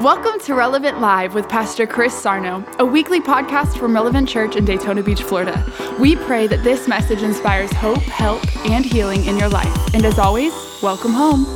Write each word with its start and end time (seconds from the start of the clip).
Welcome 0.00 0.40
to 0.40 0.54
Relevant 0.54 1.00
Live 1.00 1.34
with 1.34 1.48
Pastor 1.48 1.86
Chris 1.86 2.12
Sarno, 2.12 2.64
a 2.80 2.84
weekly 2.84 3.20
podcast 3.20 3.78
from 3.78 3.94
Relevant 3.94 4.28
Church 4.28 4.56
in 4.56 4.64
Daytona 4.64 5.04
Beach, 5.04 5.22
Florida. 5.22 5.64
We 6.00 6.16
pray 6.16 6.48
that 6.48 6.64
this 6.64 6.88
message 6.88 7.22
inspires 7.22 7.72
hope, 7.74 7.98
help, 7.98 8.44
and 8.66 8.84
healing 8.84 9.24
in 9.26 9.38
your 9.38 9.48
life. 9.48 9.94
And 9.94 10.04
as 10.04 10.18
always, 10.18 10.52
welcome 10.82 11.12
home. 11.12 11.46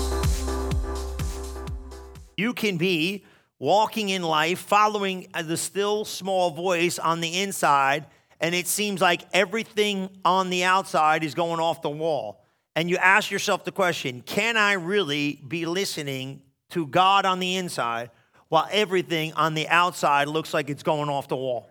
You 2.36 2.54
can 2.54 2.76
be 2.76 3.24
walking 3.58 4.08
in 4.08 4.22
life, 4.22 4.60
following 4.60 5.26
the 5.42 5.56
still 5.56 6.04
small 6.04 6.52
voice 6.52 7.00
on 7.00 7.20
the 7.20 7.40
inside, 7.40 8.06
and 8.40 8.54
it 8.54 8.68
seems 8.68 9.00
like 9.00 9.22
everything 9.32 10.10
on 10.24 10.48
the 10.50 10.62
outside 10.62 11.24
is 11.24 11.34
going 11.34 11.58
off 11.58 11.82
the 11.82 11.90
wall. 11.90 12.44
And 12.76 12.88
you 12.88 12.98
ask 12.98 13.32
yourself 13.32 13.64
the 13.64 13.72
question 13.72 14.22
can 14.22 14.56
I 14.56 14.74
really 14.74 15.42
be 15.48 15.66
listening 15.66 16.42
to 16.70 16.86
God 16.86 17.26
on 17.26 17.40
the 17.40 17.56
inside? 17.56 18.10
While 18.48 18.68
everything 18.70 19.32
on 19.34 19.54
the 19.54 19.68
outside 19.68 20.28
looks 20.28 20.54
like 20.54 20.70
it's 20.70 20.82
going 20.82 21.08
off 21.08 21.28
the 21.28 21.36
wall. 21.36 21.68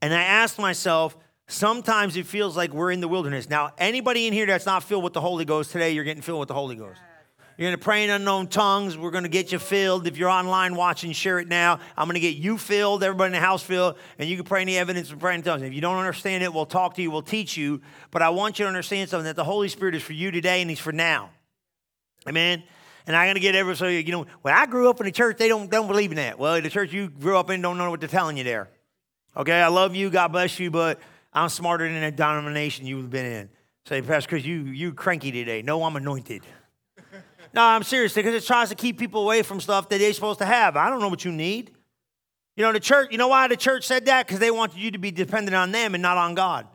And 0.00 0.12
I 0.12 0.22
asked 0.22 0.58
myself, 0.58 1.16
sometimes 1.46 2.16
it 2.16 2.26
feels 2.26 2.56
like 2.56 2.72
we're 2.72 2.90
in 2.90 3.00
the 3.00 3.08
wilderness. 3.08 3.48
Now, 3.48 3.72
anybody 3.78 4.26
in 4.26 4.32
here 4.32 4.46
that's 4.46 4.66
not 4.66 4.82
filled 4.82 5.04
with 5.04 5.12
the 5.12 5.20
Holy 5.20 5.44
Ghost 5.44 5.70
today, 5.70 5.92
you're 5.92 6.04
getting 6.04 6.22
filled 6.22 6.40
with 6.40 6.48
the 6.48 6.54
Holy 6.54 6.74
Ghost. 6.74 6.98
You're 7.58 7.68
going 7.68 7.78
to 7.78 7.84
pray 7.84 8.02
in 8.02 8.10
unknown 8.10 8.48
tongues. 8.48 8.96
We're 8.96 9.10
going 9.10 9.24
to 9.24 9.30
get 9.30 9.52
you 9.52 9.58
filled. 9.58 10.06
If 10.06 10.16
you're 10.16 10.30
online 10.30 10.74
watching, 10.74 11.12
share 11.12 11.38
it 11.38 11.48
now. 11.48 11.80
I'm 11.96 12.06
going 12.06 12.14
to 12.14 12.20
get 12.20 12.36
you 12.36 12.56
filled, 12.56 13.04
everybody 13.04 13.28
in 13.28 13.32
the 13.32 13.46
house 13.46 13.62
filled, 13.62 13.96
and 14.18 14.28
you 14.28 14.36
can 14.36 14.46
pray 14.46 14.62
any 14.62 14.78
evidence 14.78 15.10
and 15.10 15.20
pray 15.20 15.34
in 15.34 15.42
tongues. 15.42 15.62
If 15.62 15.74
you 15.74 15.82
don't 15.82 15.98
understand 15.98 16.42
it, 16.42 16.52
we'll 16.52 16.66
talk 16.66 16.94
to 16.94 17.02
you, 17.02 17.10
we'll 17.10 17.22
teach 17.22 17.56
you. 17.56 17.82
But 18.10 18.22
I 18.22 18.30
want 18.30 18.58
you 18.58 18.64
to 18.64 18.68
understand 18.68 19.10
something 19.10 19.26
that 19.26 19.36
the 19.36 19.44
Holy 19.44 19.68
Spirit 19.68 19.94
is 19.94 20.02
for 20.02 20.14
you 20.14 20.30
today 20.30 20.62
and 20.62 20.70
He's 20.70 20.80
for 20.80 20.92
now. 20.92 21.30
Amen. 22.26 22.62
And 23.06 23.16
I'm 23.16 23.26
going 23.26 23.34
to 23.34 23.40
get 23.40 23.54
every 23.54 23.76
so 23.76 23.88
you 23.88 24.10
know. 24.12 24.26
When 24.42 24.54
I 24.54 24.66
grew 24.66 24.88
up 24.88 25.00
in 25.00 25.06
the 25.06 25.12
church, 25.12 25.38
they 25.38 25.48
don't 25.48 25.70
don't 25.70 25.88
believe 25.88 26.10
in 26.10 26.16
that. 26.16 26.38
Well, 26.38 26.60
the 26.60 26.70
church 26.70 26.92
you 26.92 27.08
grew 27.08 27.36
up 27.36 27.50
in 27.50 27.62
don't 27.62 27.78
know 27.78 27.90
what 27.90 28.00
they're 28.00 28.08
telling 28.08 28.36
you 28.36 28.44
there. 28.44 28.68
Okay, 29.36 29.60
I 29.60 29.68
love 29.68 29.96
you, 29.96 30.10
God 30.10 30.28
bless 30.28 30.58
you, 30.58 30.70
but 30.70 31.00
I'm 31.32 31.48
smarter 31.48 31.90
than 31.90 32.00
the 32.00 32.10
denomination 32.10 32.86
you've 32.86 33.10
been 33.10 33.26
in. 33.26 33.48
Say, 33.86 34.02
Pastor 34.02 34.28
Chris, 34.28 34.44
you 34.44 34.64
you 34.64 34.92
cranky 34.92 35.32
today. 35.32 35.62
No, 35.62 35.82
I'm 35.82 35.96
anointed. 35.96 36.42
no, 37.54 37.62
I'm 37.62 37.82
serious 37.82 38.14
because 38.14 38.34
it 38.34 38.46
tries 38.46 38.68
to 38.68 38.74
keep 38.74 38.98
people 38.98 39.22
away 39.22 39.42
from 39.42 39.60
stuff 39.60 39.88
that 39.88 39.98
they're 39.98 40.12
supposed 40.12 40.38
to 40.38 40.46
have. 40.46 40.76
I 40.76 40.90
don't 40.90 41.00
know 41.00 41.08
what 41.08 41.24
you 41.24 41.32
need. 41.32 41.72
You 42.56 42.64
know, 42.64 42.72
the 42.72 42.80
church. 42.80 43.08
You 43.10 43.18
know 43.18 43.28
why 43.28 43.48
the 43.48 43.56
church 43.56 43.86
said 43.86 44.06
that? 44.06 44.26
Because 44.26 44.38
they 44.38 44.50
wanted 44.50 44.78
you 44.78 44.90
to 44.92 44.98
be 44.98 45.10
dependent 45.10 45.56
on 45.56 45.72
them 45.72 45.94
and 45.94 46.02
not 46.02 46.18
on 46.18 46.34
God. 46.34 46.66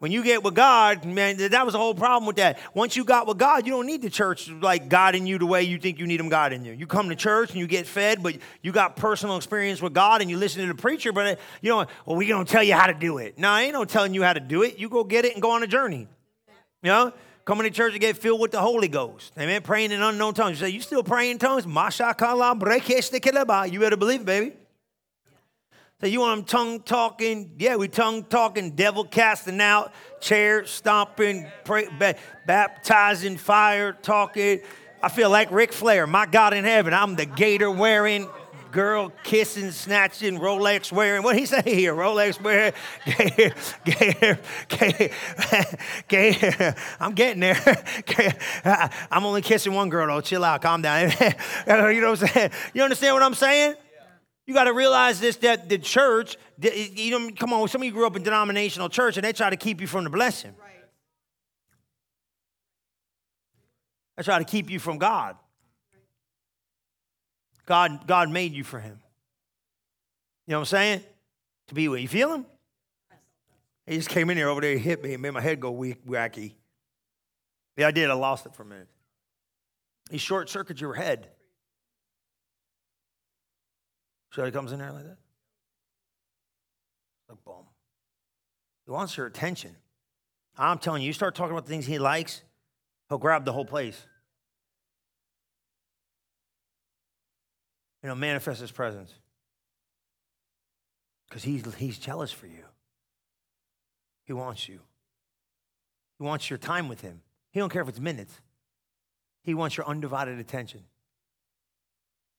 When 0.00 0.10
you 0.10 0.24
get 0.24 0.42
with 0.42 0.54
God, 0.54 1.04
man, 1.04 1.36
that 1.36 1.64
was 1.66 1.74
the 1.74 1.78
whole 1.78 1.94
problem 1.94 2.26
with 2.26 2.36
that. 2.36 2.58
Once 2.72 2.96
you 2.96 3.04
got 3.04 3.26
with 3.26 3.36
God, 3.36 3.66
you 3.66 3.72
don't 3.72 3.86
need 3.86 4.00
the 4.00 4.08
church 4.08 4.48
like 4.48 4.88
guiding 4.88 5.26
you 5.26 5.36
the 5.36 5.44
way 5.44 5.62
you 5.62 5.78
think 5.78 5.98
you 5.98 6.06
need 6.06 6.18
them 6.18 6.30
guiding 6.30 6.64
you. 6.64 6.72
You 6.72 6.86
come 6.86 7.10
to 7.10 7.14
church 7.14 7.50
and 7.50 7.58
you 7.60 7.66
get 7.66 7.86
fed, 7.86 8.22
but 8.22 8.38
you 8.62 8.72
got 8.72 8.96
personal 8.96 9.36
experience 9.36 9.82
with 9.82 9.92
God 9.92 10.22
and 10.22 10.30
you 10.30 10.38
listen 10.38 10.62
to 10.62 10.68
the 10.68 10.74
preacher, 10.74 11.12
but 11.12 11.26
uh, 11.26 11.36
you 11.60 11.68
know, 11.68 11.84
well, 12.06 12.16
we 12.16 12.26
gonna 12.26 12.46
tell 12.46 12.62
you 12.62 12.72
how 12.72 12.86
to 12.86 12.94
do 12.94 13.18
it. 13.18 13.38
No, 13.38 13.50
I 13.50 13.64
ain't 13.64 13.74
no 13.74 13.84
telling 13.84 14.14
you 14.14 14.22
how 14.22 14.32
to 14.32 14.40
do 14.40 14.62
it. 14.62 14.78
You 14.78 14.88
go 14.88 15.04
get 15.04 15.26
it 15.26 15.34
and 15.34 15.42
go 15.42 15.50
on 15.50 15.62
a 15.62 15.66
journey. 15.66 16.08
You 16.82 16.88
know? 16.90 17.12
Coming 17.44 17.64
to 17.64 17.70
church 17.70 17.92
and 17.92 18.00
get 18.00 18.16
filled 18.16 18.40
with 18.40 18.52
the 18.52 18.60
Holy 18.60 18.88
Ghost. 18.88 19.32
Amen. 19.38 19.60
Praying 19.60 19.92
in 19.92 20.00
unknown 20.00 20.32
tongues. 20.32 20.60
You 20.60 20.66
say, 20.66 20.72
you 20.72 20.80
still 20.80 21.02
praying 21.02 21.32
in 21.32 21.38
tongues? 21.38 21.66
You 21.66 21.74
better 23.80 23.96
believe 23.96 24.20
it, 24.20 24.26
baby. 24.26 24.52
So 26.00 26.06
you 26.06 26.20
want 26.20 26.38
them 26.38 26.44
tongue 26.46 26.80
talking? 26.80 27.50
Yeah, 27.58 27.76
we 27.76 27.86
tongue 27.86 28.24
talking, 28.24 28.70
devil 28.70 29.04
casting 29.04 29.60
out, 29.60 29.92
chair 30.18 30.64
stomping, 30.64 31.46
pray, 31.64 31.88
baptizing, 32.46 33.36
fire 33.36 33.92
talking. 33.92 34.60
I 35.02 35.10
feel 35.10 35.28
like 35.28 35.50
Ric 35.50 35.74
Flair, 35.74 36.06
my 36.06 36.24
God 36.24 36.54
in 36.54 36.64
heaven. 36.64 36.94
I'm 36.94 37.16
the 37.16 37.26
gator 37.26 37.70
wearing, 37.70 38.30
girl 38.72 39.12
kissing, 39.24 39.72
snatching, 39.72 40.38
Rolex 40.38 40.90
wearing. 40.90 41.22
What 41.22 41.36
he 41.36 41.44
say 41.44 41.60
here? 41.64 41.94
Rolex 41.94 42.40
wearing, 42.40 42.72
gator, 43.04 43.54
gator, 43.84 44.38
gator, 44.68 45.14
gator. 46.08 46.74
I'm 46.98 47.12
getting 47.12 47.40
there. 47.40 47.84
I'm 49.10 49.26
only 49.26 49.42
kissing 49.42 49.74
one 49.74 49.90
girl 49.90 50.06
though. 50.06 50.22
Chill 50.22 50.44
out, 50.44 50.62
calm 50.62 50.80
down. 50.80 51.10
you 51.20 52.00
know 52.00 52.10
what 52.10 52.22
I'm 52.22 52.28
saying? 52.28 52.50
You 52.72 52.84
understand 52.84 53.14
what 53.14 53.22
I'm 53.22 53.34
saying? 53.34 53.74
You 54.46 54.54
got 54.54 54.64
to 54.64 54.72
realize 54.72 55.20
this 55.20 55.36
that 55.36 55.68
the 55.68 55.78
church, 55.78 56.36
you 56.60 57.18
know, 57.18 57.30
come 57.38 57.52
on, 57.52 57.68
some 57.68 57.82
of 57.82 57.86
you 57.86 57.92
grew 57.92 58.06
up 58.06 58.16
in 58.16 58.22
denominational 58.22 58.88
church 58.88 59.16
and 59.16 59.24
they 59.24 59.32
try 59.32 59.50
to 59.50 59.56
keep 59.56 59.80
you 59.80 59.86
from 59.86 60.04
the 60.04 60.10
blessing. 60.10 60.54
Right. 60.58 60.70
They 64.16 64.22
try 64.24 64.38
to 64.38 64.44
keep 64.44 64.70
you 64.70 64.78
from 64.78 64.98
God. 64.98 65.36
God, 67.66 68.06
God 68.06 68.30
made 68.30 68.52
you 68.52 68.64
for 68.64 68.80
Him. 68.80 68.98
You 70.46 70.52
know 70.52 70.58
what 70.58 70.62
I'm 70.62 70.66
saying? 70.66 71.02
To 71.68 71.74
be 71.74 71.86
with. 71.86 72.00
You 72.00 72.08
feel 72.08 72.34
Him? 72.34 72.46
He 73.86 73.96
just 73.96 74.08
came 74.08 74.30
in 74.30 74.36
here 74.36 74.48
over 74.48 74.60
there, 74.60 74.74
he 74.74 74.78
hit 74.78 75.02
me, 75.02 75.14
and 75.14 75.22
made 75.22 75.30
my 75.30 75.40
head 75.40 75.58
go 75.58 75.72
weak, 75.72 76.06
wacky. 76.06 76.52
Yeah, 77.76 77.88
I 77.88 77.90
did. 77.90 78.08
I 78.08 78.14
lost 78.14 78.46
it 78.46 78.54
for 78.54 78.62
a 78.62 78.66
minute. 78.66 78.88
He 80.10 80.18
short 80.18 80.48
circuited 80.48 80.80
your 80.80 80.94
head. 80.94 81.28
How 84.30 84.44
he 84.44 84.50
comes 84.50 84.72
in 84.72 84.78
there 84.78 84.92
like 84.92 85.04
that? 85.04 85.16
Like, 87.28 87.44
boom. 87.44 87.66
He 88.86 88.92
wants 88.92 89.16
your 89.16 89.26
attention. 89.26 89.74
I'm 90.56 90.78
telling 90.78 91.02
you, 91.02 91.06
you 91.06 91.12
start 91.12 91.34
talking 91.34 91.52
about 91.52 91.64
the 91.64 91.70
things 91.70 91.86
he 91.86 91.98
likes, 91.98 92.42
he'll 93.08 93.18
grab 93.18 93.44
the 93.44 93.52
whole 93.52 93.64
place. 93.64 94.00
You 98.02 98.08
know, 98.08 98.14
manifest 98.14 98.60
his 98.60 98.70
presence. 98.70 99.12
Because 101.28 101.42
he's, 101.42 101.74
he's 101.74 101.98
jealous 101.98 102.32
for 102.32 102.46
you. 102.46 102.64
He 104.24 104.32
wants 104.32 104.68
you. 104.68 104.80
He 106.18 106.24
wants 106.24 106.50
your 106.50 106.58
time 106.58 106.88
with 106.88 107.00
him. 107.00 107.20
He 107.50 107.60
don't 107.60 107.70
care 107.70 107.82
if 107.82 107.88
it's 107.88 108.00
minutes. 108.00 108.40
He 109.42 109.54
wants 109.54 109.76
your 109.76 109.86
undivided 109.86 110.38
attention. 110.38 110.84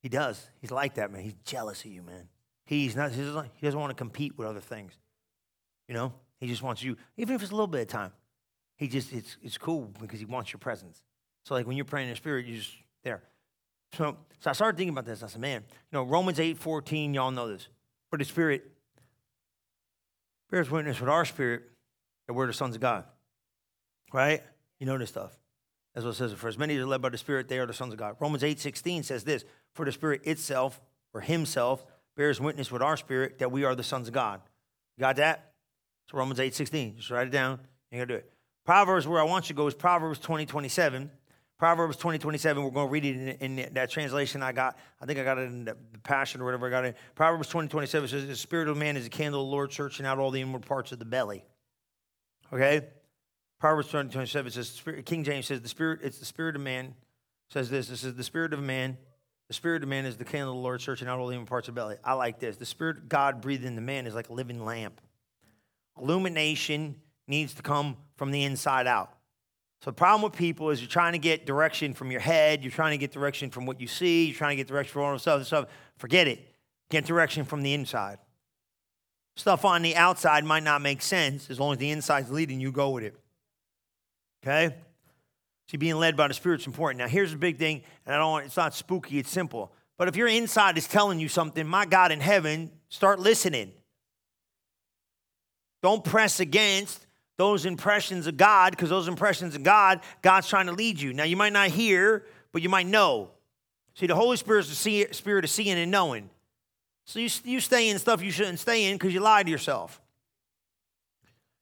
He 0.01 0.09
does. 0.09 0.49
He's 0.59 0.71
like 0.71 0.95
that, 0.95 1.11
man. 1.11 1.21
He's 1.21 1.35
jealous 1.45 1.85
of 1.85 1.91
you, 1.91 2.01
man. 2.01 2.27
He's 2.65 2.95
not, 2.95 3.11
he 3.11 3.21
doesn't, 3.21 3.79
want 3.79 3.91
to 3.91 3.95
compete 3.95 4.37
with 4.37 4.47
other 4.47 4.59
things. 4.59 4.93
You 5.87 5.93
know? 5.93 6.13
He 6.39 6.47
just 6.47 6.63
wants 6.63 6.81
you, 6.81 6.97
even 7.17 7.35
if 7.35 7.41
it's 7.41 7.51
a 7.51 7.53
little 7.53 7.67
bit 7.67 7.81
of 7.81 7.87
time. 7.87 8.11
He 8.75 8.87
just, 8.87 9.13
it's, 9.13 9.37
it's 9.43 9.59
cool 9.59 9.91
because 10.01 10.19
he 10.19 10.25
wants 10.25 10.51
your 10.51 10.57
presence. 10.57 11.03
So, 11.45 11.53
like 11.53 11.67
when 11.67 11.77
you're 11.77 11.85
praying 11.85 12.07
in 12.07 12.13
the 12.13 12.17
spirit, 12.17 12.47
you're 12.47 12.57
just 12.57 12.73
there. 13.03 13.21
So, 13.93 14.17
so 14.39 14.49
I 14.49 14.53
started 14.53 14.75
thinking 14.75 14.93
about 14.93 15.05
this. 15.05 15.21
I 15.21 15.27
said, 15.27 15.39
man, 15.39 15.61
you 15.69 15.97
know, 15.97 16.03
Romans 16.03 16.39
8 16.39 16.57
14, 16.57 17.13
y'all 17.13 17.29
know 17.29 17.47
this. 17.47 17.67
For 18.09 18.17
the 18.17 18.25
spirit 18.25 18.63
bears 20.49 20.71
witness 20.71 20.99
with 20.99 21.09
our 21.09 21.25
spirit 21.25 21.63
that 22.27 22.33
we're 22.33 22.47
the 22.47 22.53
sons 22.53 22.75
of 22.75 22.81
God. 22.81 23.05
Right? 24.11 24.41
You 24.79 24.87
know 24.87 24.97
this 24.97 25.09
stuff. 25.09 25.37
That's 25.93 26.05
what 26.05 26.11
it 26.11 26.15
says. 26.15 26.33
For 26.33 26.47
as 26.47 26.57
many 26.57 26.75
as 26.75 26.83
are 26.83 26.87
led 26.87 27.01
by 27.01 27.09
the 27.09 27.17
Spirit, 27.17 27.47
they 27.47 27.59
are 27.59 27.65
the 27.65 27.73
sons 27.73 27.93
of 27.93 27.99
God. 27.99 28.15
Romans 28.19 28.43
8 28.43 28.59
16 28.59 29.03
says 29.03 29.23
this 29.23 29.43
For 29.73 29.85
the 29.85 29.91
Spirit 29.91 30.21
itself, 30.23 30.79
or 31.13 31.21
Himself, 31.21 31.85
bears 32.15 32.39
witness 32.39 32.71
with 32.71 32.81
our 32.81 32.97
spirit 32.97 33.39
that 33.39 33.51
we 33.51 33.63
are 33.63 33.75
the 33.75 33.83
sons 33.83 34.07
of 34.07 34.13
God. 34.13 34.41
You 34.97 35.01
got 35.01 35.15
that? 35.17 35.53
It's 36.05 36.13
Romans 36.13 36.39
8 36.39 36.53
16. 36.53 36.97
Just 36.97 37.09
write 37.09 37.27
it 37.27 37.31
down. 37.31 37.59
You 37.91 37.99
gotta 37.99 38.07
do 38.07 38.15
it. 38.15 38.31
Proverbs, 38.65 39.07
where 39.07 39.19
I 39.19 39.23
want 39.23 39.45
you 39.45 39.55
to 39.55 39.57
go, 39.57 39.67
is 39.67 39.73
Proverbs 39.73 40.19
20 40.19 40.45
27. 40.45 41.11
Proverbs 41.57 41.97
20 41.97 42.17
27. 42.17 42.63
We're 42.63 42.71
to 42.71 42.89
read 42.89 43.05
it 43.05 43.37
in, 43.41 43.59
in, 43.59 43.73
that 43.73 43.91
translation 43.91 44.41
I 44.41 44.51
got. 44.51 44.77
I 44.99 45.05
think 45.05 45.19
I 45.19 45.23
got 45.23 45.37
it 45.37 45.43
in 45.43 45.65
the, 45.65 45.77
Passion 46.03 46.41
or 46.41 46.45
whatever 46.45 46.65
I 46.65 46.69
got 46.71 46.85
it. 46.85 46.97
Proverbs 47.13 47.47
20 47.49 47.67
27 47.67 48.09
says, 48.09 48.27
The 48.27 48.35
spirit 48.35 48.67
of 48.67 48.77
man 48.77 48.97
is 48.97 49.05
a 49.05 49.09
candle 49.09 49.41
of 49.41 49.47
the 49.47 49.51
Lord, 49.51 49.71
searching 49.71 50.05
out 50.05 50.17
all 50.17 50.31
the 50.31 50.41
inward 50.41 50.65
parts 50.65 50.91
of 50.91 50.97
the 50.97 51.05
belly. 51.05 51.43
Okay? 52.51 52.87
Proverbs 53.61 53.89
20, 53.89 54.09
27 54.09 54.51
says, 54.51 54.81
King 55.05 55.23
James 55.23 55.45
says, 55.45 55.61
the 55.61 55.69
spirit, 55.69 55.99
it's 56.01 56.17
the 56.17 56.25
spirit 56.25 56.55
of 56.55 56.63
man, 56.63 56.95
says 57.51 57.69
this, 57.69 57.91
it 57.91 57.97
says, 57.97 58.15
the 58.15 58.23
spirit 58.23 58.53
of 58.53 58.59
man, 58.59 58.97
the 59.49 59.53
spirit 59.53 59.83
of 59.83 59.89
man 59.89 60.07
is 60.07 60.17
the 60.17 60.25
candle 60.25 60.49
of 60.49 60.55
the 60.55 60.61
Lord, 60.63 60.81
searching 60.81 61.07
out 61.07 61.19
all 61.19 61.27
the 61.27 61.37
parts 61.45 61.67
of 61.67 61.75
belly. 61.75 61.97
I 62.03 62.13
like 62.13 62.39
this. 62.39 62.57
The 62.57 62.65
spirit 62.65 62.97
of 62.97 63.07
God 63.07 63.39
breathed 63.39 63.63
into 63.63 63.79
man 63.79 64.07
is 64.07 64.15
like 64.15 64.29
a 64.29 64.33
living 64.33 64.65
lamp. 64.65 64.99
Illumination 66.01 66.95
needs 67.27 67.53
to 67.53 67.61
come 67.61 67.97
from 68.17 68.31
the 68.31 68.43
inside 68.45 68.87
out. 68.87 69.11
So 69.83 69.91
the 69.91 69.95
problem 69.95 70.23
with 70.23 70.33
people 70.33 70.71
is 70.71 70.81
you're 70.81 70.89
trying 70.89 71.13
to 71.13 71.19
get 71.19 71.45
direction 71.45 71.93
from 71.93 72.09
your 72.09 72.19
head, 72.19 72.63
you're 72.63 72.71
trying 72.71 72.91
to 72.91 72.97
get 72.97 73.11
direction 73.11 73.51
from 73.51 73.67
what 73.67 73.79
you 73.79 73.85
see, 73.85 74.25
you're 74.25 74.35
trying 74.35 74.57
to 74.57 74.63
get 74.63 74.69
direction 74.69 74.93
from 74.93 75.03
all 75.03 75.13
this 75.13 75.27
other 75.27 75.43
stuff. 75.43 75.67
Forget 75.97 76.27
it. 76.27 76.47
Get 76.89 77.05
direction 77.05 77.45
from 77.45 77.61
the 77.61 77.75
inside. 77.75 78.17
Stuff 79.35 79.65
on 79.65 79.83
the 79.83 79.95
outside 79.95 80.45
might 80.45 80.63
not 80.63 80.81
make 80.81 81.03
sense 81.03 81.51
as 81.51 81.59
long 81.59 81.73
as 81.73 81.77
the 81.77 81.91
inside's 81.91 82.31
leading 82.31 82.59
you, 82.59 82.71
go 82.71 82.89
with 82.89 83.03
it. 83.03 83.20
Okay? 84.43 84.75
See, 85.69 85.77
being 85.77 85.95
led 85.95 86.17
by 86.17 86.27
the 86.27 86.33
Spirit's 86.33 86.67
important. 86.67 86.99
Now, 86.99 87.07
here's 87.07 87.31
the 87.31 87.37
big 87.37 87.57
thing, 87.57 87.83
and 88.05 88.13
I 88.13 88.17
don't 88.17 88.31
want, 88.31 88.45
it's 88.45 88.57
not 88.57 88.73
spooky, 88.73 89.19
it's 89.19 89.29
simple. 89.29 89.71
But 89.97 90.07
if 90.07 90.15
your 90.15 90.27
inside 90.27 90.77
is 90.77 90.87
telling 90.87 91.19
you 91.19 91.29
something, 91.29 91.65
my 91.65 91.85
God 91.85 92.11
in 92.11 92.19
heaven, 92.19 92.71
start 92.89 93.19
listening. 93.19 93.71
Don't 95.81 96.03
press 96.03 96.39
against 96.39 97.05
those 97.37 97.65
impressions 97.65 98.27
of 98.27 98.35
God, 98.37 98.71
because 98.71 98.89
those 98.89 99.07
impressions 99.07 99.55
of 99.55 99.63
God, 99.63 100.01
God's 100.21 100.47
trying 100.47 100.65
to 100.65 100.73
lead 100.73 100.99
you. 100.99 101.13
Now, 101.13 101.23
you 101.23 101.37
might 101.37 101.53
not 101.53 101.69
hear, 101.69 102.25
but 102.51 102.61
you 102.61 102.69
might 102.69 102.87
know. 102.87 103.29
See, 103.93 104.07
the 104.07 104.15
Holy 104.15 104.37
Spirit 104.37 104.65
is 104.65 104.83
the 104.83 105.07
spirit 105.11 105.45
of 105.45 105.49
seeing 105.49 105.77
and 105.77 105.91
knowing. 105.91 106.29
So 107.05 107.19
you, 107.19 107.29
you 107.43 107.59
stay 107.59 107.89
in 107.89 107.99
stuff 107.99 108.21
you 108.21 108.31
shouldn't 108.31 108.59
stay 108.59 108.89
in 108.89 108.95
because 108.95 109.13
you 109.13 109.19
lie 109.19 109.43
to 109.43 109.49
yourself. 109.49 110.00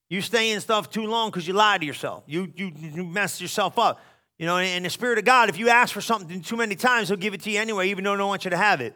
You 0.10 0.22
stay 0.22 0.52
in 0.52 0.60
stuff 0.60 0.90
too 0.90 1.06
long 1.06 1.30
because 1.30 1.48
you 1.48 1.54
lie 1.54 1.78
to 1.78 1.86
yourself. 1.86 2.24
You, 2.26 2.52
you, 2.56 2.72
you 2.76 3.04
mess 3.04 3.40
yourself 3.40 3.78
up. 3.78 4.02
You 4.40 4.46
know, 4.46 4.58
and 4.58 4.84
the 4.86 4.90
Spirit 4.90 5.20
of 5.20 5.26
God, 5.26 5.50
if 5.50 5.60
you 5.60 5.70
ask 5.70 5.94
for 5.94 6.02
something 6.02 6.42
too 6.42 6.56
many 6.56 6.76
times, 6.76 7.10
He'll 7.10 7.18
give 7.18 7.34
it 7.34 7.42
to 7.42 7.52
you 7.52 7.60
anyway, 7.60 7.90
even 7.90 8.04
though 8.04 8.14
He 8.14 8.18
don't 8.18 8.28
want 8.28 8.46
you 8.46 8.52
to 8.52 8.58
have 8.58 8.82
it. 8.82 8.96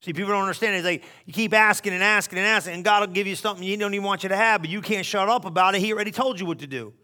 See, 0.00 0.12
people 0.12 0.32
don't 0.32 0.42
understand. 0.42 0.76
It's 0.76 0.84
like 0.84 1.04
you 1.26 1.32
keep 1.32 1.52
asking 1.52 1.92
and 1.92 2.02
asking 2.02 2.38
and 2.38 2.46
asking, 2.46 2.74
and 2.74 2.84
God 2.84 3.06
will 3.06 3.14
give 3.14 3.26
you 3.26 3.36
something 3.36 3.62
He 3.62 3.76
don't 3.76 3.92
even 3.92 4.04
want 4.04 4.22
you 4.22 4.28
to 4.30 4.36
have, 4.36 4.62
but 4.62 4.70
you 4.70 4.80
can't 4.80 5.04
shut 5.04 5.28
up 5.28 5.44
about 5.44 5.74
it. 5.74 5.80
He 5.80 5.92
already 5.92 6.10
told 6.10 6.40
you 6.40 6.46
what 6.46 6.60
to 6.60 6.66
do. 6.66 6.94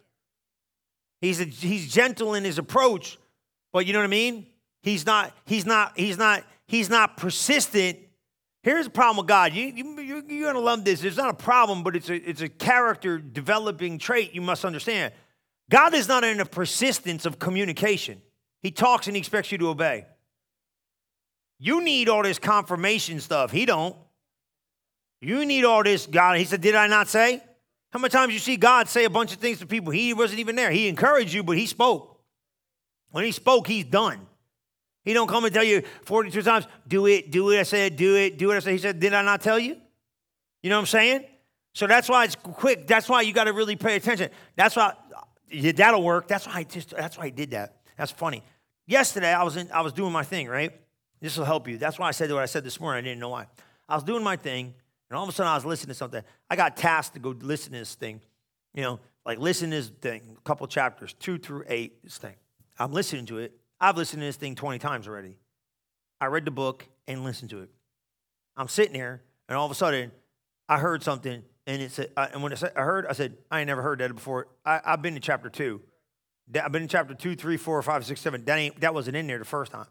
He's, 1.20 1.40
a, 1.40 1.44
he's 1.44 1.92
gentle 1.92 2.34
in 2.34 2.44
his 2.44 2.58
approach, 2.58 3.18
but 3.72 3.86
you 3.86 3.92
know 3.92 3.98
what 3.98 4.04
I 4.04 4.08
mean? 4.08 4.46
He's 4.82 5.04
not, 5.04 5.36
he's 5.44 5.66
not, 5.66 5.98
he's 5.98 6.16
not, 6.16 6.44
he's 6.66 6.88
not 6.88 7.16
persistent. 7.16 7.98
Here's 8.62 8.86
the 8.86 8.90
problem 8.90 9.18
with 9.18 9.26
God. 9.26 9.52
You, 9.52 9.66
you, 9.66 10.00
you're, 10.00 10.22
going 10.22 10.54
to 10.54 10.60
love 10.60 10.84
this. 10.84 11.04
It's 11.04 11.16
not 11.16 11.30
a 11.30 11.34
problem, 11.34 11.82
but 11.82 11.94
it's 11.94 12.10
a, 12.10 12.14
it's 12.14 12.40
a 12.40 12.48
character 12.48 13.18
developing 13.18 13.98
trait 13.98 14.34
you 14.34 14.42
must 14.42 14.64
understand. 14.64 15.12
God 15.70 15.94
is 15.94 16.08
not 16.08 16.24
in 16.24 16.40
a 16.40 16.44
persistence 16.44 17.24
of 17.24 17.38
communication. 17.38 18.20
He 18.62 18.70
talks 18.70 19.06
and 19.06 19.14
he 19.14 19.20
expects 19.20 19.52
you 19.52 19.58
to 19.58 19.68
obey. 19.68 20.06
You 21.58 21.82
need 21.82 22.08
all 22.08 22.22
this 22.22 22.38
confirmation 22.38 23.20
stuff. 23.20 23.50
He 23.50 23.66
don't. 23.66 23.96
You 25.20 25.44
need 25.44 25.64
all 25.64 25.82
this 25.82 26.06
God. 26.06 26.38
He 26.38 26.44
said, 26.44 26.60
Did 26.60 26.74
I 26.74 26.86
not 26.86 27.08
say? 27.08 27.42
How 27.90 27.98
many 27.98 28.10
times 28.10 28.32
you 28.32 28.38
see 28.38 28.56
God 28.56 28.88
say 28.88 29.04
a 29.04 29.10
bunch 29.10 29.32
of 29.32 29.38
things 29.38 29.58
to 29.58 29.66
people? 29.66 29.92
He 29.92 30.12
wasn't 30.14 30.40
even 30.40 30.56
there. 30.56 30.70
He 30.70 30.88
encouraged 30.88 31.32
you, 31.32 31.42
but 31.42 31.56
he 31.56 31.66
spoke. 31.66 32.20
When 33.10 33.24
he 33.24 33.32
spoke, 33.32 33.66
he's 33.66 33.84
done. 33.84 34.27
He 35.08 35.14
don't 35.14 35.26
come 35.26 35.46
and 35.46 35.54
tell 35.54 35.64
you 35.64 35.80
42 36.02 36.42
times, 36.42 36.66
do 36.86 37.06
it, 37.06 37.30
do 37.30 37.50
it. 37.50 37.60
I 37.60 37.62
said, 37.62 37.96
do 37.96 38.14
it, 38.14 38.36
do 38.36 38.50
it. 38.50 38.56
I 38.56 38.58
said, 38.58 38.72
he 38.72 38.78
said, 38.78 39.00
did 39.00 39.14
I 39.14 39.22
not 39.22 39.40
tell 39.40 39.58
you? 39.58 39.78
You 40.62 40.68
know 40.68 40.76
what 40.76 40.80
I'm 40.80 40.86
saying? 40.86 41.24
So 41.72 41.86
that's 41.86 42.10
why 42.10 42.24
it's 42.24 42.34
quick. 42.34 42.86
That's 42.86 43.08
why 43.08 43.22
you 43.22 43.32
got 43.32 43.44
to 43.44 43.54
really 43.54 43.74
pay 43.74 43.96
attention. 43.96 44.28
That's 44.54 44.76
why 44.76 44.92
that'll 45.50 46.02
work. 46.02 46.28
That's 46.28 46.46
why 46.46 46.56
I 46.56 46.62
just 46.64 46.90
that's 46.90 47.16
why 47.16 47.24
I 47.24 47.30
did 47.30 47.52
that. 47.52 47.76
That's 47.96 48.12
funny. 48.12 48.42
Yesterday 48.86 49.32
I 49.32 49.44
was 49.44 49.56
in 49.56 49.72
I 49.72 49.80
was 49.80 49.94
doing 49.94 50.12
my 50.12 50.24
thing, 50.24 50.46
right? 50.46 50.78
This 51.22 51.38
will 51.38 51.46
help 51.46 51.68
you. 51.68 51.78
That's 51.78 51.98
why 51.98 52.08
I 52.08 52.10
said 52.10 52.30
what 52.30 52.42
I 52.42 52.46
said 52.46 52.62
this 52.62 52.78
morning. 52.78 53.02
I 53.02 53.08
didn't 53.08 53.20
know 53.20 53.30
why. 53.30 53.46
I 53.88 53.94
was 53.94 54.04
doing 54.04 54.22
my 54.22 54.36
thing, 54.36 54.74
and 55.08 55.16
all 55.16 55.22
of 55.22 55.30
a 55.30 55.32
sudden, 55.32 55.50
I 55.50 55.54
was 55.54 55.64
listening 55.64 55.88
to 55.88 55.94
something. 55.94 56.22
I 56.50 56.56
got 56.56 56.76
tasked 56.76 57.14
to 57.14 57.18
go 57.18 57.30
listen 57.30 57.72
to 57.72 57.78
this 57.78 57.94
thing. 57.94 58.20
You 58.74 58.82
know, 58.82 59.00
like 59.24 59.38
listen 59.38 59.70
to 59.70 59.76
this 59.76 59.88
thing, 59.88 60.36
a 60.36 60.40
couple 60.42 60.66
chapters, 60.66 61.14
two 61.14 61.38
through 61.38 61.64
eight, 61.68 62.04
this 62.04 62.18
thing. 62.18 62.34
I'm 62.78 62.92
listening 62.92 63.24
to 63.26 63.38
it. 63.38 63.57
I've 63.80 63.96
listened 63.96 64.20
to 64.22 64.26
this 64.26 64.36
thing 64.36 64.54
20 64.54 64.78
times 64.78 65.06
already. 65.06 65.36
I 66.20 66.26
read 66.26 66.44
the 66.44 66.50
book 66.50 66.86
and 67.06 67.24
listened 67.24 67.50
to 67.50 67.60
it. 67.62 67.70
I'm 68.56 68.68
sitting 68.68 68.94
here, 68.94 69.22
and 69.48 69.56
all 69.56 69.64
of 69.64 69.70
a 69.70 69.74
sudden, 69.74 70.10
I 70.68 70.78
heard 70.78 71.02
something, 71.02 71.42
and 71.66 71.82
it 71.82 71.92
said, 71.92 72.10
and 72.16 72.42
when 72.42 72.52
I 72.52 72.80
heard, 72.80 73.06
I 73.06 73.12
said, 73.12 73.36
I 73.50 73.60
ain't 73.60 73.68
never 73.68 73.82
heard 73.82 74.00
that 74.00 74.14
before. 74.14 74.48
I, 74.64 74.80
have 74.84 75.02
been 75.02 75.14
in 75.14 75.22
chapter 75.22 75.48
two. 75.48 75.80
I've 76.60 76.72
been 76.72 76.82
in 76.82 76.88
chapter 76.88 77.14
two, 77.14 77.36
three, 77.36 77.56
four, 77.56 77.80
five, 77.82 78.04
six, 78.04 78.20
seven. 78.20 78.44
That 78.46 78.58
ain't 78.58 78.80
that 78.80 78.94
wasn't 78.94 79.16
in 79.16 79.26
there 79.26 79.38
the 79.38 79.44
first 79.44 79.70
time. 79.70 79.86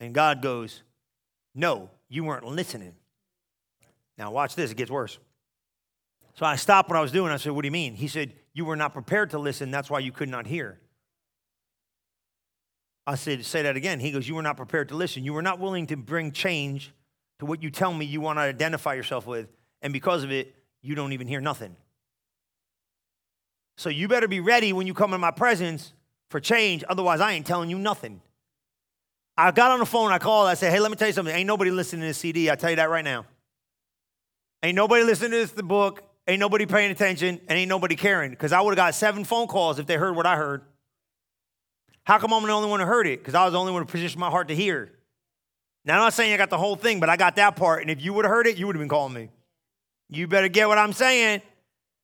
And 0.00 0.12
God 0.12 0.42
goes, 0.42 0.82
No, 1.54 1.90
you 2.08 2.24
weren't 2.24 2.44
listening. 2.44 2.94
Now, 4.18 4.32
watch 4.32 4.56
this, 4.56 4.72
it 4.72 4.76
gets 4.76 4.90
worse. 4.90 5.18
So 6.34 6.44
I 6.44 6.56
stopped 6.56 6.90
what 6.90 6.98
I 6.98 7.02
was 7.02 7.12
doing. 7.12 7.32
I 7.32 7.36
said, 7.36 7.52
What 7.52 7.62
do 7.62 7.66
you 7.68 7.72
mean? 7.72 7.94
He 7.94 8.08
said, 8.08 8.32
You 8.52 8.64
were 8.64 8.76
not 8.76 8.92
prepared 8.92 9.30
to 9.30 9.38
listen. 9.38 9.70
That's 9.70 9.88
why 9.88 10.00
you 10.00 10.10
could 10.10 10.28
not 10.28 10.46
hear. 10.46 10.79
I 13.10 13.16
said, 13.16 13.44
Say 13.44 13.62
that 13.62 13.76
again. 13.76 13.98
He 13.98 14.12
goes, 14.12 14.28
You 14.28 14.36
were 14.36 14.42
not 14.42 14.56
prepared 14.56 14.88
to 14.90 14.94
listen. 14.94 15.24
You 15.24 15.32
were 15.32 15.42
not 15.42 15.58
willing 15.58 15.88
to 15.88 15.96
bring 15.96 16.30
change 16.30 16.92
to 17.40 17.46
what 17.46 17.60
you 17.60 17.68
tell 17.68 17.92
me 17.92 18.04
you 18.04 18.20
want 18.20 18.38
to 18.38 18.42
identify 18.42 18.94
yourself 18.94 19.26
with. 19.26 19.48
And 19.82 19.92
because 19.92 20.22
of 20.22 20.30
it, 20.30 20.54
you 20.80 20.94
don't 20.94 21.12
even 21.12 21.26
hear 21.26 21.40
nothing. 21.40 21.74
So 23.76 23.88
you 23.88 24.06
better 24.06 24.28
be 24.28 24.38
ready 24.38 24.72
when 24.72 24.86
you 24.86 24.94
come 24.94 25.12
in 25.12 25.20
my 25.20 25.32
presence 25.32 25.92
for 26.28 26.38
change. 26.38 26.84
Otherwise, 26.88 27.20
I 27.20 27.32
ain't 27.32 27.46
telling 27.46 27.68
you 27.68 27.80
nothing. 27.80 28.20
I 29.36 29.50
got 29.50 29.72
on 29.72 29.80
the 29.80 29.86
phone, 29.86 30.12
I 30.12 30.18
called, 30.18 30.46
I 30.46 30.54
said, 30.54 30.70
Hey, 30.70 30.78
let 30.78 30.92
me 30.92 30.96
tell 30.96 31.08
you 31.08 31.14
something. 31.14 31.34
Ain't 31.34 31.48
nobody 31.48 31.72
listening 31.72 32.02
to 32.02 32.06
this 32.06 32.18
CD. 32.18 32.48
I 32.48 32.54
tell 32.54 32.70
you 32.70 32.76
that 32.76 32.90
right 32.90 33.04
now. 33.04 33.26
Ain't 34.62 34.76
nobody 34.76 35.02
listening 35.02 35.32
to 35.32 35.36
this 35.38 35.50
the 35.50 35.64
book. 35.64 36.04
Ain't 36.28 36.38
nobody 36.38 36.64
paying 36.64 36.92
attention, 36.92 37.40
and 37.48 37.58
ain't 37.58 37.68
nobody 37.68 37.96
caring. 37.96 38.30
Because 38.30 38.52
I 38.52 38.60
would 38.60 38.78
have 38.78 38.86
got 38.86 38.94
seven 38.94 39.24
phone 39.24 39.48
calls 39.48 39.80
if 39.80 39.86
they 39.86 39.96
heard 39.96 40.14
what 40.14 40.26
I 40.26 40.36
heard. 40.36 40.62
How 42.04 42.18
come 42.18 42.32
I'm 42.32 42.42
the 42.42 42.52
only 42.52 42.68
one 42.68 42.80
who 42.80 42.86
heard 42.86 43.06
it? 43.06 43.20
Because 43.20 43.34
I 43.34 43.44
was 43.44 43.52
the 43.52 43.58
only 43.58 43.72
one 43.72 43.82
who 43.82 43.86
positioned 43.86 44.20
my 44.20 44.30
heart 44.30 44.48
to 44.48 44.54
hear. 44.54 44.92
Now, 45.84 45.94
I'm 45.94 46.00
not 46.00 46.12
saying 46.12 46.32
I 46.32 46.36
got 46.36 46.50
the 46.50 46.58
whole 46.58 46.76
thing, 46.76 47.00
but 47.00 47.08
I 47.08 47.16
got 47.16 47.36
that 47.36 47.56
part. 47.56 47.82
And 47.82 47.90
if 47.90 48.02
you 48.02 48.12
would 48.12 48.24
have 48.24 48.30
heard 48.30 48.46
it, 48.46 48.56
you 48.56 48.66
would 48.66 48.76
have 48.76 48.80
been 48.80 48.88
calling 48.88 49.14
me. 49.14 49.30
You 50.08 50.26
better 50.26 50.48
get 50.48 50.68
what 50.68 50.78
I'm 50.78 50.92
saying. 50.92 51.42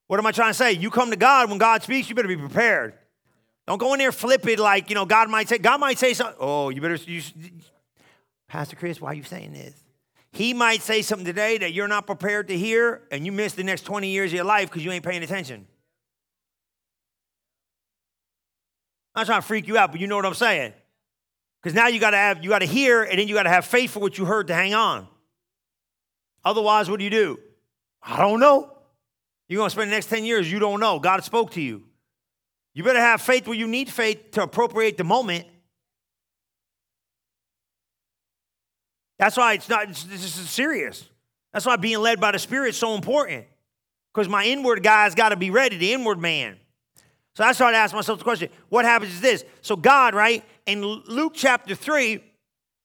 What 0.07 0.21
am 0.21 0.27
I 0.27 0.33
trying 0.33 0.51
to 0.51 0.55
say? 0.55 0.73
You 0.73 0.91
come 0.91 1.11
to 1.11 1.17
God 1.17 1.51
when 1.51 1.59
God 1.59 1.83
speaks, 1.83 2.09
you 2.09 2.15
better 2.15 2.29
be 2.29 2.37
prepared. 2.37 2.95
Don't 3.67 3.79
go 3.79 3.93
in 3.93 3.99
there 3.99 4.13
flip 4.13 4.47
it 4.47 4.61
like, 4.61 4.89
you 4.89 4.95
know, 4.95 5.05
God 5.05 5.29
might 5.29 5.49
say, 5.49 5.59
God 5.59 5.81
might 5.81 5.99
say 5.99 6.15
something. 6.15 6.37
Oh, 6.39 6.71
you 6.71 6.81
better, 6.81 6.95
you, 6.95 7.21
Pastor 8.47 8.77
Chris, 8.77 9.01
why 9.01 9.11
are 9.11 9.15
you 9.15 9.25
saying 9.25 9.53
this? 9.53 9.75
He 10.33 10.55
might 10.55 10.83
say 10.83 11.03
something 11.03 11.25
today 11.27 11.59
that 11.59 11.73
you're 11.73 11.89
not 11.89 12.07
prepared 12.07 12.49
to 12.49 12.57
hear, 12.57 13.03
and 13.11 13.27
you 13.27 13.33
miss 13.33 13.55
the 13.55 13.65
next 13.65 13.83
20 13.83 14.09
years 14.09 14.31
of 14.31 14.37
your 14.37 14.45
life 14.45 14.69
because 14.69 14.85
you 14.85 14.93
ain't 14.93 15.05
paying 15.05 15.23
attention. 15.23 15.67
I'm 19.17 19.21
not 19.23 19.27
trying 19.27 19.41
to 19.41 19.47
freak 19.47 19.67
you 19.67 19.79
out, 19.79 19.91
but 19.91 20.01
you 20.01 20.07
know 20.07 20.17
what 20.17 20.27
I'm 20.27 20.35
saying. 20.35 20.75
Because 21.63 21.75
now 21.75 21.89
you 21.89 21.99
gotta 21.99 22.19
have, 22.19 22.45
you 22.45 22.51
gotta 22.51 22.67
hear, 22.67 23.03
and 23.03 23.19
then 23.19 23.27
you 23.27 23.35
gotta 23.35 23.49
have 23.49 23.65
faith 23.65 23.91
for 23.91 23.99
what 24.01 24.19
you 24.19 24.27
heard 24.27 24.49
to 24.49 24.55
hang 24.55 24.75
on. 24.75 25.09
Otherwise, 26.45 26.89
what 26.89 26.99
do 26.99 27.05
you 27.05 27.11
do? 27.11 27.41
I 28.03 28.19
don't 28.19 28.39
know. 28.39 28.71
You're 29.49 29.59
gonna 29.59 29.71
spend 29.71 29.91
the 29.91 29.97
next 29.97 30.07
10 30.07 30.25
years, 30.25 30.53
you 30.53 30.61
don't 30.61 30.79
know. 30.79 31.01
God 31.01 31.25
spoke 31.25 31.53
to 31.53 31.61
you. 31.61 31.83
You 32.75 32.85
better 32.85 33.01
have 33.01 33.23
faith 33.23 33.49
where 33.49 33.57
you 33.57 33.67
need 33.67 33.89
faith 33.89 34.33
to 34.33 34.43
appropriate 34.43 34.99
the 34.99 35.05
moment 35.05 35.47
That's 39.19 39.37
why 39.37 39.55
it's 39.55 39.69
not, 39.69 39.89
this 39.89 40.25
is 40.25 40.51
serious. 40.51 41.09
That's 41.53 41.65
why 41.65 41.77
being 41.77 41.99
led 42.01 42.21
by 42.21 42.33
the 42.33 42.39
Spirit 42.39 42.71
is 42.71 42.77
so 42.77 42.95
important. 42.95 43.47
Because 44.13 44.29
my 44.29 44.45
inward 44.45 44.83
guy's 44.83 45.15
got 45.15 45.31
to 45.31 45.37
be 45.37 45.51
ready, 45.51 45.77
the 45.77 45.93
inward 45.93 46.19
man. 46.19 46.57
So 47.37 47.45
I 47.45 47.53
started 47.53 47.77
asking 47.77 47.99
myself 47.99 48.19
the 48.19 48.25
question 48.25 48.49
what 48.71 48.87
happens 48.87 49.13
is 49.13 49.21
this? 49.21 49.45
So, 49.61 49.77
God, 49.77 50.15
right, 50.15 50.43
in 50.65 50.83
Luke 50.83 51.33
chapter 51.35 51.75
3, 51.75 52.25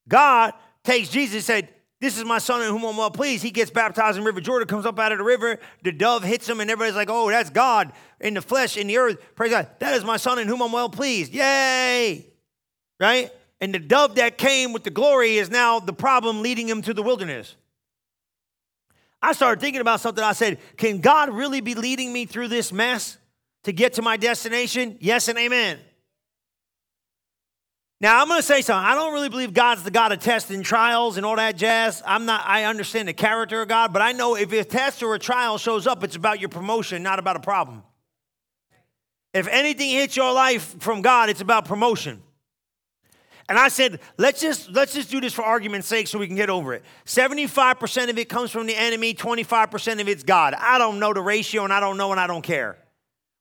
God 0.10 0.54
takes 0.84 1.08
Jesus 1.08 1.36
and 1.36 1.44
said, 1.44 1.70
This 2.02 2.18
is 2.18 2.26
my 2.26 2.38
son 2.38 2.62
in 2.62 2.68
whom 2.68 2.84
I'm 2.84 2.98
well 2.98 3.12
pleased. 3.12 3.44
He 3.44 3.52
gets 3.52 3.72
baptized 3.72 4.18
in 4.18 4.26
River 4.26 4.42
Jordan, 4.42 4.68
comes 4.68 4.86
up 4.86 5.00
out 5.00 5.14
of 5.14 5.20
the 5.20 5.24
river. 5.24 5.58
The 5.84 5.94
dove 5.94 6.26
hits 6.26 6.50
him, 6.50 6.60
and 6.60 6.70
everybody's 6.70 6.98
like, 6.98 7.10
Oh, 7.10 7.30
that's 7.30 7.50
God 7.50 7.94
in 8.20 8.34
the 8.34 8.42
flesh, 8.42 8.76
in 8.76 8.88
the 8.88 8.98
earth. 8.98 9.20
Praise 9.36 9.52
God. 9.52 9.70
That 9.80 9.94
is 9.94 10.04
my 10.04 10.18
son 10.18 10.38
in 10.38 10.50
whom 10.50 10.62
I'm 10.62 10.74
well 10.74 10.90
pleased. 10.90 11.34
Yay! 11.34 12.28
Right? 13.00 13.32
And 13.62 13.74
the 13.74 13.80
dove 13.80 14.16
that 14.16 14.38
came 14.38 14.74
with 14.74 14.84
the 14.84 14.90
glory 14.90 15.38
is 15.38 15.50
now 15.50 15.80
the 15.80 15.94
problem 15.94 16.42
leading 16.42 16.68
him 16.68 16.82
to 16.82 16.94
the 16.94 17.04
wilderness. 17.04 17.56
I 19.22 19.32
started 19.32 19.62
thinking 19.62 19.80
about 19.80 20.02
something. 20.02 20.22
I 20.22 20.34
said, 20.34 20.60
Can 20.76 21.00
God 21.00 21.30
really 21.30 21.62
be 21.62 21.74
leading 21.74 22.12
me 22.12 22.26
through 22.26 22.50
this 22.50 22.74
mess 22.74 23.18
to 23.64 23.74
get 23.74 23.94
to 23.94 24.02
my 24.02 24.18
destination? 24.18 24.98
Yes 25.00 25.28
and 25.28 25.38
amen. 25.38 25.80
Now, 28.02 28.20
I'm 28.20 28.28
going 28.28 28.40
to 28.40 28.46
say 28.46 28.62
something. 28.62 28.84
I 28.84 28.96
don't 28.96 29.14
really 29.14 29.30
believe 29.30 29.54
God's 29.54 29.84
the 29.84 29.92
God 29.92 30.12
of 30.12 30.20
tests 30.20 30.50
and 30.50 30.66
trials 30.66 31.18
and 31.18 31.26
all 31.26 31.36
that 31.36 31.56
jazz. 31.56 32.02
I'm 32.04 32.26
not, 32.26 32.44
I 32.48 32.64
understand 32.64 33.08
the 33.08 33.14
character 33.14 33.62
of 33.62 33.68
God, 33.68 33.94
but 33.94 34.02
I 34.02 34.12
know 34.12 34.36
if 34.36 34.52
a 34.52 34.64
test 34.64 35.04
or 35.04 35.14
a 35.14 35.20
trial 35.20 35.60
shows 35.60 35.86
up, 35.86 36.04
it's 36.04 36.16
about 36.16 36.40
your 36.40 36.50
promotion, 36.50 37.04
not 37.04 37.20
about 37.20 37.36
a 37.36 37.40
problem. 37.40 37.84
If 39.36 39.48
anything 39.48 39.92
hits 39.92 40.16
your 40.16 40.34
life 40.34 40.76
from 40.80 41.04
God, 41.04 41.30
it's 41.30 41.42
about 41.42 41.66
promotion. 41.66 42.24
And 43.48 43.60
I 43.60 43.68
said, 43.68 44.00
let's 44.18 44.42
just 44.42 44.72
let's 44.72 44.94
just 44.94 45.12
do 45.12 45.22
this 45.22 45.34
for 45.34 45.44
argument's 45.44 45.88
sake 45.88 46.08
so 46.08 46.18
we 46.18 46.26
can 46.26 46.36
get 46.36 46.50
over 46.50 46.74
it. 46.74 46.84
75% 47.06 48.10
of 48.10 48.18
it 48.18 48.30
comes 48.30 48.50
from 48.50 48.66
the 48.66 48.76
enemy, 48.76 49.14
25% 49.14 50.02
of 50.02 50.08
it's 50.08 50.24
God. 50.24 50.54
I 50.58 50.78
don't 50.78 51.00
know 51.00 51.14
the 51.14 51.22
ratio 51.22 51.66
and 51.66 51.74
I 51.74 51.80
don't 51.80 51.98
know 51.98 52.12
and 52.12 52.20
I 52.20 52.28
don't 52.28 52.44
care. 52.44 52.78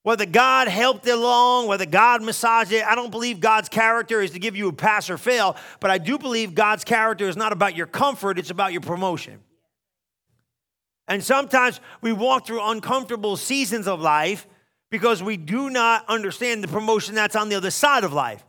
Whether 0.03 0.25
God 0.25 0.69
helped 0.69 1.07
it 1.07 1.11
along, 1.11 1.67
whether 1.67 1.85
God 1.85 2.23
massaged 2.23 2.73
it, 2.73 2.85
I 2.85 2.95
don't 2.95 3.11
believe 3.11 3.39
God's 3.39 3.69
character 3.69 4.23
is 4.23 4.31
to 4.31 4.39
give 4.39 4.57
you 4.57 4.69
a 4.69 4.73
pass 4.73 5.11
or 5.11 5.19
fail, 5.19 5.57
but 5.79 5.91
I 5.91 5.99
do 5.99 6.19
believe 6.19 6.55
God's 6.55 6.85
character 6.85 7.29
is 7.29 7.37
not 7.37 7.53
about 7.53 7.77
your 7.77 7.87
comfort, 7.87 8.39
it's 8.39 8.51
about 8.51 8.73
your 8.73 8.81
promotion. 8.81 9.41
And 11.07 11.23
sometimes 11.23 11.81
we 12.01 12.13
walk 12.13 12.47
through 12.47 12.63
uncomfortable 12.63 13.37
seasons 13.37 13.87
of 13.87 14.01
life 14.01 14.47
because 14.91 15.23
we 15.23 15.37
do 15.37 15.69
not 15.69 16.09
understand 16.09 16.65
the 16.65 16.69
promotion 16.69 17.15
that's 17.15 17.37
on 17.37 17.49
the 17.49 17.57
other 17.57 17.71
side 17.71 18.05
of 18.05 18.13
life. 18.13 18.43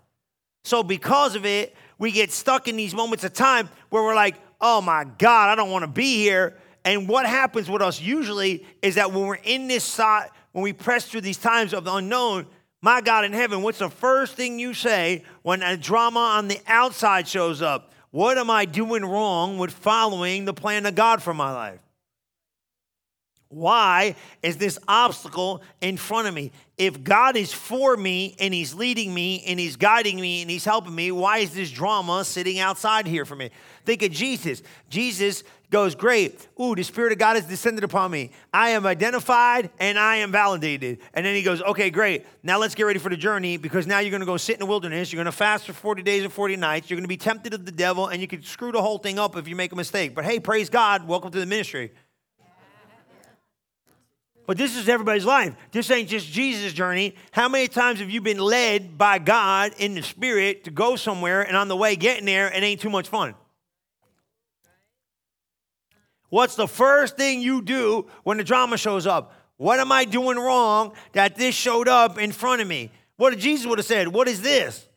So, 0.63 0.83
because 0.83 1.35
of 1.35 1.45
it, 1.45 1.75
we 1.97 2.11
get 2.11 2.31
stuck 2.31 2.67
in 2.67 2.75
these 2.75 2.93
moments 2.93 3.23
of 3.23 3.33
time 3.33 3.67
where 3.89 4.03
we're 4.03 4.15
like, 4.15 4.35
oh 4.61 4.79
my 4.79 5.05
God, 5.17 5.49
I 5.49 5.55
don't 5.55 5.71
want 5.71 5.83
to 5.83 5.87
be 5.87 6.15
here. 6.17 6.55
And 6.85 7.07
what 7.07 7.25
happens 7.25 7.69
with 7.69 7.81
us 7.81 7.99
usually 7.99 8.65
is 8.81 8.95
that 8.95 9.11
when 9.11 9.25
we're 9.25 9.35
in 9.35 9.67
this 9.67 9.83
side, 9.83 10.29
when 10.51 10.63
we 10.63 10.73
press 10.73 11.05
through 11.05 11.21
these 11.21 11.37
times 11.37 11.73
of 11.73 11.83
the 11.83 11.93
unknown, 11.93 12.45
My 12.81 13.01
God 13.01 13.25
in 13.25 13.33
heaven, 13.33 13.61
what's 13.61 13.77
the 13.79 13.89
first 13.89 14.35
thing 14.35 14.59
you 14.59 14.73
say 14.73 15.23
when 15.43 15.61
a 15.61 15.77
drama 15.77 16.19
on 16.19 16.47
the 16.47 16.59
outside 16.67 17.27
shows 17.27 17.61
up? 17.61 17.91
What 18.09 18.37
am 18.37 18.49
I 18.49 18.65
doing 18.65 19.05
wrong 19.05 19.57
with 19.57 19.71
following 19.71 20.45
the 20.45 20.53
plan 20.53 20.85
of 20.85 20.95
God 20.95 21.21
for 21.21 21.33
my 21.33 21.51
life? 21.51 21.79
Why 23.51 24.15
is 24.41 24.55
this 24.57 24.79
obstacle 24.87 25.61
in 25.81 25.97
front 25.97 26.27
of 26.27 26.33
me? 26.33 26.51
If 26.77 27.03
God 27.03 27.35
is 27.35 27.51
for 27.51 27.97
me 27.97 28.35
and 28.39 28.53
He's 28.53 28.73
leading 28.73 29.13
me 29.13 29.43
and 29.45 29.59
He's 29.59 29.75
guiding 29.75 30.19
me 30.19 30.41
and 30.41 30.49
He's 30.49 30.63
helping 30.63 30.95
me, 30.95 31.11
why 31.11 31.39
is 31.39 31.53
this 31.53 31.69
drama 31.69 32.23
sitting 32.23 32.59
outside 32.59 33.07
here 33.07 33.25
for 33.25 33.35
me? 33.35 33.51
Think 33.85 34.03
of 34.03 34.11
Jesus. 34.11 34.63
Jesus 34.89 35.43
goes, 35.71 35.95
Great. 35.95 36.47
Ooh, 36.61 36.75
the 36.75 36.83
Spirit 36.83 37.13
of 37.13 37.17
God 37.17 37.35
has 37.35 37.45
descended 37.45 37.83
upon 37.83 38.11
me. 38.11 38.29
I 38.53 38.71
am 38.71 38.85
identified 38.85 39.71
and 39.79 39.97
I 39.97 40.17
am 40.17 40.31
validated. 40.31 40.99
And 41.15 41.25
then 41.25 41.33
He 41.33 41.41
goes, 41.41 41.61
Okay, 41.63 41.89
great. 41.89 42.25
Now 42.43 42.59
let's 42.59 42.75
get 42.75 42.83
ready 42.83 42.99
for 42.99 43.09
the 43.09 43.17
journey 43.17 43.57
because 43.57 43.87
now 43.87 43.99
you're 43.99 44.11
going 44.11 44.19
to 44.19 44.27
go 44.27 44.37
sit 44.37 44.53
in 44.53 44.59
the 44.59 44.65
wilderness. 44.67 45.11
You're 45.11 45.23
going 45.23 45.31
to 45.31 45.37
fast 45.37 45.65
for 45.65 45.73
40 45.73 46.03
days 46.03 46.23
and 46.23 46.31
40 46.31 46.57
nights. 46.57 46.89
You're 46.89 46.97
going 46.97 47.05
to 47.05 47.07
be 47.07 47.17
tempted 47.17 47.55
of 47.55 47.65
the 47.65 47.71
devil 47.71 48.07
and 48.07 48.21
you 48.21 48.27
could 48.27 48.45
screw 48.45 48.71
the 48.71 48.81
whole 48.81 48.99
thing 48.99 49.17
up 49.17 49.35
if 49.35 49.47
you 49.47 49.55
make 49.55 49.71
a 49.71 49.75
mistake. 49.75 50.13
But 50.13 50.25
hey, 50.25 50.39
praise 50.39 50.69
God. 50.69 51.07
Welcome 51.07 51.31
to 51.31 51.39
the 51.39 51.47
ministry. 51.47 51.91
But 54.47 54.57
this 54.57 54.75
is 54.75 54.89
everybody's 54.89 55.23
life. 55.23 55.55
This 55.71 55.89
ain't 55.91 56.09
just 56.09 56.27
Jesus' 56.27 56.73
journey. 56.73 57.15
How 57.31 57.47
many 57.47 57.69
times 57.69 57.99
have 57.99 58.09
you 58.09 58.19
been 58.19 58.39
led 58.39 58.97
by 58.97 59.17
God 59.19 59.71
in 59.77 59.93
the 59.93 60.01
Spirit 60.01 60.65
to 60.65 60.71
go 60.71 60.97
somewhere 60.97 61.43
and 61.43 61.55
on 61.55 61.69
the 61.69 61.77
way 61.77 61.95
getting 61.95 62.25
there, 62.25 62.51
it 62.51 62.61
ain't 62.61 62.81
too 62.81 62.89
much 62.89 63.07
fun? 63.07 63.35
What's 66.31 66.55
the 66.55 66.67
first 66.67 67.17
thing 67.17 67.41
you 67.41 67.61
do 67.61 68.07
when 68.23 68.37
the 68.37 68.43
drama 68.45 68.77
shows 68.77 69.05
up? 69.05 69.33
What 69.57 69.81
am 69.81 69.91
I 69.91 70.05
doing 70.05 70.37
wrong 70.37 70.93
that 71.11 71.35
this 71.35 71.53
showed 71.53 71.89
up 71.89 72.17
in 72.17 72.31
front 72.31 72.61
of 72.61 72.67
me? 72.69 72.89
What 73.17 73.37
Jesus 73.37 73.67
would 73.67 73.79
have 73.79 73.85
said, 73.85 74.07
What 74.07 74.29
is 74.29 74.41
this? 74.41 74.87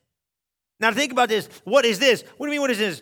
Now 0.79 0.91
think 0.91 1.11
about 1.11 1.27
this. 1.27 1.49
What 1.65 1.83
is 1.83 1.99
this? 1.99 2.23
What 2.37 2.47
do 2.47 2.51
you 2.51 2.51
mean, 2.51 2.61
what 2.61 2.71
is 2.71 2.79
this? 2.79 3.01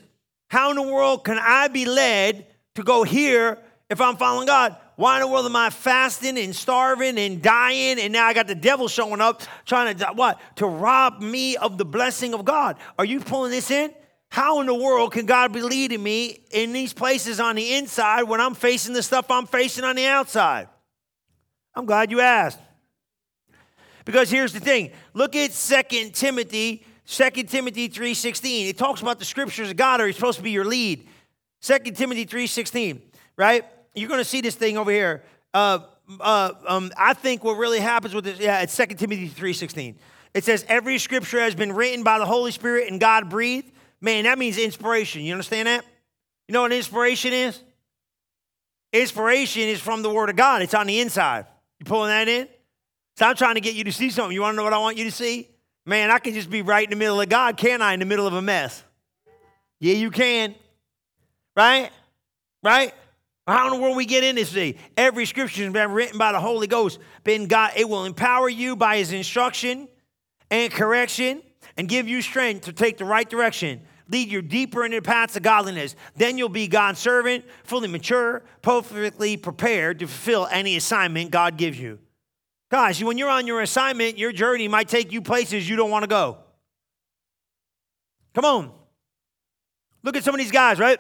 How 0.49 0.71
in 0.71 0.75
the 0.75 0.81
world 0.81 1.23
can 1.23 1.37
I 1.39 1.67
be 1.67 1.85
led 1.85 2.47
to 2.73 2.83
go 2.83 3.03
here 3.03 3.59
if 3.89 4.01
I'm 4.01 4.17
following 4.17 4.47
God? 4.47 4.77
Why 4.95 5.17
in 5.17 5.21
the 5.21 5.27
world 5.27 5.45
am 5.45 5.55
I 5.55 5.69
fasting 5.69 6.39
and 6.39 6.55
starving 6.55 7.19
and 7.19 7.39
dying? 7.39 7.99
And 7.99 8.13
now 8.13 8.25
I 8.25 8.33
got 8.33 8.47
the 8.47 8.55
devil 8.55 8.87
showing 8.87 9.21
up 9.21 9.43
trying 9.65 9.95
to 9.95 10.05
what? 10.15 10.41
To 10.55 10.65
rob 10.65 11.21
me 11.21 11.55
of 11.55 11.77
the 11.77 11.85
blessing 11.85 12.33
of 12.33 12.45
God. 12.45 12.77
Are 12.97 13.05
you 13.05 13.19
pulling 13.19 13.51
this 13.51 13.69
in? 13.69 13.93
How 14.33 14.61
in 14.61 14.65
the 14.65 14.73
world 14.73 15.11
can 15.11 15.27
God 15.27 15.53
be 15.53 15.61
leading 15.61 16.01
me 16.01 16.39
in 16.49 16.73
these 16.73 16.91
places 16.91 17.39
on 17.39 17.55
the 17.55 17.75
inside 17.75 18.23
when 18.23 18.41
I'm 18.41 18.55
facing 18.55 18.95
the 18.95 19.03
stuff 19.03 19.29
I'm 19.29 19.45
facing 19.45 19.83
on 19.83 19.95
the 19.95 20.07
outside? 20.07 20.69
I'm 21.75 21.85
glad 21.85 22.09
you 22.09 22.19
asked. 22.19 22.57
Because 24.05 24.31
here's 24.31 24.51
the 24.51 24.59
thing. 24.59 24.89
Look 25.13 25.35
at 25.35 25.51
2 25.51 26.09
Timothy, 26.13 26.83
2 27.05 27.29
Timothy 27.43 27.87
3:16. 27.87 28.69
It 28.69 28.75
talks 28.75 29.01
about 29.01 29.19
the 29.19 29.25
scriptures 29.25 29.69
of 29.69 29.77
God 29.77 30.01
are 30.01 30.11
supposed 30.11 30.39
to 30.39 30.43
be 30.43 30.49
your 30.49 30.65
lead. 30.65 31.07
2 31.61 31.93
Timothy 31.93 32.25
3:16, 32.25 33.01
right? 33.37 33.63
you're 33.93 34.09
going 34.09 34.19
to 34.19 34.25
see 34.25 34.41
this 34.41 34.55
thing 34.55 34.79
over 34.79 34.89
here. 34.89 35.21
Uh, 35.53 35.77
uh, 36.19 36.53
um, 36.67 36.91
I 36.97 37.13
think 37.13 37.43
what 37.43 37.53
really 37.57 37.79
happens 37.79 38.15
with 38.15 38.25
this, 38.25 38.39
yeah, 38.39 38.61
it's 38.61 38.75
2 38.75 38.87
Timothy 38.95 39.29
3.16. 39.29 39.93
It 40.33 40.43
says, 40.43 40.65
every 40.67 40.97
scripture 40.97 41.39
has 41.39 41.53
been 41.53 41.71
written 41.71 42.03
by 42.03 42.17
the 42.17 42.25
Holy 42.25 42.49
Spirit 42.49 42.89
and 42.89 42.99
God 42.99 43.29
breathed. 43.29 43.69
Man, 44.03 44.25
that 44.25 44.37
means 44.37 44.57
inspiration. 44.57 45.21
You 45.21 45.31
understand 45.31 45.67
that? 45.69 45.85
You 46.49 46.53
know 46.53 46.61
what 46.63 46.73
inspiration 46.73 47.31
is? 47.31 47.59
Inspiration 48.91 49.63
is 49.63 49.79
from 49.79 50.01
the 50.01 50.09
Word 50.09 50.29
of 50.29 50.35
God. 50.35 50.61
It's 50.61 50.73
on 50.73 50.87
the 50.87 50.99
inside. 50.99 51.45
You 51.79 51.85
pulling 51.85 52.09
that 52.09 52.27
in? 52.27 52.49
So 53.15 53.25
I'm 53.25 53.35
trying 53.35 53.55
to 53.55 53.61
get 53.61 53.75
you 53.75 53.85
to 53.85 53.93
see 53.93 54.09
something. 54.09 54.33
You 54.33 54.41
want 54.41 54.53
to 54.53 54.57
know 54.57 54.65
what 54.65 54.73
I 54.73 54.77
want 54.77 54.97
you 54.97 55.05
to 55.05 55.11
see? 55.11 55.47
Man, 55.85 56.11
I 56.11 56.19
can 56.19 56.33
just 56.33 56.49
be 56.49 56.61
right 56.61 56.83
in 56.83 56.89
the 56.89 56.97
middle 56.97 57.19
of 57.19 57.29
God, 57.29 57.55
can 57.55 57.81
I? 57.81 57.93
In 57.93 57.99
the 58.01 58.05
middle 58.05 58.27
of 58.27 58.33
a 58.33 58.41
mess. 58.41 58.83
Yeah, 59.79 59.95
you 59.95 60.11
can. 60.11 60.53
Right? 61.55 61.89
Right? 62.61 62.93
How 63.47 63.67
in 63.67 63.73
the 63.73 63.81
world 63.81 63.95
we 63.95 64.05
get 64.05 64.25
in 64.25 64.35
this 64.35 64.51
thing? 64.51 64.75
Every 64.97 65.25
scripture 65.25 65.63
has 65.63 65.71
been 65.71 65.91
written 65.91 66.17
by 66.17 66.33
the 66.33 66.41
Holy 66.41 66.67
Ghost. 66.67 66.99
Been 67.23 67.47
God, 67.47 67.71
it 67.77 67.87
will 67.87 68.03
empower 68.03 68.49
you 68.49 68.75
by 68.75 68.97
his 68.97 69.13
instruction 69.13 69.87
and 70.51 70.71
correction 70.73 71.41
and 71.77 71.87
give 71.87 72.07
you 72.07 72.21
strength 72.21 72.65
to 72.65 72.73
take 72.73 72.97
the 72.97 73.05
right 73.05 73.29
direction. 73.29 73.81
Lead 74.09 74.29
you 74.29 74.41
deeper 74.41 74.85
into 74.85 74.97
the 74.97 75.01
paths 75.01 75.35
of 75.35 75.43
godliness. 75.43 75.95
Then 76.15 76.37
you'll 76.37 76.49
be 76.49 76.67
God's 76.67 76.99
servant, 76.99 77.45
fully 77.63 77.87
mature, 77.87 78.43
perfectly 78.61 79.37
prepared 79.37 79.99
to 79.99 80.07
fulfill 80.07 80.47
any 80.51 80.75
assignment 80.75 81.31
God 81.31 81.57
gives 81.57 81.79
you. 81.79 81.99
Guys, 82.69 83.03
when 83.03 83.17
you're 83.17 83.29
on 83.29 83.47
your 83.47 83.61
assignment, 83.61 84.17
your 84.17 84.31
journey 84.31 84.67
might 84.67 84.89
take 84.89 85.11
you 85.11 85.21
places 85.21 85.69
you 85.69 85.75
don't 85.75 85.91
want 85.91 86.03
to 86.03 86.07
go. 86.07 86.39
Come 88.33 88.45
on. 88.45 88.71
Look 90.01 90.17
at 90.17 90.23
some 90.23 90.33
of 90.35 90.39
these 90.39 90.51
guys, 90.51 90.79
right? 90.79 90.99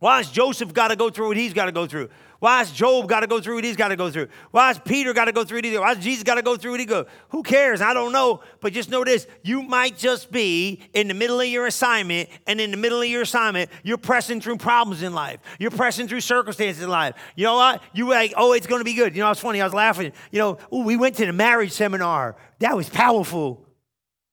Why 0.00 0.16
has 0.16 0.30
Joseph 0.30 0.72
got 0.72 0.88
to 0.88 0.96
go 0.96 1.10
through 1.10 1.28
what 1.28 1.36
he's 1.36 1.52
got 1.52 1.66
to 1.66 1.72
go 1.72 1.86
through? 1.86 2.08
Why 2.38 2.60
has 2.60 2.72
Job 2.72 3.06
got 3.06 3.20
to 3.20 3.26
go 3.26 3.38
through 3.38 3.56
what 3.56 3.64
he's 3.64 3.76
got 3.76 3.88
to 3.88 3.96
go 3.96 4.10
through? 4.10 4.28
Why 4.50 4.68
has 4.68 4.78
Peter 4.78 5.12
got 5.12 5.26
to 5.26 5.32
go 5.32 5.44
through 5.44 5.58
what 5.58 5.64
he 5.66 5.76
Why 5.76 5.94
has 5.94 6.02
Jesus 6.02 6.24
got 6.24 6.36
to 6.36 6.42
go 6.42 6.56
through 6.56 6.70
what 6.70 6.80
he 6.80 6.86
go? 6.86 7.04
Who 7.28 7.42
cares? 7.42 7.82
I 7.82 7.92
don't 7.92 8.10
know. 8.10 8.40
But 8.60 8.72
just 8.72 8.88
know 8.88 9.04
this: 9.04 9.26
you 9.42 9.62
might 9.62 9.98
just 9.98 10.32
be 10.32 10.80
in 10.94 11.08
the 11.08 11.12
middle 11.12 11.38
of 11.38 11.46
your 11.46 11.66
assignment, 11.66 12.30
and 12.46 12.62
in 12.62 12.70
the 12.70 12.78
middle 12.78 13.02
of 13.02 13.08
your 13.08 13.22
assignment, 13.22 13.68
you're 13.82 13.98
pressing 13.98 14.40
through 14.40 14.56
problems 14.56 15.02
in 15.02 15.12
life. 15.12 15.40
You're 15.58 15.70
pressing 15.70 16.08
through 16.08 16.22
circumstances 16.22 16.82
in 16.82 16.88
life. 16.88 17.14
You 17.36 17.44
know 17.44 17.56
what? 17.56 17.82
You 17.92 18.08
like, 18.08 18.32
oh, 18.38 18.54
it's 18.54 18.66
going 18.66 18.80
to 18.80 18.86
be 18.86 18.94
good. 18.94 19.14
You 19.14 19.22
know, 19.22 19.30
it's 19.30 19.40
funny. 19.40 19.60
I 19.60 19.64
was 19.64 19.74
laughing. 19.74 20.10
You 20.30 20.38
know, 20.38 20.58
ooh, 20.72 20.82
we 20.82 20.96
went 20.96 21.16
to 21.16 21.26
the 21.26 21.34
marriage 21.34 21.72
seminar. 21.72 22.36
That 22.60 22.74
was 22.74 22.88
powerful. 22.88 23.66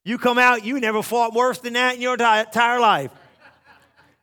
You 0.06 0.18
come 0.18 0.38
out, 0.38 0.64
you 0.64 0.80
never 0.80 1.04
fought 1.04 1.34
worse 1.34 1.60
than 1.60 1.74
that 1.74 1.96
in 1.96 2.02
your 2.02 2.14
entire 2.14 2.80
life. 2.80 3.12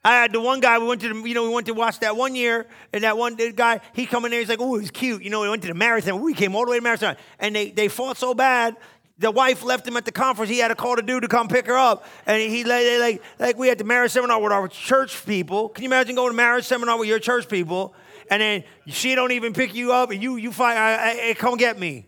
I 0.05 0.13
had 0.13 0.33
the 0.33 0.41
one 0.41 0.61
guy 0.61 0.79
we 0.79 0.87
went 0.87 1.01
to, 1.01 1.09
the, 1.09 1.29
you 1.29 1.35
know, 1.35 1.45
we 1.45 1.55
went 1.55 1.67
to 1.67 1.73
watch 1.73 2.01
that 2.01 2.15
one 2.15 2.35
year, 2.35 2.67
and 2.93 3.05
that 3.05 3.17
one 3.17 3.37
guy, 3.37 3.81
he 3.95 4.05
come 4.05 4.27
in 4.27 4.33
there, 4.33 4.41
he's 4.41 4.51
like, 4.51 4.61
oh, 4.61 4.77
he's 4.77 4.91
cute. 4.91 5.23
You 5.23 5.31
know, 5.31 5.41
we 5.41 5.49
went 5.49 5.63
to 5.63 5.69
the 5.69 5.75
marathon. 5.75 6.21
We 6.21 6.35
came 6.35 6.55
all 6.55 6.67
the 6.67 6.73
way 6.73 6.77
to 6.77 6.81
the 6.81 6.85
marathon, 6.85 7.17
and 7.39 7.57
they, 7.57 7.71
they 7.71 7.89
fought 7.89 8.19
so 8.19 8.35
bad. 8.35 8.77
The 9.17 9.31
wife 9.31 9.63
left 9.63 9.89
him 9.89 9.97
at 9.97 10.05
the 10.05 10.13
conference. 10.13 10.51
He 10.51 10.59
had 10.59 10.69
to 10.69 10.75
call 10.75 10.97
the 10.97 11.03
dude 11.03 11.23
to 11.23 11.29
come 11.29 11.49
pick 11.49 11.67
her 11.69 11.79
up, 11.79 12.05
and 12.27 12.43
he 12.43 12.65
like 12.65 12.85
like 12.99 13.23
like 13.39 13.57
we 13.57 13.69
had 13.69 13.79
the 13.79 13.85
marriage 13.85 14.11
seminar 14.11 14.41
with 14.41 14.51
our 14.51 14.67
church 14.67 15.25
people. 15.25 15.69
Can 15.69 15.85
you 15.85 15.89
imagine 15.89 16.17
going 16.17 16.33
to 16.33 16.37
marriage 16.37 16.65
seminar 16.65 16.99
with 16.99 17.09
your 17.09 17.21
church 17.21 17.49
people, 17.49 17.95
and 18.29 18.43
then 18.43 18.65
she 18.89 19.15
don't 19.15 19.31
even 19.31 19.53
pick 19.53 19.73
you 19.73 19.93
up, 19.93 20.11
and 20.11 20.21
you 20.21 20.35
you 20.35 20.51
fight, 20.51 21.15
hey, 21.15 21.33
come 21.35 21.57
get 21.57 21.79
me. 21.79 22.07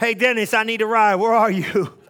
Hey 0.00 0.14
Dennis, 0.14 0.52
I 0.52 0.64
need 0.64 0.82
a 0.82 0.86
ride. 0.86 1.14
Where 1.14 1.32
are 1.32 1.50
you? 1.50 1.96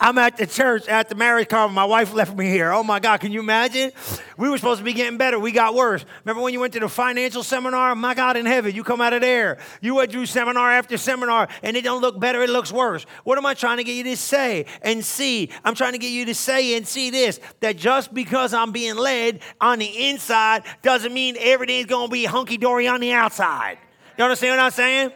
I'm 0.00 0.18
at 0.18 0.36
the 0.36 0.46
church 0.46 0.88
at 0.88 1.08
the 1.08 1.14
marriage 1.14 1.48
conference. 1.48 1.74
My 1.74 1.84
wife 1.84 2.14
left 2.14 2.36
me 2.36 2.48
here. 2.48 2.72
Oh 2.72 2.82
my 2.82 3.00
God, 3.00 3.20
can 3.20 3.32
you 3.32 3.40
imagine? 3.40 3.92
We 4.36 4.48
were 4.48 4.56
supposed 4.56 4.78
to 4.78 4.84
be 4.84 4.92
getting 4.92 5.18
better. 5.18 5.38
We 5.38 5.52
got 5.52 5.74
worse. 5.74 6.04
Remember 6.24 6.42
when 6.42 6.52
you 6.52 6.60
went 6.60 6.72
to 6.74 6.80
the 6.80 6.88
financial 6.88 7.42
seminar? 7.42 7.94
My 7.94 8.14
God 8.14 8.36
in 8.36 8.46
heaven, 8.46 8.74
you 8.74 8.84
come 8.84 9.00
out 9.00 9.12
of 9.12 9.20
there. 9.20 9.58
You 9.80 9.96
went 9.96 10.12
through 10.12 10.26
seminar 10.26 10.70
after 10.70 10.96
seminar 10.96 11.48
and 11.62 11.76
it 11.76 11.82
don't 11.82 12.00
look 12.00 12.20
better, 12.20 12.42
it 12.42 12.50
looks 12.50 12.72
worse. 12.72 13.04
What 13.24 13.38
am 13.38 13.46
I 13.46 13.54
trying 13.54 13.78
to 13.78 13.84
get 13.84 13.94
you 13.94 14.04
to 14.04 14.16
say 14.16 14.66
and 14.82 15.04
see? 15.04 15.50
I'm 15.64 15.74
trying 15.74 15.92
to 15.92 15.98
get 15.98 16.10
you 16.10 16.24
to 16.26 16.34
say 16.34 16.76
and 16.76 16.86
see 16.86 17.10
this 17.10 17.40
that 17.60 17.76
just 17.76 18.14
because 18.14 18.54
I'm 18.54 18.72
being 18.72 18.96
led 18.96 19.40
on 19.60 19.78
the 19.78 20.08
inside 20.08 20.62
doesn't 20.82 21.12
mean 21.12 21.36
everything's 21.38 21.86
going 21.86 22.08
to 22.08 22.12
be 22.12 22.24
hunky 22.24 22.58
dory 22.58 22.86
on 22.88 23.00
the 23.00 23.12
outside. 23.12 23.78
You 24.16 24.24
understand 24.24 24.56
what 24.58 24.64
I'm 24.64 24.70
saying? 24.72 25.12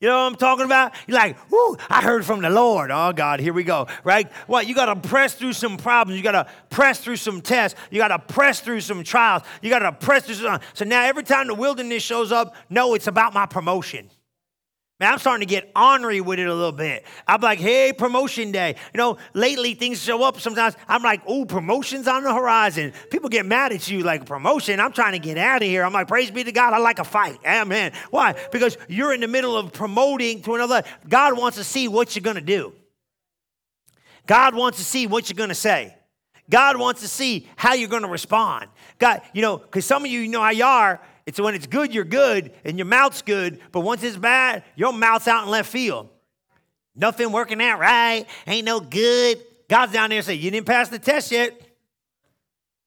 You 0.00 0.08
know 0.08 0.24
what 0.24 0.32
I'm 0.32 0.36
talking 0.36 0.66
about? 0.66 0.92
You're 1.06 1.16
like, 1.16 1.50
whoo, 1.50 1.76
I 1.88 2.02
heard 2.02 2.24
from 2.24 2.42
the 2.42 2.50
Lord. 2.50 2.90
Oh, 2.90 3.12
God, 3.14 3.40
here 3.40 3.54
we 3.54 3.64
go, 3.64 3.86
right? 4.04 4.30
What? 4.46 4.66
You 4.66 4.74
got 4.74 4.92
to 4.92 5.08
press 5.08 5.34
through 5.34 5.54
some 5.54 5.78
problems. 5.78 6.18
You 6.18 6.22
got 6.22 6.32
to 6.32 6.46
press 6.68 7.00
through 7.00 7.16
some 7.16 7.40
tests. 7.40 7.78
You 7.90 7.98
got 7.98 8.08
to 8.08 8.18
press 8.18 8.60
through 8.60 8.82
some 8.82 9.02
trials. 9.04 9.42
You 9.62 9.70
got 9.70 9.78
to 9.78 9.92
press 9.92 10.26
through 10.26 10.34
some. 10.34 10.60
So 10.74 10.84
now 10.84 11.04
every 11.04 11.22
time 11.22 11.46
the 11.46 11.54
wilderness 11.54 12.02
shows 12.02 12.30
up, 12.30 12.54
no, 12.68 12.92
it's 12.92 13.06
about 13.06 13.32
my 13.32 13.46
promotion. 13.46 14.10
Man, 14.98 15.12
I'm 15.12 15.18
starting 15.18 15.46
to 15.46 15.50
get 15.50 15.70
ornery 15.76 16.22
with 16.22 16.38
it 16.38 16.46
a 16.46 16.54
little 16.54 16.72
bit. 16.72 17.04
I'm 17.28 17.42
like, 17.42 17.58
hey, 17.58 17.92
promotion 17.92 18.50
day. 18.50 18.76
You 18.94 18.98
know, 18.98 19.18
lately 19.34 19.74
things 19.74 20.02
show 20.02 20.22
up 20.22 20.40
sometimes. 20.40 20.74
I'm 20.88 21.02
like, 21.02 21.20
oh, 21.26 21.44
promotion's 21.44 22.08
on 22.08 22.22
the 22.22 22.32
horizon. 22.32 22.94
People 23.10 23.28
get 23.28 23.44
mad 23.44 23.72
at 23.72 23.90
you 23.90 24.02
like, 24.02 24.24
promotion? 24.24 24.80
I'm 24.80 24.92
trying 24.92 25.12
to 25.12 25.18
get 25.18 25.36
out 25.36 25.60
of 25.60 25.68
here. 25.68 25.84
I'm 25.84 25.92
like, 25.92 26.08
praise 26.08 26.30
be 26.30 26.44
to 26.44 26.52
God, 26.52 26.72
I 26.72 26.78
like 26.78 26.98
a 26.98 27.04
fight. 27.04 27.38
Amen. 27.46 27.92
Why? 28.10 28.36
Because 28.50 28.78
you're 28.88 29.12
in 29.12 29.20
the 29.20 29.28
middle 29.28 29.54
of 29.54 29.70
promoting 29.70 30.40
to 30.42 30.54
another. 30.54 30.82
God 31.06 31.36
wants 31.36 31.58
to 31.58 31.64
see 31.64 31.88
what 31.88 32.16
you're 32.16 32.22
going 32.22 32.36
to 32.36 32.40
do. 32.40 32.72
God 34.26 34.54
wants 34.54 34.78
to 34.78 34.84
see 34.84 35.06
what 35.06 35.28
you're 35.28 35.36
going 35.36 35.50
to 35.50 35.54
say. 35.54 35.94
God 36.48 36.78
wants 36.78 37.02
to 37.02 37.08
see 37.08 37.50
how 37.56 37.74
you're 37.74 37.90
going 37.90 38.02
to 38.02 38.08
respond. 38.08 38.68
God, 38.98 39.20
you 39.34 39.42
know, 39.42 39.58
because 39.58 39.84
some 39.84 40.06
of 40.06 40.10
you, 40.10 40.20
you 40.20 40.28
know 40.28 40.40
how 40.40 40.50
you 40.50 40.64
are 40.64 41.02
it's 41.26 41.40
when 41.40 41.54
it's 41.56 41.66
good, 41.66 41.92
you're 41.92 42.04
good, 42.04 42.52
and 42.64 42.78
your 42.78 42.86
mouth's 42.86 43.22
good. 43.22 43.58
But 43.72 43.80
once 43.80 44.02
it's 44.04 44.16
bad, 44.16 44.62
your 44.76 44.92
mouth's 44.92 45.26
out 45.26 45.44
in 45.44 45.50
left 45.50 45.68
field. 45.68 46.08
Nothing 46.94 47.32
working 47.32 47.60
out 47.60 47.80
right. 47.80 48.26
Ain't 48.46 48.64
no 48.64 48.80
good. 48.80 49.42
God's 49.68 49.92
down 49.92 50.10
there 50.10 50.22
saying, 50.22 50.40
You 50.40 50.50
didn't 50.50 50.66
pass 50.66 50.88
the 50.88 51.00
test 51.00 51.32
yet. 51.32 51.60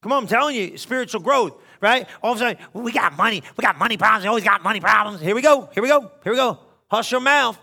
Come 0.02 0.12
on, 0.12 0.22
I'm 0.22 0.28
telling 0.28 0.56
you, 0.56 0.78
spiritual 0.78 1.20
growth, 1.20 1.60
right? 1.82 2.08
All 2.22 2.32
of 2.32 2.38
a 2.38 2.40
sudden, 2.40 2.56
we 2.72 2.90
got 2.90 3.14
money. 3.14 3.42
We 3.58 3.62
got 3.62 3.78
money 3.78 3.98
problems. 3.98 4.24
We 4.24 4.28
always 4.28 4.44
got 4.44 4.62
money 4.62 4.80
problems. 4.80 5.20
Here 5.20 5.34
we 5.34 5.42
go. 5.42 5.68
Here 5.74 5.82
we 5.82 5.90
go. 5.90 6.10
Here 6.24 6.32
we 6.32 6.38
go. 6.38 6.58
Hush 6.90 7.12
your 7.12 7.20
mouth. 7.20 7.58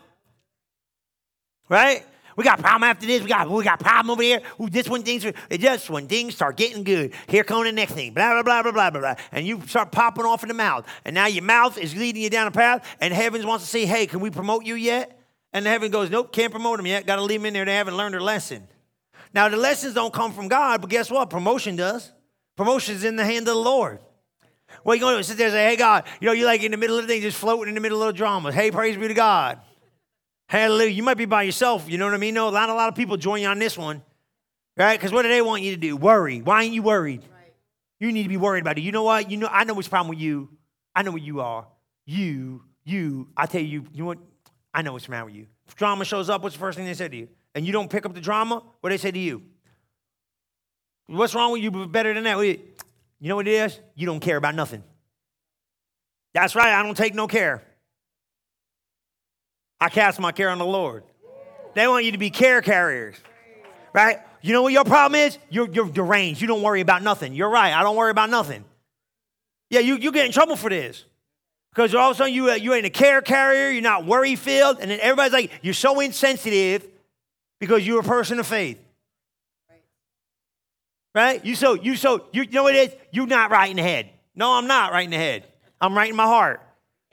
Right? 1.68 2.06
We 2.38 2.44
got 2.44 2.60
a 2.60 2.62
problem 2.62 2.84
after 2.84 3.08
this. 3.08 3.24
We 3.24 3.28
got 3.28 3.50
we 3.50 3.64
got 3.64 3.80
problem 3.80 4.12
over 4.12 4.22
here. 4.22 4.42
Ooh, 4.62 4.70
this 4.70 4.88
when 4.88 5.02
things 5.02 5.26
just 5.52 5.90
when 5.90 6.08
things 6.08 6.36
start 6.36 6.56
getting 6.56 6.84
good. 6.84 7.14
Here 7.28 7.44
comes 7.44 7.66
the 7.66 7.72
next 7.72 7.94
thing. 7.94 8.14
Blah 8.14 8.42
blah 8.42 8.44
blah 8.44 8.62
blah 8.62 8.72
blah 8.72 8.90
blah 8.92 9.02
blah. 9.02 9.16
And 9.32 9.46
you 9.46 9.62
start 9.66 9.92
popping 9.92 10.24
off 10.24 10.44
in 10.44 10.48
the 10.48 10.54
mouth. 10.54 10.88
And 11.04 11.16
now 11.16 11.26
your 11.26 11.44
mouth 11.44 11.80
is 11.80 11.96
leading 11.96 12.22
you 12.22 12.30
down 12.30 12.46
a 12.46 12.52
path. 12.52 12.88
And 13.02 13.12
heavens 13.12 13.44
wants 13.44 13.66
to 13.66 13.70
say, 13.70 13.86
hey, 13.86 14.06
can 14.06 14.20
we 14.20 14.30
promote 14.30 14.66
you 14.66 14.76
yet? 14.76 15.20
And 15.52 15.66
heaven 15.66 15.90
goes, 15.90 16.12
nope, 16.12 16.32
can't 16.32 16.52
promote 16.52 16.78
them 16.78 16.86
yet. 16.86 17.08
Got 17.08 17.16
to 17.16 17.24
leave 17.24 17.40
them 17.40 17.48
in 17.48 17.54
there. 17.56 17.66
They 17.66 17.76
haven't 17.76 17.98
learned 17.98 18.14
their 18.14 18.22
lesson. 18.22 18.68
Now 19.34 19.50
the 19.50 19.58
lessons 19.58 19.96
don't 19.96 20.14
come 20.14 20.32
from 20.32 20.48
God, 20.48 20.82
but 20.82 20.92
guess 20.92 21.10
what? 21.10 21.32
Promotion 21.32 21.76
does. 21.76 22.12
Promotion 22.56 22.96
is 22.96 23.04
in 23.04 23.16
the 23.16 23.26
hand 23.26 23.48
of 23.48 23.56
the 23.56 23.60
Lord. 23.60 24.00
Are 24.86 24.94
you 24.94 25.02
going 25.02 25.18
to? 25.18 25.24
Sit 25.24 25.38
there 25.38 25.48
and 25.48 25.54
say, 25.54 25.66
hey, 25.66 25.76
God, 25.76 26.06
you 26.22 26.28
know, 26.28 26.34
you're 26.34 26.46
like 26.46 26.62
in 26.62 26.72
the 26.72 26.78
middle 26.78 26.98
of 26.98 27.08
the 27.08 27.08
thing, 27.08 27.22
just 27.22 27.38
floating 27.38 27.70
in 27.70 27.76
the 27.76 27.82
middle 27.82 28.02
of 28.02 28.08
the 28.08 28.14
drama. 28.14 28.52
Hey, 28.52 28.70
praise 28.70 28.96
be 28.96 29.08
to 29.08 29.14
God. 29.14 29.60
Hallelujah. 30.48 30.92
You 30.92 31.04
might 31.04 31.18
be 31.18 31.26
by 31.26 31.44
yourself. 31.44 31.90
You 31.90 31.98
know 31.98 32.06
what 32.06 32.14
I 32.14 32.18
mean? 32.18 32.34
No, 32.34 32.50
not 32.50 32.70
a 32.70 32.74
lot 32.74 32.88
of 32.88 32.96
people 32.96 33.18
join 33.18 33.42
you 33.42 33.48
on 33.48 33.60
this 33.60 33.78
one, 33.78 34.02
right? 34.78 34.98
Because 34.98 35.12
what 35.12 35.24
do 35.24 35.30
they 35.30 35.42
want 35.42 35.62
you 35.62 35.72
to 35.72 35.78
do? 35.78 35.98
Worry. 35.98 36.42
Why 36.42 36.64
ain't 36.64 36.74
you 36.74 36.82
worried? 36.82 37.22
Right. 37.22 37.54
You 38.00 38.12
need 38.12 38.24
to 38.24 38.30
be 38.30 38.38
worried 38.38 38.62
about 38.62 38.78
it. 38.78 38.82
You 38.82 38.92
know 38.92 39.04
what? 39.04 39.30
You 39.30 39.38
know, 39.38 39.50
I 39.52 39.66
know 39.66 39.74
what's 39.74 39.88
problem 39.88 40.10
with 40.10 40.20
you. 40.20 40.50
I 40.96 41.04
know 41.04 41.12
what 41.12 41.22
you 41.22 41.42
are. 41.42 41.68
You, 42.06 42.64
you. 42.86 43.28
I 43.36 43.46
tell 43.46 43.62
you, 43.62 43.86
you 43.92 44.00
know 44.00 44.06
what? 44.06 44.20
I 44.74 44.82
know 44.82 44.94
what's 44.94 45.10
wrong 45.10 45.26
with 45.26 45.36
you. 45.36 45.48
If 45.68 45.76
drama 45.76 46.06
shows 46.06 46.30
up, 46.30 46.42
what's 46.44 46.56
the 46.56 46.60
first 46.60 46.78
thing 46.78 46.86
they 46.86 46.94
say 46.94 47.10
to 47.10 47.16
you? 47.16 47.28
And 47.54 47.66
you 47.66 47.74
don't 47.74 47.90
pick 47.90 48.06
up 48.06 48.14
the 48.14 48.22
drama, 48.22 48.64
what 48.82 48.90
they 48.92 48.98
say 48.98 49.12
to 49.12 49.20
you? 49.20 49.42
What's 51.08 51.36
wrong 51.36 51.52
with 51.52 51.62
you? 51.62 51.72
Better 51.88 52.14
than 52.14 52.24
that. 52.24 52.38
You 52.40 53.30
know 53.30 53.36
what 53.36 53.48
it 53.48 53.54
is? 53.54 53.80
You 53.96 54.06
don't 54.06 54.20
care 54.20 54.38
about 54.38 54.56
nothing. 54.56 54.84
That's 56.34 56.56
right. 56.56 56.74
I 56.74 56.84
don't 56.84 56.96
take 56.96 57.16
no 57.16 57.28
care. 57.28 57.64
I 59.80 59.90
cast 59.90 60.20
my 60.20 60.32
care 60.32 60.50
on 60.50 60.58
the 60.58 60.66
Lord. 60.66 61.04
They 61.74 61.88
want 61.88 62.06
you 62.06 62.12
to 62.14 62.18
be 62.18 62.30
care 62.30 62.62
carriers, 62.62 63.16
right? 63.94 64.20
You 64.42 64.54
know 64.54 64.64
what 64.64 64.74
your 64.74 64.86
problem 64.86 65.20
is? 65.20 65.38
You're, 65.50 65.70
you're 65.70 65.90
deranged. 65.90 66.42
You 66.42 66.48
don't 66.48 66.62
worry 66.62 66.82
about 66.82 67.04
nothing. 67.04 67.34
You're 67.34 67.50
right. 67.50 67.74
I 67.74 67.84
don't 67.84 67.96
worry 67.96 68.12
about 68.12 68.30
nothing. 68.30 68.64
Yeah, 69.70 69.82
you, 69.82 69.98
you 69.98 70.12
get 70.12 70.26
in 70.26 70.32
trouble 70.32 70.56
for 70.56 70.70
this. 70.70 71.04
Because 71.72 71.94
all 71.94 72.10
of 72.10 72.16
a 72.16 72.18
sudden 72.18 72.34
you, 72.34 72.52
you 72.54 72.74
ain't 72.74 72.88
a 72.88 72.90
care 72.90 73.22
carrier, 73.22 73.70
you're 73.70 73.84
not 73.84 74.06
worry 74.06 74.36
filled, 74.36 74.80
and 74.80 74.90
then 74.90 75.00
everybody's 75.00 75.34
like, 75.34 75.52
you're 75.62 75.76
so 75.76 76.00
insensitive 76.00 76.84
because 77.60 77.86
you're 77.86 78.00
a 78.00 78.04
person 78.04 78.40
of 78.40 78.48
faith. 78.48 78.80
Right? 81.14 81.44
You 81.46 81.56
so, 81.56 81.74
you 81.76 81.96
so, 81.96 82.26
you, 82.32 82.44
you 82.44 82.52
know 82.52 82.64
what 82.64 82.76
it 82.76 82.92
is? 82.92 83.00
You're 83.12 83.28
not 83.28 83.52
right 83.52 83.70
in 83.70 83.78
the 83.78 83.84
head. 83.84 84.10
No, 84.36 84.54
I'm 84.54 84.66
not 84.66 84.92
right 84.92 85.04
in 85.04 85.12
the 85.12 85.18
head. 85.18 85.46
I'm 85.80 85.96
right 85.96 86.10
in 86.10 86.16
my 86.16 86.26
heart. 86.26 86.62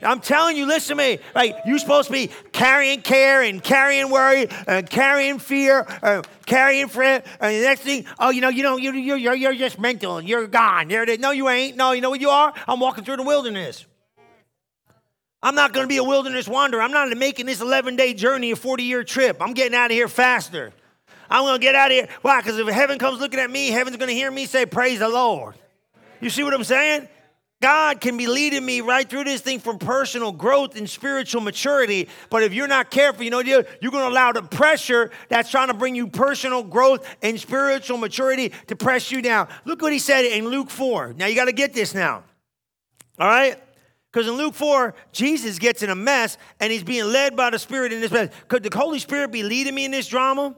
I'm 0.02 0.20
telling 0.20 0.56
you, 0.56 0.66
listen 0.66 0.96
to 0.96 1.02
me. 1.02 1.18
Like 1.34 1.56
you're 1.64 1.78
supposed 1.78 2.08
to 2.08 2.12
be 2.12 2.30
carrying 2.52 3.00
care 3.00 3.42
and 3.42 3.62
carrying 3.62 4.10
worry 4.10 4.48
and 4.66 4.88
carrying 4.88 5.38
fear, 5.38 5.86
and 6.02 6.26
carrying 6.46 6.88
fret. 6.88 7.26
And 7.40 7.54
the 7.54 7.60
next 7.60 7.82
thing, 7.82 8.04
oh, 8.18 8.30
you 8.30 8.40
know, 8.40 8.48
you 8.48 8.62
know, 8.62 8.76
you're, 8.76 8.94
you're, 8.94 9.34
you're 9.34 9.54
just 9.54 9.78
mental 9.78 10.20
you're 10.20 10.46
gone. 10.46 10.90
You're, 10.90 11.16
no, 11.18 11.30
you 11.30 11.48
ain't. 11.48 11.76
No, 11.76 11.92
you 11.92 12.00
know 12.00 12.10
what 12.10 12.20
you 12.20 12.30
are? 12.30 12.52
I'm 12.66 12.80
walking 12.80 13.04
through 13.04 13.18
the 13.18 13.22
wilderness. 13.22 13.86
I'm 15.42 15.54
not 15.54 15.74
going 15.74 15.84
to 15.84 15.88
be 15.88 15.98
a 15.98 16.04
wilderness 16.04 16.48
wanderer. 16.48 16.80
I'm 16.80 16.90
not 16.90 17.14
making 17.16 17.46
this 17.46 17.60
11 17.60 17.96
day 17.96 18.14
journey 18.14 18.50
a 18.50 18.56
40 18.56 18.82
year 18.82 19.04
trip. 19.04 19.36
I'm 19.40 19.52
getting 19.52 19.76
out 19.76 19.86
of 19.86 19.92
here 19.92 20.08
faster. 20.08 20.72
I'm 21.30 21.44
going 21.44 21.60
to 21.60 21.62
get 21.62 21.74
out 21.74 21.90
of 21.90 21.92
here. 21.92 22.08
Why? 22.22 22.40
Because 22.40 22.58
if 22.58 22.66
heaven 22.68 22.98
comes 22.98 23.20
looking 23.20 23.40
at 23.40 23.50
me, 23.50 23.68
heaven's 23.68 23.96
going 23.96 24.08
to 24.08 24.14
hear 24.14 24.30
me 24.30 24.46
say, 24.46 24.66
Praise 24.66 24.98
the 24.98 25.08
Lord. 25.08 25.54
You 26.20 26.30
see 26.30 26.42
what 26.42 26.54
I'm 26.54 26.64
saying? 26.64 27.08
God 27.62 28.00
can 28.00 28.16
be 28.16 28.26
leading 28.26 28.64
me 28.64 28.80
right 28.80 29.08
through 29.08 29.24
this 29.24 29.40
thing 29.40 29.58
from 29.58 29.78
personal 29.78 30.32
growth 30.32 30.76
and 30.76 30.88
spiritual 30.88 31.40
maturity. 31.40 32.08
But 32.28 32.42
if 32.42 32.52
you're 32.52 32.68
not 32.68 32.90
careful, 32.90 33.24
you 33.24 33.30
know, 33.30 33.40
you're, 33.40 33.64
you're 33.80 33.92
going 33.92 34.04
to 34.04 34.10
allow 34.10 34.32
the 34.32 34.42
pressure 34.42 35.10
that's 35.28 35.50
trying 35.50 35.68
to 35.68 35.74
bring 35.74 35.94
you 35.94 36.08
personal 36.08 36.62
growth 36.62 37.06
and 37.22 37.40
spiritual 37.40 37.96
maturity 37.96 38.52
to 38.66 38.76
press 38.76 39.10
you 39.10 39.22
down. 39.22 39.48
Look 39.64 39.80
what 39.80 39.92
he 39.92 39.98
said 39.98 40.26
in 40.26 40.48
Luke 40.48 40.68
4. 40.68 41.14
Now 41.16 41.26
you 41.26 41.34
got 41.34 41.46
to 41.46 41.52
get 41.52 41.72
this 41.72 41.94
now. 41.94 42.24
All 43.18 43.28
right? 43.28 43.58
Because 44.12 44.28
in 44.28 44.34
Luke 44.34 44.54
4, 44.54 44.94
Jesus 45.12 45.58
gets 45.58 45.82
in 45.82 45.90
a 45.90 45.94
mess 45.94 46.36
and 46.60 46.70
he's 46.70 46.84
being 46.84 47.06
led 47.06 47.34
by 47.34 47.50
the 47.50 47.58
Spirit 47.58 47.92
in 47.92 48.00
this 48.00 48.10
mess. 48.10 48.30
Could 48.48 48.62
the 48.62 48.76
Holy 48.76 48.98
Spirit 48.98 49.32
be 49.32 49.42
leading 49.42 49.74
me 49.74 49.86
in 49.86 49.90
this 49.90 50.08
drama? 50.08 50.54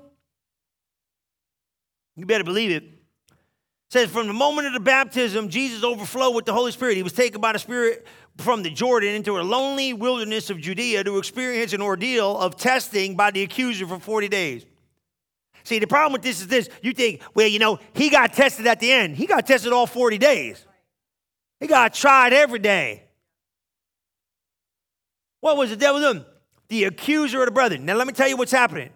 You 2.16 2.26
better 2.26 2.44
believe 2.44 2.70
it 2.70 2.95
says 3.88 4.10
from 4.10 4.26
the 4.26 4.32
moment 4.32 4.66
of 4.66 4.72
the 4.72 4.80
baptism 4.80 5.48
jesus 5.48 5.84
overflowed 5.84 6.34
with 6.34 6.44
the 6.44 6.52
holy 6.52 6.72
spirit. 6.72 6.96
He 6.96 7.02
was 7.02 7.12
taken 7.12 7.40
by 7.40 7.52
the 7.52 7.58
spirit 7.58 8.06
from 8.38 8.62
the 8.62 8.70
jordan 8.70 9.14
into 9.14 9.38
a 9.38 9.42
lonely 9.42 9.92
wilderness 9.92 10.50
of 10.50 10.58
judea 10.58 11.04
to 11.04 11.18
experience 11.18 11.72
an 11.72 11.82
ordeal 11.82 12.36
of 12.38 12.56
testing 12.56 13.16
by 13.16 13.30
the 13.30 13.42
accuser 13.42 13.86
for 13.86 13.98
40 13.98 14.28
days. 14.28 14.66
See 15.64 15.78
the 15.78 15.86
problem 15.86 16.12
with 16.12 16.22
this 16.22 16.40
is 16.40 16.46
this. 16.46 16.68
You 16.82 16.92
think 16.92 17.22
well 17.34 17.48
you 17.48 17.58
know 17.58 17.78
he 17.94 18.10
got 18.10 18.32
tested 18.32 18.66
at 18.66 18.80
the 18.80 18.92
end. 18.92 19.16
He 19.16 19.26
got 19.26 19.46
tested 19.46 19.72
all 19.72 19.86
40 19.86 20.18
days. 20.18 20.64
He 21.60 21.66
got 21.66 21.94
tried 21.94 22.32
every 22.32 22.58
day. 22.58 23.04
What 25.40 25.56
was 25.56 25.70
the 25.70 25.76
devil 25.76 26.00
doing? 26.00 26.24
The 26.68 26.84
accuser 26.84 27.40
of 27.40 27.46
the 27.46 27.52
brethren. 27.52 27.84
Now 27.84 27.94
let 27.94 28.06
me 28.06 28.12
tell 28.12 28.28
you 28.28 28.36
what's 28.36 28.52
happening. 28.52 28.90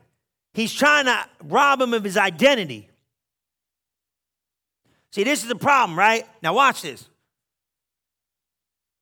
He's 0.53 0.72
trying 0.72 1.05
to 1.05 1.24
rob 1.44 1.81
him 1.81 1.94
of 1.94 2.03
his 2.03 2.16
identity 2.16 2.89
See, 5.12 5.25
this 5.25 5.42
is 5.42 5.49
the 5.49 5.57
problem, 5.57 5.99
right? 5.99 6.27
Now, 6.42 6.55
watch 6.55 6.83
this. 6.83 7.09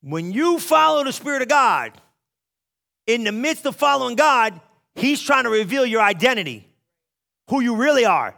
When 0.00 0.32
you 0.32 0.58
follow 0.58 1.04
the 1.04 1.12
Spirit 1.12 1.42
of 1.42 1.48
God, 1.48 1.92
in 3.06 3.24
the 3.24 3.32
midst 3.32 3.66
of 3.66 3.76
following 3.76 4.16
God, 4.16 4.60
He's 4.94 5.20
trying 5.20 5.44
to 5.44 5.50
reveal 5.50 5.86
your 5.86 6.02
identity, 6.02 6.68
who 7.48 7.60
you 7.60 7.76
really 7.76 8.04
are. 8.04 8.34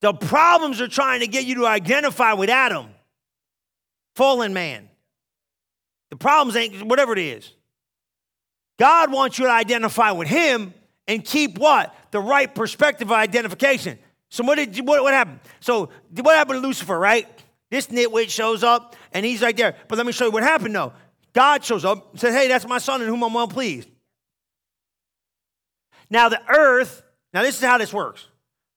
The 0.00 0.12
problems 0.12 0.80
are 0.80 0.88
trying 0.88 1.20
to 1.20 1.26
get 1.26 1.44
you 1.44 1.56
to 1.56 1.66
identify 1.66 2.34
with 2.34 2.50
Adam, 2.50 2.86
fallen 4.14 4.52
man. 4.52 4.88
The 6.10 6.16
problems 6.16 6.56
ain't 6.56 6.84
whatever 6.84 7.12
it 7.12 7.18
is. 7.18 7.52
God 8.78 9.12
wants 9.12 9.38
you 9.38 9.46
to 9.46 9.50
identify 9.50 10.12
with 10.12 10.28
Him 10.28 10.72
and 11.06 11.24
keep 11.24 11.58
what? 11.58 11.94
The 12.12 12.20
right 12.20 12.52
perspective 12.52 13.08
of 13.08 13.12
identification. 13.12 13.98
So 14.30 14.44
what 14.44 14.56
did 14.56 14.86
what, 14.86 15.02
what 15.02 15.14
happened? 15.14 15.40
So 15.60 15.90
what 16.10 16.36
happened 16.36 16.62
to 16.62 16.66
Lucifer, 16.66 16.98
right? 16.98 17.26
This 17.70 17.88
nitwit 17.88 18.30
shows 18.30 18.62
up 18.62 18.96
and 19.12 19.24
he's 19.24 19.42
right 19.42 19.56
there. 19.56 19.76
But 19.88 19.98
let 19.98 20.06
me 20.06 20.12
show 20.12 20.26
you 20.26 20.30
what 20.30 20.42
happened 20.42 20.74
though. 20.74 20.92
God 21.32 21.64
shows 21.64 21.84
up 21.84 22.12
and 22.12 22.20
says, 22.20 22.34
Hey, 22.34 22.48
that's 22.48 22.66
my 22.66 22.78
son 22.78 23.02
in 23.02 23.08
whom 23.08 23.22
I'm 23.22 23.34
well 23.34 23.48
pleased. 23.48 23.88
Now 26.10 26.28
the 26.28 26.40
earth, 26.48 27.02
now 27.32 27.42
this 27.42 27.56
is 27.56 27.62
how 27.62 27.78
this 27.78 27.92
works. 27.92 28.26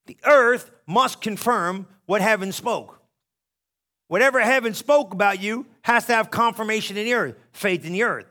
The 0.05 0.17
earth 0.25 0.71
must 0.85 1.21
confirm 1.21 1.87
what 2.05 2.21
heaven 2.21 2.51
spoke. 2.51 2.99
Whatever 4.07 4.41
heaven 4.41 4.73
spoke 4.73 5.13
about 5.13 5.41
you 5.41 5.65
has 5.83 6.05
to 6.07 6.13
have 6.13 6.31
confirmation 6.31 6.97
in 6.97 7.05
the 7.05 7.13
earth, 7.13 7.35
faith 7.53 7.85
in 7.85 7.93
the 7.93 8.03
earth. 8.03 8.25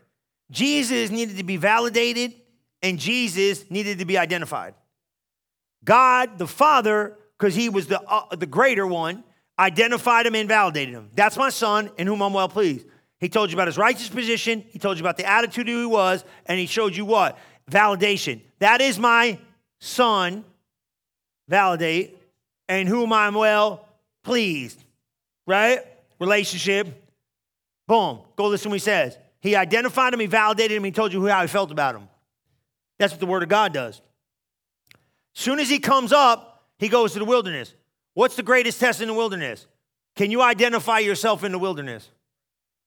Jesus 0.50 1.10
needed 1.10 1.38
to 1.38 1.44
be 1.44 1.56
validated 1.56 2.34
and 2.82 2.98
Jesus 2.98 3.70
needed 3.70 3.98
to 4.00 4.04
be 4.04 4.18
identified. 4.18 4.74
God 5.84 6.38
the 6.38 6.46
Father, 6.46 7.16
because 7.38 7.54
he 7.54 7.68
was 7.68 7.86
the, 7.86 8.00
uh, 8.02 8.34
the 8.34 8.46
greater 8.46 8.86
one, 8.86 9.24
identified 9.58 10.26
him 10.26 10.34
and 10.34 10.48
validated 10.48 10.94
him. 10.94 11.10
That's 11.14 11.36
my 11.36 11.50
son 11.50 11.90
in 11.98 12.06
whom 12.06 12.22
I'm 12.22 12.32
well 12.32 12.48
pleased. 12.48 12.86
He 13.18 13.28
told 13.28 13.50
you 13.50 13.56
about 13.56 13.68
his 13.68 13.76
righteous 13.76 14.08
position, 14.08 14.64
he 14.70 14.78
told 14.78 14.96
you 14.96 15.02
about 15.02 15.18
the 15.18 15.26
attitude 15.26 15.68
who 15.68 15.80
he 15.80 15.86
was, 15.86 16.24
and 16.46 16.58
he 16.58 16.66
showed 16.66 16.96
you 16.96 17.04
what? 17.04 17.38
Validation. 17.70 18.40
That 18.58 18.80
is 18.80 18.98
my 18.98 19.38
son, 19.78 20.44
validate, 21.48 22.16
and 22.68 22.88
whom 22.88 23.12
I'm 23.12 23.34
well 23.34 23.86
pleased. 24.24 24.82
Right? 25.46 25.80
Relationship. 26.18 26.86
Boom. 27.86 28.20
Go 28.36 28.48
listen 28.48 28.70
what 28.70 28.76
he 28.76 28.80
says. 28.80 29.18
He 29.40 29.56
identified 29.56 30.14
him, 30.14 30.20
he 30.20 30.26
validated 30.26 30.76
him, 30.76 30.84
he 30.84 30.90
told 30.90 31.12
you 31.12 31.26
how 31.26 31.40
he 31.42 31.48
felt 31.48 31.70
about 31.70 31.96
him. 31.96 32.08
That's 32.98 33.12
what 33.12 33.20
the 33.20 33.26
Word 33.26 33.42
of 33.42 33.48
God 33.48 33.72
does. 33.72 34.00
Soon 35.32 35.58
as 35.58 35.68
he 35.68 35.78
comes 35.78 36.12
up, 36.12 36.64
he 36.78 36.88
goes 36.88 37.12
to 37.12 37.18
the 37.18 37.24
wilderness. 37.24 37.74
What's 38.14 38.36
the 38.36 38.42
greatest 38.42 38.80
test 38.80 39.00
in 39.00 39.08
the 39.08 39.14
wilderness? 39.14 39.66
Can 40.16 40.30
you 40.30 40.42
identify 40.42 40.98
yourself 40.98 41.44
in 41.44 41.52
the 41.52 41.58
wilderness? 41.58 42.08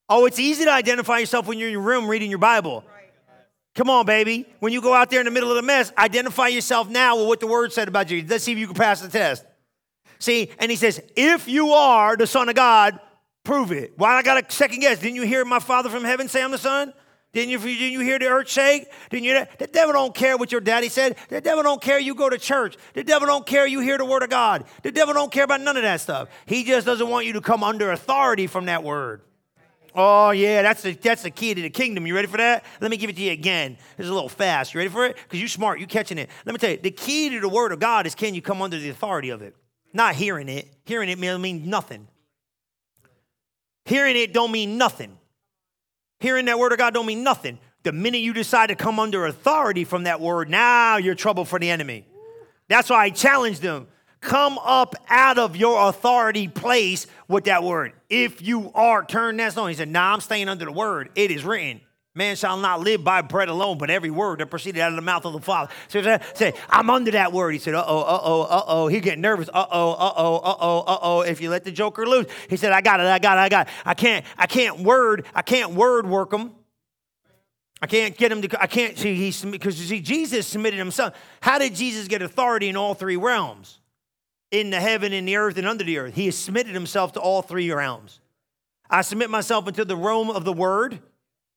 Oh, 0.09 0.25
it's 0.25 0.39
easy 0.39 0.65
to 0.65 0.71
identify 0.71 1.19
yourself 1.19 1.47
when 1.47 1.57
you're 1.57 1.69
in 1.69 1.73
your 1.73 1.81
room 1.81 2.07
reading 2.07 2.29
your 2.29 2.39
Bible. 2.39 2.83
Come 3.75 3.89
on, 3.89 4.05
baby. 4.05 4.45
When 4.59 4.73
you 4.73 4.81
go 4.81 4.93
out 4.93 5.09
there 5.09 5.19
in 5.19 5.25
the 5.25 5.31
middle 5.31 5.49
of 5.49 5.55
the 5.55 5.63
mess, 5.63 5.91
identify 5.97 6.47
yourself 6.47 6.89
now 6.89 7.17
with 7.17 7.27
what 7.27 7.39
the 7.39 7.47
word 7.47 7.73
said 7.73 7.87
about 7.87 8.11
you. 8.11 8.23
Let's 8.27 8.43
see 8.43 8.51
if 8.51 8.57
you 8.57 8.67
can 8.67 8.75
pass 8.75 9.01
the 9.01 9.07
test. 9.07 9.45
See, 10.19 10.51
and 10.59 10.69
he 10.69 10.77
says, 10.77 11.01
if 11.15 11.47
you 11.47 11.71
are 11.71 12.15
the 12.15 12.27
Son 12.27 12.49
of 12.49 12.55
God, 12.55 12.99
prove 13.43 13.71
it. 13.71 13.93
Why 13.97 14.15
I 14.15 14.21
got 14.21 14.43
a 14.43 14.53
second 14.53 14.81
guess? 14.81 14.99
Didn't 14.99 15.15
you 15.15 15.23
hear 15.23 15.43
my 15.43 15.59
Father 15.59 15.89
from 15.89 16.03
heaven 16.03 16.27
say 16.27 16.43
I'm 16.43 16.51
the 16.51 16.57
Son? 16.57 16.93
Didn't 17.33 17.49
you, 17.49 17.57
didn't 17.57 17.91
you 17.91 18.01
hear 18.01 18.19
the 18.19 18.27
earth 18.27 18.47
shake? 18.47 18.87
Didn't 19.09 19.25
you? 19.25 19.43
The 19.57 19.65
devil 19.65 19.91
don't 19.91 20.13
care 20.13 20.37
what 20.37 20.51
your 20.51 20.61
daddy 20.61 20.87
said. 20.87 21.17
The 21.29 21.41
devil 21.41 21.63
don't 21.63 21.81
care 21.81 21.97
you 21.97 22.13
go 22.13 22.29
to 22.29 22.37
church. 22.37 22.77
The 22.93 23.03
devil 23.03 23.27
don't 23.27 23.45
care 23.45 23.65
you 23.65 23.79
hear 23.79 23.97
the 23.97 24.05
word 24.05 24.21
of 24.21 24.29
God. 24.29 24.65
The 24.83 24.91
devil 24.91 25.15
don't 25.15 25.31
care 25.31 25.43
about 25.43 25.61
none 25.61 25.75
of 25.75 25.81
that 25.81 25.99
stuff. 25.99 26.29
He 26.45 26.63
just 26.63 26.85
doesn't 26.85 27.09
want 27.09 27.25
you 27.25 27.33
to 27.33 27.41
come 27.41 27.63
under 27.63 27.91
authority 27.91 28.45
from 28.45 28.65
that 28.65 28.83
word. 28.83 29.21
Oh, 29.95 30.29
yeah, 30.29 30.61
that's 30.61 30.83
the, 30.83 30.93
that's 30.93 31.23
the 31.23 31.31
key 31.31 31.55
to 31.55 31.61
the 31.61 31.69
kingdom. 31.71 32.05
You 32.05 32.13
ready 32.15 32.27
for 32.27 32.37
that? 32.37 32.63
Let 32.81 32.91
me 32.91 32.97
give 32.97 33.09
it 33.09 33.15
to 33.15 33.21
you 33.21 33.31
again. 33.31 33.77
It's 33.97 34.09
a 34.09 34.13
little 34.13 34.29
fast. 34.29 34.73
You 34.73 34.79
ready 34.79 34.89
for 34.89 35.05
it? 35.05 35.15
Because 35.15 35.39
you're 35.39 35.47
smart. 35.47 35.79
You're 35.79 35.87
catching 35.87 36.19
it. 36.19 36.29
Let 36.45 36.53
me 36.53 36.59
tell 36.59 36.71
you, 36.71 36.77
the 36.77 36.91
key 36.91 37.29
to 37.29 37.39
the 37.39 37.49
word 37.49 37.71
of 37.71 37.79
God 37.79 38.05
is 38.05 38.13
can 38.13 38.35
you 38.35 38.43
come 38.43 38.61
under 38.61 38.77
the 38.77 38.89
authority 38.89 39.29
of 39.29 39.41
it? 39.41 39.55
Not 39.91 40.13
hearing 40.15 40.49
it. 40.49 40.71
Hearing 40.85 41.09
it 41.09 41.17
means 41.17 41.67
nothing. 41.67 42.07
Hearing 43.85 44.15
it 44.15 44.33
don't 44.33 44.51
mean 44.51 44.77
nothing. 44.77 45.17
Hearing 46.23 46.45
that 46.45 46.57
word 46.57 46.71
of 46.71 46.77
God 46.77 46.93
don't 46.93 47.05
mean 47.05 47.21
nothing. 47.21 47.59
The 47.83 47.91
minute 47.91 48.19
you 48.19 48.31
decide 48.31 48.67
to 48.67 48.75
come 48.75 48.97
under 48.97 49.25
authority 49.25 49.83
from 49.83 50.03
that 50.03 50.21
word, 50.21 50.49
now 50.49 50.95
you're 50.95 51.15
trouble 51.15 51.43
for 51.43 51.59
the 51.59 51.69
enemy. 51.69 52.07
That's 52.69 52.89
why 52.89 53.03
I 53.03 53.09
challenge 53.09 53.59
them. 53.59 53.87
Come 54.21 54.57
up 54.59 54.95
out 55.09 55.37
of 55.37 55.57
your 55.57 55.89
authority 55.89 56.47
place 56.47 57.07
with 57.27 57.43
that 57.43 57.61
word. 57.61 57.91
If 58.09 58.41
you 58.41 58.71
are, 58.73 59.03
turn 59.03 59.35
that 59.35 59.51
stone. 59.51 59.67
He 59.67 59.75
said, 59.75 59.89
Nah, 59.89 60.13
I'm 60.13 60.21
staying 60.21 60.47
under 60.47 60.63
the 60.63 60.71
word. 60.71 61.09
It 61.15 61.29
is 61.29 61.43
written. 61.43 61.81
Man 62.15 62.35
shall 62.35 62.57
not 62.57 62.79
live 62.79 63.03
by 63.03 63.23
bread 63.23 63.49
alone, 63.49 63.79
but 63.79 63.89
every 63.89 64.11
word 64.11 64.39
that 64.39 64.47
proceeded 64.47 64.79
out 64.79 64.91
of 64.91 64.95
the 64.95 65.01
mouth 65.01 65.25
of 65.25 65.33
the 65.33 65.39
Father. 65.39 65.73
So 65.87 65.99
he 65.99 66.17
said, 66.35 66.53
I'm 66.69 66.91
under 66.91 67.09
that 67.11 67.33
word. 67.33 67.53
He 67.53 67.59
said, 67.59 67.73
uh 67.73 67.83
oh, 67.87 68.01
uh 68.01 68.21
oh, 68.23 68.41
uh 68.43 68.63
oh. 68.67 68.87
He 68.87 68.99
getting 68.99 69.21
nervous. 69.21 69.49
Uh 69.49 69.65
oh, 69.71 69.93
uh 69.93 70.13
oh, 70.15 70.35
uh 70.35 70.55
oh, 70.59 70.79
uh 70.81 70.97
oh. 71.01 71.21
If 71.21 71.41
you 71.41 71.49
let 71.49 71.63
the 71.63 71.71
joker 71.71 72.05
loose, 72.05 72.27
he 72.49 72.57
said, 72.57 72.71
I 72.71 72.81
got 72.81 72.99
it, 72.99 73.07
I 73.07 73.17
got 73.17 73.39
it, 73.39 73.41
I 73.41 73.49
got 73.49 73.67
it. 73.67 73.73
I 73.83 73.95
can't, 73.95 74.25
I 74.37 74.45
can't 74.45 74.81
word, 74.81 75.25
I 75.33 75.41
can't 75.41 75.71
word 75.71 76.05
work 76.07 76.31
him. 76.31 76.51
I 77.81 77.87
can't 77.87 78.15
get 78.15 78.31
him 78.31 78.43
to, 78.43 78.61
I 78.61 78.67
can't 78.67 78.95
see, 78.97 79.15
he's, 79.15 79.43
because 79.43 79.81
you 79.81 79.87
see, 79.87 79.99
Jesus 79.99 80.45
submitted 80.45 80.77
himself. 80.77 81.15
How 81.41 81.57
did 81.57 81.73
Jesus 81.73 82.07
get 82.07 82.21
authority 82.21 82.69
in 82.69 82.77
all 82.77 82.93
three 82.93 83.17
realms? 83.17 83.79
In 84.51 84.69
the 84.69 84.79
heaven, 84.79 85.13
in 85.13 85.25
the 85.25 85.35
earth, 85.35 85.57
and 85.57 85.67
under 85.67 85.83
the 85.83 85.97
earth. 85.97 86.13
He 86.13 86.29
submitted 86.29 86.75
himself 86.75 87.13
to 87.13 87.19
all 87.19 87.41
three 87.41 87.71
realms. 87.71 88.19
I 88.87 89.01
submit 89.01 89.31
myself 89.31 89.67
into 89.67 89.83
the 89.83 89.97
realm 89.97 90.29
of 90.29 90.45
the 90.45 90.53
word. 90.53 90.99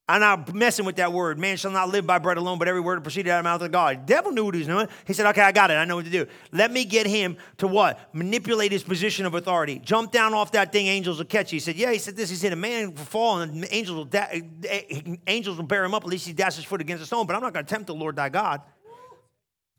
I'm 0.09 0.21
not 0.21 0.55
messing 0.55 0.85
with 0.85 0.95
that 0.97 1.11
word. 1.11 1.37
Man 1.37 1.57
shall 1.57 1.71
not 1.71 1.89
live 1.89 2.07
by 2.07 2.17
bread 2.17 2.37
alone, 2.37 2.59
but 2.59 2.69
every 2.69 2.79
word 2.79 2.97
that 2.97 3.01
proceeded 3.01 3.29
out 3.29 3.39
of 3.39 3.43
the 3.43 3.49
mouth 3.49 3.61
of 3.61 3.71
God. 3.73 4.07
The 4.07 4.13
devil 4.13 4.31
knew 4.31 4.45
what 4.45 4.53
he 4.53 4.59
was 4.59 4.67
doing. 4.67 4.87
He 5.05 5.11
said, 5.11 5.25
Okay, 5.27 5.41
I 5.41 5.51
got 5.51 5.69
it. 5.69 5.73
I 5.73 5.83
know 5.83 5.97
what 5.97 6.05
to 6.05 6.11
do. 6.11 6.25
Let 6.53 6.71
me 6.71 6.85
get 6.85 7.05
him 7.05 7.35
to 7.57 7.67
what? 7.67 7.99
Manipulate 8.13 8.71
his 8.71 8.83
position 8.83 9.25
of 9.25 9.33
authority. 9.33 9.79
Jump 9.79 10.13
down 10.13 10.33
off 10.33 10.53
that 10.53 10.71
thing, 10.71 10.87
angels 10.87 11.17
will 11.17 11.25
catch 11.25 11.51
you. 11.51 11.57
He 11.57 11.59
said, 11.59 11.75
Yeah, 11.75 11.91
he 11.91 11.97
said 11.97 12.15
this. 12.15 12.29
He 12.29 12.37
said, 12.37 12.53
A 12.53 12.55
man 12.55 12.93
will 12.93 13.03
fall 13.03 13.41
and 13.41 13.67
angels 13.69 13.97
will, 13.97 14.05
da- 14.05 14.29
eh, 14.31 15.01
angels 15.27 15.57
will 15.57 15.65
bear 15.65 15.83
him 15.83 15.93
up. 15.93 16.03
At 16.03 16.09
least 16.09 16.25
he 16.25 16.31
dashes 16.31 16.57
his 16.57 16.65
foot 16.65 16.79
against 16.79 17.03
a 17.03 17.05
stone, 17.05 17.27
but 17.27 17.35
I'm 17.35 17.41
not 17.41 17.53
going 17.53 17.65
to 17.65 17.69
tempt 17.69 17.87
the 17.87 17.95
Lord 17.95 18.15
thy 18.15 18.29
God. 18.29 18.61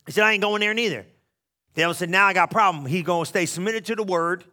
He 0.05 0.13
said, 0.13 0.25
I 0.25 0.33
ain't 0.33 0.43
going 0.43 0.61
there 0.61 0.75
neither. 0.75 1.07
The 1.73 1.81
devil 1.81 1.95
said, 1.95 2.11
Now 2.11 2.27
I 2.27 2.35
got 2.35 2.51
a 2.51 2.53
problem. 2.53 2.85
He's 2.85 3.03
going 3.03 3.25
to 3.25 3.29
stay 3.29 3.47
submitted 3.47 3.87
to 3.87 3.95
the 3.95 4.03
word, 4.03 4.45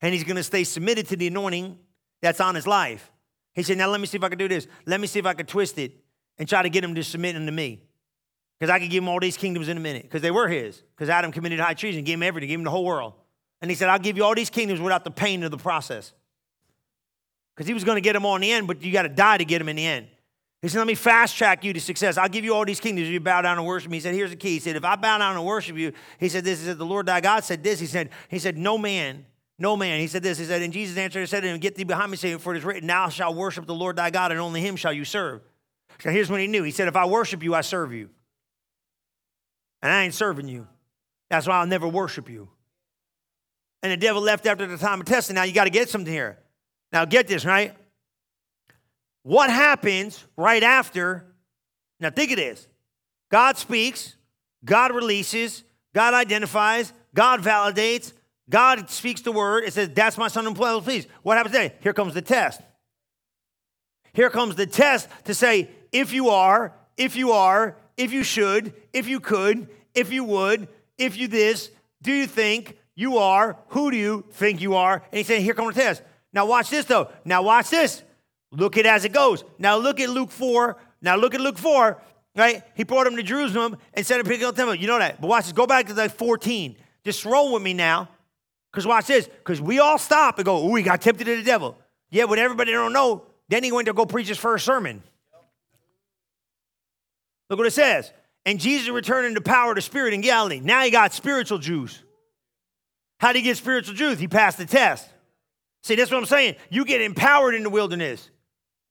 and 0.00 0.12
he's 0.12 0.24
going 0.24 0.34
to 0.34 0.42
stay 0.42 0.64
submitted 0.64 1.06
to 1.10 1.16
the 1.16 1.28
anointing 1.28 1.78
that's 2.20 2.40
on 2.40 2.56
his 2.56 2.66
life. 2.66 3.11
He 3.54 3.62
said, 3.62 3.78
Now 3.78 3.88
let 3.88 4.00
me 4.00 4.06
see 4.06 4.16
if 4.16 4.24
I 4.24 4.28
can 4.28 4.38
do 4.38 4.48
this. 4.48 4.66
Let 4.86 5.00
me 5.00 5.06
see 5.06 5.18
if 5.18 5.26
I 5.26 5.34
can 5.34 5.46
twist 5.46 5.78
it 5.78 5.92
and 6.38 6.48
try 6.48 6.62
to 6.62 6.70
get 6.70 6.82
him 6.82 6.94
to 6.94 7.04
submit 7.04 7.36
unto 7.36 7.52
me. 7.52 7.82
Because 8.58 8.72
I 8.72 8.78
could 8.78 8.90
give 8.90 9.02
him 9.02 9.08
all 9.08 9.20
these 9.20 9.36
kingdoms 9.36 9.68
in 9.68 9.76
a 9.76 9.80
minute. 9.80 10.02
Because 10.02 10.22
they 10.22 10.30
were 10.30 10.48
his. 10.48 10.82
Because 10.94 11.08
Adam 11.08 11.32
committed 11.32 11.58
high 11.58 11.74
treason, 11.74 12.04
gave 12.04 12.14
him 12.14 12.22
everything, 12.22 12.48
gave 12.48 12.58
him 12.58 12.64
the 12.64 12.70
whole 12.70 12.84
world. 12.84 13.14
And 13.60 13.70
he 13.70 13.74
said, 13.74 13.88
I'll 13.88 13.98
give 13.98 14.16
you 14.16 14.24
all 14.24 14.34
these 14.34 14.50
kingdoms 14.50 14.80
without 14.80 15.04
the 15.04 15.10
pain 15.10 15.42
of 15.42 15.50
the 15.50 15.58
process. 15.58 16.12
Because 17.54 17.66
he 17.66 17.74
was 17.74 17.84
going 17.84 17.96
to 17.96 18.00
get 18.00 18.14
them 18.14 18.24
all 18.24 18.36
in 18.36 18.42
the 18.42 18.50
end, 18.50 18.66
but 18.66 18.82
you 18.82 18.92
got 18.92 19.02
to 19.02 19.08
die 19.08 19.38
to 19.38 19.44
get 19.44 19.58
them 19.58 19.68
in 19.68 19.76
the 19.76 19.86
end. 19.86 20.06
He 20.62 20.68
said, 20.68 20.78
Let 20.78 20.86
me 20.86 20.94
fast 20.94 21.36
track 21.36 21.64
you 21.64 21.72
to 21.72 21.80
success. 21.80 22.16
I'll 22.16 22.28
give 22.28 22.44
you 22.44 22.54
all 22.54 22.64
these 22.64 22.80
kingdoms 22.80 23.08
if 23.08 23.12
you 23.12 23.20
bow 23.20 23.42
down 23.42 23.58
and 23.58 23.66
worship 23.66 23.90
me. 23.90 23.96
He 23.96 24.00
said, 24.00 24.14
Here's 24.14 24.30
the 24.30 24.36
key. 24.36 24.54
He 24.54 24.58
said, 24.60 24.76
If 24.76 24.84
I 24.84 24.96
bow 24.96 25.18
down 25.18 25.36
and 25.36 25.44
worship 25.44 25.76
you, 25.76 25.92
he 26.18 26.28
said, 26.28 26.44
This 26.44 26.60
is 26.60 26.68
it. 26.68 26.78
the 26.78 26.86
Lord 26.86 27.06
thy 27.06 27.20
God 27.20 27.44
said 27.44 27.64
this. 27.64 27.80
He 27.80 27.86
said, 27.86 28.10
He 28.28 28.38
said, 28.38 28.56
No 28.56 28.78
man 28.78 29.26
no 29.62 29.76
man. 29.76 30.00
He 30.00 30.08
said 30.08 30.24
this. 30.24 30.38
He 30.38 30.44
said, 30.44 30.60
And 30.60 30.72
Jesus 30.72 30.98
answered 30.98 31.20
and 31.20 31.28
said 31.28 31.40
to 31.40 31.46
him, 31.46 31.58
Get 31.58 31.76
thee 31.76 31.84
behind 31.84 32.10
me, 32.10 32.16
Satan, 32.16 32.40
For 32.40 32.52
it 32.52 32.58
is 32.58 32.64
written, 32.64 32.86
Now 32.86 33.08
shall 33.08 33.32
worship 33.32 33.64
the 33.64 33.74
Lord 33.74 33.94
thy 33.94 34.10
God, 34.10 34.32
and 34.32 34.40
only 34.40 34.60
him 34.60 34.74
shall 34.74 34.92
you 34.92 35.04
serve. 35.04 35.40
So 36.00 36.10
here's 36.10 36.28
what 36.28 36.40
he 36.40 36.48
knew. 36.48 36.64
He 36.64 36.72
said, 36.72 36.88
If 36.88 36.96
I 36.96 37.06
worship 37.06 37.44
you, 37.44 37.54
I 37.54 37.60
serve 37.60 37.92
you. 37.92 38.10
And 39.80 39.92
I 39.92 40.02
ain't 40.02 40.14
serving 40.14 40.48
you. 40.48 40.66
That's 41.30 41.46
why 41.46 41.60
I'll 41.60 41.66
never 41.66 41.86
worship 41.86 42.28
you. 42.28 42.48
And 43.84 43.92
the 43.92 43.96
devil 43.96 44.20
left 44.20 44.46
after 44.46 44.66
the 44.66 44.76
time 44.76 45.00
of 45.00 45.06
testing. 45.06 45.36
Now 45.36 45.44
you 45.44 45.52
got 45.52 45.64
to 45.64 45.70
get 45.70 45.88
something 45.88 46.12
here. 46.12 46.38
Now 46.92 47.04
get 47.04 47.28
this, 47.28 47.44
right? 47.44 47.72
What 49.22 49.48
happens 49.48 50.24
right 50.36 50.62
after? 50.62 51.24
Now 52.00 52.10
think 52.10 52.32
of 52.32 52.36
this. 52.36 52.66
God 53.30 53.56
speaks, 53.56 54.16
God 54.64 54.92
releases, 54.92 55.62
God 55.94 56.14
identifies, 56.14 56.92
God 57.14 57.42
validates, 57.42 58.12
God 58.52 58.90
speaks 58.90 59.22
the 59.22 59.32
word. 59.32 59.64
It 59.64 59.72
says, 59.72 59.88
That's 59.94 60.18
my 60.18 60.28
son, 60.28 60.54
please. 60.54 61.06
What 61.22 61.38
happens 61.38 61.54
then? 61.54 61.72
Here 61.80 61.94
comes 61.94 62.12
the 62.12 62.22
test. 62.22 62.60
Here 64.12 64.28
comes 64.28 64.56
the 64.56 64.66
test 64.66 65.08
to 65.24 65.34
say, 65.34 65.70
if 65.90 66.12
you 66.12 66.28
are, 66.28 66.74
if 66.98 67.16
you 67.16 67.32
are, 67.32 67.76
if 67.96 68.12
you 68.12 68.22
should, 68.22 68.74
if 68.92 69.08
you 69.08 69.20
could, 69.20 69.68
if 69.94 70.12
you 70.12 70.22
would, 70.24 70.68
if 70.98 71.16
you 71.16 71.28
this, 71.28 71.70
do 72.02 72.12
you 72.12 72.26
think 72.26 72.76
you 72.94 73.16
are? 73.16 73.56
Who 73.68 73.90
do 73.90 73.96
you 73.96 74.26
think 74.32 74.60
you 74.60 74.74
are? 74.74 74.96
And 74.96 75.18
he's 75.18 75.26
saying, 75.26 75.44
Here 75.44 75.54
comes 75.54 75.74
the 75.74 75.80
test. 75.80 76.02
Now 76.34 76.44
watch 76.44 76.68
this 76.68 76.84
though. 76.84 77.10
Now 77.24 77.42
watch 77.42 77.70
this. 77.70 78.02
Look 78.50 78.76
at 78.76 78.84
as 78.84 79.06
it 79.06 79.14
goes. 79.14 79.44
Now 79.58 79.78
look 79.78 79.98
at 79.98 80.10
Luke 80.10 80.30
4. 80.30 80.76
Now 81.00 81.16
look 81.16 81.34
at 81.34 81.40
Luke 81.40 81.56
4, 81.56 82.02
right? 82.36 82.62
He 82.74 82.84
brought 82.84 83.06
him 83.06 83.16
to 83.16 83.22
Jerusalem 83.22 83.78
and 83.94 84.04
said 84.04 84.18
to 84.18 84.24
pick 84.24 84.42
up 84.42 84.54
temple. 84.54 84.74
You 84.74 84.88
know 84.88 84.98
that. 84.98 85.22
But 85.22 85.28
watch 85.28 85.44
this. 85.44 85.54
Go 85.54 85.66
back 85.66 85.86
to 85.86 85.94
like 85.94 86.12
14. 86.12 86.76
Just 87.02 87.24
roll 87.24 87.54
with 87.54 87.62
me 87.62 87.72
now. 87.72 88.10
Because 88.72 88.86
watch 88.86 89.06
this, 89.06 89.26
because 89.26 89.60
we 89.60 89.80
all 89.80 89.98
stop 89.98 90.38
and 90.38 90.46
go, 90.46 90.56
oh, 90.56 90.70
we 90.70 90.82
got 90.82 91.02
tempted 91.02 91.24
to 91.24 91.36
the 91.36 91.42
devil. 91.42 91.76
Yeah, 92.10 92.24
but 92.26 92.38
everybody 92.38 92.72
don't 92.72 92.94
know. 92.94 93.26
Then 93.48 93.62
he 93.62 93.70
went 93.70 93.86
to 93.86 93.92
go 93.92 94.06
preach 94.06 94.28
his 94.28 94.38
first 94.38 94.64
sermon. 94.64 95.02
Look 97.50 97.58
what 97.58 97.66
it 97.66 97.72
says. 97.72 98.10
And 98.46 98.58
Jesus 98.58 98.88
returned 98.88 99.26
into 99.26 99.42
power 99.42 99.74
to 99.74 99.82
spirit 99.82 100.14
in 100.14 100.22
Galilee. 100.22 100.60
Now 100.60 100.82
he 100.82 100.90
got 100.90 101.12
spiritual 101.12 101.58
Jews. 101.58 102.02
How 103.20 103.32
did 103.32 103.40
he 103.40 103.42
get 103.44 103.58
spiritual 103.58 103.94
Jews? 103.94 104.18
He 104.18 104.26
passed 104.26 104.56
the 104.56 104.64
test. 104.64 105.06
See, 105.82 105.94
that's 105.94 106.10
what 106.10 106.18
I'm 106.18 106.26
saying. 106.26 106.56
You 106.70 106.84
get 106.84 107.02
empowered 107.02 107.54
in 107.54 107.62
the 107.62 107.70
wilderness. 107.70 108.30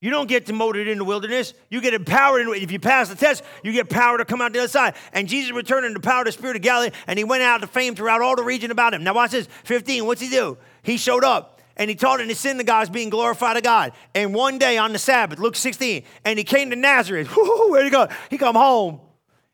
You 0.01 0.09
don't 0.09 0.27
get 0.27 0.45
demoted 0.47 0.87
in 0.87 0.97
the 0.97 1.05
wilderness. 1.05 1.53
You 1.69 1.79
get 1.79 1.93
empowered. 1.93 2.41
In, 2.41 2.53
if 2.55 2.71
you 2.71 2.79
pass 2.79 3.07
the 3.07 3.15
test, 3.15 3.43
you 3.63 3.71
get 3.71 3.87
power 3.87 4.17
to 4.17 4.25
come 4.25 4.41
out 4.41 4.51
the 4.51 4.59
other 4.59 4.67
side. 4.67 4.95
And 5.13 5.27
Jesus 5.27 5.51
returned 5.51 5.85
in 5.85 5.93
the 5.93 5.99
power 5.99 6.21
of 6.21 6.25
the 6.25 6.31
Spirit 6.31 6.55
of 6.55 6.63
Galilee, 6.63 6.89
and 7.05 7.19
he 7.19 7.23
went 7.23 7.43
out 7.43 7.61
to 7.61 7.67
fame 7.67 7.95
throughout 7.95 8.19
all 8.21 8.35
the 8.35 8.43
region 8.43 8.71
about 8.71 8.95
him. 8.95 9.03
Now, 9.03 9.13
watch 9.13 9.31
this 9.31 9.47
15. 9.63 10.05
What's 10.07 10.19
he 10.19 10.29
do? 10.29 10.57
He 10.81 10.97
showed 10.97 11.23
up 11.23 11.61
and 11.77 11.89
he 11.89 11.95
taught 11.95 12.19
in 12.19 12.27
the 12.27 12.35
synagogues 12.35 12.89
being 12.89 13.09
glorified 13.09 13.55
to 13.55 13.61
God. 13.61 13.93
And 14.13 14.33
one 14.33 14.57
day 14.57 14.77
on 14.77 14.91
the 14.91 14.99
Sabbath, 14.99 15.39
Luke 15.39 15.55
16, 15.55 16.03
and 16.25 16.37
he 16.37 16.43
came 16.43 16.71
to 16.71 16.75
Nazareth. 16.75 17.27
Where'd 17.35 17.85
he 17.85 17.91
go? 17.91 18.07
He 18.29 18.37
come 18.37 18.55
home. 18.55 18.99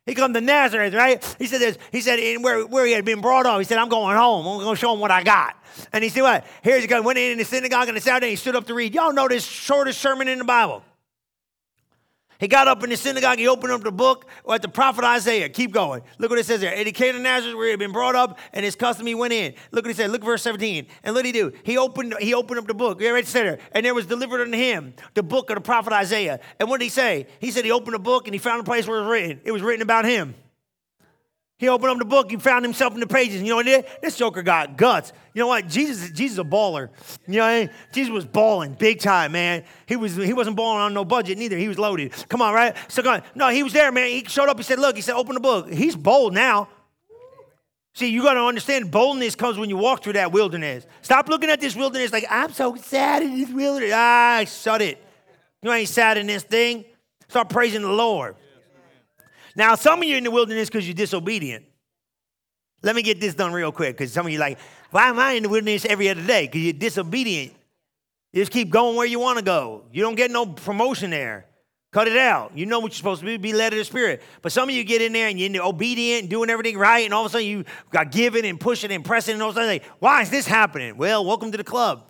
He 0.08 0.16
come 0.16 0.34
to 0.34 0.42
Nazareth, 0.42 0.94
right? 0.94 1.24
He 1.38 1.46
said 1.48 1.60
this. 1.60 1.78
He 1.92 2.00
said 2.02 2.18
where, 2.42 2.66
where 2.66 2.86
he 2.86 2.94
had 2.94 3.04
been 3.04 3.20
brought 3.20 3.46
up. 3.46 3.60
He 3.60 3.66
said, 3.66 3.78
I'm 3.78 3.90
going 3.90 4.16
home. 4.16 4.48
I'm 4.48 4.64
going 4.64 4.76
to 4.76 4.80
show 4.80 4.94
him 4.94 5.02
what 5.02 5.12
I 5.12 5.22
got. 5.22 5.56
And 5.92 6.02
he 6.02 6.10
said, 6.10 6.22
what? 6.22 6.46
Here's 6.64 6.82
he 6.82 6.88
go. 6.88 7.02
Went 7.02 7.20
in 7.20 7.38
the 7.38 7.44
synagogue 7.44 7.90
on 7.90 7.94
the 7.94 8.02
Saturday. 8.02 8.30
He 8.30 8.38
stood 8.38 8.56
up 8.56 8.66
to 8.68 8.74
read. 8.74 8.96
Y'all 8.96 9.12
know 9.12 9.28
this 9.28 9.46
shortest 9.46 10.00
sermon 10.00 10.30
in 10.30 10.40
the 10.40 10.46
Bible. 10.46 10.82
He 12.40 12.48
got 12.48 12.68
up 12.68 12.84
in 12.84 12.90
the 12.90 12.98
synagogue, 12.98 13.40
he 13.40 13.48
opened 13.48 13.72
up 13.74 13.82
the 13.82 13.92
book 13.92 14.26
at 14.52 14.62
the 14.62 14.68
prophet 14.68 15.04
Isaiah. 15.04 15.50
Keep 15.50 15.72
going. 15.72 16.04
Look 16.20 16.30
what 16.30 16.40
it 16.40 16.46
says 16.46 16.62
there. 16.62 16.74
And 16.74 16.86
he 16.86 16.92
came 16.92 17.14
to 17.14 17.20
Nazareth 17.20 17.56
where 17.56 17.66
he 17.66 17.72
had 17.72 17.80
been 17.80 17.92
brought 17.92 18.16
up, 18.16 18.38
and 18.54 18.64
his 18.64 18.76
custom 18.76 19.08
he 19.08 19.16
went 19.16 19.34
in. 19.34 19.54
Look 19.72 19.86
what 19.86 19.90
he 19.90 19.96
said. 19.96 20.12
Look 20.12 20.24
verse 20.24 20.44
17. 20.44 20.88
And 21.04 21.16
what 21.16 21.24
did 21.24 21.34
he 21.34 21.42
do? 21.42 21.52
He 21.64 21.78
opened, 21.78 22.16
he 22.20 22.34
opened 22.34 22.60
up 22.60 22.68
the 22.68 22.74
book. 22.74 23.02
Yeah, 23.02 23.10
right 23.10 23.26
there. 23.26 23.60
And 23.72 23.86
there 23.86 23.96
was 23.96 24.06
delivered 24.06 24.42
unto 24.42 24.58
him 24.58 24.94
the 25.14 25.24
book 25.24 25.50
of 25.50 25.56
the 25.56 25.62
prophet 25.62 25.94
Isaiah. 25.94 26.40
And 26.60 26.70
what 26.70 26.80
did 26.80 26.86
he 26.86 26.90
say? 26.90 27.28
He 27.40 27.52
said 27.52 27.66
he 27.66 27.72
opened 27.72 27.96
the 27.96 28.00
book 28.00 28.28
and 28.28 28.36
he 28.36 28.40
found 28.40 28.62
a 28.62 28.64
place 28.64 28.88
where 28.88 29.00
it 29.00 29.02
was 29.02 29.10
written. 29.10 29.42
It 29.44 29.52
was 29.52 29.62
written 29.62 29.82
about 29.82 30.06
him. 30.06 30.36
He 31.60 31.68
opened 31.70 31.90
up 31.90 31.98
the 31.98 32.06
book, 32.06 32.30
he 32.30 32.38
found 32.38 32.64
himself 32.64 32.94
in 32.94 33.00
the 33.00 33.08
pages. 33.08 33.42
You 33.42 33.50
know 33.50 33.56
what? 33.56 34.02
This 34.02 34.16
joker 34.16 34.44
got 34.44 34.78
guts. 34.78 35.12
You 35.34 35.42
know 35.42 35.48
what? 35.48 35.68
Jesus, 35.68 36.12
Jesus 36.12 36.38
a 36.38 36.44
baller. 36.44 36.90
You 37.28 37.38
know 37.38 37.46
what 37.46 37.50
I 37.50 37.60
mean? 37.62 37.70
Jesus 37.92 38.12
was 38.12 38.26
balling 38.26 38.74
big 38.74 39.00
time, 39.00 39.32
man. 39.32 39.64
He, 39.88 39.96
was, 39.96 40.16
he 40.16 40.34
wasn't 40.34 40.56
balling 40.56 40.82
on 40.82 40.94
no 40.94 41.04
budget 41.04 41.40
neither. 41.40 41.58
He 41.58 41.68
was 41.68 41.80
loaded. 41.80 42.14
Come 42.30 42.44
on, 42.44 42.54
right? 42.54 42.76
So 42.90 43.02
come 43.02 43.16
on. 43.16 43.24
No, 43.34 43.50
he 43.50 43.64
was 43.64 43.74
there, 43.74 43.92
man. 43.92 44.08
He 44.08 44.24
showed 44.26 44.50
up, 44.50 44.58
he 44.58 44.64
said, 44.64 44.78
Look, 44.78 44.96
he 44.96 45.02
said, 45.02 45.16
open 45.16 45.34
the 45.34 45.42
book. 45.42 45.72
He's 45.72 45.96
bold 45.96 46.36
now. 46.36 46.70
See, 47.96 48.10
you 48.10 48.22
got 48.22 48.36
to 48.36 48.42
understand 48.42 48.92
boldness 48.92 49.34
comes 49.34 49.58
when 49.58 49.70
you 49.70 49.78
walk 49.78 50.04
through 50.04 50.14
that 50.14 50.32
wilderness. 50.32 50.86
Stop 51.02 51.28
looking 51.28 51.50
at 51.50 51.60
this 51.60 51.76
wilderness 51.76 52.12
like, 52.12 52.26
I'm 52.30 52.54
so 52.54 52.76
sad 52.76 53.24
in 53.24 53.36
this 53.36 53.50
wilderness. 53.50 53.94
Ah, 53.96 54.44
shut 54.46 54.84
it. 54.84 55.04
You 55.64 55.72
ain't 55.72 55.90
sad 55.90 56.20
in 56.20 56.28
this 56.28 56.44
thing. 56.44 56.86
Start 57.28 57.50
praising 57.50 57.82
the 57.82 57.92
Lord. 57.92 58.36
Now, 59.58 59.76
some 59.76 60.00
of 60.00 60.08
you 60.08 60.16
in 60.16 60.24
the 60.24 60.32
wilderness 60.32 60.70
because 60.70 60.88
you're 60.88 60.94
disobedient. 60.94 61.66
Let 62.84 62.96
me 62.96 63.02
get 63.02 63.20
this 63.20 63.34
done 63.34 63.52
real 63.52 63.72
quick 63.72 63.98
because 63.98 64.14
some 64.14 64.28
of 64.28 64.32
you 64.32 64.38
like, 64.38 64.60
why 64.92 65.10
am 65.10 65.18
I 65.18 65.32
in 65.32 65.44
the 65.44 65.50
wilderness 65.50 65.84
every 65.84 66.08
other 66.10 66.22
day? 66.22 66.46
Because 66.46 66.62
you're 66.62 66.74
disobedient. 66.74 67.54
You 68.34 68.42
just 68.44 68.52
keep 68.52 68.70
going 68.70 68.96
where 68.96 69.08
you 69.08 69.20
want 69.20 69.40
to 69.40 69.44
go. 69.44 69.86
You 69.92 70.04
don't 70.04 70.14
get 70.16 70.30
no 70.30 70.46
promotion 70.46 71.10
there. 71.10 71.48
Cut 71.92 72.08
it 72.08 72.18
out. 72.18 72.56
You 72.56 72.68
know 72.68 72.80
what 72.80 72.92
you're 72.92 72.98
supposed 72.98 73.22
to 73.22 73.26
be, 73.26 73.38
be 73.38 73.54
led 73.54 73.74
of 73.74 73.80
the 73.80 73.86
Spirit. 73.86 74.22
But 74.44 74.52
some 74.52 74.70
of 74.70 74.76
you 74.76 74.84
get 74.84 75.02
in 75.02 75.12
there 75.12 75.28
and 75.28 75.40
you're 75.40 75.66
obedient 75.66 76.24
and 76.24 76.30
doing 76.30 76.52
everything 76.52 76.78
right, 76.78 77.04
and 77.06 77.14
all 77.14 77.26
of 77.26 77.32
a 77.32 77.32
sudden 77.32 77.48
you 77.48 77.66
got 77.92 78.12
giving 78.12 78.46
and 78.46 78.60
pushing 78.60 78.92
and 78.92 79.04
pressing, 79.04 79.34
and 79.34 79.42
all 79.42 79.50
of 79.50 79.56
a 79.56 79.60
sudden, 79.60 79.70
like, 79.70 79.86
why 79.98 80.22
is 80.22 80.30
this 80.30 80.46
happening? 80.46 80.98
Well, 80.98 81.26
welcome 81.26 81.52
to 81.52 81.58
the 81.58 81.64
club. 81.64 82.04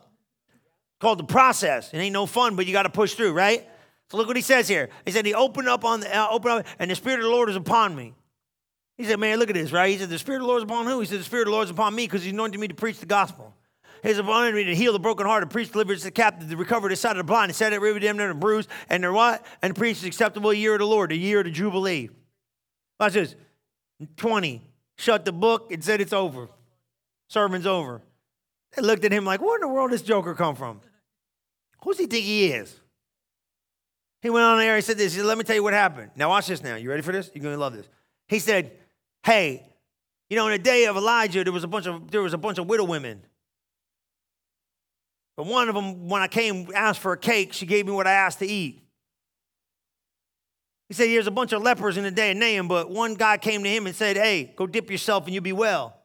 called 1.00 1.20
the 1.20 1.24
process. 1.24 1.94
It 1.94 1.98
ain't 2.00 2.12
no 2.12 2.26
fun, 2.26 2.58
but 2.58 2.66
you 2.66 2.74
got 2.74 2.84
to 2.84 2.90
push 2.90 3.14
through, 3.14 3.32
right? 3.32 3.66
So 4.10 4.18
look 4.18 4.28
what 4.28 4.36
he 4.36 4.42
says 4.42 4.68
here. 4.68 4.90
He 5.06 5.12
said, 5.12 5.26
He 5.26 5.34
opened 5.34 5.68
up 5.68 5.84
on 5.84 6.00
the, 6.02 6.18
uh, 6.18 6.36
up, 6.36 6.66
and 6.80 6.90
the 6.90 6.96
Spirit 6.96 7.20
of 7.20 7.26
the 7.26 7.32
Lord 7.32 7.50
is 7.50 7.56
upon 7.56 7.96
me. 7.96 8.14
He 8.98 9.04
said, 9.04 9.20
Man, 9.20 9.38
look 9.38 9.50
at 9.50 9.56
this, 9.56 9.72
right? 9.72 9.90
He 9.90 9.98
said, 9.98 10.10
The 10.10 10.20
Spirit 10.20 10.38
of 10.38 10.44
the 10.44 10.48
Lord 10.48 10.60
is 10.60 10.64
upon 10.64 10.86
who? 10.86 11.00
He 11.00 11.06
said, 11.06 11.20
The 11.20 11.24
Spirit 11.24 11.44
of 11.44 11.48
the 11.48 11.52
Lord 11.52 11.66
is 11.66 11.72
upon 11.72 11.94
me 11.94 12.06
because 12.06 12.24
He's 12.24 12.34
anointed 12.34 12.60
me 12.60 12.68
to 12.68 12.74
preach 12.74 13.00
the 13.00 13.06
gospel. 13.06 13.54
He's 14.04 14.18
anointed 14.20 14.56
me 14.56 14.64
to 14.66 14.76
heal 14.76 14.94
the 14.94 15.00
broken 15.00 15.26
heart, 15.26 15.44
to 15.44 15.48
preach 15.48 15.72
deliverance 15.72 16.02
to 16.02 16.08
the 16.08 16.12
captive, 16.12 16.50
to 16.50 16.58
recover 16.58 16.88
the 16.88 16.96
sight 16.96 17.12
of 17.12 17.18
the 17.18 17.24
blind, 17.24 17.50
to 17.50 17.54
set 17.54 17.74
at 17.74 17.82
liberty 17.82 18.08
them 18.08 18.18
that 18.18 18.28
are 18.28 18.34
bruised, 18.34 18.70
and 18.90 19.04
they're 19.04 19.12
what? 19.12 19.46
And 19.62 19.76
preach 19.76 20.02
the 20.02 20.08
acceptable 20.08 20.54
year 20.54 20.74
of 20.74 20.80
the 20.80 20.86
Lord, 20.86 21.12
the 21.12 21.18
year 21.18 21.40
of 21.40 21.46
the 21.46 21.52
Jubilee. 21.52 22.10
Watch 23.00 23.14
this. 23.14 23.36
20. 24.18 24.62
Shut 24.98 25.26
the 25.26 25.32
book 25.32 25.72
and 25.72 25.84
said 25.84 26.02
it's 26.02 26.14
over. 26.14 26.48
Sermon's 27.28 27.68
over. 27.68 28.02
They 28.76 28.82
looked 28.82 29.06
at 29.06 29.12
him 29.12 29.26
like, 29.26 29.42
where 29.42 29.56
in 29.56 29.62
the 29.62 29.68
world 29.68 29.92
does 29.92 30.02
this 30.02 30.08
joker 30.08 30.34
come 30.34 30.56
from? 30.56 30.82
Who's 31.84 31.98
he 31.98 32.06
think 32.06 32.26
he 32.26 32.48
is? 32.48 32.80
He 34.22 34.30
went 34.30 34.44
on 34.44 34.58
there 34.58 34.76
and 34.76 34.84
said 34.84 34.98
this. 34.98 35.14
He 35.14 35.20
said, 35.20 35.28
let 35.28 35.38
me 35.38 35.44
tell 35.44 35.56
you 35.56 35.64
what 35.64 35.74
happened. 35.74 36.12
Now 36.16 36.30
watch 36.30 36.48
this 36.48 36.64
now. 36.64 36.76
You 36.76 36.90
ready 36.90 37.02
for 37.02 37.12
this? 37.12 37.30
You're 37.34 37.44
gonna 37.44 37.58
love 37.58 37.74
this. 37.74 37.88
He 38.28 38.40
said, 38.40 38.72
Hey, 39.24 39.64
you 40.30 40.36
know, 40.36 40.48
in 40.48 40.52
the 40.54 40.60
day 40.60 40.86
of 40.86 40.98
Elijah, 40.98 41.44
there 41.44 41.54
was 41.54 41.64
a 41.64 41.68
bunch 41.68 41.88
of 41.88 42.12
there 42.12 42.22
was 42.22 42.34
a 42.34 42.38
bunch 42.38 42.58
of 42.58 42.68
widow 42.68 42.84
women. 42.84 43.22
But 45.36 45.46
one 45.46 45.70
of 45.70 45.76
them, 45.76 46.10
when 46.10 46.22
I 46.22 46.28
came, 46.28 46.68
asked 46.74 47.00
for 47.00 47.14
a 47.14 47.18
cake, 47.18 47.54
she 47.54 47.68
gave 47.68 47.86
me 47.86 47.92
what 47.92 48.08
I 48.08 48.14
asked 48.14 48.40
to 48.40 48.48
eat. 48.48 48.82
He 50.88 50.94
said, 50.96 51.10
There's 51.10 51.28
a 51.28 51.32
bunch 51.32 51.54
of 51.54 51.62
lepers 51.62 51.98
in 51.98 52.04
the 52.04 52.12
day 52.12 52.32
of 52.32 52.38
Naaman, 52.38 52.68
but 52.68 52.90
one 52.90 53.14
guy 53.14 53.38
came 53.38 53.64
to 53.64 53.70
him 53.70 53.86
and 53.86 53.96
said, 53.96 54.18
Hey, 54.18 54.54
go 54.56 54.66
dip 54.66 54.90
yourself 54.90 55.26
and 55.26 55.34
you'll 55.34 55.44
be 55.44 55.54
well. 55.54 55.96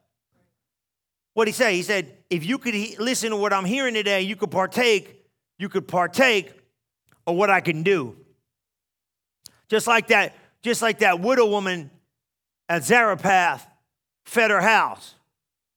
What 1.33 1.45
did 1.45 1.51
he 1.51 1.55
say? 1.55 1.75
He 1.75 1.81
said, 1.83 2.15
If 2.29 2.45
you 2.45 2.57
could 2.59 2.75
he- 2.75 2.95
listen 2.99 3.31
to 3.31 3.37
what 3.37 3.53
I'm 3.53 3.65
hearing 3.65 3.95
today, 3.95 4.21
you 4.21 4.35
could 4.35 4.51
partake, 4.51 5.25
you 5.57 5.67
could 5.67 5.87
partake 5.87 6.53
of 7.25 7.35
what 7.35 7.49
I 7.49 7.61
can 7.61 7.83
do. 7.83 8.15
Just 9.69 9.87
like 9.87 10.07
that, 10.07 10.35
just 10.61 10.81
like 10.81 10.99
that 10.99 11.19
widow 11.19 11.47
woman 11.47 11.89
at 12.69 12.83
Zarephath 12.83 13.65
fed 14.25 14.51
her 14.51 14.61
house, 14.61 15.15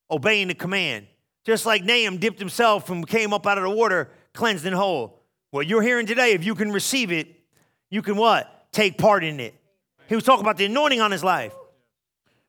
obeying 0.09 0.47
the 0.47 0.53
command. 0.53 1.07
Just 1.45 1.65
like 1.65 1.83
Naaman 1.83 2.17
dipped 2.17 2.39
himself 2.39 2.89
and 2.89 3.07
came 3.07 3.33
up 3.33 3.47
out 3.47 3.57
of 3.57 3.63
the 3.63 3.69
water, 3.69 4.09
cleansed 4.33 4.65
and 4.65 4.75
whole. 4.75 5.21
What 5.51 5.65
you're 5.65 5.81
hearing 5.81 6.05
today, 6.05 6.33
if 6.33 6.43
you 6.43 6.55
can 6.55 6.71
receive 6.71 7.11
it, 7.11 7.27
you 7.89 8.01
can 8.01 8.17
what? 8.17 8.71
Take 8.71 8.97
part 8.97 9.23
in 9.23 9.39
it. 9.39 9.55
He 10.07 10.15
was 10.15 10.23
talking 10.23 10.43
about 10.43 10.57
the 10.57 10.65
anointing 10.65 11.01
on 11.01 11.11
his 11.11 11.23
life. 11.23 11.53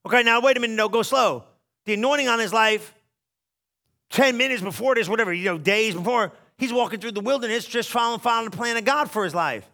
Okay, 0.04 0.22
now 0.22 0.40
wait 0.40 0.56
a 0.56 0.60
minute, 0.60 0.74
no, 0.74 0.88
go 0.88 1.02
slow. 1.02 1.44
The 1.84 1.94
anointing 1.94 2.28
on 2.28 2.38
his 2.38 2.52
life, 2.52 2.94
10 4.10 4.36
minutes 4.36 4.62
before 4.62 4.94
this, 4.94 5.08
whatever, 5.08 5.32
you 5.32 5.44
know, 5.44 5.58
days 5.58 5.94
before, 5.94 6.32
he's 6.58 6.72
walking 6.72 7.00
through 7.00 7.12
the 7.12 7.20
wilderness 7.20 7.64
just 7.64 7.90
following, 7.90 8.20
following 8.20 8.50
the 8.50 8.56
plan 8.56 8.76
of 8.76 8.84
God 8.84 9.10
for 9.10 9.24
his 9.24 9.34
life. 9.34 9.68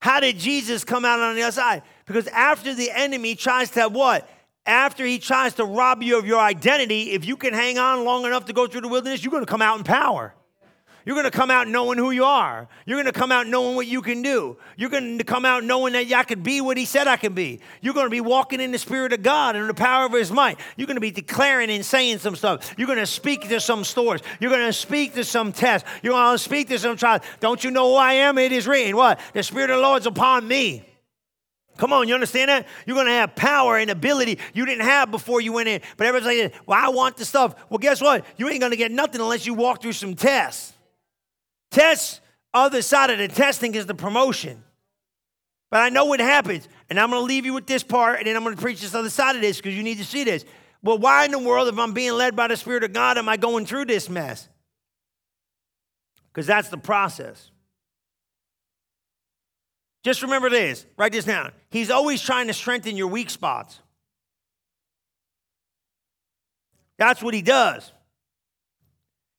How 0.00 0.20
did 0.20 0.38
Jesus 0.38 0.84
come 0.84 1.04
out 1.04 1.20
on 1.20 1.34
the 1.34 1.42
other 1.42 1.52
side? 1.52 1.82
Because 2.06 2.26
after 2.28 2.74
the 2.74 2.90
enemy 2.90 3.34
tries 3.34 3.70
to 3.70 3.88
what? 3.88 4.28
After 4.64 5.04
he 5.04 5.18
tries 5.18 5.54
to 5.54 5.64
rob 5.64 6.02
you 6.02 6.18
of 6.18 6.26
your 6.26 6.40
identity, 6.40 7.12
if 7.12 7.24
you 7.24 7.36
can 7.36 7.54
hang 7.54 7.78
on 7.78 8.04
long 8.04 8.24
enough 8.24 8.46
to 8.46 8.52
go 8.52 8.66
through 8.66 8.82
the 8.82 8.88
wilderness, 8.88 9.22
you're 9.22 9.30
going 9.30 9.44
to 9.44 9.50
come 9.50 9.62
out 9.62 9.78
in 9.78 9.84
power. 9.84 10.34
You're 11.06 11.14
going 11.14 11.24
to 11.24 11.30
come 11.30 11.52
out 11.52 11.68
knowing 11.68 11.98
who 11.98 12.10
you 12.10 12.24
are. 12.24 12.68
You're 12.84 12.96
going 12.96 13.12
to 13.12 13.18
come 13.18 13.30
out 13.30 13.46
knowing 13.46 13.76
what 13.76 13.86
you 13.86 14.02
can 14.02 14.22
do. 14.22 14.56
You're 14.76 14.90
going 14.90 15.18
to 15.18 15.24
come 15.24 15.44
out 15.44 15.62
knowing 15.62 15.92
that 15.92 16.12
I 16.12 16.24
can 16.24 16.42
be 16.42 16.60
what 16.60 16.76
He 16.76 16.84
said 16.84 17.06
I 17.06 17.16
can 17.16 17.32
be. 17.32 17.60
You're 17.80 17.94
going 17.94 18.06
to 18.06 18.10
be 18.10 18.20
walking 18.20 18.60
in 18.60 18.72
the 18.72 18.78
Spirit 18.78 19.12
of 19.12 19.22
God 19.22 19.54
and 19.54 19.68
the 19.68 19.74
power 19.74 20.06
of 20.06 20.12
His 20.12 20.32
might. 20.32 20.58
You're 20.76 20.88
going 20.88 20.96
to 20.96 21.00
be 21.00 21.12
declaring 21.12 21.70
and 21.70 21.84
saying 21.84 22.18
some 22.18 22.34
stuff. 22.34 22.74
You're 22.76 22.88
going 22.88 22.98
to 22.98 23.06
speak 23.06 23.48
to 23.48 23.60
some 23.60 23.84
stores. 23.84 24.20
You're 24.40 24.50
going 24.50 24.66
to 24.66 24.72
speak 24.72 25.14
to 25.14 25.22
some 25.22 25.52
tests. 25.52 25.88
You're 26.02 26.12
going 26.12 26.34
to 26.34 26.42
speak 26.42 26.68
to 26.70 26.78
some 26.80 26.96
trials. 26.96 27.22
Don't 27.38 27.62
you 27.62 27.70
know 27.70 27.92
who 27.92 27.94
I 27.94 28.14
am? 28.14 28.36
It 28.36 28.50
is 28.50 28.66
written. 28.66 28.96
What? 28.96 29.20
The 29.32 29.44
Spirit 29.44 29.70
of 29.70 29.76
the 29.76 29.82
Lord's 29.82 30.06
upon 30.06 30.48
me. 30.48 30.84
Come 31.76 31.92
on, 31.92 32.08
you 32.08 32.14
understand 32.14 32.48
that? 32.48 32.66
You're 32.84 32.96
going 32.96 33.06
to 33.06 33.12
have 33.12 33.36
power 33.36 33.76
and 33.76 33.90
ability 33.90 34.40
you 34.54 34.66
didn't 34.66 34.86
have 34.86 35.12
before 35.12 35.40
you 35.40 35.52
went 35.52 35.68
in. 35.68 35.82
But 35.96 36.08
everybody's 36.08 36.42
like, 36.42 36.54
well, 36.66 36.84
I 36.84 36.88
want 36.88 37.16
the 37.16 37.24
stuff. 37.24 37.54
Well, 37.70 37.78
guess 37.78 38.00
what? 38.00 38.24
You 38.36 38.48
ain't 38.48 38.60
going 38.60 38.72
to 38.72 38.76
get 38.76 38.90
nothing 38.90 39.20
unless 39.20 39.46
you 39.46 39.54
walk 39.54 39.82
through 39.82 39.92
some 39.92 40.16
tests. 40.16 40.72
Tests, 41.70 42.20
other 42.54 42.82
side 42.82 43.10
of 43.10 43.18
the 43.18 43.28
testing 43.28 43.74
is 43.74 43.86
the 43.86 43.94
promotion. 43.94 44.62
But 45.70 45.82
I 45.82 45.88
know 45.88 46.06
what 46.06 46.20
happens. 46.20 46.68
And 46.88 46.98
I'm 46.98 47.10
going 47.10 47.20
to 47.20 47.26
leave 47.26 47.44
you 47.44 47.52
with 47.52 47.66
this 47.66 47.82
part, 47.82 48.18
and 48.18 48.26
then 48.26 48.36
I'm 48.36 48.44
going 48.44 48.54
to 48.54 48.62
preach 48.62 48.80
this 48.80 48.94
other 48.94 49.10
side 49.10 49.36
of 49.36 49.42
this 49.42 49.56
because 49.56 49.76
you 49.76 49.82
need 49.82 49.98
to 49.98 50.04
see 50.04 50.24
this. 50.24 50.44
Well, 50.82 50.98
why 50.98 51.24
in 51.24 51.32
the 51.32 51.38
world, 51.38 51.68
if 51.68 51.78
I'm 51.78 51.92
being 51.92 52.12
led 52.12 52.36
by 52.36 52.48
the 52.48 52.56
Spirit 52.56 52.84
of 52.84 52.92
God, 52.92 53.18
am 53.18 53.28
I 53.28 53.36
going 53.36 53.66
through 53.66 53.86
this 53.86 54.08
mess? 54.08 54.48
Because 56.32 56.46
that's 56.46 56.68
the 56.68 56.78
process. 56.78 57.50
Just 60.04 60.22
remember 60.22 60.48
this, 60.48 60.86
write 60.96 61.10
this 61.10 61.24
down. 61.24 61.50
He's 61.68 61.90
always 61.90 62.22
trying 62.22 62.46
to 62.46 62.54
strengthen 62.54 62.96
your 62.96 63.08
weak 63.08 63.28
spots. 63.28 63.80
That's 66.96 67.20
what 67.20 67.34
he 67.34 67.42
does. 67.42 67.92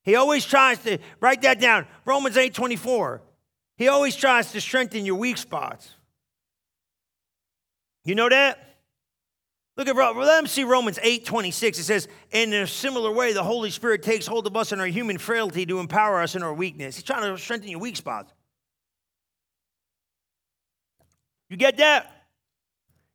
He 0.04 0.14
always 0.14 0.44
tries 0.44 0.78
to 0.84 0.98
write 1.20 1.42
that 1.42 1.60
down. 1.60 1.86
Romans 2.04 2.36
8 2.36 2.54
24. 2.54 3.22
He 3.76 3.88
always 3.88 4.16
tries 4.16 4.52
to 4.52 4.60
strengthen 4.60 5.04
your 5.04 5.16
weak 5.16 5.38
spots. 5.38 5.94
You 8.04 8.14
know 8.14 8.28
that? 8.28 8.68
Look 9.76 9.86
at 9.86 9.94
let 9.94 10.42
me 10.42 10.48
see 10.48 10.64
Romans 10.64 10.98
8 11.00 11.24
26. 11.24 11.78
It 11.78 11.84
says, 11.84 12.08
In 12.32 12.52
a 12.52 12.66
similar 12.66 13.12
way, 13.12 13.32
the 13.32 13.44
Holy 13.44 13.70
Spirit 13.70 14.02
takes 14.02 14.26
hold 14.26 14.48
of 14.48 14.56
us 14.56 14.72
in 14.72 14.80
our 14.80 14.86
human 14.86 15.18
frailty 15.18 15.64
to 15.66 15.78
empower 15.78 16.20
us 16.20 16.34
in 16.34 16.42
our 16.42 16.52
weakness. 16.52 16.96
He's 16.96 17.04
trying 17.04 17.22
to 17.22 17.40
strengthen 17.40 17.70
your 17.70 17.78
weak 17.78 17.96
spots. 17.96 18.32
You 21.48 21.56
get 21.56 21.76
that? 21.76 22.12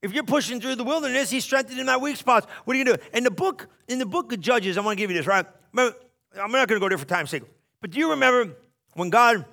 If 0.01 0.13
you're 0.13 0.23
pushing 0.23 0.61
through 0.61 0.75
the 0.75 0.83
wilderness, 0.85 1.29
he's 1.29 1.43
strengthening 1.43 1.85
my 1.85 1.97
weak 1.97 2.15
spots. 2.15 2.47
What 2.63 2.75
are 2.75 2.77
you 2.77 2.85
gonna 2.85 2.97
do? 2.97 3.03
In 3.13 3.25
the 3.25 3.31
book, 3.31 3.67
in 3.89 3.99
the 3.99 4.05
book 4.05 4.31
of 4.31 4.39
Judges, 4.39 4.77
I'm 4.77 4.85
gonna 4.85 4.95
give 4.95 5.11
you 5.11 5.17
this, 5.17 5.27
right? 5.27 5.45
Remember, 5.73 5.97
I'm 6.39 6.51
not 6.51 6.67
gonna 6.67 6.79
go 6.79 6.89
there 6.89 6.97
for 6.97 7.05
time's 7.05 7.29
sake. 7.29 7.43
But 7.81 7.91
do 7.91 7.99
you 7.99 8.11
remember 8.11 8.55
when 8.93 9.09
God 9.09 9.45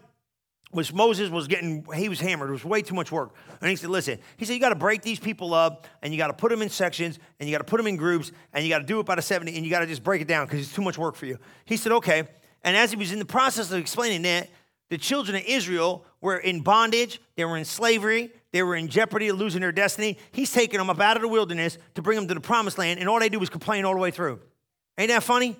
was 0.72 0.92
Moses 0.92 1.30
was 1.30 1.48
getting, 1.48 1.84
he 1.94 2.08
was 2.08 2.20
hammered. 2.20 2.48
It 2.48 2.52
was 2.52 2.64
way 2.64 2.80
too 2.82 2.94
much 2.94 3.10
work. 3.10 3.34
And 3.60 3.68
he 3.68 3.76
said, 3.76 3.90
listen, 3.90 4.18
he 4.36 4.44
said, 4.44 4.54
you 4.54 4.60
got 4.60 4.68
to 4.68 4.76
break 4.76 5.02
these 5.02 5.18
people 5.18 5.52
up 5.52 5.88
and 6.00 6.12
you 6.12 6.18
got 6.18 6.28
to 6.28 6.32
put 6.32 6.50
them 6.50 6.62
in 6.62 6.68
sections 6.68 7.18
and 7.38 7.48
you 7.48 7.54
got 7.54 7.58
to 7.58 7.68
put 7.68 7.78
them 7.78 7.88
in 7.88 7.96
groups 7.96 8.30
and 8.52 8.64
you 8.64 8.70
got 8.70 8.78
to 8.78 8.84
do 8.84 9.00
it 9.00 9.06
by 9.06 9.16
the 9.16 9.22
70 9.22 9.56
and 9.56 9.64
you 9.64 9.70
got 9.70 9.80
to 9.80 9.86
just 9.86 10.04
break 10.04 10.22
it 10.22 10.28
down 10.28 10.46
because 10.46 10.60
it's 10.60 10.72
too 10.72 10.82
much 10.82 10.96
work 10.96 11.16
for 11.16 11.26
you. 11.26 11.38
He 11.64 11.76
said, 11.76 11.92
okay. 11.92 12.24
And 12.62 12.76
as 12.76 12.90
he 12.90 12.96
was 12.96 13.12
in 13.12 13.18
the 13.18 13.24
process 13.24 13.72
of 13.72 13.80
explaining 13.80 14.22
that, 14.22 14.48
the 14.90 14.98
children 14.98 15.36
of 15.36 15.42
Israel 15.46 16.04
were 16.20 16.36
in 16.36 16.60
bondage, 16.60 17.20
they 17.36 17.44
were 17.44 17.56
in 17.56 17.64
slavery, 17.64 18.30
they 18.52 18.62
were 18.62 18.76
in 18.76 18.88
jeopardy 18.88 19.28
of 19.28 19.38
losing 19.38 19.60
their 19.60 19.72
destiny. 19.72 20.18
He's 20.32 20.52
taking 20.52 20.78
them 20.78 20.90
up 20.90 21.00
out 21.00 21.16
of 21.16 21.22
the 21.22 21.28
wilderness 21.28 21.78
to 21.94 22.02
bring 22.02 22.16
them 22.16 22.28
to 22.28 22.34
the 22.34 22.40
promised 22.40 22.76
land, 22.76 22.98
and 22.98 23.08
all 23.08 23.20
they 23.20 23.28
do 23.28 23.40
is 23.40 23.48
complain 23.48 23.84
all 23.84 23.94
the 23.94 24.00
way 24.00 24.10
through. 24.10 24.40
Ain't 24.98 25.08
that 25.08 25.22
funny? 25.22 25.56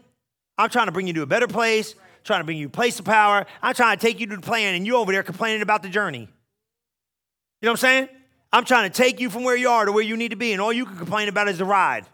I'm 0.60 0.70
trying 0.70 0.86
to 0.86 0.92
bring 0.92 1.06
you 1.06 1.12
to 1.14 1.22
a 1.22 1.26
better 1.26 1.48
place 1.48 1.94
trying 2.24 2.40
to 2.40 2.44
bring 2.44 2.58
you 2.58 2.66
a 2.66 2.70
place 2.70 2.98
of 2.98 3.04
power. 3.04 3.46
I'm 3.62 3.74
trying 3.74 3.96
to 3.98 4.06
take 4.06 4.20
you 4.20 4.26
to 4.26 4.36
the 4.36 4.42
plan, 4.42 4.74
and 4.74 4.86
you 4.86 4.96
over 4.96 5.12
there 5.12 5.22
complaining 5.22 5.62
about 5.62 5.82
the 5.82 5.88
journey. 5.88 6.20
You 6.20 7.66
know 7.66 7.72
what 7.72 7.72
I'm 7.72 7.76
saying? 7.76 8.08
I'm 8.52 8.64
trying 8.64 8.90
to 8.90 8.96
take 8.96 9.20
you 9.20 9.30
from 9.30 9.44
where 9.44 9.56
you 9.56 9.68
are 9.68 9.84
to 9.84 9.92
where 9.92 10.02
you 10.02 10.16
need 10.16 10.30
to 10.30 10.36
be, 10.36 10.52
and 10.52 10.60
all 10.60 10.72
you 10.72 10.86
can 10.86 10.96
complain 10.96 11.28
about 11.28 11.48
is 11.48 11.58
the 11.58 11.64
ride. 11.64 12.04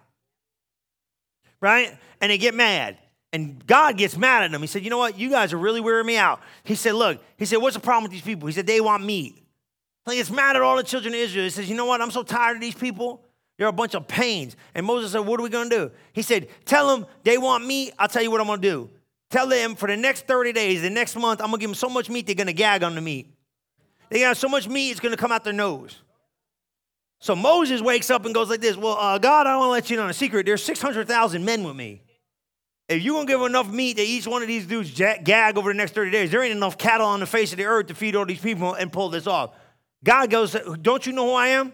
Right? 1.61 1.97
And 2.21 2.31
they 2.31 2.39
get 2.39 2.55
mad. 2.55 2.99
And 3.33 3.67
God 3.67 3.97
gets 3.97 4.17
mad 4.17 4.45
at 4.45 4.53
them. 4.53 4.61
He 4.61 4.67
said, 4.67 4.85
You 4.85 4.91
know 4.91 4.99
what? 4.99 5.19
You 5.19 5.31
guys 5.31 5.53
are 5.53 5.59
really 5.59 5.81
wearing 5.81 6.07
me 6.07 6.17
out. 6.17 6.41
He 6.65 6.75
said, 6.75 6.95
Look, 6.95 7.23
he 7.37 7.45
said, 7.45 7.57
What's 7.57 7.75
the 7.75 7.81
problem 7.81 8.05
with 8.05 8.13
these 8.13 8.23
people? 8.23 8.47
He 8.47 8.53
said, 8.53 8.67
They 8.67 8.81
want 8.81 9.05
meat. 9.05 9.43
He 10.09 10.17
gets 10.17 10.31
mad 10.31 10.55
at 10.55 10.63
all 10.63 10.77
the 10.77 10.85
children 10.85 11.13
of 11.13 11.21
Israel. 11.21 11.45
He 11.45 11.51
says, 11.51 11.69
You 11.69 11.77
know 11.77 11.87
what? 11.87 12.01
I'm 12.01 12.11
so 12.11 12.23
tired 12.23 12.57
of 12.57 12.61
these 12.61 12.75
people. 12.75 13.25
They're 13.59 13.69
a 13.69 13.73
bunch 13.73 13.95
of 13.95 14.07
pains. 14.07 14.57
And 14.75 14.85
Moses 14.85 15.13
said, 15.13 15.21
What 15.21 15.41
are 15.41 15.43
we 15.43 15.49
going 15.49 15.71
to 15.71 15.77
do? 15.77 15.91
He 16.13 16.23
said, 16.23 16.49
Tell 16.65 16.89
them 16.89 17.07
they 17.25 17.39
want 17.39 17.67
meat. 17.67 17.95
I'll 17.99 18.09
tell 18.09 18.23
you 18.23 18.31
what 18.31 18.41
I'm 18.41 18.47
going 18.47 18.61
to 18.61 18.69
do. 18.69 18.91
Tell 19.31 19.49
them 19.49 19.75
for 19.75 19.89
the 19.89 19.97
next 19.97 20.27
30 20.27 20.53
days, 20.53 20.83
the 20.83 20.91
next 20.91 21.17
month, 21.17 21.41
I'm 21.41 21.49
gonna 21.49 21.59
give 21.59 21.71
them 21.71 21.75
so 21.75 21.89
much 21.89 22.09
meat, 22.09 22.27
they're 22.27 22.35
gonna 22.35 22.53
gag 22.53 22.83
on 22.83 22.95
the 22.95 23.01
meat. 23.01 23.33
They 24.09 24.21
got 24.21 24.37
so 24.37 24.49
much 24.49 24.69
meat, 24.69 24.91
it's 24.91 25.01
gonna 25.01 25.17
come 25.17 25.33
out 25.33 25.43
their 25.43 25.53
nose. 25.53 26.01
So 27.19 27.35
Moses 27.35 27.81
wakes 27.81 28.11
up 28.11 28.25
and 28.25 28.35
goes 28.35 28.51
like 28.51 28.61
this 28.61 28.77
Well, 28.77 28.97
uh, 28.99 29.19
God, 29.19 29.47
I 29.47 29.57
wanna 29.57 29.73
let 29.73 29.91
you 29.91 29.97
know 29.97 30.07
a 30.07 30.15
secret. 30.15 30.47
There's 30.47 30.63
600,000 30.63 31.45
men 31.45 31.65
with 31.65 31.75
me. 31.75 32.03
If 32.89 33.03
you 33.03 33.15
gonna 33.15 33.27
give 33.27 33.41
enough 33.43 33.69
meat 33.69 33.97
that 33.97 34.05
each 34.05 34.29
one 34.29 34.43
of 34.43 34.49
these 34.49 34.65
dudes 34.65 34.93
gag 34.93 35.59
over 35.59 35.73
the 35.73 35.77
next 35.77 35.93
30 35.93 36.13
days, 36.13 36.31
there 36.31 36.43
ain't 36.43 36.55
enough 36.55 36.79
cattle 36.79 37.07
on 37.07 37.19
the 37.19 37.27
face 37.27 37.51
of 37.51 37.59
the 37.59 37.65
earth 37.65 37.89
to 37.89 37.95
feed 37.95 38.15
all 38.15 38.27
these 38.27 38.41
people 38.41 38.75
and 38.75 38.93
pull 38.93 39.09
this 39.09 39.27
off. 39.27 39.51
God 40.05 40.31
goes, 40.31 40.55
Don't 40.83 41.05
you 41.05 41.13
know 41.13 41.27
who 41.27 41.33
I 41.33 41.49
am? 41.49 41.73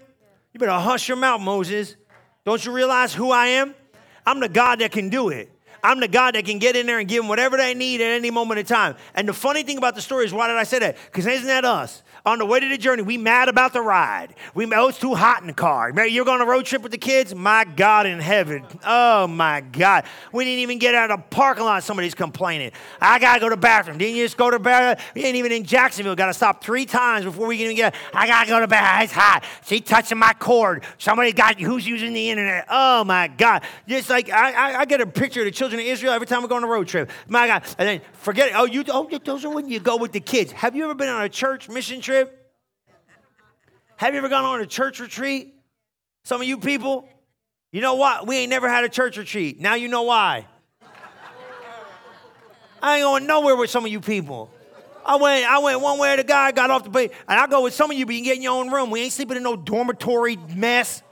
You 0.53 0.59
better 0.59 0.73
hush 0.73 1.09
your 1.09 1.17
mouth, 1.17 1.41
Moses. 1.41 1.97
Don't 2.45 2.65
you 2.65 2.73
realize 2.73 3.15
who 3.15 3.31
I 3.31 3.47
am? 3.49 3.75
I'm 4.27 4.41
the 4.41 4.49
God 4.49 4.81
that 4.81 4.93
can 4.93 5.09
do 5.09 5.29
it. 5.29 5.52
I'm 5.83 5.99
the 5.99 6.09
God 6.09 6.37
that 6.37 6.45
can 6.45 6.59
get 6.59 6.77
in 6.77 6.87
there 6.87 7.01
and 7.01 7.09
give 7.09 7.23
them 7.23 7.29
whatever 7.29 7.57
they 7.57 7.75
need 7.75 8.01
at 8.01 8.11
any 8.11 8.31
moment 8.31 8.61
in 8.61 8.67
time. 8.67 8.95
And 9.15 9.29
the 9.29 9.33
funny 9.33 9.65
thing 9.65 9.79
about 9.79 9.97
the 9.97 10.01
story 10.01 10.25
is, 10.25 10.33
why 10.33 10.47
did 10.47 10.57
I 10.57 10.63
say 10.63 10.79
that? 10.79 10.97
Because 11.07 11.27
isn't 11.27 11.47
that 11.47 11.65
us? 11.65 12.03
On 12.25 12.39
the 12.39 12.47
way 12.47 12.61
to 12.61 12.69
the 12.69 12.79
journey, 12.79 13.03
we 13.03 13.19
mad 13.19 13.49
about 13.49 13.73
the 13.73 13.81
ride. 13.81 14.37
We 14.55 14.73
oh, 14.73 14.89
it's 14.89 14.99
too 14.99 15.17
hot 15.17 15.41
in 15.41 15.49
the 15.49 15.53
car. 15.53 15.91
You're 16.07 16.25
going 16.25 16.41
on 16.41 16.47
a 16.47 16.51
road 16.51 16.67
trip 16.67 16.83
with 16.83 16.93
the 16.93 16.99
kids? 16.99 17.35
My 17.35 17.65
God 17.65 18.07
in 18.07 18.21
heaven. 18.21 18.65
Oh 18.87 19.27
my 19.27 19.61
God. 19.61 20.05
We 20.33 20.45
didn't 20.45 20.61
even 20.61 20.79
get 20.79 20.95
out 20.95 21.11
of 21.11 21.19
the 21.19 21.25
parking 21.35 21.65
lot. 21.65 21.83
Somebody's 21.83 22.15
complaining. 22.15 22.71
I 23.01 23.19
gotta 23.19 23.41
go 23.41 23.49
to 23.49 23.57
the 23.57 23.61
bathroom. 23.61 23.99
Didn't 23.99 24.15
you 24.15 24.25
just 24.25 24.37
go 24.37 24.53
to 24.53 24.59
the 24.59 24.63
bathroom? 24.63 25.05
We 25.17 25.25
ain't 25.25 25.35
even 25.35 25.51
in 25.51 25.65
Jacksonville. 25.65 26.15
Gotta 26.15 26.33
stop 26.33 26.63
three 26.63 26.87
times 26.87 27.25
before 27.25 27.49
we 27.49 27.57
can 27.57 27.65
even 27.65 27.77
get. 27.77 27.97
I 28.15 28.29
gotta 28.29 28.49
go 28.49 28.61
to 28.61 28.69
the 28.69 28.77
ah, 28.77 28.79
bathroom. 28.79 29.05
It's 29.05 29.13
hot. 29.13 29.45
She 29.67 29.81
touching 29.81 30.19
my 30.19 30.33
cord. 30.35 30.85
Somebody 30.99 31.33
got 31.33 31.61
who's 31.61 31.85
using 31.85 32.13
the 32.13 32.31
internet. 32.31 32.67
Oh 32.71 33.03
my 33.03 33.27
God. 33.27 33.65
Just 33.89 34.09
like 34.09 34.31
I, 34.31 34.53
I, 34.53 34.81
I 34.81 34.85
get 34.85 35.01
a 35.01 35.07
picture 35.07 35.41
of 35.41 35.47
the 35.47 35.51
children 35.51 35.72
of 35.81 35.87
Israel 35.87 36.13
every 36.13 36.27
time 36.27 36.43
we 36.43 36.49
go 36.49 36.57
on 36.57 36.65
a 36.65 36.67
road 36.67 36.89
trip. 36.89 37.11
My 37.29 37.47
God. 37.47 37.63
And 37.79 37.89
then 37.89 38.01
forget 38.13 38.49
it. 38.49 38.55
Oh, 38.57 38.65
you 38.65 38.85
oh 38.89 39.09
those 39.25 39.45
are 39.45 39.51
when 39.51 39.69
you 39.69 39.81
go 39.81 39.97
with 39.97 40.13
the 40.13 40.21
kids. 40.21 40.53
Have 40.53 40.77
you 40.77 40.85
ever 40.85 40.95
been 40.95 41.09
on 41.09 41.23
a 41.23 41.29
church 41.29 41.69
mission 41.69 42.01
trip? 42.01 42.39
Have 43.97 44.15
you 44.15 44.19
ever 44.19 44.29
gone 44.29 44.45
on 44.45 44.61
a 44.61 44.67
church 44.67 45.01
retreat? 45.01 45.55
Some 46.25 46.41
of 46.41 46.47
you 46.47 46.59
people, 46.59 47.09
you 47.71 47.81
know 47.81 47.95
what? 47.95 48.27
We 48.27 48.37
ain't 48.39 48.51
never 48.51 48.69
had 48.69 48.85
a 48.85 48.89
church 48.89 49.17
retreat. 49.17 49.61
Now 49.61 49.75
you 49.75 49.89
know 49.89 50.03
why. 50.03 50.47
I 52.83 52.97
ain't 52.97 53.05
going 53.05 53.27
nowhere 53.27 53.55
with 53.55 53.71
some 53.71 53.85
of 53.85 53.93
you 53.93 54.01
people. 54.01 54.51
I 55.07 55.17
went, 55.17 55.47
I 55.49 55.59
went 55.59 55.81
one 55.81 55.99
way. 55.99 56.17
The 56.17 56.25
guy 56.25 56.53
got 56.53 56.71
off 56.71 56.85
the 56.85 56.91
plane, 56.91 57.11
and 57.29 57.39
I 57.39 57.47
go 57.47 57.63
with 57.63 57.75
some 57.75 57.91
of 57.91 57.97
you, 57.97 58.07
but 58.07 58.15
you 58.15 58.25
get 58.25 58.37
in 58.37 58.43
your 58.43 58.55
own 58.55 58.71
room. 58.71 58.91
We 58.91 59.03
ain't 59.03 59.13
sleeping 59.13 59.37
in 59.37 59.43
no 59.43 59.57
dormitory 59.57 60.37
mess. 60.37 61.03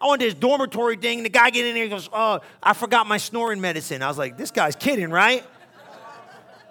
I 0.00 0.08
went 0.08 0.20
to 0.20 0.26
this 0.26 0.34
dormitory 0.34 0.96
thing. 0.96 1.18
And 1.18 1.26
the 1.26 1.30
guy 1.30 1.50
get 1.50 1.66
in 1.66 1.74
there 1.74 1.84
and 1.84 1.90
goes, 1.90 2.08
"Oh, 2.12 2.40
I 2.62 2.72
forgot 2.72 3.06
my 3.06 3.18
snoring 3.18 3.60
medicine." 3.60 4.02
I 4.02 4.08
was 4.08 4.18
like, 4.18 4.36
"This 4.36 4.50
guy's 4.50 4.76
kidding, 4.76 5.10
right?" 5.10 5.44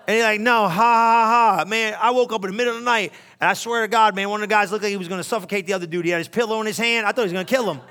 And 0.08 0.16
he's 0.16 0.24
like, 0.24 0.40
"No, 0.40 0.68
ha 0.68 0.70
ha 0.70 1.58
ha, 1.58 1.66
man." 1.66 1.96
I 2.00 2.12
woke 2.12 2.32
up 2.32 2.44
in 2.44 2.52
the 2.52 2.58
middle 2.58 2.74
of 2.74 2.80
the 2.80 2.86
night 2.86 3.12
and 3.40 3.50
I 3.50 3.54
swear 3.54 3.82
to 3.82 3.88
God, 3.88 4.16
man, 4.16 4.30
one 4.30 4.42
of 4.42 4.50
the 4.50 4.54
guys 4.54 4.72
looked 4.72 4.84
like 4.84 4.92
he 4.92 4.98
was 4.98 5.08
to 5.08 5.24
suffocate 5.24 5.68
the 5.68 5.74
other 5.74 5.86
dude. 5.86 6.06
He 6.06 6.12
had 6.12 6.20
his 6.20 6.28
pillow 6.28 6.60
in 6.62 6.68
his 6.68 6.78
hand. 6.78 7.06
I 7.06 7.12
thought 7.12 7.28
he 7.28 7.34
was 7.34 7.46
to 7.46 7.54
kill 7.54 7.70
him. 7.70 7.82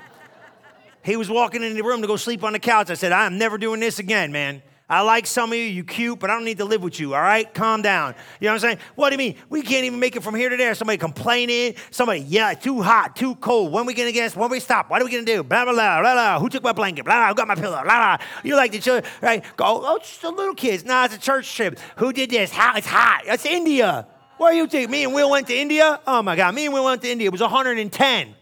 He 1.03 1.15
was 1.17 1.29
walking 1.29 1.61
in 1.61 1.75
the 1.75 1.83
room 1.83 2.01
to 2.01 2.07
go 2.07 2.15
sleep 2.15 2.43
on 2.43 2.53
the 2.53 2.59
couch. 2.59 2.89
I 2.89 2.95
said, 2.95 3.11
I 3.11 3.25
am 3.25 3.37
never 3.37 3.57
doing 3.57 3.79
this 3.79 3.99
again, 3.99 4.31
man. 4.31 4.63
I 4.87 5.01
like 5.01 5.25
some 5.25 5.51
of 5.51 5.57
you, 5.57 5.63
you 5.63 5.83
cute, 5.83 6.19
but 6.19 6.29
I 6.29 6.35
don't 6.35 6.45
need 6.45 6.59
to 6.59 6.65
live 6.65 6.83
with 6.83 6.99
you, 6.99 7.15
all 7.15 7.21
right? 7.21 7.51
Calm 7.51 7.81
down. 7.81 8.13
You 8.39 8.45
know 8.45 8.51
what 8.51 8.53
I'm 8.55 8.59
saying? 8.59 8.77
What 8.93 9.09
do 9.09 9.15
you 9.15 9.17
mean? 9.17 9.35
We 9.49 9.63
can't 9.63 9.83
even 9.83 9.99
make 9.99 10.15
it 10.15 10.21
from 10.21 10.35
here 10.35 10.47
to 10.47 10.55
there. 10.55 10.75
Somebody 10.75 10.99
complaining, 10.99 11.73
somebody, 11.89 12.19
yeah, 12.21 12.53
too 12.53 12.83
hot, 12.83 13.15
too 13.15 13.33
cold. 13.35 13.71
When 13.71 13.87
we 13.87 13.95
gonna 13.95 14.11
get 14.11 14.35
When 14.35 14.51
we 14.51 14.59
stop? 14.59 14.91
What 14.91 15.01
are 15.01 15.05
we 15.05 15.09
gonna 15.09 15.25
do? 15.25 15.41
Blah, 15.41 15.63
blah, 15.63 15.73
blah, 15.73 16.01
blah, 16.01 16.13
blah. 16.13 16.39
Who 16.39 16.49
took 16.49 16.61
my 16.61 16.71
blanket? 16.71 17.03
Blah, 17.03 17.15
blah, 17.15 17.27
who 17.29 17.33
got 17.33 17.47
my 17.47 17.55
pillow? 17.55 17.81
Blah, 17.81 18.17
blah. 18.17 18.17
You 18.43 18.55
like 18.55 18.73
the 18.73 18.79
children, 18.79 19.11
right? 19.21 19.43
Go, 19.57 19.65
oh, 19.67 19.95
it's 19.95 20.19
the 20.19 20.29
little 20.29 20.53
kids. 20.53 20.85
Nah, 20.85 21.05
it's 21.05 21.15
a 21.15 21.19
church 21.19 21.51
trip. 21.55 21.79
Who 21.95 22.13
did 22.13 22.29
this? 22.29 22.51
How? 22.51 22.77
It's 22.77 22.85
hot. 22.85 23.23
It's 23.25 23.45
India. 23.45 24.05
Where 24.37 24.51
are 24.51 24.53
you 24.53 24.67
think? 24.67 24.91
Me 24.91 25.03
and 25.03 25.15
Will 25.15 25.31
went 25.31 25.47
to 25.47 25.55
India? 25.55 25.99
Oh 26.05 26.21
my 26.21 26.35
God, 26.35 26.53
me 26.53 26.65
and 26.65 26.73
Will 26.73 26.85
went 26.85 27.01
to 27.01 27.09
India. 27.09 27.27
It 27.27 27.31
was 27.31 27.41
110. 27.41 28.35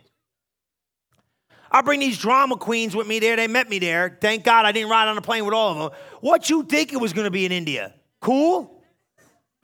I 1.74 1.82
bring 1.82 2.00
these 2.00 2.20
drama 2.20 2.56
queens 2.56 2.96
with 2.96 3.08
me 3.08 3.20
there. 3.20 3.36
They 3.36 3.48
met 3.48 3.68
me 3.68 3.80
there. 3.80 4.18
Thank 4.22 4.44
God 4.44 4.66
I 4.66 4.72
didn't 4.72 4.92
ride 4.92 5.08
on 5.08 5.18
a 5.18 5.22
plane 5.22 5.44
with 5.44 5.56
all 5.56 5.72
of 5.72 5.78
them. 5.78 6.00
What 6.22 6.50
you 6.50 6.64
think 6.64 6.94
it 6.94 6.98
was 6.98 7.14
going 7.14 7.26
to 7.26 7.32
be 7.32 7.46
in 7.46 7.52
India? 7.52 7.96
Cool? 8.22 8.84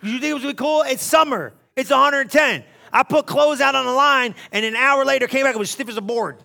You 0.02 0.13
think 0.13 0.26
it 0.26 0.34
was 0.34 0.41
going 0.41 0.56
to 0.56 0.62
be 0.62 0.65
cool? 0.65 0.82
It's 0.82 1.04
summer. 1.04 1.54
It's 1.76 1.91
110. 1.91 2.63
I 2.91 3.04
put 3.04 3.28
clothes 3.28 3.62
out 3.62 3.76
on 3.76 3.86
the 3.86 3.91
line, 3.91 4.34
and 4.52 4.65
an 4.65 4.76
hour 4.76 5.06
later 5.06 5.28
came 5.28 5.45
back. 5.45 5.54
It 5.54 5.60
was 5.60 5.69
stiff 5.69 5.88
as 5.88 5.98
a 5.98 6.02
board. 6.02 6.43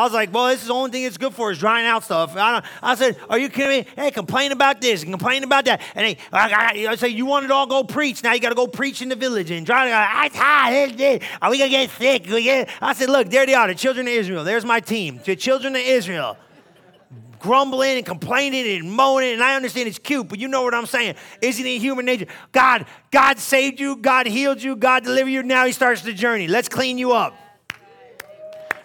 I 0.00 0.04
was 0.04 0.14
like, 0.14 0.32
well, 0.32 0.46
this 0.46 0.62
is 0.62 0.68
the 0.68 0.72
only 0.72 0.90
thing 0.90 1.04
it's 1.04 1.18
good 1.18 1.34
for 1.34 1.50
is 1.50 1.58
drying 1.58 1.86
out 1.86 2.02
stuff. 2.02 2.34
I, 2.34 2.62
I 2.82 2.94
said, 2.94 3.18
are 3.28 3.38
you 3.38 3.50
kidding 3.50 3.84
me? 3.84 3.86
Hey, 3.94 4.10
complain 4.10 4.50
about 4.50 4.80
this 4.80 5.02
and 5.02 5.12
complain 5.12 5.44
about 5.44 5.66
that. 5.66 5.82
And 5.94 6.06
hey, 6.06 6.16
I, 6.32 6.86
I, 6.88 6.92
I 6.92 6.94
say, 6.94 7.08
you 7.08 7.26
want 7.26 7.44
it 7.44 7.50
all 7.50 7.66
go 7.66 7.84
preach. 7.84 8.22
Now 8.22 8.32
you 8.32 8.40
got 8.40 8.48
to 8.48 8.54
go 8.54 8.66
preach 8.66 9.02
in 9.02 9.10
the 9.10 9.14
village 9.14 9.50
and 9.50 9.66
dry. 9.66 10.24
It's 10.24 10.34
hot. 10.34 10.72
Are 11.42 11.50
we 11.50 11.58
going 11.58 11.70
to 11.70 11.76
get 11.76 11.90
sick? 11.90 12.24
I 12.80 12.94
said, 12.94 13.10
look, 13.10 13.28
there 13.28 13.44
they 13.44 13.52
are, 13.52 13.68
the 13.68 13.74
children 13.74 14.06
of 14.06 14.14
Israel. 14.14 14.42
There's 14.42 14.64
my 14.64 14.80
team, 14.80 15.20
the 15.22 15.36
children 15.36 15.76
of 15.76 15.82
Israel 15.82 16.38
grumbling 17.40 17.96
and 17.96 18.04
complaining 18.04 18.66
and 18.78 18.92
moaning, 18.92 19.32
and 19.32 19.42
I 19.42 19.56
understand 19.56 19.88
it's 19.88 19.98
cute, 19.98 20.28
but 20.28 20.38
you 20.38 20.46
know 20.46 20.62
what 20.62 20.74
I'm 20.74 20.84
saying. 20.84 21.14
Isn't 21.40 21.64
it 21.64 21.78
human 21.78 22.04
nature? 22.04 22.26
God, 22.52 22.84
God 23.10 23.38
saved 23.38 23.80
you, 23.80 23.96
God 23.96 24.26
healed 24.26 24.62
you, 24.62 24.76
God 24.76 25.04
delivered 25.04 25.30
you. 25.30 25.42
Now 25.42 25.64
He 25.64 25.72
starts 25.72 26.02
the 26.02 26.12
journey. 26.12 26.48
Let's 26.48 26.68
clean 26.68 26.98
you 26.98 27.12
up 27.12 27.34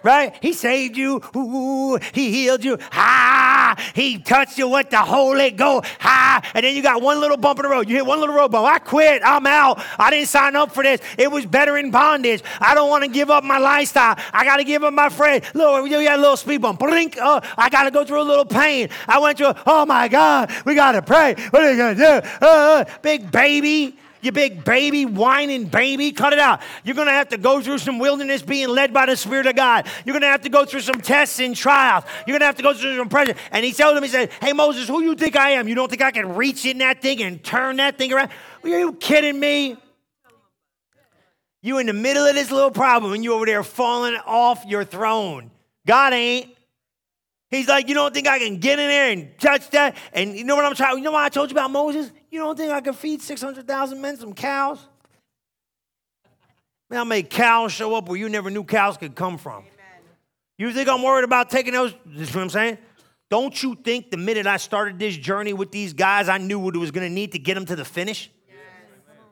right? 0.06 0.34
He 0.40 0.52
saved 0.52 0.96
you. 0.96 1.20
Ooh, 1.36 1.98
he 2.12 2.30
healed 2.30 2.64
you. 2.64 2.78
Ha! 2.92 3.76
He 3.94 4.18
touched 4.18 4.56
you 4.56 4.68
with 4.68 4.88
the 4.90 4.98
Holy 4.98 5.50
Ghost. 5.50 5.86
Ha! 6.00 6.40
And 6.54 6.64
then 6.64 6.74
you 6.74 6.82
got 6.82 7.02
one 7.02 7.20
little 7.20 7.36
bump 7.36 7.58
in 7.58 7.64
the 7.64 7.68
road. 7.68 7.88
You 7.88 7.96
hit 7.96 8.06
one 8.06 8.20
little 8.20 8.34
road 8.34 8.52
bump. 8.52 8.66
I 8.66 8.78
quit. 8.78 9.22
I'm 9.24 9.46
out. 9.46 9.84
I 9.98 10.10
didn't 10.10 10.28
sign 10.28 10.56
up 10.56 10.72
for 10.72 10.82
this. 10.82 11.00
It 11.18 11.30
was 11.30 11.44
better 11.44 11.76
in 11.76 11.90
bondage. 11.90 12.42
I 12.60 12.74
don't 12.74 12.88
want 12.88 13.04
to 13.04 13.10
give 13.10 13.28
up 13.30 13.44
my 13.44 13.58
lifestyle. 13.58 14.16
I 14.32 14.44
got 14.44 14.58
to 14.58 14.64
give 14.64 14.84
up 14.84 14.94
my 14.94 15.08
friend. 15.08 15.44
Look, 15.54 15.82
we 15.82 15.90
got 15.90 16.18
a 16.18 16.22
little 16.22 16.36
speed 16.36 16.62
bump. 16.62 16.78
Blink. 16.78 17.18
Oh, 17.20 17.40
I 17.58 17.68
got 17.68 17.84
to 17.84 17.90
go 17.90 18.04
through 18.04 18.22
a 18.22 18.28
little 18.28 18.44
pain. 18.44 18.88
I 19.08 19.18
went 19.18 19.38
through, 19.38 19.54
oh 19.66 19.84
my 19.84 20.08
God, 20.08 20.52
we 20.64 20.74
got 20.74 20.92
to 20.92 21.02
pray. 21.02 21.34
What 21.50 21.64
are 21.64 21.70
you 21.70 21.76
going 21.76 21.96
to 21.96 22.00
do? 22.00 22.46
Uh, 22.46 22.84
big 23.02 23.30
baby 23.30 23.96
you 24.20 24.32
big 24.32 24.64
baby, 24.64 25.04
whining 25.06 25.66
baby, 25.66 26.12
cut 26.12 26.32
it 26.32 26.38
out. 26.38 26.60
You're 26.84 26.94
going 26.94 27.08
to 27.08 27.12
have 27.12 27.28
to 27.30 27.38
go 27.38 27.60
through 27.60 27.78
some 27.78 27.98
wilderness 27.98 28.42
being 28.42 28.68
led 28.68 28.92
by 28.92 29.06
the 29.06 29.16
Spirit 29.16 29.46
of 29.46 29.56
God. 29.56 29.86
You're 30.04 30.14
going 30.14 30.22
to 30.22 30.28
have 30.28 30.42
to 30.42 30.48
go 30.48 30.64
through 30.64 30.80
some 30.80 31.00
tests 31.00 31.40
and 31.40 31.54
trials. 31.54 32.04
You're 32.26 32.34
going 32.34 32.40
to 32.40 32.46
have 32.46 32.56
to 32.56 32.62
go 32.62 32.74
through 32.74 32.96
some 32.96 33.08
pressure. 33.08 33.34
And 33.52 33.64
he 33.64 33.72
told 33.72 33.96
him, 33.96 34.02
he 34.02 34.08
said, 34.08 34.30
Hey, 34.40 34.52
Moses, 34.52 34.88
who 34.88 35.02
you 35.02 35.14
think 35.14 35.36
I 35.36 35.50
am? 35.50 35.68
You 35.68 35.74
don't 35.74 35.88
think 35.88 36.02
I 36.02 36.10
can 36.10 36.34
reach 36.34 36.64
in 36.64 36.78
that 36.78 37.02
thing 37.02 37.22
and 37.22 37.42
turn 37.42 37.76
that 37.76 37.98
thing 37.98 38.12
around? 38.12 38.30
Are 38.62 38.68
you 38.68 38.94
kidding 38.94 39.38
me? 39.38 39.76
You 41.62 41.78
in 41.78 41.86
the 41.86 41.92
middle 41.92 42.24
of 42.24 42.34
this 42.34 42.50
little 42.50 42.70
problem 42.70 43.12
and 43.12 43.24
you 43.24 43.34
over 43.34 43.44
there 43.44 43.64
falling 43.64 44.16
off 44.24 44.64
your 44.66 44.84
throne. 44.84 45.50
God 45.86 46.12
ain't. 46.12 46.56
He's 47.50 47.68
like, 47.68 47.88
you 47.88 47.94
don't 47.94 48.12
think 48.12 48.26
I 48.26 48.38
can 48.38 48.58
get 48.58 48.78
in 48.78 48.88
there 48.88 49.10
and 49.10 49.38
touch 49.38 49.70
that? 49.70 49.96
And 50.12 50.36
you 50.36 50.44
know 50.44 50.56
what 50.56 50.64
I'm 50.64 50.74
trying? 50.74 50.98
You 50.98 51.04
know 51.04 51.12
what 51.12 51.24
I 51.24 51.28
told 51.28 51.50
you 51.50 51.54
about 51.54 51.70
Moses? 51.70 52.10
You 52.30 52.40
don't 52.40 52.56
think 52.56 52.72
I 52.72 52.80
could 52.80 52.96
feed 52.96 53.22
600,000 53.22 54.00
men 54.00 54.16
some 54.16 54.32
cows? 54.32 54.86
Man, 56.90 57.00
I 57.00 57.04
made 57.04 57.30
cows 57.30 57.72
show 57.72 57.94
up 57.94 58.08
where 58.08 58.18
you 58.18 58.28
never 58.28 58.50
knew 58.50 58.64
cows 58.64 58.96
could 58.96 59.14
come 59.14 59.38
from. 59.38 59.58
Amen. 59.58 59.68
You 60.58 60.72
think 60.72 60.88
I'm 60.88 61.02
worried 61.02 61.24
about 61.24 61.50
taking 61.50 61.72
those? 61.72 61.94
This 62.04 62.28
is 62.28 62.34
what 62.34 62.42
I'm 62.42 62.50
saying. 62.50 62.78
Don't 63.28 63.60
you 63.60 63.74
think 63.74 64.10
the 64.10 64.16
minute 64.16 64.46
I 64.46 64.56
started 64.56 64.98
this 64.98 65.16
journey 65.16 65.52
with 65.52 65.72
these 65.72 65.92
guys, 65.92 66.28
I 66.28 66.38
knew 66.38 66.60
what 66.60 66.76
it 66.76 66.78
was 66.78 66.92
going 66.92 67.08
to 67.08 67.12
need 67.12 67.32
to 67.32 67.40
get 67.40 67.54
them 67.54 67.66
to 67.66 67.74
the 67.74 67.84
finish? 67.84 68.30
Yes. 68.48 68.56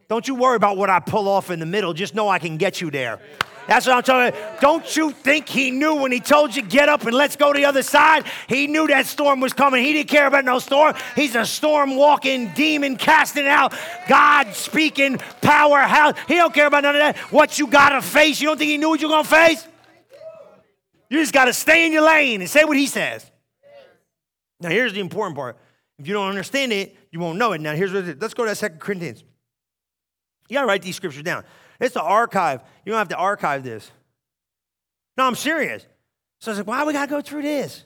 Don't 0.08 0.26
you 0.26 0.34
worry 0.34 0.56
about 0.56 0.76
what 0.76 0.90
I 0.90 0.98
pull 0.98 1.28
off 1.28 1.50
in 1.50 1.60
the 1.60 1.66
middle. 1.66 1.92
Just 1.92 2.14
know 2.14 2.28
I 2.28 2.40
can 2.40 2.56
get 2.56 2.80
you 2.80 2.90
there. 2.90 3.20
That's 3.66 3.86
what 3.86 3.96
I'm 3.96 4.02
talking 4.02 4.38
about. 4.38 4.60
Don't 4.60 4.96
you 4.96 5.10
think 5.10 5.48
he 5.48 5.70
knew 5.70 5.94
when 5.94 6.12
he 6.12 6.20
told 6.20 6.54
you 6.54 6.62
get 6.62 6.88
up 6.88 7.04
and 7.04 7.14
let's 7.14 7.36
go 7.36 7.52
to 7.52 7.58
the 7.58 7.64
other 7.64 7.82
side? 7.82 8.24
He 8.48 8.66
knew 8.66 8.86
that 8.88 9.06
storm 9.06 9.40
was 9.40 9.52
coming. 9.52 9.84
He 9.84 9.92
didn't 9.92 10.08
care 10.08 10.26
about 10.26 10.44
no 10.44 10.58
storm. 10.58 10.94
He's 11.16 11.34
a 11.34 11.46
storm 11.46 11.96
walking 11.96 12.52
demon 12.54 12.96
casting 12.96 13.46
out, 13.46 13.74
God 14.08 14.54
speaking 14.54 15.18
powerhouse. 15.40 16.16
He 16.28 16.34
don't 16.34 16.52
care 16.52 16.66
about 16.66 16.82
none 16.82 16.94
of 16.94 17.00
that. 17.00 17.16
What 17.32 17.58
you 17.58 17.66
gotta 17.66 18.02
face. 18.02 18.40
You 18.40 18.48
don't 18.48 18.58
think 18.58 18.70
he 18.70 18.78
knew 18.78 18.90
what 18.90 19.00
you're 19.00 19.10
gonna 19.10 19.24
face? 19.24 19.66
You 21.10 21.20
just 21.20 21.32
gotta 21.32 21.52
stay 21.52 21.86
in 21.86 21.92
your 21.92 22.04
lane 22.04 22.40
and 22.40 22.50
say 22.50 22.64
what 22.64 22.76
he 22.76 22.86
says. 22.86 23.30
Now 24.60 24.68
here's 24.68 24.92
the 24.92 25.00
important 25.00 25.36
part. 25.36 25.58
If 25.98 26.08
you 26.08 26.14
don't 26.14 26.28
understand 26.28 26.72
it, 26.72 26.96
you 27.10 27.20
won't 27.20 27.38
know 27.38 27.52
it. 27.52 27.60
Now 27.60 27.74
here's 27.74 27.92
what 27.92 28.04
it 28.04 28.16
is. 28.16 28.16
Let's 28.20 28.34
go 28.34 28.44
to 28.44 28.54
Second 28.54 28.80
Corinthians. 28.80 29.22
You 30.48 30.54
gotta 30.54 30.66
write 30.66 30.82
these 30.82 30.96
scriptures 30.96 31.22
down. 31.22 31.44
It's 31.80 31.94
the 31.94 32.02
archive. 32.02 32.60
You 32.84 32.92
don't 32.92 32.98
have 32.98 33.08
to 33.08 33.16
archive 33.16 33.62
this. 33.62 33.90
No, 35.16 35.26
I'm 35.26 35.34
serious. 35.34 35.86
So 36.40 36.52
I 36.52 36.56
like, 36.56 36.66
why 36.66 36.84
we 36.84 36.92
got 36.92 37.06
to 37.06 37.10
go 37.10 37.20
through 37.20 37.42
this? 37.42 37.84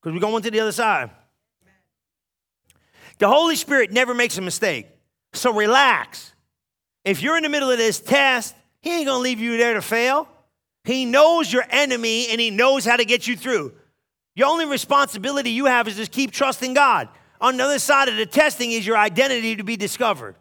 Because 0.00 0.14
we're 0.14 0.20
going 0.20 0.42
to 0.42 0.50
the 0.50 0.60
other 0.60 0.72
side. 0.72 1.10
The 3.18 3.28
Holy 3.28 3.56
Spirit 3.56 3.92
never 3.92 4.14
makes 4.14 4.38
a 4.38 4.40
mistake. 4.40 4.86
So 5.34 5.52
relax. 5.52 6.34
If 7.04 7.22
you're 7.22 7.36
in 7.36 7.42
the 7.42 7.48
middle 7.48 7.70
of 7.70 7.78
this 7.78 8.00
test, 8.00 8.54
He 8.80 8.90
ain't 8.90 9.06
going 9.06 9.18
to 9.18 9.22
leave 9.22 9.40
you 9.40 9.56
there 9.56 9.74
to 9.74 9.82
fail. 9.82 10.26
He 10.84 11.04
knows 11.04 11.52
your 11.52 11.64
enemy 11.68 12.28
and 12.30 12.40
He 12.40 12.50
knows 12.50 12.84
how 12.84 12.96
to 12.96 13.04
get 13.04 13.26
you 13.26 13.36
through. 13.36 13.74
Your 14.34 14.48
only 14.48 14.64
responsibility 14.64 15.50
you 15.50 15.66
have 15.66 15.86
is 15.86 15.96
just 15.96 16.12
keep 16.12 16.30
trusting 16.30 16.74
God. 16.74 17.08
On 17.40 17.56
the 17.56 17.64
other 17.64 17.78
side 17.78 18.08
of 18.08 18.16
the 18.16 18.26
testing 18.26 18.72
is 18.72 18.86
your 18.86 18.96
identity 18.96 19.56
to 19.56 19.64
be 19.64 19.76
discovered. 19.76 20.36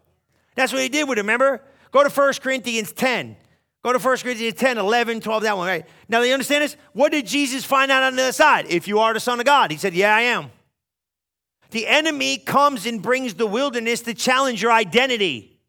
That's 0.56 0.72
what 0.72 0.82
He 0.82 0.90
did 0.90 1.08
with 1.08 1.18
him, 1.18 1.26
remember? 1.26 1.62
Go 1.92 2.04
to 2.04 2.10
1 2.10 2.34
Corinthians 2.42 2.92
10. 2.92 3.36
Go 3.84 3.94
to 3.94 4.00
1 4.00 4.18
Corinthians 4.18 4.56
10, 4.56 4.78
11, 4.78 5.22
12, 5.22 5.44
that 5.44 5.58
one, 5.58 5.68
right? 5.68 5.86
Now, 6.10 6.22
you 6.22 6.34
understand 6.34 6.64
this? 6.64 6.76
What 6.94 7.12
did 7.12 7.26
Jesus 7.26 7.64
find 7.64 7.90
out 7.92 8.04
on 8.04 8.16
the 8.16 8.24
other 8.24 8.32
side? 8.32 8.66
If 8.70 8.88
you 8.88 9.00
are 9.00 9.14
the 9.14 9.20
Son 9.20 9.40
of 9.40 9.46
God. 9.46 9.72
He 9.72 9.78
said, 9.78 9.94
Yeah, 9.94 10.16
I 10.16 10.22
am. 10.22 10.52
The 11.72 11.88
enemy 11.88 12.38
comes 12.38 12.86
and 12.86 13.02
brings 13.02 13.36
the 13.36 13.46
wilderness 13.46 14.02
to 14.02 14.14
challenge 14.14 14.62
your 14.62 14.72
identity. 14.72 15.60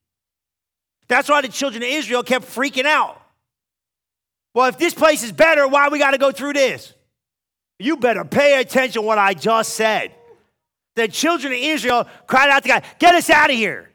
That's 1.08 1.28
why 1.28 1.42
the 1.42 1.48
children 1.48 1.82
of 1.82 1.88
Israel 1.88 2.22
kept 2.22 2.46
freaking 2.46 2.84
out. 2.84 3.20
Well, 4.54 4.66
if 4.66 4.78
this 4.78 4.94
place 4.94 5.22
is 5.22 5.32
better, 5.32 5.68
why 5.68 5.88
we 5.88 5.98
got 5.98 6.12
to 6.12 6.18
go 6.18 6.32
through 6.32 6.54
this? 6.54 6.94
You 7.78 7.96
better 7.96 8.24
pay 8.24 8.60
attention 8.60 9.04
what 9.04 9.18
I 9.18 9.34
just 9.34 9.74
said. 9.74 10.12
The 10.96 11.08
children 11.08 11.52
of 11.52 11.58
Israel 11.58 12.08
cried 12.26 12.50
out 12.50 12.62
to 12.64 12.68
God, 12.68 12.84
Get 12.98 13.14
us 13.14 13.30
out 13.30 13.50
of 13.50 13.56
here. 13.56 13.90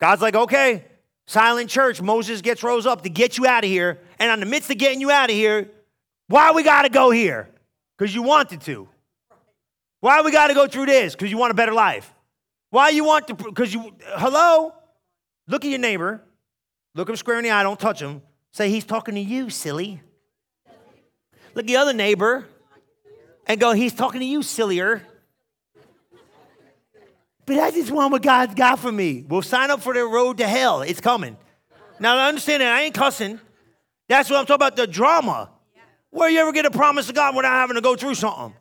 God's 0.00 0.22
like, 0.22 0.34
Okay, 0.34 0.84
silent 1.28 1.70
church. 1.70 2.02
Moses 2.02 2.40
gets 2.40 2.64
rose 2.64 2.86
up 2.86 3.02
to 3.02 3.10
get 3.10 3.38
you 3.38 3.46
out 3.46 3.62
of 3.62 3.70
here. 3.70 4.00
And 4.18 4.32
in 4.32 4.40
the 4.40 4.46
midst 4.46 4.68
of 4.70 4.78
getting 4.78 5.00
you 5.00 5.12
out 5.12 5.30
of 5.30 5.36
here, 5.36 5.70
why 6.26 6.50
we 6.50 6.64
got 6.64 6.82
to 6.82 6.88
go 6.88 7.10
here? 7.10 7.48
Because 7.96 8.12
you 8.14 8.22
wanted 8.22 8.62
to. 8.62 8.88
Why 10.00 10.22
we 10.22 10.32
got 10.32 10.48
to 10.48 10.54
go 10.54 10.66
through 10.66 10.86
this? 10.86 11.14
Because 11.14 11.30
you 11.30 11.38
want 11.38 11.52
a 11.52 11.54
better 11.54 11.72
life. 11.72 12.12
Why 12.70 12.88
you 12.88 13.04
want 13.04 13.28
to, 13.28 13.34
because 13.34 13.72
you, 13.72 13.94
hello? 14.16 14.72
Look 15.46 15.64
at 15.64 15.70
your 15.70 15.78
neighbor. 15.78 16.22
Look 16.94 17.08
him 17.08 17.16
square 17.16 17.38
in 17.38 17.44
the 17.44 17.50
eye. 17.50 17.62
Don't 17.62 17.78
touch 17.78 18.00
him. 18.00 18.22
Say, 18.52 18.70
he's 18.70 18.84
talking 18.84 19.14
to 19.14 19.20
you, 19.20 19.50
silly. 19.50 20.00
Look 21.54 21.64
at 21.64 21.66
the 21.66 21.76
other 21.76 21.92
neighbor 21.92 22.46
and 23.46 23.60
go, 23.60 23.72
he's 23.72 23.92
talking 23.92 24.20
to 24.20 24.26
you, 24.26 24.42
sillier. 24.42 25.02
But 27.48 27.60
I 27.60 27.70
just 27.70 27.90
want 27.90 28.12
what 28.12 28.20
God's 28.20 28.54
got 28.54 28.78
for 28.78 28.92
me. 28.92 29.24
We'll 29.26 29.40
sign 29.40 29.70
up 29.70 29.80
for 29.80 29.94
the 29.94 30.04
road 30.04 30.36
to 30.36 30.46
hell. 30.46 30.82
It's 30.82 31.00
coming. 31.00 31.34
Now, 31.98 32.26
understand 32.26 32.60
that 32.60 32.70
I 32.70 32.82
ain't 32.82 32.94
cussing. 32.94 33.40
That's 34.06 34.28
what 34.28 34.38
I'm 34.38 34.44
talking 34.44 34.56
about 34.56 34.76
the 34.76 34.86
drama. 34.86 35.48
Where 36.10 36.28
you 36.28 36.40
ever 36.40 36.52
get 36.52 36.66
a 36.66 36.70
promise 36.70 37.08
of 37.08 37.14
God 37.14 37.34
without 37.34 37.54
having 37.54 37.76
to 37.76 37.80
go 37.80 37.96
through 37.96 38.16
something? 38.16 38.54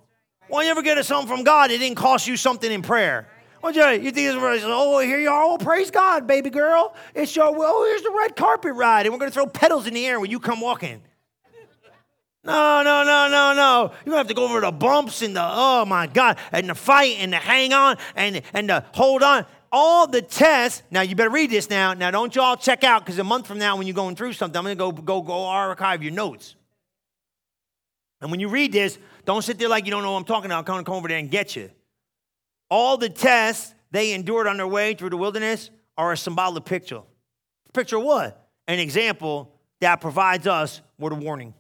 When 0.48 0.66
you 0.66 0.72
ever 0.72 0.82
get 0.82 0.98
a 0.98 1.04
something 1.04 1.28
from 1.28 1.44
God, 1.44 1.70
it 1.70 1.80
didn't 1.80 1.98
cost 1.98 2.28
you 2.28 2.38
something 2.38 2.72
in 2.72 2.82
prayer. 2.82 3.28
Well, 3.62 3.74
you, 3.74 3.84
you 4.02 4.12
think 4.12 4.34
it's 4.34 4.64
oh, 4.66 5.00
here 5.00 5.20
you 5.20 5.32
are. 5.32 5.44
Oh, 5.44 5.58
praise 5.58 5.92
God, 5.92 6.26
baby 6.26 6.50
girl. 6.50 6.96
It's 7.14 7.36
your, 7.36 7.54
oh, 7.54 7.86
here's 7.88 8.04
the 8.04 8.16
red 8.18 8.38
carpet 8.38 8.74
ride, 8.74 9.06
and 9.06 9.14
we're 9.14 9.20
going 9.20 9.32
to 9.32 9.36
throw 9.36 9.48
petals 9.48 9.86
in 9.86 9.96
the 9.96 10.06
air 10.06 10.18
when 10.22 10.32
you 10.32 10.40
come 10.40 10.62
walking. 10.62 11.02
No, 12.48 12.82
no, 12.82 13.04
no, 13.04 13.28
no, 13.28 13.54
no. 13.54 13.92
You 14.06 14.14
have 14.14 14.28
to 14.28 14.34
go 14.34 14.46
over 14.46 14.62
the 14.62 14.72
bumps 14.72 15.22
and 15.22 15.36
the, 15.36 15.44
oh 15.44 15.84
my 15.84 16.08
God, 16.08 16.38
and 16.54 16.70
the 16.70 16.76
fight 16.76 17.18
and 17.20 17.34
the 17.34 17.38
hang 17.38 17.74
on 17.74 17.98
and, 18.16 18.42
and 18.54 18.70
the 18.70 18.86
hold 18.94 19.22
on. 19.22 19.46
All 19.70 20.08
the 20.08 20.22
tests. 20.22 20.82
Now, 20.90 21.02
you 21.02 21.14
better 21.14 21.30
read 21.30 21.50
this 21.50 21.70
now. 21.70 21.94
Now, 21.94 22.10
don't 22.10 22.34
y'all 22.34 22.56
check 22.56 22.86
out 22.86 23.06
because 23.06 23.20
a 23.20 23.24
month 23.26 23.48
from 23.48 23.60
now, 23.60 23.76
when 23.76 23.86
you're 23.86 23.94
going 23.94 24.16
through 24.16 24.32
something, 24.32 24.58
I'm 24.58 24.64
going 24.64 24.78
to 24.78 25.02
go, 25.02 25.20
go, 25.20 25.22
go 25.22 25.44
archive 25.44 26.02
your 26.02 26.14
notes. 26.14 26.56
And 28.22 28.32
when 28.32 28.40
you 28.40 28.48
read 28.48 28.72
this, 28.72 28.98
don't 29.26 29.42
sit 29.42 29.60
there 29.60 29.68
like 29.68 29.84
you 29.84 29.92
don't 29.92 30.04
know 30.04 30.14
what 30.14 30.20
I'm 30.20 30.24
talking 30.24 30.50
about. 30.50 30.60
I'm 30.60 30.64
going 30.64 30.86
to 30.86 30.90
come 30.90 30.96
over 30.96 31.10
there 31.10 31.18
and 31.18 31.30
get 31.30 31.54
you. 31.58 31.70
All 32.70 32.96
the 32.96 33.10
tests 33.10 33.76
they 33.92 34.14
endured 34.14 34.48
on 34.48 34.56
their 34.56 34.68
way 34.68 34.94
through 34.94 35.10
the 35.10 35.18
wilderness 35.18 35.70
are 35.98 36.14
a 36.14 36.18
symbolic 36.18 36.64
picture. 36.64 37.02
Picture 37.74 38.00
what? 38.00 38.50
An 38.70 38.80
example 38.80 39.54
that 39.82 40.00
provides 40.00 40.48
us 40.48 40.80
with 40.98 41.12
a 41.12 41.16
warning. 41.18 41.54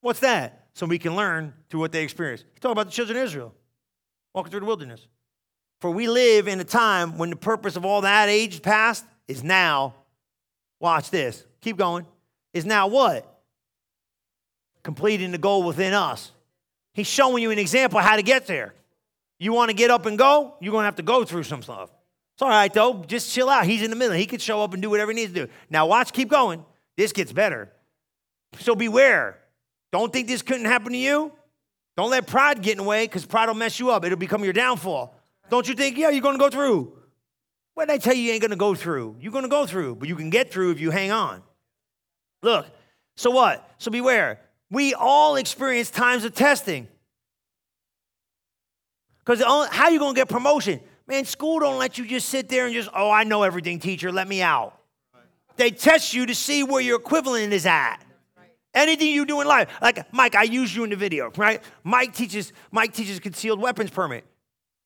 What's 0.00 0.20
that? 0.20 0.66
So 0.74 0.86
we 0.86 0.98
can 0.98 1.16
learn 1.16 1.54
through 1.68 1.80
what 1.80 1.92
they 1.92 2.02
experienced. 2.02 2.44
He's 2.52 2.60
talking 2.60 2.72
about 2.72 2.86
the 2.86 2.92
children 2.92 3.18
of 3.18 3.24
Israel 3.24 3.54
walking 4.32 4.50
through 4.50 4.60
the 4.60 4.66
wilderness. 4.66 5.06
For 5.80 5.90
we 5.90 6.08
live 6.08 6.48
in 6.48 6.60
a 6.60 6.64
time 6.64 7.18
when 7.18 7.30
the 7.30 7.36
purpose 7.36 7.76
of 7.76 7.84
all 7.84 8.02
that 8.02 8.28
age 8.28 8.62
past 8.62 9.04
is 9.26 9.42
now, 9.42 9.94
watch 10.80 11.10
this, 11.10 11.44
keep 11.60 11.76
going, 11.76 12.06
is 12.52 12.64
now 12.64 12.86
what? 12.88 13.40
Completing 14.82 15.32
the 15.32 15.38
goal 15.38 15.62
within 15.62 15.94
us. 15.94 16.32
He's 16.94 17.06
showing 17.06 17.42
you 17.42 17.50
an 17.50 17.58
example 17.58 18.00
how 18.00 18.16
to 18.16 18.22
get 18.22 18.46
there. 18.46 18.74
You 19.38 19.52
want 19.52 19.70
to 19.70 19.74
get 19.74 19.90
up 19.90 20.06
and 20.06 20.18
go? 20.18 20.54
You're 20.60 20.72
going 20.72 20.82
to 20.82 20.86
have 20.86 20.96
to 20.96 21.02
go 21.02 21.24
through 21.24 21.44
some 21.44 21.62
stuff. 21.62 21.90
It's 22.34 22.42
all 22.42 22.48
right, 22.48 22.72
though. 22.72 23.04
Just 23.06 23.32
chill 23.32 23.48
out. 23.48 23.66
He's 23.66 23.82
in 23.82 23.90
the 23.90 23.96
middle. 23.96 24.16
He 24.16 24.26
could 24.26 24.40
show 24.40 24.62
up 24.62 24.72
and 24.72 24.82
do 24.82 24.90
whatever 24.90 25.12
he 25.12 25.16
needs 25.16 25.32
to 25.32 25.46
do. 25.46 25.52
Now, 25.70 25.86
watch, 25.86 26.12
keep 26.12 26.28
going. 26.28 26.64
This 26.96 27.12
gets 27.12 27.32
better. 27.32 27.72
So 28.58 28.74
beware. 28.74 29.38
Don't 29.90 30.12
think 30.12 30.28
this 30.28 30.42
couldn't 30.42 30.66
happen 30.66 30.92
to 30.92 30.98
you. 30.98 31.32
Don't 31.96 32.10
let 32.10 32.26
pride 32.26 32.62
get 32.62 32.72
in 32.72 32.78
the 32.78 32.84
way 32.84 33.06
because 33.06 33.26
pride 33.26 33.46
will 33.46 33.54
mess 33.54 33.80
you 33.80 33.90
up. 33.90 34.04
It'll 34.04 34.18
become 34.18 34.44
your 34.44 34.52
downfall. 34.52 35.14
Don't 35.50 35.66
you 35.66 35.74
think, 35.74 35.96
yeah, 35.96 36.10
you're 36.10 36.22
going 36.22 36.36
to 36.36 36.38
go 36.38 36.50
through? 36.50 36.92
What 37.74 37.88
did 37.88 37.94
I 37.94 37.98
tell 37.98 38.14
you 38.14 38.22
you 38.22 38.32
ain't 38.32 38.42
going 38.42 38.50
to 38.50 38.56
go 38.56 38.74
through? 38.74 39.16
You're 39.20 39.32
going 39.32 39.44
to 39.44 39.48
go 39.48 39.66
through, 39.66 39.96
but 39.96 40.08
you 40.08 40.16
can 40.16 40.30
get 40.30 40.52
through 40.52 40.72
if 40.72 40.80
you 40.80 40.90
hang 40.90 41.10
on. 41.10 41.42
Look, 42.42 42.66
so 43.16 43.30
what? 43.30 43.68
So 43.78 43.90
beware. 43.90 44.40
We 44.70 44.94
all 44.94 45.36
experience 45.36 45.90
times 45.90 46.24
of 46.24 46.34
testing. 46.34 46.88
Because 49.20 49.42
how 49.42 49.84
are 49.84 49.90
you 49.90 49.98
going 49.98 50.14
to 50.14 50.20
get 50.20 50.28
promotion? 50.28 50.80
Man, 51.06 51.24
school 51.24 51.60
don't 51.60 51.78
let 51.78 51.98
you 51.98 52.06
just 52.06 52.28
sit 52.28 52.48
there 52.48 52.66
and 52.66 52.74
just, 52.74 52.90
oh, 52.94 53.10
I 53.10 53.24
know 53.24 53.42
everything, 53.42 53.78
teacher, 53.78 54.12
let 54.12 54.28
me 54.28 54.42
out. 54.42 54.78
They 55.56 55.70
test 55.70 56.14
you 56.14 56.26
to 56.26 56.34
see 56.34 56.62
where 56.62 56.80
your 56.80 56.98
equivalent 56.98 57.52
is 57.52 57.66
at. 57.66 57.98
Anything 58.78 59.08
you 59.08 59.26
do 59.26 59.40
in 59.40 59.48
life. 59.48 59.68
Like 59.82 60.12
Mike, 60.12 60.36
I 60.36 60.44
use 60.44 60.74
you 60.74 60.84
in 60.84 60.90
the 60.90 60.96
video, 60.96 61.32
right? 61.36 61.60
Mike 61.82 62.14
teaches, 62.14 62.52
Mike 62.70 62.92
teaches 62.92 63.18
concealed 63.18 63.60
weapons 63.60 63.90
permit, 63.90 64.24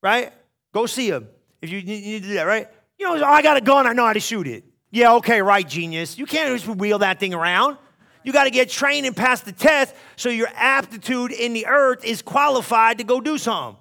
right? 0.01 0.33
Go 0.73 0.87
see 0.87 1.09
him 1.09 1.27
if 1.61 1.69
you 1.69 1.83
need 1.83 2.23
to 2.23 2.27
do 2.27 2.33
that, 2.33 2.43
right? 2.43 2.67
You 2.97 3.05
know, 3.05 3.23
oh, 3.23 3.29
I 3.29 3.43
got 3.43 3.57
a 3.57 3.61
gun, 3.61 3.85
I 3.85 3.93
know 3.93 4.05
how 4.05 4.13
to 4.13 4.19
shoot 4.19 4.47
it. 4.47 4.63
Yeah, 4.89 5.13
okay, 5.15 5.43
right, 5.43 5.67
genius. 5.67 6.17
You 6.17 6.25
can't 6.25 6.59
just 6.59 6.75
wheel 6.75 6.99
that 6.99 7.19
thing 7.19 7.35
around. 7.35 7.77
You 8.23 8.33
got 8.33 8.45
to 8.45 8.49
get 8.49 8.69
trained 8.69 9.05
and 9.05 9.15
pass 9.15 9.41
the 9.41 9.51
test 9.51 9.93
so 10.15 10.29
your 10.29 10.49
aptitude 10.55 11.31
in 11.31 11.53
the 11.53 11.67
earth 11.67 12.03
is 12.03 12.23
qualified 12.23 12.97
to 12.97 13.03
go 13.03 13.21
do 13.21 13.37
something. 13.37 13.79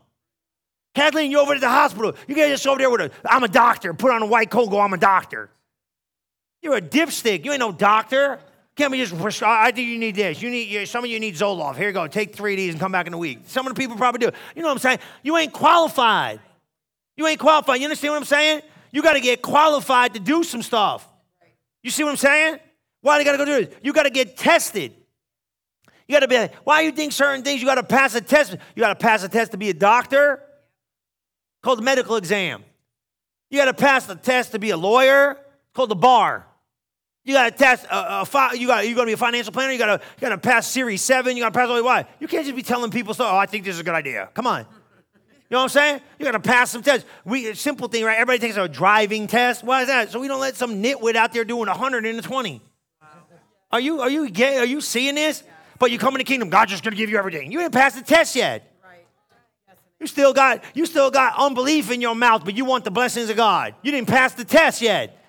Kathleen, 0.94 1.30
you 1.30 1.40
over 1.40 1.54
to 1.54 1.60
the 1.60 1.70
hospital. 1.70 2.14
You 2.28 2.34
can't 2.34 2.50
just 2.50 2.66
over 2.66 2.78
there 2.78 2.90
with 2.90 3.00
a, 3.00 3.10
I'm 3.24 3.44
a 3.44 3.48
doctor, 3.48 3.94
put 3.94 4.10
on 4.10 4.20
a 4.20 4.26
white 4.26 4.50
coat, 4.50 4.68
go, 4.68 4.78
I'm 4.80 4.92
a 4.92 4.98
doctor. 4.98 5.48
You're 6.60 6.76
a 6.76 6.82
dipstick. 6.82 7.44
You 7.44 7.52
ain't 7.52 7.60
no 7.60 7.72
doctor. 7.72 8.40
Can't 8.74 8.90
be 8.90 8.98
just, 8.98 9.42
I 9.42 9.70
think 9.70 9.88
you 9.88 9.98
need 9.98 10.14
this. 10.14 10.40
You 10.40 10.50
need, 10.50 10.86
some 10.86 11.04
of 11.04 11.10
you 11.10 11.20
need 11.20 11.34
Zoloft. 11.34 11.76
Here 11.76 11.88
you 11.88 11.92
go. 11.92 12.06
Take 12.06 12.34
three 12.34 12.54
of 12.54 12.56
these 12.56 12.72
and 12.72 12.80
come 12.80 12.92
back 12.92 13.06
in 13.06 13.12
a 13.12 13.18
week. 13.18 13.40
Some 13.46 13.66
of 13.66 13.74
the 13.74 13.78
people 13.78 13.96
probably 13.96 14.26
do. 14.26 14.36
You 14.56 14.62
know 14.62 14.68
what 14.68 14.74
I'm 14.74 14.78
saying? 14.78 14.98
You 15.22 15.36
ain't 15.36 15.52
qualified. 15.52 16.40
You 17.16 17.26
ain't 17.26 17.38
qualified. 17.38 17.80
You 17.80 17.84
understand 17.84 18.12
what 18.12 18.20
I'm 18.20 18.24
saying? 18.24 18.62
You 18.90 19.02
got 19.02 19.12
to 19.12 19.20
get 19.20 19.42
qualified 19.42 20.14
to 20.14 20.20
do 20.20 20.42
some 20.42 20.62
stuff. 20.62 21.06
You 21.82 21.90
see 21.90 22.02
what 22.02 22.10
I'm 22.10 22.16
saying? 22.16 22.58
Why 23.02 23.16
do 23.16 23.20
you 23.20 23.24
got 23.24 23.32
to 23.32 23.38
go 23.38 23.44
do 23.44 23.66
this? 23.66 23.76
You 23.82 23.92
got 23.92 24.04
to 24.04 24.10
get 24.10 24.36
tested. 24.36 24.94
You 26.08 26.14
got 26.14 26.20
to 26.20 26.28
be 26.28 26.36
like, 26.38 26.54
why 26.64 26.80
you 26.80 26.92
think 26.92 27.12
certain 27.12 27.44
things 27.44 27.60
you 27.60 27.66
got 27.66 27.74
to 27.74 27.82
pass 27.82 28.14
a 28.14 28.20
test? 28.20 28.56
You 28.74 28.80
got 28.80 28.98
to 28.98 29.02
pass 29.02 29.22
a 29.22 29.28
test 29.28 29.52
to 29.52 29.58
be 29.58 29.70
a 29.70 29.74
doctor? 29.74 30.42
called 31.62 31.78
the 31.78 31.82
medical 31.82 32.16
exam. 32.16 32.64
You 33.50 33.58
got 33.58 33.66
to 33.66 33.74
pass 33.74 34.06
the 34.06 34.16
test 34.16 34.52
to 34.52 34.58
be 34.58 34.70
a 34.70 34.76
lawyer, 34.76 35.38
called 35.74 35.90
the 35.90 35.96
bar. 35.96 36.46
You 37.24 37.34
got 37.34 37.52
to 37.52 37.56
test 37.56 37.84
a, 37.86 38.22
a 38.22 38.24
fi- 38.24 38.54
you 38.54 38.66
got 38.66 38.88
you 38.88 38.94
going 38.94 39.06
to 39.06 39.10
be 39.10 39.14
a 39.14 39.16
financial 39.16 39.52
planner. 39.52 39.72
You 39.72 39.78
got 39.78 40.00
to 40.00 40.04
you 40.16 40.20
got 40.20 40.30
to 40.30 40.38
pass 40.38 40.66
Series 40.66 41.02
Seven. 41.02 41.36
You 41.36 41.42
got 41.42 41.52
to 41.52 41.58
pass 41.58 41.68
all 41.68 41.76
the 41.76 41.84
way. 41.84 42.04
You 42.18 42.26
can't 42.26 42.44
just 42.44 42.56
be 42.56 42.62
telling 42.62 42.90
people 42.90 43.14
stuff. 43.14 43.28
Oh, 43.32 43.36
I 43.36 43.46
think 43.46 43.64
this 43.64 43.74
is 43.74 43.80
a 43.80 43.84
good 43.84 43.94
idea. 43.94 44.28
Come 44.34 44.46
on. 44.46 44.60
You 44.60 45.56
know 45.56 45.58
what 45.58 45.62
I'm 45.64 45.68
saying? 45.68 46.00
You 46.18 46.24
got 46.24 46.32
to 46.32 46.40
pass 46.40 46.70
some 46.70 46.82
tests. 46.82 47.06
We 47.24 47.54
simple 47.54 47.86
thing, 47.86 48.04
right? 48.04 48.14
Everybody 48.14 48.38
takes 48.38 48.56
a 48.56 48.66
driving 48.66 49.26
test. 49.26 49.62
Why 49.62 49.82
is 49.82 49.88
that? 49.88 50.10
So 50.10 50.18
we 50.18 50.26
don't 50.26 50.40
let 50.40 50.56
some 50.56 50.82
nitwit 50.82 51.14
out 51.14 51.32
there 51.32 51.44
doing 51.44 51.68
100 51.68 52.06
in 52.06 52.18
a 52.18 52.22
20. 52.22 52.62
Are 53.70 53.80
you 53.80 54.00
are 54.00 54.10
you 54.10 54.28
gay? 54.28 54.58
Are 54.58 54.66
you 54.66 54.80
seeing 54.80 55.14
this? 55.14 55.44
But 55.78 55.90
you 55.90 55.98
come 55.98 56.14
in 56.14 56.18
the 56.18 56.24
kingdom, 56.24 56.48
God's 56.48 56.72
just 56.72 56.84
going 56.84 56.92
to 56.92 56.96
give 56.96 57.10
you 57.10 57.18
everything. 57.18 57.52
You 57.52 57.58
didn't 57.58 57.74
pass 57.74 57.94
the 57.94 58.02
test 58.02 58.34
yet. 58.34 58.68
You 60.00 60.08
still 60.08 60.32
got 60.32 60.64
you 60.74 60.84
still 60.86 61.12
got 61.12 61.34
unbelief 61.38 61.90
in 61.90 62.00
your 62.00 62.16
mouth, 62.16 62.44
but 62.44 62.56
you 62.56 62.64
want 62.64 62.84
the 62.84 62.90
blessings 62.90 63.30
of 63.30 63.36
God. 63.36 63.74
You 63.82 63.92
didn't 63.92 64.08
pass 64.08 64.34
the 64.34 64.44
test 64.44 64.82
yet. 64.82 65.21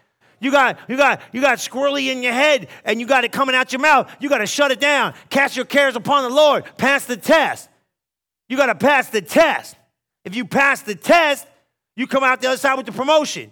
You 0.44 0.52
got 0.52 0.78
you 0.90 0.98
got 0.98 1.22
you 1.32 1.40
got 1.40 1.58
squirrely 1.60 2.12
in 2.12 2.22
your 2.22 2.34
head 2.34 2.68
and 2.84 3.00
you 3.00 3.08
got 3.08 3.24
it 3.24 3.32
coming 3.32 3.56
out 3.56 3.72
your 3.72 3.80
mouth. 3.80 4.14
You 4.20 4.28
got 4.28 4.40
to 4.40 4.46
shut 4.46 4.72
it 4.72 4.80
down. 4.82 5.14
Cast 5.30 5.56
your 5.56 5.64
cares 5.64 5.96
upon 5.96 6.24
the 6.24 6.36
Lord. 6.36 6.66
Pass 6.78 7.06
the 7.06 7.16
test. 7.16 7.70
You 8.50 8.58
got 8.58 8.66
to 8.66 8.76
pass 8.76 9.10
the 9.10 9.22
test. 9.22 9.78
If 10.26 10.36
you 10.36 10.44
pass 10.44 10.82
the 10.82 10.96
test, 10.96 11.48
you 11.96 12.08
come 12.08 12.26
out 12.26 12.42
the 12.42 12.48
other 12.48 12.58
side 12.58 12.76
with 12.76 12.86
the 12.86 12.92
promotion. 12.92 13.52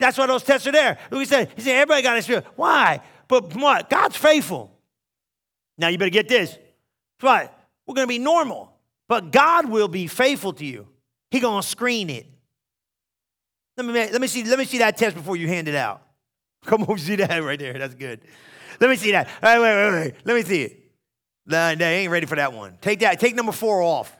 That's 0.00 0.18
why 0.18 0.26
those 0.26 0.42
tests 0.42 0.66
are 0.66 0.72
there. 0.72 0.98
Look, 1.10 1.20
he 1.20 1.26
said, 1.26 1.52
he 1.54 1.62
said, 1.62 1.76
everybody 1.76 2.02
got 2.02 2.18
a 2.18 2.22
spirit. 2.22 2.44
Why? 2.56 3.00
But 3.28 3.54
what? 3.54 3.88
God's 3.88 4.16
faithful. 4.16 4.72
Now 5.78 5.88
you 5.88 5.96
better 5.98 6.10
get 6.10 6.28
this. 6.28 6.58
What? 7.20 7.56
We're 7.86 7.94
to 7.94 8.06
be 8.06 8.18
normal. 8.18 8.72
But 9.08 9.30
God 9.30 9.68
will 9.68 9.88
be 9.88 10.08
faithful 10.08 10.52
to 10.54 10.64
you. 10.64 10.88
He 11.30 11.38
gonna 11.38 11.62
screen 11.62 12.10
it. 12.10 12.26
Let 13.76 13.86
me, 13.86 13.92
let 13.92 14.20
me 14.20 14.26
see, 14.26 14.42
let 14.42 14.58
me 14.58 14.64
see 14.64 14.78
that 14.78 14.96
test 14.96 15.14
before 15.14 15.36
you 15.36 15.46
hand 15.46 15.68
it 15.68 15.74
out. 15.74 16.02
Come 16.68 16.82
on, 16.84 16.98
see 16.98 17.16
that 17.16 17.42
right 17.42 17.58
there. 17.58 17.74
That's 17.74 17.94
good. 17.94 18.20
Let 18.80 18.90
me 18.90 18.96
see 18.96 19.12
that. 19.12 19.28
Wait, 19.42 19.58
wait, 19.60 19.74
wait, 19.74 19.92
wait. 19.92 20.14
Let 20.24 20.36
me 20.36 20.42
see 20.42 20.62
it. 20.62 20.82
Nah, 21.46 21.74
they 21.76 21.98
ain't 21.98 22.10
ready 22.10 22.26
for 22.26 22.34
that 22.34 22.52
one. 22.52 22.76
Take 22.80 22.98
that. 23.00 23.20
Take 23.20 23.36
number 23.36 23.52
four 23.52 23.80
off. 23.82 24.14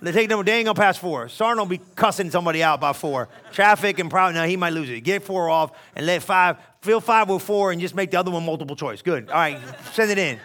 They 0.00 0.10
take 0.10 0.30
number. 0.30 0.44
They 0.44 0.54
ain't 0.54 0.64
gonna 0.64 0.74
pass 0.74 0.96
four. 0.96 1.28
Sarn 1.28 1.58
will 1.58 1.66
be 1.66 1.78
cussing 1.94 2.30
somebody 2.30 2.62
out 2.62 2.80
by 2.80 2.92
four. 2.92 3.28
Traffic 3.52 3.98
and 3.98 4.10
probably 4.10 4.34
now 4.34 4.46
he 4.46 4.56
might 4.56 4.72
lose 4.72 4.88
it. 4.88 5.02
Get 5.02 5.22
four 5.22 5.50
off 5.50 5.78
and 5.94 6.06
let 6.06 6.22
five. 6.22 6.56
Fill 6.80 7.00
five 7.00 7.28
with 7.28 7.42
four 7.42 7.70
and 7.70 7.80
just 7.80 7.94
make 7.94 8.10
the 8.10 8.18
other 8.18 8.30
one 8.30 8.44
multiple 8.44 8.74
choice. 8.74 9.02
Good. 9.02 9.28
All 9.28 9.36
right, 9.36 9.60
send 9.92 10.10
it 10.10 10.18
in. 10.18 10.40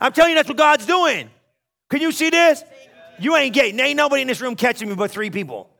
I'm 0.00 0.12
telling 0.12 0.30
you, 0.30 0.36
that's 0.36 0.48
what 0.48 0.58
God's 0.58 0.86
doing. 0.86 1.30
Can 1.90 2.00
you 2.00 2.10
see 2.10 2.30
this? 2.30 2.64
You 3.20 3.36
ain't 3.36 3.54
getting, 3.54 3.78
ain't 3.78 3.96
nobody 3.96 4.22
in 4.22 4.28
this 4.28 4.40
room 4.40 4.56
catching 4.56 4.88
me 4.88 4.94
but 4.94 5.10
three 5.10 5.30
people. 5.30 5.70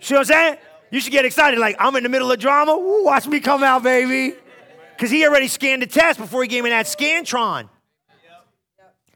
See 0.00 0.14
what 0.14 0.20
I'm 0.20 0.24
saying? 0.26 0.58
You 0.90 1.00
should 1.00 1.12
get 1.12 1.24
excited. 1.24 1.58
Like, 1.58 1.76
I'm 1.78 1.94
in 1.96 2.02
the 2.02 2.08
middle 2.08 2.30
of 2.30 2.38
drama. 2.38 2.72
Ooh, 2.72 3.04
watch 3.04 3.26
me 3.26 3.40
come 3.40 3.62
out, 3.62 3.82
baby. 3.82 4.34
Because 4.96 5.10
he 5.10 5.26
already 5.26 5.48
scanned 5.48 5.82
the 5.82 5.86
test 5.86 6.18
before 6.18 6.42
he 6.42 6.48
gave 6.48 6.64
me 6.64 6.70
that 6.70 6.86
Scantron. 6.86 7.68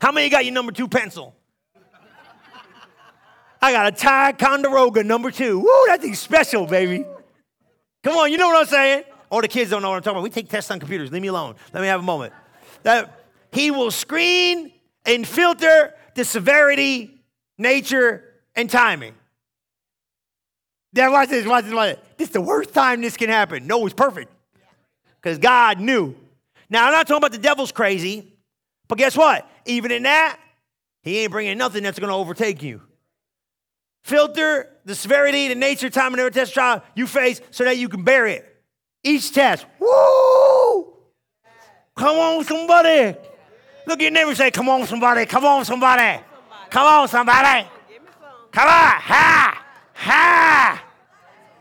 How 0.01 0.13
many 0.13 0.29
got 0.29 0.45
your 0.45 0.55
number 0.55 0.73
two 0.73 0.89
pencil? 0.89 1.35
I 3.61 3.73
got 3.73 3.87
a 3.87 3.93
Ticonderoga 3.93 5.05
number 5.05 5.31
two. 5.31 5.61
Woo, 5.61 5.85
that 5.87 6.01
thing's 6.01 6.19
special, 6.19 6.67
baby. 6.67 7.05
Come 8.03 8.17
on, 8.17 8.33
you 8.33 8.39
know 8.39 8.49
what 8.49 8.57
I'm 8.57 8.67
saying? 8.67 9.05
All 9.31 9.41
the 9.41 9.49
kids 9.49 9.71
don't 9.71 9.83
know 9.83 9.91
what 9.91 9.97
I'm 9.97 10.03
talking 10.03 10.17
about. 10.17 10.25
We 10.25 10.31
take 10.31 10.49
tests 10.49 10.71
on 10.71 10.81
computers. 10.81 11.13
Leave 11.13 11.23
me 11.23 11.29
alone. 11.29 11.55
Let 11.73 11.81
me 11.81 11.87
have 11.87 12.01
a 12.01 12.05
moment. 12.05 12.33
That 12.83 13.27
he 13.53 13.71
will 13.71 13.93
screen 13.93 14.73
and 15.07 15.27
filter 15.27 15.95
the 16.15 16.25
severity, 16.25 17.23
nature, 17.57 18.25
and 18.57 18.69
timing. 18.69 19.15
Now 20.93 21.13
watch 21.13 21.31
this, 21.31 21.47
watch 21.47 21.65
this, 21.65 21.73
watch 21.73 21.97
this. 21.97 22.05
This 22.19 22.29
is 22.29 22.35
the 22.35 22.41
worst 22.41 22.75
time 22.75 23.01
this 23.01 23.17
can 23.17 23.31
happen. 23.31 23.67
No, 23.67 23.85
it's 23.87 23.95
perfect. 23.95 24.31
Because 25.21 25.39
God 25.39 25.81
knew. 25.81 26.15
Now, 26.69 26.87
I'm 26.87 26.93
not 26.93 27.07
talking 27.07 27.19
about 27.19 27.33
the 27.33 27.39
devil's 27.39 27.73
crazy, 27.73 28.33
but 28.89 28.99
guess 28.99 29.17
what? 29.17 29.49
Even 29.67 29.91
in 29.91 30.05
that, 30.05 30.39
he 31.03 31.21
ain't 31.21 31.31
bringing 31.31 31.59
nothing 31.59 31.83
that's 31.83 31.99
going 31.99 32.09
to 32.09 32.15
overtake 32.15 32.63
you. 32.63 32.81
Filter 34.05 34.69
the 34.85 34.95
severity, 34.95 35.49
the 35.49 35.55
nature, 35.55 35.89
time, 35.91 36.13
and 36.13 36.21
every 36.21 36.33
test 36.33 36.55
trial 36.55 36.83
you 36.95 37.07
face 37.07 37.41
so 37.51 37.65
that 37.65 37.77
you 37.77 37.89
can 37.89 38.03
bear 38.03 38.27
it. 38.27 38.49
Each 39.05 39.33
test. 39.33 39.67
Woo! 39.79 40.95
Come 41.97 42.17
on, 42.17 42.45
somebody. 42.45 43.19
Look 43.87 43.99
at 43.99 44.03
your 44.03 44.11
neighbor 44.11 44.29
and 44.29 44.37
say, 44.37 44.51
Come 44.51 44.69
on, 44.69 44.87
somebody. 44.87 45.27
Come 45.27 45.45
on, 45.45 45.65
somebody. 45.65 46.23
Come 46.71 46.87
on, 46.87 47.09
somebody. 47.09 47.69
Come 48.51 48.67
on. 48.67 49.01
Ha! 49.01 49.62
Ha! 50.03 50.85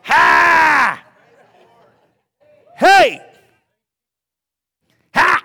Ha! 0.01 1.03
Hey! 2.75 3.21
Ha! 5.13 5.43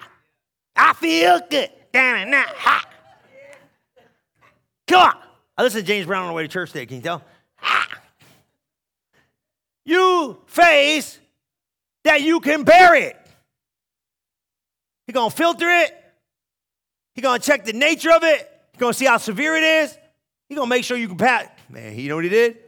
I 0.74 0.92
feel 0.94 1.40
good. 1.50 1.68
Down 1.92 2.16
and 2.16 2.34
Ha! 2.34 2.88
Come 4.86 5.00
on. 5.02 5.14
I 5.58 5.62
listened 5.62 5.84
to 5.84 5.86
James 5.86 6.06
Brown 6.06 6.22
on 6.22 6.28
the 6.28 6.32
way 6.32 6.44
to 6.44 6.48
church 6.48 6.72
today. 6.72 6.86
Can 6.86 6.96
you 6.96 7.02
tell? 7.02 7.22
Ha! 7.56 8.00
You 9.84 10.38
face 10.46 11.18
that 12.04 12.22
you 12.22 12.40
can 12.40 12.64
bear 12.64 12.94
it. 12.94 13.16
He's 15.06 15.12
gonna 15.12 15.30
filter 15.30 15.68
it. 15.68 15.94
He's 17.14 17.22
gonna 17.22 17.40
check 17.40 17.66
the 17.66 17.74
nature 17.74 18.12
of 18.12 18.24
it. 18.24 18.50
He's 18.72 18.80
gonna 18.80 18.94
see 18.94 19.04
how 19.04 19.18
severe 19.18 19.54
it 19.54 19.64
is. 19.64 19.98
He's 20.48 20.56
gonna 20.56 20.70
make 20.70 20.84
sure 20.84 20.96
you 20.96 21.08
can 21.08 21.18
pass. 21.18 21.48
Man, 21.68 21.98
you 21.98 22.08
know 22.08 22.14
what 22.14 22.24
he 22.24 22.30
did? 22.30 22.65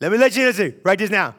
Let 0.00 0.12
me 0.12 0.18
let 0.18 0.34
you 0.36 0.46
listen. 0.46 0.80
Write 0.82 0.98
this 0.98 1.10
down. 1.10 1.34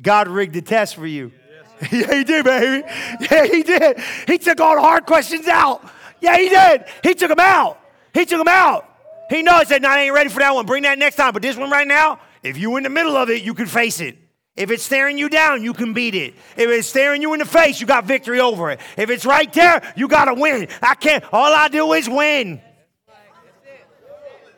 God 0.00 0.28
rigged 0.28 0.54
the 0.54 0.62
test 0.62 0.94
for 0.94 1.06
you. 1.06 1.32
yeah, 1.92 2.14
he 2.14 2.24
did, 2.24 2.44
baby. 2.44 2.86
Yeah, 3.30 3.44
he 3.46 3.62
did. 3.62 3.98
He 4.26 4.38
took 4.38 4.60
all 4.60 4.76
the 4.76 4.80
hard 4.80 5.04
questions 5.06 5.46
out. 5.46 5.82
Yeah, 6.20 6.38
he 6.38 6.48
did. 6.48 6.84
He 7.02 7.14
took 7.14 7.28
them 7.28 7.40
out. 7.40 7.78
He 8.14 8.24
took 8.24 8.38
them 8.38 8.48
out. 8.48 8.88
He 9.28 9.42
knows. 9.42 9.62
He 9.62 9.66
said, 9.66 9.82
"No, 9.82 9.90
I 9.90 10.02
ain't 10.02 10.14
ready 10.14 10.30
for 10.30 10.38
that 10.38 10.54
one. 10.54 10.64
Bring 10.64 10.84
that 10.84 10.98
next 10.98 11.16
time." 11.16 11.32
But 11.32 11.42
this 11.42 11.56
one 11.56 11.70
right 11.70 11.86
now, 11.86 12.20
if 12.42 12.56
you 12.56 12.76
in 12.76 12.84
the 12.84 12.88
middle 12.88 13.16
of 13.16 13.28
it, 13.28 13.42
you 13.42 13.52
can 13.52 13.66
face 13.66 14.00
it. 14.00 14.16
If 14.56 14.70
it's 14.70 14.82
staring 14.82 15.18
you 15.18 15.28
down, 15.28 15.62
you 15.62 15.74
can 15.74 15.92
beat 15.92 16.14
it. 16.14 16.34
If 16.56 16.70
it's 16.70 16.88
staring 16.88 17.20
you 17.20 17.34
in 17.34 17.40
the 17.40 17.44
face, 17.44 17.78
you 17.78 17.86
got 17.86 18.04
victory 18.04 18.40
over 18.40 18.70
it. 18.70 18.80
If 18.96 19.10
it's 19.10 19.26
right 19.26 19.52
there, 19.52 19.82
you 19.96 20.08
got 20.08 20.26
to 20.26 20.34
win. 20.34 20.68
I 20.80 20.94
can't. 20.94 21.22
All 21.30 21.52
I 21.52 21.68
do 21.68 21.92
is 21.92 22.08
win. 22.08 22.62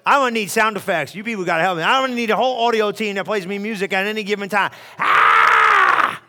I'm 0.09 0.21
gonna 0.21 0.31
need 0.31 0.51
sound 0.51 0.79
effects. 0.79 1.15
You 1.15 1.23
people 1.23 1.45
gotta 1.45 1.63
help 1.63 1.77
me. 1.77 1.85
I'm 1.85 2.03
gonna 2.03 2.15
need 2.15 2.31
a 2.31 2.37
whole 2.37 2.67
audio 2.67 2.93
team 2.93 3.17
that 3.17 3.27
plays 3.27 3.47
me 3.47 3.59
music 3.59 3.93
at 3.93 4.07
any 4.07 4.23
given 4.23 4.49
time. 4.49 4.71
Ah! 4.99 6.23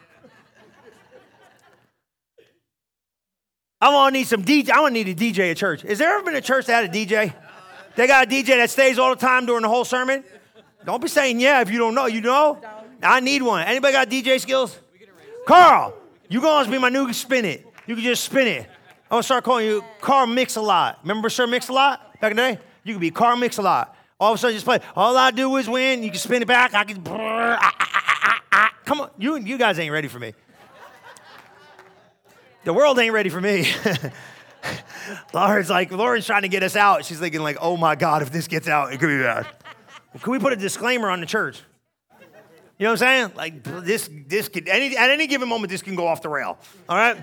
I'm 3.80 3.94
gonna 3.94 4.12
need 4.12 4.28
some 4.28 4.44
DJ. 4.44 4.72
I'm 4.72 4.80
gonna 4.80 4.90
need 4.90 5.08
a 5.08 5.16
DJ 5.16 5.52
at 5.52 5.56
church. 5.58 5.84
Has 5.84 5.98
there 5.98 6.14
ever 6.14 6.26
been 6.26 6.36
a 6.36 6.42
church 6.42 6.66
that 6.66 6.84
had 6.84 6.94
a 6.94 6.94
DJ? 6.94 7.34
They 7.96 8.06
got 8.06 8.28
a 8.28 8.30
DJ 8.30 8.48
that 8.48 8.70
stays 8.70 9.00
all 9.00 9.12
the 9.12 9.22
time 9.22 9.46
during 9.46 9.62
the 9.62 9.70
whole 9.70 9.86
sermon. 9.86 10.26
Don't 10.84 11.02
be 11.02 11.08
saying 11.08 11.40
yeah 11.40 11.62
if 11.62 11.72
you 11.72 11.78
don't 11.78 11.96
know. 11.96 12.08
You 12.08 12.20
know? 12.20 12.60
I 13.02 13.22
need 13.22 13.42
one. 13.42 13.64
Anybody 13.66 13.94
got 13.94 14.10
DJ 14.10 14.42
skills? 14.42 14.78
Carl, 15.48 15.94
you 16.28 16.42
gonna 16.42 16.70
be 16.70 16.80
my 16.80 16.90
new 16.90 17.14
spin 17.14 17.46
it. 17.46 17.66
You 17.88 17.96
can 17.96 18.04
just 18.04 18.26
spin 18.26 18.46
it. 18.46 18.64
I'm 18.64 19.10
gonna 19.12 19.24
start 19.24 19.46
calling 19.46 19.68
you 19.68 19.86
Carl 20.02 20.28
Mix 20.28 20.58
a 20.58 20.62
Lot. 20.62 21.00
Remember 21.04 21.30
Sir 21.30 21.48
Mix 21.48 21.70
a 21.70 21.74
Lot 21.74 22.20
back 22.20 22.32
in 22.32 22.36
the 22.36 22.44
day? 22.44 22.60
You 22.90 22.96
can 22.96 23.02
be 23.02 23.12
Carl 23.12 23.38
Mix 23.38 23.58
a 23.58 23.62
Lot. 23.62 23.96
All 24.20 24.34
of 24.34 24.36
a 24.36 24.38
sudden, 24.40 24.54
you 24.54 24.58
just 24.58 24.66
play. 24.66 24.80
All 24.96 25.16
I 25.16 25.32
do 25.32 25.56
is 25.58 25.70
win. 25.70 26.04
You 26.04 26.10
can 26.10 26.20
spin 26.20 26.42
it 26.42 26.48
back. 26.48 26.74
I 26.74 26.84
can. 26.84 27.02
Ah, 27.08 27.60
ah, 27.62 28.42
ah, 28.52 28.74
Come 28.84 29.02
on, 29.02 29.12
you 29.18 29.38
you 29.38 29.58
guys 29.58 29.78
ain't 29.80 29.94
ready 29.94 30.08
for 30.08 30.20
me. 30.20 30.34
The 32.66 32.74
world 32.74 33.00
ain't 33.00 33.14
ready 33.14 33.30
for 33.30 33.40
me. 33.40 33.72
Lauren's 35.34 35.70
like, 35.70 35.92
Lauren's 35.92 36.26
trying 36.26 36.42
to 36.42 36.50
get 36.50 36.64
us 36.64 36.76
out. 36.76 37.06
She's 37.06 37.20
thinking 37.20 37.42
like, 37.42 37.58
oh 37.62 37.78
my 37.78 37.96
God, 37.96 38.22
if 38.22 38.32
this 38.32 38.48
gets 38.48 38.68
out, 38.68 38.92
it 38.92 39.00
could 39.00 39.08
be 39.08 39.20
bad. 39.24 39.48
Can 40.22 40.32
we 40.32 40.40
put 40.40 40.54
a 40.54 40.56
disclaimer 40.56 41.10
on 41.10 41.20
the 41.20 41.26
church? 41.26 41.62
You 42.78 42.86
know 42.86 42.92
what 42.92 43.02
I'm 43.02 43.30
saying? 43.30 43.32
Like 43.36 43.64
this, 43.64 44.10
this 44.28 44.50
could 44.50 44.68
any 44.68 44.98
at 44.98 45.10
any 45.10 45.28
given 45.28 45.48
moment, 45.48 45.70
this 45.70 45.82
can 45.82 45.96
go 45.96 46.08
off 46.08 46.22
the 46.22 46.30
rail. 46.30 46.58
All 46.88 46.98
right. 46.98 47.18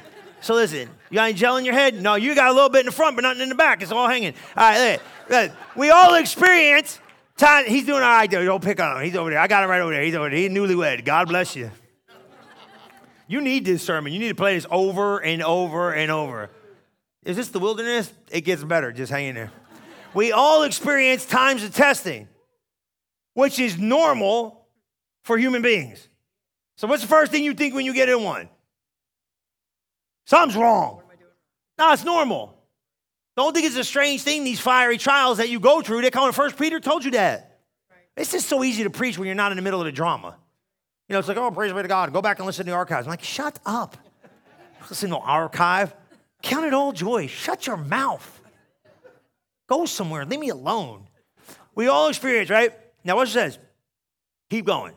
So 0.46 0.54
listen, 0.54 0.88
you 1.10 1.16
got 1.16 1.24
any 1.24 1.34
gel 1.34 1.56
in 1.56 1.64
your 1.64 1.74
head? 1.74 2.00
No, 2.00 2.14
you 2.14 2.32
got 2.36 2.50
a 2.50 2.52
little 2.52 2.68
bit 2.68 2.78
in 2.78 2.86
the 2.86 2.92
front, 2.92 3.16
but 3.16 3.22
nothing 3.22 3.42
in 3.42 3.48
the 3.48 3.56
back. 3.56 3.82
It's 3.82 3.90
all 3.90 4.06
hanging. 4.06 4.32
All 4.56 4.62
right, 4.62 4.92
look, 4.92 5.02
look. 5.28 5.52
we 5.74 5.90
all 5.90 6.14
experience 6.14 7.00
time. 7.36 7.64
He's 7.66 7.84
doing 7.84 8.00
all 8.00 8.10
right 8.10 8.30
there. 8.30 8.44
Don't 8.44 8.62
pick 8.62 8.78
on 8.78 8.96
him. 8.96 9.02
He's 9.02 9.16
over 9.16 9.30
there. 9.30 9.40
I 9.40 9.48
got 9.48 9.64
it 9.64 9.66
right 9.66 9.80
over 9.80 9.92
there. 9.92 10.04
He's 10.04 10.14
over 10.14 10.30
there. 10.30 10.38
He's 10.38 10.50
newlywed. 10.52 11.04
God 11.04 11.26
bless 11.26 11.56
you. 11.56 11.72
You 13.26 13.40
need 13.40 13.64
this 13.64 13.82
sermon. 13.82 14.12
You 14.12 14.20
need 14.20 14.28
to 14.28 14.36
play 14.36 14.54
this 14.54 14.66
over 14.70 15.18
and 15.18 15.42
over 15.42 15.92
and 15.92 16.12
over. 16.12 16.48
Is 17.24 17.36
this 17.36 17.48
the 17.48 17.58
wilderness? 17.58 18.12
It 18.30 18.42
gets 18.42 18.62
better. 18.62 18.92
Just 18.92 19.10
hang 19.10 19.26
in 19.26 19.34
there. 19.34 19.50
We 20.14 20.30
all 20.30 20.62
experience 20.62 21.26
times 21.26 21.64
of 21.64 21.74
testing, 21.74 22.28
which 23.34 23.58
is 23.58 23.78
normal 23.78 24.64
for 25.24 25.38
human 25.38 25.62
beings. 25.62 26.06
So, 26.76 26.86
what's 26.86 27.02
the 27.02 27.08
first 27.08 27.32
thing 27.32 27.42
you 27.42 27.52
think 27.52 27.74
when 27.74 27.84
you 27.84 27.92
get 27.92 28.08
in 28.08 28.22
one? 28.22 28.48
Something's 30.26 30.56
wrong. 30.56 31.02
No, 31.78 31.92
it's 31.92 32.04
normal. 32.04 32.54
Don't 33.36 33.54
think 33.54 33.66
it's 33.66 33.76
a 33.76 33.84
strange 33.84 34.22
thing, 34.22 34.44
these 34.44 34.60
fiery 34.60 34.98
trials 34.98 35.38
that 35.38 35.48
you 35.48 35.60
go 35.60 35.82
through. 35.82 36.02
They 36.02 36.10
come 36.10 36.26
in 36.26 36.32
First 36.32 36.58
Peter 36.58 36.80
told 36.80 37.04
you 37.04 37.12
that. 37.12 37.60
It's 38.16 38.32
just 38.32 38.48
so 38.48 38.64
easy 38.64 38.82
to 38.84 38.90
preach 38.90 39.18
when 39.18 39.26
you're 39.26 39.34
not 39.34 39.52
in 39.52 39.56
the 39.56 39.62
middle 39.62 39.80
of 39.80 39.86
the 39.86 39.92
drama. 39.92 40.36
You 41.08 41.12
know, 41.12 41.18
it's 41.18 41.28
like, 41.28 41.36
oh, 41.36 41.50
praise 41.50 41.72
be 41.72 41.82
to 41.82 41.88
God. 41.88 42.12
Go 42.12 42.22
back 42.22 42.38
and 42.38 42.46
listen 42.46 42.64
to 42.64 42.70
the 42.70 42.76
archives. 42.76 43.06
I'm 43.06 43.10
like, 43.10 43.22
shut 43.22 43.58
up. 43.64 43.96
Listen 44.88 45.10
to 45.10 45.18
archive. 45.18 45.94
Count 46.42 46.64
it 46.64 46.74
all 46.74 46.92
joy. 46.92 47.26
Shut 47.26 47.66
your 47.66 47.76
mouth. 47.76 48.40
Go 49.68 49.84
somewhere. 49.84 50.24
Leave 50.24 50.40
me 50.40 50.48
alone. 50.48 51.06
We 51.74 51.88
all 51.88 52.08
experience, 52.08 52.50
right? 52.50 52.72
Now, 53.04 53.16
what 53.16 53.28
it 53.28 53.32
says? 53.32 53.58
Keep 54.50 54.64
going. 54.64 54.94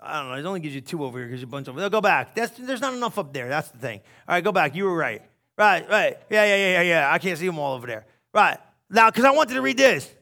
I 0.00 0.20
don't 0.20 0.30
know. 0.30 0.34
It 0.34 0.44
only 0.44 0.60
gives 0.60 0.74
you 0.74 0.80
two 0.80 1.04
over 1.04 1.18
here 1.18 1.28
because 1.28 1.40
you 1.40 1.46
bunch 1.46 1.68
over 1.68 1.80
there. 1.80 1.90
Go 1.90 2.00
back. 2.00 2.34
That's, 2.34 2.56
there's 2.58 2.80
not 2.80 2.94
enough 2.94 3.18
up 3.18 3.32
there. 3.32 3.48
That's 3.48 3.70
the 3.70 3.78
thing. 3.78 4.00
All 4.28 4.34
right, 4.34 4.44
go 4.44 4.52
back. 4.52 4.74
You 4.74 4.84
were 4.84 4.96
right. 4.96 5.22
Right, 5.56 5.88
right. 5.88 6.18
Yeah, 6.30 6.44
yeah, 6.44 6.56
yeah, 6.56 6.72
yeah, 6.72 6.82
yeah. 6.82 7.12
I 7.12 7.18
can't 7.18 7.38
see 7.38 7.46
them 7.46 7.58
all 7.58 7.74
over 7.74 7.86
there. 7.86 8.06
Right. 8.32 8.58
Now, 8.90 9.10
because 9.10 9.24
I 9.24 9.30
wanted 9.30 9.54
to 9.54 9.62
read 9.62 9.76
this. 9.76 10.12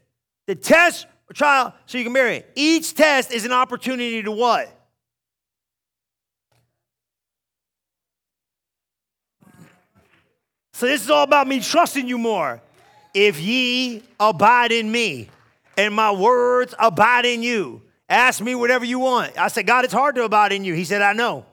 The 0.46 0.54
test 0.54 1.06
trial 1.32 1.74
so 1.86 1.98
you 1.98 2.04
can 2.04 2.12
marry. 2.12 2.44
Each 2.54 2.94
test 2.94 3.32
is 3.32 3.44
an 3.44 3.52
opportunity 3.52 4.22
to 4.22 4.32
what? 4.32 4.70
So 10.74 10.86
this 10.86 11.02
is 11.04 11.10
all 11.10 11.22
about 11.22 11.46
me 11.46 11.60
trusting 11.60 12.08
you 12.08 12.18
more. 12.18 12.60
If 13.14 13.38
ye 13.38 14.02
abide 14.18 14.72
in 14.72 14.90
me 14.90 15.28
and 15.76 15.94
my 15.94 16.10
words 16.10 16.74
abide 16.78 17.24
in 17.24 17.42
you, 17.42 17.82
Ask 18.12 18.42
me 18.42 18.54
whatever 18.54 18.84
you 18.84 18.98
want. 18.98 19.38
I 19.38 19.48
said, 19.48 19.66
God, 19.66 19.86
it's 19.86 19.94
hard 19.94 20.16
to 20.16 20.24
abide 20.24 20.52
in 20.52 20.66
you. 20.66 20.74
He 20.74 20.84
said, 20.84 21.00
I 21.00 21.14
know. 21.14 21.46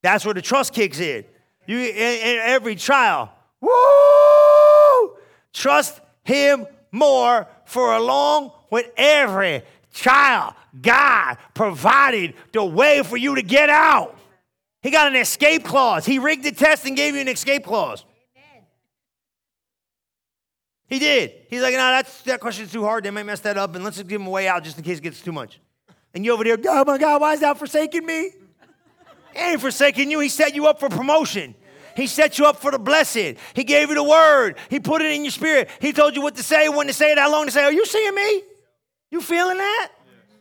That's 0.00 0.24
where 0.24 0.32
the 0.32 0.40
trust 0.40 0.72
kicks 0.72 0.98
in. 0.98 1.22
You 1.66 1.78
in, 1.80 1.86
in 1.86 2.38
every 2.40 2.76
trial. 2.76 3.30
Woo! 3.60 5.18
Trust 5.52 6.00
him 6.24 6.66
more 6.92 7.46
for 7.66 7.92
along 7.92 8.52
with 8.70 8.90
every 8.96 9.64
trial. 9.92 10.56
God 10.80 11.36
provided 11.52 12.32
the 12.54 12.64
way 12.64 13.02
for 13.02 13.18
you 13.18 13.34
to 13.34 13.42
get 13.42 13.68
out. 13.68 14.18
He 14.80 14.90
got 14.90 15.08
an 15.08 15.16
escape 15.16 15.62
clause. 15.62 16.06
He 16.06 16.18
rigged 16.18 16.44
the 16.44 16.52
test 16.52 16.86
and 16.86 16.96
gave 16.96 17.14
you 17.14 17.20
an 17.20 17.28
escape 17.28 17.66
clause. 17.66 18.06
He 20.86 20.98
did. 20.98 21.34
He's 21.50 21.60
like, 21.60 21.74
no, 21.74 21.80
that's, 21.80 22.22
that 22.22 22.40
question's 22.40 22.72
too 22.72 22.82
hard. 22.82 23.04
They 23.04 23.10
might 23.10 23.26
mess 23.26 23.40
that 23.40 23.58
up, 23.58 23.74
and 23.74 23.84
let's 23.84 23.98
just 23.98 24.08
give 24.08 24.22
him 24.22 24.26
a 24.26 24.30
way 24.30 24.48
out 24.48 24.64
just 24.64 24.78
in 24.78 24.84
case 24.84 24.96
it 24.96 25.02
gets 25.02 25.20
too 25.20 25.32
much. 25.32 25.60
And 26.14 26.24
you 26.24 26.32
over 26.32 26.44
there, 26.44 26.58
oh 26.68 26.84
my 26.84 26.98
God, 26.98 27.20
why 27.20 27.34
is 27.34 27.40
that 27.40 27.58
forsaking 27.58 28.04
me? 28.04 28.30
He 29.34 29.38
ain't 29.40 29.60
forsaking 29.60 30.10
you. 30.10 30.20
He 30.20 30.28
set 30.28 30.54
you 30.54 30.66
up 30.66 30.78
for 30.78 30.88
promotion. 30.88 31.54
He 31.96 32.06
set 32.06 32.38
you 32.38 32.46
up 32.46 32.56
for 32.56 32.70
the 32.70 32.78
blessed. 32.78 33.34
He 33.54 33.64
gave 33.64 33.88
you 33.88 33.94
the 33.94 34.02
word. 34.02 34.56
He 34.70 34.80
put 34.80 35.02
it 35.02 35.10
in 35.12 35.24
your 35.24 35.30
spirit. 35.30 35.68
He 35.80 35.92
told 35.92 36.16
you 36.16 36.22
what 36.22 36.36
to 36.36 36.42
say, 36.42 36.68
when 36.68 36.86
to 36.86 36.92
say 36.92 37.12
it, 37.12 37.18
how 37.18 37.30
long 37.30 37.46
to 37.46 37.52
say. 37.52 37.64
Are 37.64 37.72
you 37.72 37.84
seeing 37.86 38.14
me? 38.14 38.42
You 39.10 39.20
feeling 39.20 39.58
that? 39.58 39.90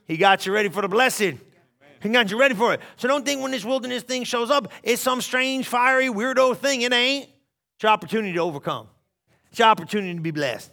He 0.05 0.17
got 0.17 0.45
you 0.45 0.53
ready 0.53 0.69
for 0.69 0.81
the 0.81 0.87
blessed. 0.87 1.33
He 2.01 2.09
got 2.09 2.31
you 2.31 2.39
ready 2.39 2.55
for 2.55 2.73
it. 2.73 2.81
So 2.97 3.07
don't 3.07 3.25
think 3.25 3.41
when 3.41 3.51
this 3.51 3.63
wilderness 3.63 4.03
thing 4.03 4.23
shows 4.23 4.49
up, 4.49 4.71
it's 4.81 5.01
some 5.01 5.21
strange, 5.21 5.67
fiery, 5.67 6.07
weirdo 6.07 6.57
thing. 6.57 6.81
It 6.81 6.93
ain't. 6.93 7.25
It's 7.25 7.83
your 7.83 7.91
opportunity 7.91 8.33
to 8.33 8.39
overcome. 8.39 8.87
It's 9.49 9.59
your 9.59 9.67
opportunity 9.67 10.15
to 10.15 10.21
be 10.21 10.31
blessed. 10.31 10.71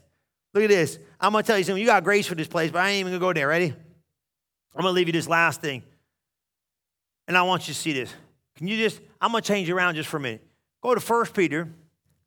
Look 0.55 0.65
at 0.65 0.71
this. 0.71 0.99
I'm 1.21 1.33
gonna 1.33 1.43
tell 1.43 1.59
you 1.59 1.65
something. 1.65 1.81
You 1.81 1.87
got 1.87 2.05
grace 2.05 2.27
for 2.27 2.35
this 2.35 2.49
place, 2.49 2.71
but 2.71 2.81
I 2.81 2.91
ain't 2.91 3.01
even 3.01 3.13
gonna 3.13 3.21
go 3.21 3.33
there. 3.33 3.49
Ready? 3.49 3.75
I'm 4.75 4.83
gonna 4.83 4.93
leave 4.93 5.09
you 5.09 5.13
this 5.13 5.29
last 5.29 5.61
thing. 5.61 5.83
And 7.27 7.37
I 7.37 7.43
want 7.43 7.69
you 7.69 7.75
to 7.75 7.81
see 7.81 7.93
this. 7.93 8.13
Can 8.57 8.69
you 8.69 8.77
just, 8.77 9.01
I'm 9.21 9.33
gonna 9.33 9.43
change 9.43 9.69
around 9.71 9.97
just 9.97 10.09
for 10.09 10.17
a 10.17 10.21
minute. 10.21 10.45
Go 10.83 10.95
to 10.95 11.01
1 11.01 11.27
Peter, 11.27 11.69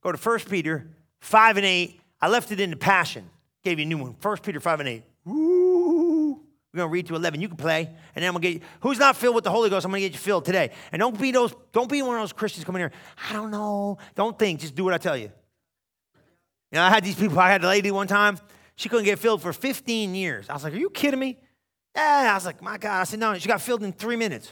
go 0.01 0.11
to 0.11 0.17
1 0.17 0.39
Peter 0.41 0.87
5 1.19 1.57
and 1.57 1.65
8. 1.65 2.01
I 2.21 2.27
left 2.27 2.51
it 2.51 2.59
in 2.59 2.69
the 2.69 2.75
passion. 2.75 3.29
Gave 3.63 3.79
you 3.79 3.85
a 3.85 3.87
new 3.87 3.97
one. 3.97 4.15
1 4.21 4.37
Peter 4.37 4.59
5 4.59 4.79
and 4.79 4.89
8. 4.89 5.03
Woo. 5.25 6.39
We're 6.73 6.77
gonna 6.77 6.89
read 6.89 7.07
to 7.07 7.15
11. 7.15 7.41
You 7.41 7.49
can 7.49 7.57
play, 7.57 7.85
and 8.15 8.23
then 8.23 8.27
I'm 8.27 8.33
gonna 8.33 8.43
get 8.43 8.53
you. 8.53 8.61
Who's 8.79 8.97
not 8.97 9.17
filled 9.17 9.35
with 9.35 9.43
the 9.43 9.51
Holy 9.51 9.69
Ghost? 9.69 9.85
I'm 9.85 9.91
gonna 9.91 9.99
get 9.99 10.13
you 10.13 10.19
filled 10.19 10.45
today. 10.45 10.71
And 10.91 11.01
don't 11.01 11.19
be 11.19 11.31
those, 11.31 11.53
don't 11.73 11.89
be 11.89 12.01
one 12.01 12.15
of 12.15 12.21
those 12.21 12.31
Christians 12.31 12.63
coming 12.63 12.79
here. 12.79 12.91
I 13.29 13.33
don't 13.33 13.51
know. 13.51 13.97
Don't 14.15 14.39
think. 14.39 14.61
Just 14.61 14.73
do 14.73 14.85
what 14.85 14.93
I 14.93 14.97
tell 14.97 15.17
you. 15.17 15.31
You 16.71 16.75
know, 16.75 16.83
I 16.83 16.89
had 16.89 17.03
these 17.03 17.15
people. 17.15 17.37
I 17.39 17.51
had 17.51 17.63
a 17.63 17.67
lady 17.67 17.91
one 17.91 18.07
time. 18.07 18.37
She 18.75 18.87
couldn't 18.87 19.03
get 19.03 19.19
filled 19.19 19.41
for 19.41 19.51
15 19.51 20.15
years. 20.15 20.49
I 20.49 20.53
was 20.53 20.63
like, 20.63 20.73
"Are 20.73 20.77
you 20.77 20.89
kidding 20.89 21.19
me?" 21.19 21.37
Yeah. 21.95 22.29
I 22.31 22.33
was 22.35 22.45
like, 22.45 22.61
"My 22.61 22.77
God!" 22.77 23.01
I 23.01 23.03
said, 23.03 23.19
"No." 23.19 23.37
She 23.37 23.47
got 23.47 23.61
filled 23.61 23.83
in 23.83 23.93
three 23.93 24.15
minutes. 24.15 24.51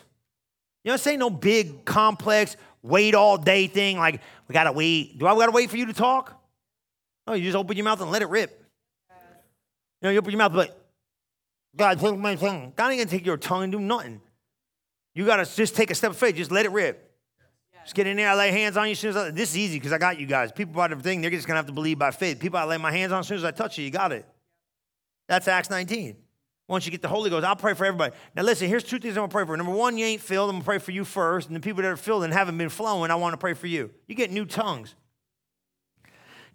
You 0.83 0.89
know, 0.89 0.93
this 0.95 1.07
ain't 1.07 1.19
no 1.19 1.29
big, 1.29 1.83
complex, 1.85 2.55
wait 2.81 3.15
all 3.15 3.37
day 3.37 3.67
thing. 3.67 3.97
Like 3.97 4.21
we 4.47 4.53
gotta 4.53 4.71
wait. 4.71 5.17
Do 5.17 5.27
I 5.27 5.35
gotta 5.35 5.51
wait 5.51 5.69
for 5.69 5.77
you 5.77 5.85
to 5.87 5.93
talk? 5.93 6.41
No, 7.27 7.33
you 7.33 7.43
just 7.43 7.55
open 7.55 7.75
your 7.75 7.83
mouth 7.83 8.01
and 8.01 8.11
let 8.11 8.21
it 8.21 8.29
rip. 8.29 8.63
You 10.01 10.07
know, 10.07 10.09
you 10.11 10.19
open 10.19 10.31
your 10.31 10.37
mouth, 10.37 10.53
but 10.53 10.75
God, 11.75 11.99
take 11.99 12.17
my 12.17 12.35
tongue. 12.35 12.73
God 12.75 12.91
ain't 12.91 12.99
gonna 12.99 13.09
take 13.09 13.25
your 13.25 13.37
tongue 13.37 13.63
and 13.63 13.71
do 13.71 13.79
nothing. 13.79 14.21
You 15.13 15.25
gotta 15.25 15.45
just 15.45 15.75
take 15.75 15.91
a 15.91 15.95
step 15.95 16.11
of 16.11 16.17
faith. 16.17 16.35
Just 16.35 16.51
let 16.51 16.65
it 16.65 16.71
rip. 16.71 17.05
Just 17.83 17.95
get 17.95 18.07
in 18.07 18.17
there. 18.17 18.29
I 18.29 18.35
lay 18.35 18.51
hands 18.51 18.77
on 18.77 18.85
you 18.85 18.91
as 18.91 18.99
soon 18.99 19.09
as 19.11 19.17
I, 19.17 19.31
this 19.31 19.49
is 19.51 19.57
easy 19.57 19.77
because 19.77 19.91
I 19.91 19.97
got 19.97 20.19
you 20.19 20.27
guys. 20.27 20.51
People 20.51 20.73
about 20.73 20.91
everything, 20.91 21.21
they're 21.21 21.31
just 21.31 21.47
gonna 21.47 21.57
have 21.57 21.65
to 21.65 21.73
believe 21.73 21.99
by 21.99 22.11
faith. 22.11 22.39
People 22.39 22.59
I 22.59 22.63
lay 22.63 22.77
my 22.77 22.91
hands 22.91 23.11
on 23.11 23.19
as 23.19 23.27
soon 23.27 23.37
as 23.37 23.43
I 23.43 23.51
touch 23.51 23.77
you, 23.77 23.85
you 23.85 23.91
got 23.91 24.11
it. 24.11 24.25
That's 25.27 25.47
Acts 25.47 25.69
19. 25.69 26.15
Once 26.69 26.85
you 26.85 26.91
get 26.91 27.01
the 27.01 27.07
Holy 27.07 27.31
Ghost, 27.31 27.43
I'll 27.43 27.55
pray 27.55 27.73
for 27.73 27.83
everybody. 27.83 28.15
Now 28.35 28.43
listen, 28.43 28.67
here's 28.67 28.83
two 28.83 28.99
things 28.99 29.17
I'm 29.17 29.23
gonna 29.23 29.31
pray 29.31 29.43
for. 29.43 29.57
Number 29.57 29.73
one, 29.73 29.97
you 29.97 30.05
ain't 30.05 30.21
filled. 30.21 30.51
I'm 30.51 30.57
gonna 30.57 30.65
pray 30.65 30.77
for 30.77 30.91
you 30.91 31.03
first. 31.03 31.47
And 31.47 31.55
the 31.55 31.59
people 31.59 31.81
that 31.81 31.89
are 31.89 31.97
filled 31.97 32.23
and 32.23 32.31
haven't 32.31 32.59
been 32.59 32.69
flowing, 32.69 33.09
I 33.09 33.15
want 33.15 33.33
to 33.33 33.37
pray 33.37 33.55
for 33.55 33.65
you. 33.65 33.89
You 34.07 34.13
get 34.13 34.29
new 34.29 34.45
tongues. 34.45 34.93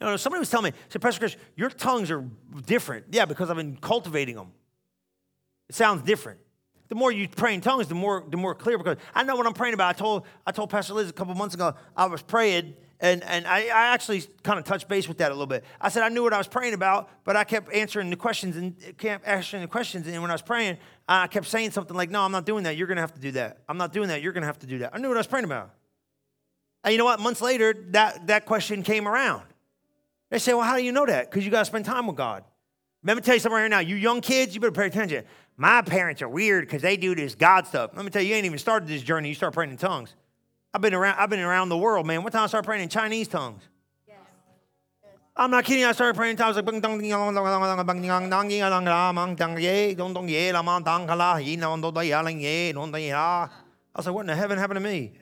You 0.00 0.06
know, 0.06 0.16
somebody 0.16 0.38
was 0.38 0.50
telling 0.50 0.72
me, 0.72 0.78
said, 0.88 1.02
Pastor 1.02 1.18
Chris, 1.18 1.36
your 1.56 1.68
tongues 1.68 2.12
are 2.12 2.24
different. 2.64 3.06
Yeah, 3.10 3.24
because 3.24 3.50
I've 3.50 3.56
been 3.56 3.76
cultivating 3.76 4.36
them. 4.36 4.52
It 5.68 5.74
sounds 5.74 6.02
different. 6.02 6.38
The 6.88 6.94
more 6.94 7.10
you 7.10 7.28
pray 7.28 7.54
in 7.54 7.60
tongues, 7.60 7.88
the 7.88 7.96
more 7.96 8.24
the 8.28 8.36
more 8.36 8.54
clear. 8.54 8.78
Because 8.78 8.98
I 9.16 9.24
know 9.24 9.34
what 9.34 9.48
I'm 9.48 9.52
praying 9.52 9.74
about. 9.74 9.88
I 9.88 9.98
told 9.98 10.26
I 10.46 10.52
told 10.52 10.70
Pastor 10.70 10.94
Liz 10.94 11.10
a 11.10 11.12
couple 11.12 11.34
months 11.34 11.56
ago. 11.56 11.74
I 11.96 12.06
was 12.06 12.22
praying, 12.22 12.74
and 13.00 13.22
and 13.24 13.46
I, 13.46 13.64
I 13.66 13.92
actually 13.92 14.22
kind 14.42 14.58
of 14.58 14.64
touched 14.64 14.88
base 14.88 15.08
with 15.08 15.18
that 15.18 15.30
a 15.30 15.34
little 15.34 15.46
bit. 15.46 15.64
I 15.80 15.88
said 15.88 16.02
I 16.02 16.08
knew 16.08 16.22
what 16.22 16.32
I 16.32 16.38
was 16.38 16.48
praying 16.48 16.74
about, 16.74 17.10
but 17.24 17.36
I 17.36 17.44
kept 17.44 17.72
answering 17.72 18.10
the 18.10 18.16
questions 18.16 18.56
and 18.56 18.74
kept 18.98 19.26
answering 19.26 19.62
the 19.62 19.68
questions. 19.68 20.06
And 20.06 20.20
when 20.22 20.30
I 20.30 20.34
was 20.34 20.42
praying, 20.42 20.78
I 21.08 21.26
kept 21.26 21.46
saying 21.46 21.72
something 21.72 21.96
like, 21.96 22.10
"No, 22.10 22.22
I'm 22.22 22.32
not 22.32 22.46
doing 22.46 22.64
that. 22.64 22.76
You're 22.76 22.86
going 22.86 22.96
to 22.96 23.02
have 23.02 23.14
to 23.14 23.20
do 23.20 23.32
that. 23.32 23.58
I'm 23.68 23.78
not 23.78 23.92
doing 23.92 24.08
that. 24.08 24.22
You're 24.22 24.32
going 24.32 24.42
to 24.42 24.46
have 24.46 24.58
to 24.60 24.66
do 24.66 24.78
that." 24.78 24.94
I 24.94 24.98
knew 24.98 25.08
what 25.08 25.16
I 25.16 25.20
was 25.20 25.26
praying 25.26 25.44
about. 25.44 25.70
And 26.82 26.92
you 26.92 26.98
know 26.98 27.04
what? 27.04 27.20
Months 27.20 27.40
later, 27.40 27.74
that 27.90 28.26
that 28.28 28.46
question 28.46 28.82
came 28.82 29.08
around. 29.08 29.44
They 30.30 30.38
say, 30.38 30.54
"Well, 30.54 30.64
how 30.64 30.76
do 30.76 30.82
you 30.82 30.92
know 30.92 31.06
that? 31.06 31.30
Because 31.30 31.44
you 31.44 31.50
got 31.50 31.60
to 31.60 31.64
spend 31.66 31.84
time 31.84 32.06
with 32.06 32.16
God." 32.16 32.44
Let 33.06 33.16
me 33.16 33.22
tell 33.22 33.34
you 33.34 33.40
something 33.40 33.60
right 33.60 33.68
now. 33.68 33.80
You 33.80 33.96
young 33.96 34.22
kids, 34.22 34.54
you 34.54 34.60
better 34.60 34.72
pay 34.72 34.86
attention. 34.86 35.24
My 35.56 35.82
parents 35.82 36.22
are 36.22 36.28
weird 36.28 36.64
because 36.64 36.80
they 36.80 36.96
do 36.96 37.14
this 37.14 37.34
God 37.34 37.66
stuff. 37.66 37.90
Let 37.94 38.04
me 38.04 38.10
tell 38.10 38.22
you, 38.22 38.30
you 38.30 38.34
ain't 38.34 38.46
even 38.46 38.58
started 38.58 38.88
this 38.88 39.02
journey. 39.02 39.28
You 39.28 39.34
start 39.34 39.52
praying 39.52 39.70
in 39.70 39.76
tongues. 39.76 40.14
I've 40.74 40.80
been 40.80 40.92
around, 40.92 41.16
I've 41.20 41.30
been 41.30 41.38
around 41.38 41.68
the 41.68 41.78
world, 41.78 42.04
man. 42.04 42.24
What 42.24 42.32
time 42.32 42.42
I 42.42 42.46
started 42.48 42.66
praying 42.66 42.82
in 42.82 42.88
Chinese 42.88 43.28
tongues? 43.28 43.62
Yes. 44.08 44.18
I'm 45.36 45.52
not 45.52 45.64
kidding. 45.64 45.84
I 45.84 45.92
started 45.92 46.16
praying 46.16 46.32
in 46.32 46.36
tongues 46.36 46.56
like 46.56 46.64
I 53.94 53.98
was 54.00 54.06
like, 54.06 54.14
what 54.16 54.22
in 54.22 54.26
the 54.26 54.34
heaven 54.34 54.58
happened 54.58 54.78
to 54.78 54.80
me? 54.80 55.12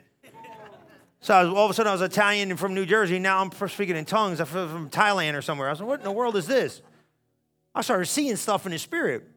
So 1.21 1.35
was, 1.45 1.55
all 1.55 1.67
of 1.67 1.71
a 1.71 1.75
sudden 1.75 1.91
I 1.91 1.93
was 1.93 2.01
Italian 2.01 2.51
and 2.51 2.59
from 2.59 2.75
New 2.75 2.87
Jersey. 2.87 3.19
Now 3.19 3.41
I'm 3.43 3.69
speaking 3.69 3.95
in 3.95 4.07
tongues 4.07 4.41
I'm 4.41 4.47
from 4.47 4.89
Thailand 4.89 5.35
or 5.35 5.43
somewhere. 5.43 5.69
I 5.69 5.73
was 5.73 5.81
like, 5.81 5.89
what 5.89 6.01
in 6.01 6.05
the 6.05 6.13
world 6.13 6.35
is 6.35 6.47
this? 6.47 6.81
I 7.75 7.83
started 7.83 8.07
seeing 8.07 8.37
stuff 8.37 8.65
in 8.65 8.73
the 8.73 8.79
spirit. 8.79 9.29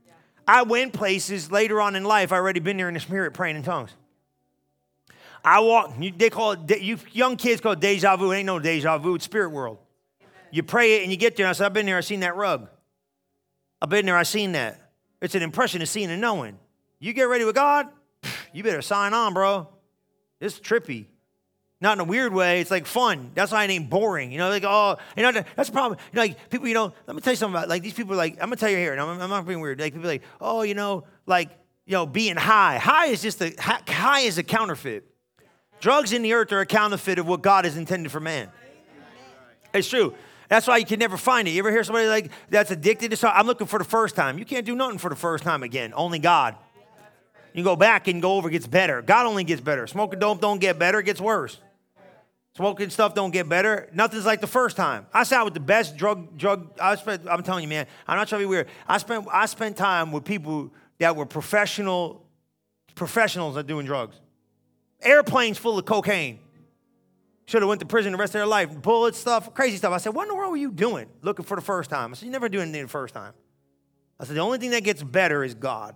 I 0.48 0.64
went 0.64 0.94
places 0.94 1.52
later 1.52 1.82
on 1.82 1.96
in 1.96 2.06
life. 2.06 2.32
I 2.32 2.38
already 2.38 2.62
been 2.62 2.78
there 2.78 2.88
in 2.88 2.94
the 2.94 3.00
spirit 3.02 3.34
praying 3.34 3.58
in 3.58 3.64
tongues. 3.64 3.92
I 5.46 5.60
walk. 5.60 5.94
They 6.18 6.32
call 6.32 6.54
it. 6.54 6.82
You 6.82 6.98
young 7.14 7.38
kids 7.38 7.62
call 7.62 7.74
it 7.74 7.80
deja 7.80 8.16
vu. 8.16 8.32
It 8.32 8.38
ain't 8.38 8.48
no 8.48 8.58
deja 8.58 8.98
vu. 8.98 9.14
It's 9.16 9.26
spirit 9.26 9.52
world. 9.52 9.78
You 10.52 10.64
pray 10.64 10.96
it 10.96 11.04
and 11.04 11.12
you 11.12 11.18
get 11.18 11.36
there. 11.36 11.48
I 11.48 11.52
said, 11.52 11.68
I've 11.68 11.74
been 11.74 11.86
there. 11.86 11.98
I've 11.98 12.06
seen 12.06 12.22
that 12.22 12.36
rug. 12.36 12.68
I've 13.82 13.90
been 13.90 14.06
there. 14.06 14.18
I've 14.18 14.28
seen 14.28 14.54
that. 14.54 14.92
It's 15.22 15.36
an 15.36 15.44
impression 15.44 15.82
of 15.82 15.90
seeing 15.90 16.10
and 16.10 16.20
knowing. 16.20 16.58
You 17.00 17.14
get 17.14 17.24
ready 17.24 17.46
with 17.46 17.56
God. 17.56 17.88
You 18.54 18.64
better 18.64 18.82
sign 18.82 19.14
on, 19.14 19.34
bro. 19.34 19.68
It's 20.40 20.60
trippy. 20.60 21.06
Not 21.82 21.98
in 21.98 22.00
a 22.00 22.06
weird 22.06 22.34
way. 22.34 22.62
It's 22.62 22.72
like 22.72 22.86
fun. 22.86 23.32
That's 23.36 23.52
why 23.52 23.66
it 23.66 23.70
ain't 23.70 23.90
boring. 23.90 24.32
You 24.32 24.40
know, 24.40 24.50
like, 24.50 24.64
oh, 24.66 24.98
you 25.16 25.24
know, 25.24 25.32
that's 25.32 25.70
the 25.70 25.74
problem. 25.74 26.00
You 26.12 26.16
know, 26.16 26.22
like 26.22 26.50
people, 26.50 26.68
you 26.68 26.74
know, 26.74 26.94
let 27.06 27.16
me 27.16 27.22
tell 27.22 27.34
you 27.34 27.38
something 27.38 27.58
about 27.58 27.70
like 27.70 27.84
these 27.84 27.94
people 27.94 28.16
like, 28.16 28.34
I'm 28.36 28.48
gonna 28.48 28.56
tell 28.56 28.70
you 28.70 28.78
here, 28.78 28.94
and 28.94 29.02
I'm, 29.02 29.22
I'm 29.22 29.30
not 29.30 29.46
being 29.46 29.60
weird. 29.60 29.80
Like 29.80 29.94
people 29.94 30.08
like, 30.08 30.24
oh, 30.42 30.64
you 30.64 30.74
know, 30.74 31.04
like, 31.28 31.50
you 31.86 31.92
know, 31.92 32.06
being 32.06 32.38
high. 32.38 32.78
High 32.78 33.08
is 33.08 33.22
just 33.22 33.42
a 33.42 33.54
high 33.60 34.22
is 34.22 34.38
a 34.38 34.44
counterfeit. 34.44 35.15
Drugs 35.80 36.14
in 36.14 36.22
the 36.22 36.34
earth 36.34 36.52
are 36.52 36.62
a 36.62 36.66
counterfeit 36.66 37.20
of 37.20 37.28
what 37.28 37.42
God 37.42 37.66
has 37.66 37.78
intended 37.78 38.12
for 38.12 38.20
man. 38.20 38.50
It's 39.74 39.90
true. 39.90 40.14
That's 40.48 40.68
why 40.68 40.78
you 40.78 40.86
can 40.86 41.00
never 41.00 41.18
find 41.18 41.48
it. 41.48 41.52
You 41.52 41.60
ever 41.60 41.72
hear 41.72 41.84
somebody 41.84 42.08
like 42.08 42.32
that's 42.50 42.72
addicted 42.72 43.12
to 43.12 43.18
something? 43.18 43.38
I'm 43.38 43.48
looking 43.48 43.68
for 43.68 43.80
the 43.80 43.86
first 43.86 44.16
time. 44.16 44.38
You 44.38 44.46
can't 44.46 44.66
do 44.66 44.76
nothing 44.76 45.00
for 45.00 45.10
the 45.10 45.16
first 45.16 45.44
time 45.44 45.64
again. 45.64 45.94
Only 45.96 46.20
God. 46.20 46.56
You 47.54 47.64
go 47.64 47.76
back 47.76 48.08
and 48.08 48.22
go 48.22 48.34
over, 48.34 48.50
it 48.50 48.52
gets 48.52 48.68
better. 48.68 49.02
God 49.02 49.26
only 49.26 49.44
gets 49.44 49.62
better. 49.62 49.88
Smoking 49.88 50.20
dope 50.20 50.42
don't 50.42 50.60
get 50.60 50.78
better, 50.78 51.00
it 51.00 51.04
gets 51.04 51.22
worse. 51.22 51.58
Smoking 52.58 52.90
stuff 52.90 53.14
don't 53.14 53.32
get 53.32 53.50
better. 53.50 53.90
Nothing's 53.94 54.26
like 54.26 54.40
the 54.40 54.48
first 54.48 54.78
time. 54.78 55.08
I 55.14 55.24
sat 55.24 55.44
with 55.44 55.54
the 55.54 55.60
best 55.60 55.98
drug 55.98 56.38
drug. 56.38 56.72
I 56.82 56.96
spent. 56.96 57.28
I'm 57.30 57.44
telling 57.44 57.64
you, 57.64 57.70
man. 57.70 57.86
I'm 58.08 58.18
not 58.18 58.30
trying 58.30 58.42
to 58.42 58.48
be 58.48 58.50
weird. 58.50 58.68
I 58.88 58.98
spent 58.98 59.28
I 59.32 59.46
spent 59.46 59.76
time 59.76 60.12
with 60.14 60.24
people 60.24 60.72
that 61.00 61.16
were 61.16 61.26
professional 61.26 62.26
professionals 62.96 63.58
at 63.58 63.68
doing 63.68 63.86
drugs. 63.86 64.16
Airplanes 65.02 65.58
full 65.58 65.78
of 65.78 65.86
cocaine. 65.86 66.40
Should 67.48 67.62
have 67.62 67.70
went 67.70 67.80
to 67.82 67.86
prison 67.86 68.12
the 68.12 68.18
rest 68.18 68.32
of 68.32 68.40
their 68.40 68.48
life. 68.48 68.82
Bullet 68.82 69.14
stuff, 69.14 69.54
crazy 69.54 69.78
stuff. 69.78 69.94
I 69.94 69.98
said, 69.98 70.16
what 70.16 70.24
in 70.24 70.30
the 70.30 70.36
world 70.36 70.52
were 70.52 70.58
you 70.58 70.72
doing? 70.72 71.08
Looking 71.22 71.46
for 71.46 71.56
the 71.56 71.62
first 71.62 71.92
time. 71.92 72.12
I 72.12 72.16
said, 72.16 72.26
you 72.26 72.32
never 72.32 72.50
do 72.50 72.60
anything 72.60 72.82
the 72.82 72.88
first 72.88 73.14
time. 73.14 73.34
I 74.20 74.26
said, 74.26 74.36
the 74.36 74.42
only 74.42 74.58
thing 74.58 74.72
that 74.72 74.84
gets 74.84 75.04
better 75.04 75.44
is 75.44 75.54
God. 75.54 75.96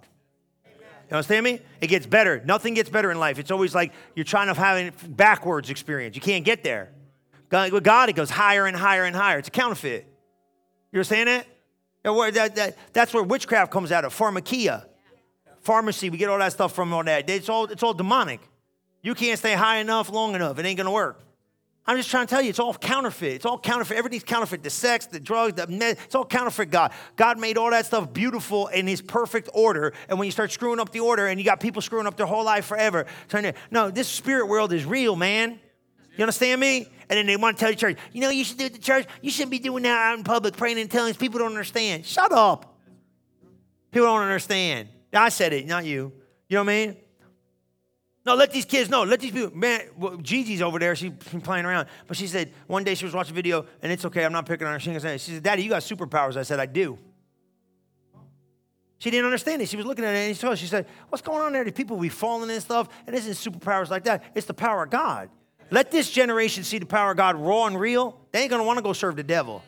You 1.09 1.15
understand 1.15 1.43
me? 1.43 1.59
It 1.81 1.87
gets 1.87 2.05
better. 2.05 2.39
Nothing 2.45 2.75
gets 2.75 2.89
better 2.89 3.09
in 3.09 3.17
life. 3.17 3.39
It's 3.39 3.49
always 3.49 3.73
like 3.73 3.93
you're 4.15 4.25
trying 4.25 4.53
to 4.53 4.59
have 4.59 4.77
a 4.77 5.07
backwards 5.07 5.71
experience. 5.71 6.15
You 6.15 6.21
can't 6.21 6.45
get 6.45 6.63
there. 6.63 6.91
God, 7.49 7.71
with 7.71 7.83
God, 7.83 8.09
it 8.09 8.15
goes 8.15 8.29
higher 8.29 8.67
and 8.67 8.77
higher 8.77 9.05
and 9.05 9.15
higher. 9.15 9.39
It's 9.39 9.47
a 9.47 9.51
counterfeit. 9.51 10.05
You 10.91 10.99
understand 10.99 11.29
that? 11.29 11.47
that, 12.03 12.55
that 12.55 12.77
that's 12.93 13.11
where 13.11 13.23
witchcraft 13.23 13.71
comes 13.71 13.91
out 13.91 14.05
of. 14.05 14.15
Pharmakeia. 14.15 14.85
Pharmacy, 15.61 16.11
we 16.11 16.17
get 16.17 16.29
all 16.29 16.37
that 16.37 16.51
stuff 16.51 16.73
from 16.73 16.93
all 16.93 17.03
that. 17.03 17.27
It's 17.27 17.49
all, 17.49 17.65
it's 17.65 17.81
all 17.81 17.93
demonic. 17.93 18.39
You 19.01 19.15
can't 19.15 19.39
stay 19.39 19.53
high 19.53 19.77
enough 19.77 20.09
long 20.11 20.35
enough. 20.35 20.59
It 20.59 20.65
ain't 20.65 20.79
to 20.79 20.91
work. 20.91 21.21
I'm 21.89 21.97
just 21.97 22.11
trying 22.11 22.27
to 22.27 22.29
tell 22.29 22.41
you, 22.41 22.49
it's 22.49 22.59
all 22.59 22.75
counterfeit. 22.75 23.33
It's 23.33 23.45
all 23.45 23.57
counterfeit. 23.57 23.97
Everything's 23.97 24.23
counterfeit. 24.23 24.61
The 24.61 24.69
sex, 24.69 25.07
the 25.07 25.19
drugs, 25.19 25.55
the 25.55 25.65
med, 25.65 25.97
it's 26.05 26.13
all 26.13 26.23
counterfeit 26.23 26.69
God. 26.69 26.91
God 27.15 27.39
made 27.39 27.57
all 27.57 27.71
that 27.71 27.87
stuff 27.87 28.13
beautiful 28.13 28.67
in 28.67 28.85
his 28.85 29.01
perfect 29.01 29.49
order. 29.55 29.93
And 30.07 30.19
when 30.19 30.27
you 30.27 30.31
start 30.31 30.51
screwing 30.51 30.79
up 30.79 30.91
the 30.91 30.99
order 30.99 31.25
and 31.25 31.39
you 31.39 31.45
got 31.45 31.59
people 31.59 31.81
screwing 31.81 32.05
up 32.05 32.15
their 32.15 32.27
whole 32.27 32.43
life 32.43 32.65
forever, 32.65 33.07
to, 33.29 33.53
no, 33.71 33.89
this 33.89 34.07
spirit 34.07 34.47
world 34.47 34.71
is 34.71 34.85
real, 34.85 35.15
man. 35.15 35.59
You 36.15 36.23
understand 36.23 36.61
me? 36.61 36.87
And 37.09 37.17
then 37.17 37.25
they 37.25 37.37
want 37.37 37.57
to 37.57 37.59
tell 37.59 37.71
the 37.71 37.75
church, 37.75 37.97
you 38.11 38.21
know, 38.21 38.29
you 38.29 38.43
should 38.43 38.59
do 38.59 38.65
it 38.65 38.67
at 38.67 38.73
the 38.73 38.79
church. 38.79 39.07
You 39.23 39.31
shouldn't 39.31 39.51
be 39.51 39.57
doing 39.57 39.81
that 39.81 39.97
out 39.97 40.17
in 40.17 40.23
public, 40.23 40.55
praying 40.55 40.77
in 40.77 40.89
tongues. 40.89 41.17
People 41.17 41.39
don't 41.39 41.47
understand. 41.47 42.05
Shut 42.05 42.31
up. 42.31 42.77
People 43.91 44.07
don't 44.09 44.21
understand. 44.21 44.89
I 45.11 45.29
said 45.29 45.53
it, 45.53 45.65
not 45.65 45.85
you. 45.85 46.13
You 46.49 46.57
know 46.57 46.63
what 46.63 46.71
I 46.71 46.85
mean? 46.85 46.97
No, 48.25 48.35
let 48.35 48.51
these 48.51 48.65
kids 48.65 48.89
know. 48.89 49.03
Let 49.03 49.21
these 49.21 49.31
people, 49.31 49.55
man, 49.57 49.81
well, 49.97 50.17
Gigi's 50.17 50.61
over 50.61 50.77
there. 50.77 50.95
She's 50.95 51.11
playing 51.43 51.65
around. 51.65 51.87
But 52.07 52.17
she 52.17 52.27
said, 52.27 52.51
one 52.67 52.83
day 52.83 52.95
she 52.95 53.05
was 53.05 53.13
watching 53.13 53.33
a 53.33 53.35
video, 53.35 53.65
and 53.81 53.91
it's 53.91 54.05
okay, 54.05 54.25
I'm 54.25 54.33
not 54.33 54.45
picking 54.45 54.67
on 54.67 54.73
her. 54.73 54.79
She 54.79 54.99
said, 54.99 55.43
Daddy, 55.43 55.63
you 55.63 55.69
got 55.69 55.81
superpowers. 55.81 56.35
I 56.35 56.43
said, 56.43 56.59
I 56.59 56.65
do. 56.65 56.97
She 58.99 59.09
didn't 59.09 59.25
understand 59.25 59.61
it. 59.61 59.69
She 59.69 59.77
was 59.77 59.85
looking 59.85 60.03
at 60.03 60.13
it, 60.13 60.17
and 60.17 60.35
she 60.35 60.41
told 60.41 60.51
her, 60.51 60.57
she 60.57 60.67
said, 60.67 60.85
What's 61.07 61.21
going 61.21 61.41
on 61.41 61.53
there? 61.53 61.63
These 61.63 61.73
people 61.73 61.95
be 61.95 62.09
falling 62.09 62.49
and 62.51 62.61
stuff, 62.61 62.89
and 63.07 63.15
it 63.15 63.19
isn't 63.25 63.53
superpowers 63.53 63.89
like 63.89 64.03
that. 64.03 64.25
It's 64.35 64.45
the 64.45 64.53
power 64.53 64.83
of 64.83 64.89
God. 64.89 65.29
Let 65.71 65.89
this 65.89 66.11
generation 66.11 66.65
see 66.65 66.79
the 66.79 66.85
power 66.85 67.11
of 67.11 67.17
God 67.17 67.37
raw 67.37 67.67
and 67.67 67.79
real. 67.79 68.19
They 68.31 68.41
ain't 68.41 68.49
going 68.49 68.59
to 68.59 68.65
want 68.65 68.77
to 68.77 68.83
go 68.83 68.91
serve 68.91 69.15
the 69.15 69.23
devil. 69.23 69.63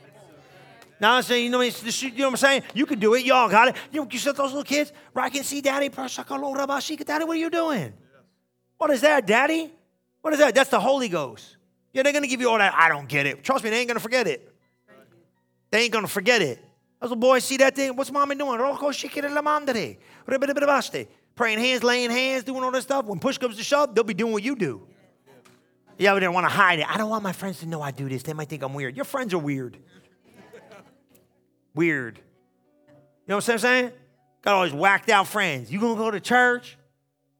Now 0.99 1.13
I'm 1.13 1.23
saying, 1.23 1.45
you 1.45 1.49
know, 1.49 1.59
what 1.59 1.87
I'm 1.87 2.35
saying? 2.35 2.63
You 2.73 2.85
can 2.85 2.99
do 2.99 3.13
it. 3.13 3.25
Y'all 3.25 3.49
got 3.49 3.69
it. 3.69 3.75
You, 3.91 4.01
know, 4.01 4.07
you 4.11 4.19
said 4.19 4.35
those 4.35 4.51
little 4.51 4.63
kids, 4.63 4.91
I 5.15 5.29
can 5.29 5.43
see 5.43 5.61
daddy. 5.61 5.89
Daddy, 5.89 7.25
what 7.25 7.29
are 7.29 7.35
you 7.35 7.49
doing? 7.49 7.93
What 8.81 8.89
is 8.89 9.01
that, 9.01 9.27
Daddy? 9.27 9.71
What 10.21 10.33
is 10.33 10.39
that? 10.39 10.55
That's 10.55 10.71
the 10.71 10.79
Holy 10.79 11.07
Ghost. 11.07 11.55
Yeah, 11.93 12.01
they're 12.01 12.13
going 12.13 12.23
to 12.23 12.27
give 12.27 12.41
you 12.41 12.49
all 12.49 12.57
that. 12.57 12.73
I 12.73 12.89
don't 12.89 13.07
get 13.07 13.27
it. 13.27 13.43
Trust 13.43 13.63
me, 13.63 13.69
they 13.69 13.77
ain't 13.77 13.87
going 13.87 13.97
to 13.97 14.01
forget 14.01 14.25
it. 14.25 14.51
They 15.69 15.83
ain't 15.83 15.93
going 15.93 16.03
to 16.03 16.09
forget 16.11 16.41
it. 16.41 16.57
Those 16.99 17.11
little 17.11 17.17
boys 17.17 17.43
see 17.43 17.57
that 17.57 17.75
thing. 17.75 17.95
What's 17.95 18.11
mommy 18.11 18.33
doing? 18.33 18.57
Praying 21.35 21.59
hands, 21.59 21.83
laying 21.83 22.09
hands, 22.09 22.43
doing 22.43 22.63
all 22.63 22.71
this 22.71 22.83
stuff. 22.83 23.05
When 23.05 23.19
push 23.19 23.37
comes 23.37 23.55
to 23.57 23.63
shove, 23.63 23.93
they'll 23.93 24.03
be 24.03 24.15
doing 24.15 24.33
what 24.33 24.41
you 24.41 24.55
do. 24.55 24.81
Yeah, 25.99 26.13
but 26.13 26.21
they 26.21 26.27
want 26.27 26.45
to 26.45 26.51
hide 26.51 26.79
it. 26.79 26.89
I 26.89 26.97
don't 26.97 27.11
want 27.11 27.21
my 27.21 27.33
friends 27.33 27.59
to 27.59 27.67
know 27.67 27.83
I 27.83 27.91
do 27.91 28.09
this. 28.09 28.23
They 28.23 28.33
might 28.33 28.49
think 28.49 28.63
I'm 28.63 28.73
weird. 28.73 28.95
Your 28.95 29.05
friends 29.05 29.31
are 29.35 29.37
weird. 29.37 29.77
weird. 31.75 32.17
You 32.17 32.93
know 33.27 33.35
what 33.35 33.47
I'm 33.47 33.59
saying? 33.59 33.91
Got 34.41 34.55
all 34.55 34.63
these 34.63 34.73
whacked 34.73 35.11
out 35.11 35.27
friends. 35.27 35.71
You 35.71 35.79
gonna 35.79 35.95
go 35.95 36.09
to 36.09 36.19
church? 36.19 36.79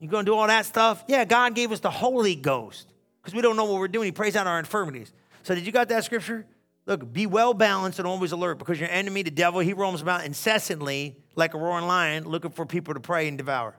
You 0.02 0.08
gonna 0.08 0.26
do 0.26 0.36
all 0.36 0.48
that 0.48 0.66
stuff? 0.66 1.04
Yeah, 1.08 1.24
God 1.26 1.54
gave 1.54 1.72
us 1.72 1.80
the 1.80 1.92
Holy 1.92 2.34
Ghost 2.36 2.92
because 3.22 3.36
we 3.36 3.42
don't 3.42 3.56
know 3.56 3.66
what 3.66 3.80
we're 3.80 3.88
doing. 3.88 4.06
He 4.06 4.12
prays 4.12 4.36
out 4.36 4.48
our 4.48 4.58
infirmities. 4.58 5.14
So 5.44 5.54
did 5.54 5.64
you 5.64 5.72
got 5.72 5.90
that 5.90 6.04
scripture? 6.04 6.46
Look, 6.88 7.14
be 7.14 7.28
well 7.28 7.54
balanced 7.54 8.00
and 8.00 8.08
always 8.08 8.32
alert 8.32 8.58
because 8.58 8.80
your 8.80 8.90
enemy, 8.90 9.22
the 9.22 9.30
devil, 9.30 9.60
he 9.60 9.74
roams 9.74 10.02
about 10.02 10.26
incessantly 10.26 11.16
like 11.36 11.54
a 11.54 11.60
roaring 11.60 11.86
lion 11.86 12.28
looking 12.28 12.50
for 12.50 12.66
people 12.66 12.96
to 12.96 13.00
prey 13.00 13.28
and 13.28 13.38
devour. 13.38 13.76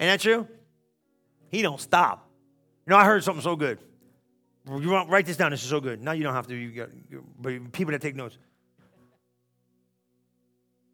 Ain't 0.00 0.10
that 0.10 0.20
true? 0.20 0.48
He 1.50 1.62
don't 1.62 1.80
stop. 1.80 2.28
You 2.84 2.90
know, 2.90 2.96
I 2.96 3.04
heard 3.04 3.22
something 3.22 3.42
so 3.42 3.54
good. 3.54 3.78
You 4.66 4.90
want 4.90 5.08
write 5.08 5.26
this 5.26 5.36
down. 5.36 5.52
This 5.52 5.62
is 5.62 5.68
so 5.68 5.80
good. 5.80 6.02
Now 6.02 6.12
you 6.12 6.24
don't 6.24 6.34
have 6.34 6.48
to. 6.48 6.54
You 6.54 6.70
got, 6.70 6.88
but 7.38 7.72
people 7.72 7.92
that 7.92 8.02
take 8.02 8.16
notes. 8.16 8.36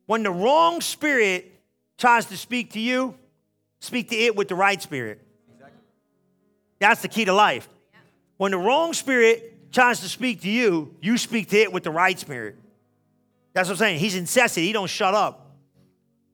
When 0.05 0.23
the 0.23 0.31
wrong 0.31 0.83
spirit 0.83 1.51
tries 1.97 2.27
to 2.27 2.37
speak 2.37 2.73
to 2.73 2.81
you, 2.81 3.15
speak 3.81 4.11
to 4.11 4.17
it 4.17 4.37
with 4.37 4.49
the 4.49 4.55
right 4.55 4.81
spirit. 4.81 5.21
That's 6.79 7.03
the 7.03 7.09
key 7.09 7.27
to 7.27 7.33
life. 7.33 7.69
When 8.37 8.53
the 8.53 8.59
wrong 8.59 8.95
spirit 8.95 9.73
tries 9.73 10.01
to 10.01 10.09
speak 10.09 10.43
to 10.43 10.51
you, 10.51 10.95
you 11.03 11.19
speak 11.19 11.51
to 11.51 11.59
it 11.59 11.73
with 11.73 11.83
the 11.83 11.91
right 11.91 12.19
spirit. 12.19 12.57
That's 13.53 13.69
what 13.69 13.75
I'm 13.75 13.79
saying. 13.79 13.99
He's 13.99 14.15
incessant. 14.15 14.65
He 14.65 14.73
don't 14.73 14.89
shut 14.89 15.15
up 15.15 15.51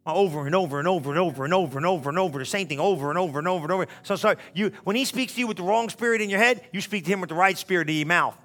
uh, 0.06 0.14
over 0.14 0.46
and 0.46 0.54
over 0.54 0.78
and 0.78 0.86
over 0.86 1.10
and 1.10 1.18
over 1.18 1.44
and 1.44 1.52
over 1.52 1.78
and 1.78 1.86
over 1.86 2.08
and 2.08 2.18
over 2.18 2.38
the 2.38 2.44
same 2.44 2.68
thing 2.68 2.78
over 2.78 3.10
and 3.10 3.18
over 3.18 3.40
and 3.40 3.48
over 3.48 3.64
and 3.64 3.72
over. 3.72 3.86
So 4.04 4.14
sorry, 4.14 4.36
you 4.54 4.70
when 4.84 4.94
he 4.94 5.04
speaks 5.04 5.34
to 5.34 5.40
you 5.40 5.46
with 5.46 5.56
the 5.56 5.64
wrong 5.64 5.88
spirit 5.88 6.20
in 6.20 6.30
your 6.30 6.38
head, 6.38 6.62
you 6.72 6.80
speak 6.80 7.04
to 7.04 7.10
him 7.10 7.20
with 7.20 7.30
the 7.30 7.34
right 7.34 7.58
spirit 7.58 7.90
in 7.90 7.96
your 7.96 8.06
mouth. 8.06 8.36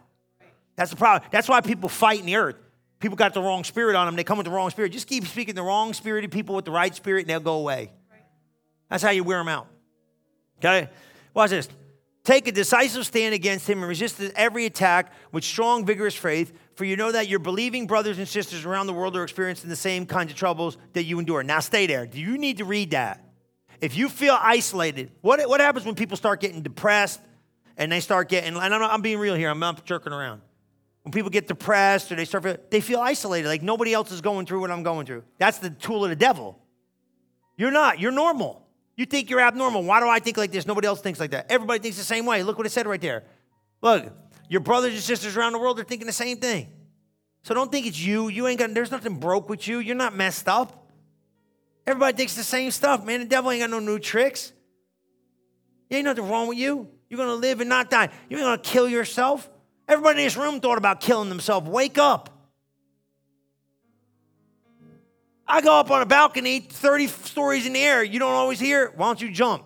That's 0.75 0.89
the 0.89 0.97
problem. 0.97 1.29
That's 1.31 1.47
why 1.47 1.61
people 1.61 1.89
fight 1.89 2.19
in 2.19 2.25
the 2.25 2.37
earth. 2.37 2.55
People 2.99 3.17
got 3.17 3.33
the 3.33 3.41
wrong 3.41 3.63
spirit 3.63 3.95
on 3.95 4.07
them. 4.07 4.15
They 4.15 4.23
come 4.23 4.37
with 4.37 4.45
the 4.45 4.51
wrong 4.51 4.69
spirit. 4.69 4.91
Just 4.91 5.07
keep 5.07 5.25
speaking 5.27 5.53
the 5.53 5.63
wrong 5.63 5.93
spirited 5.93 6.31
people 6.31 6.55
with 6.55 6.65
the 6.65 6.71
right 6.71 6.95
spirit, 6.95 7.21
and 7.21 7.29
they'll 7.29 7.39
go 7.39 7.59
away. 7.59 7.91
That's 8.91 9.01
how 9.01 9.09
you 9.11 9.23
wear 9.23 9.37
them 9.37 9.47
out. 9.47 9.67
Okay? 10.59 10.89
Watch 11.33 11.51
this. 11.51 11.69
Take 12.23 12.47
a 12.47 12.51
decisive 12.51 13.05
stand 13.05 13.33
against 13.33 13.67
him 13.67 13.79
and 13.79 13.87
resist 13.87 14.21
every 14.35 14.65
attack 14.67 15.11
with 15.31 15.43
strong, 15.43 15.85
vigorous 15.85 16.15
faith, 16.15 16.53
for 16.75 16.85
you 16.85 16.95
know 16.95 17.11
that 17.11 17.27
your 17.27 17.39
believing 17.39 17.87
brothers 17.87 18.19
and 18.19 18.27
sisters 18.27 18.65
around 18.65 18.87
the 18.87 18.93
world 18.93 19.15
are 19.15 19.23
experiencing 19.23 19.69
the 19.69 19.75
same 19.75 20.05
kinds 20.05 20.31
of 20.31 20.37
troubles 20.37 20.77
that 20.93 21.03
you 21.03 21.17
endure. 21.17 21.41
Now, 21.41 21.61
stay 21.61 21.87
there. 21.87 22.05
Do 22.05 22.19
you 22.19 22.37
need 22.37 22.57
to 22.57 22.65
read 22.65 22.91
that? 22.91 23.25
If 23.79 23.97
you 23.97 24.09
feel 24.09 24.37
isolated, 24.39 25.11
what, 25.21 25.39
what 25.49 25.61
happens 25.61 25.85
when 25.85 25.95
people 25.95 26.17
start 26.17 26.41
getting 26.41 26.61
depressed 26.61 27.19
and 27.77 27.91
they 27.91 28.01
start 28.01 28.29
getting, 28.29 28.55
and 28.55 28.73
I'm, 28.73 28.83
I'm 28.83 29.01
being 29.01 29.17
real 29.17 29.33
here, 29.33 29.49
I'm 29.49 29.59
not 29.59 29.83
jerking 29.85 30.13
around. 30.13 30.41
When 31.03 31.11
people 31.11 31.31
get 31.31 31.47
depressed 31.47 32.11
or 32.11 32.15
they 32.15 32.25
start, 32.25 32.69
they 32.69 32.81
feel 32.81 32.99
isolated, 32.99 33.47
like 33.47 33.63
nobody 33.63 33.93
else 33.93 34.11
is 34.11 34.21
going 34.21 34.45
through 34.45 34.59
what 34.59 34.69
I'm 34.69 34.83
going 34.83 35.07
through. 35.07 35.23
That's 35.39 35.57
the 35.57 35.71
tool 35.71 36.03
of 36.03 36.09
the 36.09 36.15
devil. 36.15 36.59
You're 37.57 37.71
not, 37.71 37.99
you're 37.99 38.11
normal. 38.11 38.67
You 38.95 39.05
think 39.05 39.29
you're 39.29 39.39
abnormal. 39.39 39.83
Why 39.83 39.99
do 39.99 40.07
I 40.07 40.19
think 40.19 40.37
like 40.37 40.51
this? 40.51 40.65
Nobody 40.65 40.87
else 40.87 41.01
thinks 41.01 41.19
like 41.19 41.31
that. 41.31 41.49
Everybody 41.49 41.79
thinks 41.79 41.97
the 41.97 42.03
same 42.03 42.25
way. 42.25 42.43
Look 42.43 42.57
what 42.57 42.67
it 42.67 42.71
said 42.71 42.85
right 42.87 43.01
there. 43.01 43.23
Look, 43.81 44.11
your 44.49 44.61
brothers 44.61 44.93
and 44.93 45.01
sisters 45.01 45.37
around 45.37 45.53
the 45.53 45.59
world 45.59 45.79
are 45.79 45.83
thinking 45.83 46.07
the 46.07 46.13
same 46.13 46.37
thing. 46.37 46.67
So 47.43 47.53
don't 47.53 47.71
think 47.71 47.87
it's 47.87 47.99
you. 47.99 48.27
You 48.27 48.47
ain't 48.47 48.59
got, 48.59 48.73
there's 48.73 48.91
nothing 48.91 49.19
broke 49.19 49.49
with 49.49 49.67
you. 49.67 49.79
You're 49.79 49.95
not 49.95 50.15
messed 50.15 50.47
up. 50.47 50.91
Everybody 51.87 52.15
thinks 52.15 52.35
the 52.35 52.43
same 52.43 52.69
stuff, 52.71 53.05
man. 53.05 53.21
The 53.21 53.25
devil 53.25 53.49
ain't 53.49 53.61
got 53.61 53.69
no 53.69 53.79
new 53.79 53.97
tricks. 53.97 54.53
There 55.89 55.97
ain't 55.97 56.05
nothing 56.05 56.29
wrong 56.29 56.47
with 56.47 56.57
you. 56.57 56.87
You're 57.09 57.17
gonna 57.17 57.33
live 57.33 57.59
and 57.59 57.69
not 57.69 57.89
die. 57.89 58.09
You 58.29 58.37
ain't 58.37 58.45
gonna 58.45 58.57
kill 58.59 58.87
yourself. 58.87 59.49
Everybody 59.87 60.19
in 60.21 60.25
this 60.25 60.37
room 60.37 60.61
thought 60.61 60.77
about 60.77 61.01
killing 61.01 61.27
themselves. 61.27 61.67
Wake 61.67 61.97
up. 61.97 62.29
I 65.51 65.59
go 65.59 65.77
up 65.77 65.91
on 65.91 66.01
a 66.01 66.05
balcony, 66.05 66.61
30 66.61 67.07
stories 67.07 67.65
in 67.67 67.73
the 67.73 67.81
air. 67.81 68.05
You 68.05 68.19
don't 68.19 68.31
always 68.31 68.57
hear. 68.57 68.93
Why 68.95 69.07
don't 69.07 69.21
you 69.21 69.29
jump? 69.29 69.65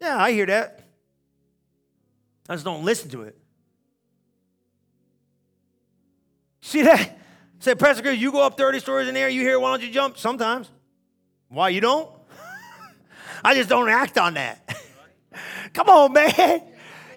Yeah, 0.00 0.16
I 0.16 0.30
hear 0.30 0.46
that. 0.46 0.86
I 2.48 2.54
just 2.54 2.64
don't 2.64 2.84
listen 2.84 3.10
to 3.10 3.22
it. 3.22 3.36
See 6.60 6.82
that? 6.82 7.18
Say, 7.58 7.74
Pastor 7.74 8.04
Chris, 8.04 8.18
you 8.18 8.30
go 8.30 8.46
up 8.46 8.56
30 8.56 8.78
stories 8.78 9.08
in 9.08 9.14
the 9.14 9.20
air, 9.20 9.28
you 9.28 9.40
hear, 9.40 9.58
why 9.58 9.72
don't 9.72 9.84
you 9.84 9.92
jump? 9.92 10.18
Sometimes. 10.18 10.70
Why 11.48 11.70
you 11.70 11.80
don't? 11.80 12.08
I 13.44 13.54
just 13.54 13.68
don't 13.68 13.88
act 13.88 14.18
on 14.18 14.34
that. 14.34 14.72
Come 15.74 15.88
on, 15.88 16.12
man. 16.12 16.62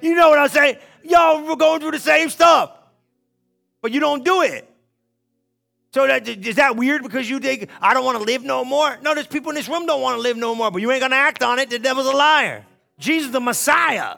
You 0.02 0.16
know 0.16 0.30
what 0.30 0.40
I'm 0.40 0.50
saying? 0.50 0.78
Y'all 1.04 1.46
we're 1.46 1.56
going 1.56 1.82
through 1.82 1.92
the 1.92 2.00
same 2.00 2.32
stuff, 2.32 2.72
but 3.80 3.92
you 3.92 4.00
don't 4.00 4.26
do 4.26 4.42
it. 4.42 4.75
So 5.96 6.06
that, 6.06 6.28
is 6.28 6.58
that 6.58 6.76
weird 6.76 7.04
because 7.04 7.30
you 7.30 7.40
think 7.40 7.70
I 7.80 7.94
don't 7.94 8.04
want 8.04 8.18
to 8.18 8.24
live 8.26 8.44
no 8.44 8.66
more? 8.66 8.98
No, 9.02 9.16
there's 9.16 9.28
people 9.28 9.52
in 9.52 9.56
this 9.56 9.70
room 9.70 9.86
don't 9.86 10.02
want 10.02 10.18
to 10.18 10.22
live 10.22 10.36
no 10.36 10.54
more, 10.54 10.70
but 10.70 10.82
you 10.82 10.92
ain't 10.92 11.00
gonna 11.00 11.16
act 11.16 11.42
on 11.42 11.58
it. 11.58 11.70
The 11.70 11.80
devil's 11.80 12.08
a 12.08 12.12
liar. 12.12 12.66
Jesus 13.00 13.32
the 13.32 13.40
Messiah. 13.40 14.18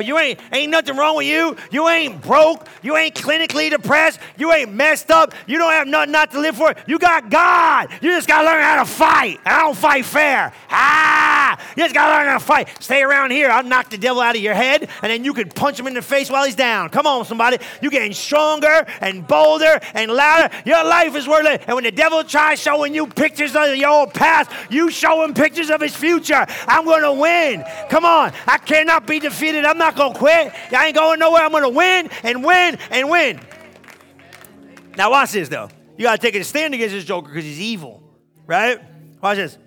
But 0.00 0.06
you 0.06 0.18
ain't 0.18 0.40
ain't 0.50 0.70
nothing 0.70 0.96
wrong 0.96 1.18
with 1.18 1.26
you. 1.26 1.54
You 1.70 1.86
ain't 1.90 2.22
broke. 2.22 2.66
You 2.80 2.96
ain't 2.96 3.14
clinically 3.14 3.68
depressed. 3.68 4.18
You 4.38 4.50
ain't 4.50 4.72
messed 4.72 5.10
up. 5.10 5.34
You 5.46 5.58
don't 5.58 5.72
have 5.72 5.86
nothing 5.86 6.12
not 6.12 6.30
to 6.30 6.40
live 6.40 6.56
for. 6.56 6.74
You 6.86 6.98
got 6.98 7.28
God. 7.28 7.90
You 8.00 8.08
just 8.08 8.26
gotta 8.26 8.46
learn 8.46 8.62
how 8.62 8.82
to 8.82 8.90
fight. 8.90 9.40
I 9.44 9.60
don't 9.60 9.76
fight 9.76 10.06
fair. 10.06 10.54
Ah, 10.70 11.60
you 11.76 11.82
just 11.82 11.94
gotta 11.94 12.14
learn 12.14 12.28
how 12.28 12.38
to 12.38 12.42
fight. 12.42 12.70
Stay 12.82 13.02
around 13.02 13.30
here. 13.30 13.50
I'll 13.50 13.62
knock 13.62 13.90
the 13.90 13.98
devil 13.98 14.22
out 14.22 14.36
of 14.36 14.40
your 14.40 14.54
head, 14.54 14.88
and 15.02 15.12
then 15.12 15.22
you 15.22 15.34
can 15.34 15.50
punch 15.50 15.78
him 15.78 15.86
in 15.86 15.92
the 15.92 16.00
face 16.00 16.30
while 16.30 16.46
he's 16.46 16.54
down. 16.54 16.88
Come 16.88 17.06
on, 17.06 17.26
somebody. 17.26 17.58
You're 17.82 17.90
getting 17.90 18.14
stronger 18.14 18.86
and 19.02 19.28
bolder 19.28 19.80
and 19.92 20.10
louder. 20.10 20.48
Your 20.64 20.82
life 20.82 21.14
is 21.14 21.28
worth 21.28 21.44
it. 21.44 21.64
And 21.66 21.74
when 21.74 21.84
the 21.84 21.92
devil 21.92 22.24
tries 22.24 22.58
showing 22.58 22.94
you 22.94 23.06
pictures 23.06 23.54
of 23.54 23.76
your 23.76 23.90
old 23.90 24.14
past, 24.14 24.50
you 24.70 24.90
show 24.90 25.22
him 25.22 25.34
pictures 25.34 25.68
of 25.68 25.82
his 25.82 25.94
future. 25.94 26.46
I'm 26.66 26.86
gonna 26.86 27.12
win. 27.12 27.66
Come 27.90 28.06
on. 28.06 28.32
I 28.46 28.56
cannot 28.56 29.06
be 29.06 29.18
defeated. 29.18 29.66
I'm 29.66 29.76
not 29.76 29.89
going 29.96 30.12
to 30.12 30.18
quit. 30.18 30.52
I 30.72 30.86
ain't 30.86 30.96
going 30.96 31.18
nowhere. 31.18 31.42
I'm 31.42 31.50
going 31.50 31.62
to 31.62 31.68
win 31.68 32.10
and 32.22 32.44
win 32.44 32.78
and 32.90 33.10
win. 33.10 33.40
Now, 34.96 35.10
watch 35.10 35.32
this, 35.32 35.48
though. 35.48 35.68
You 35.96 36.04
got 36.04 36.20
to 36.20 36.22
take 36.22 36.34
a 36.34 36.44
stand 36.44 36.74
against 36.74 36.94
this 36.94 37.04
joker 37.04 37.28
because 37.28 37.44
he's 37.44 37.60
evil, 37.60 38.02
right? 38.46 38.80
Watch 39.22 39.36
this. 39.36 39.58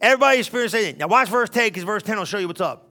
Everybody 0.00 0.38
experiences 0.38 0.84
it. 0.86 0.98
Now, 0.98 1.08
watch 1.08 1.28
verse 1.28 1.48
10 1.50 1.68
because 1.68 1.84
verse 1.84 2.02
10 2.02 2.18
will 2.18 2.24
show 2.24 2.38
you 2.38 2.48
what's 2.48 2.60
up. 2.60 2.90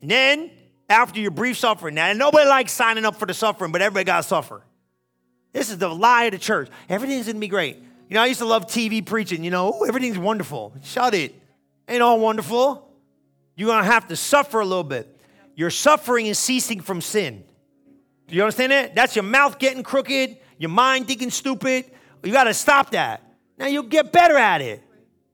And 0.00 0.10
then, 0.10 0.50
after 0.88 1.20
your 1.20 1.30
brief 1.30 1.58
suffering, 1.58 1.94
now, 1.94 2.12
nobody 2.12 2.48
likes 2.48 2.72
signing 2.72 3.04
up 3.04 3.16
for 3.16 3.26
the 3.26 3.34
suffering, 3.34 3.72
but 3.72 3.82
everybody 3.82 4.04
got 4.04 4.18
to 4.18 4.22
suffer. 4.22 4.62
This 5.52 5.70
is 5.70 5.78
the 5.78 5.88
lie 5.88 6.24
of 6.24 6.32
the 6.32 6.38
church. 6.38 6.68
Everything's 6.88 7.26
going 7.26 7.36
to 7.36 7.40
be 7.40 7.48
great. 7.48 7.76
You 8.08 8.14
know, 8.14 8.22
I 8.22 8.26
used 8.26 8.40
to 8.40 8.46
love 8.46 8.66
TV 8.66 9.04
preaching, 9.04 9.44
you 9.44 9.50
know, 9.50 9.84
everything's 9.84 10.18
wonderful. 10.18 10.74
Shut 10.82 11.14
it. 11.14 11.34
Ain't 11.88 12.02
all 12.02 12.18
wonderful. 12.18 12.90
You're 13.56 13.68
going 13.68 13.84
to 13.84 13.90
have 13.90 14.08
to 14.08 14.16
suffer 14.16 14.60
a 14.60 14.64
little 14.64 14.84
bit. 14.84 15.13
Your 15.54 15.70
suffering 15.70 16.26
is 16.26 16.38
ceasing 16.38 16.80
from 16.80 17.00
sin. 17.00 17.44
Do 18.26 18.34
you 18.34 18.42
understand 18.42 18.72
that? 18.72 18.94
That's 18.94 19.14
your 19.14 19.22
mouth 19.22 19.58
getting 19.58 19.82
crooked, 19.82 20.38
your 20.58 20.70
mind 20.70 21.06
thinking 21.06 21.30
stupid. 21.30 21.90
You 22.22 22.32
got 22.32 22.44
to 22.44 22.54
stop 22.54 22.90
that. 22.90 23.22
Now 23.58 23.66
you'll 23.66 23.84
get 23.84 24.10
better 24.10 24.36
at 24.36 24.60
it. 24.60 24.82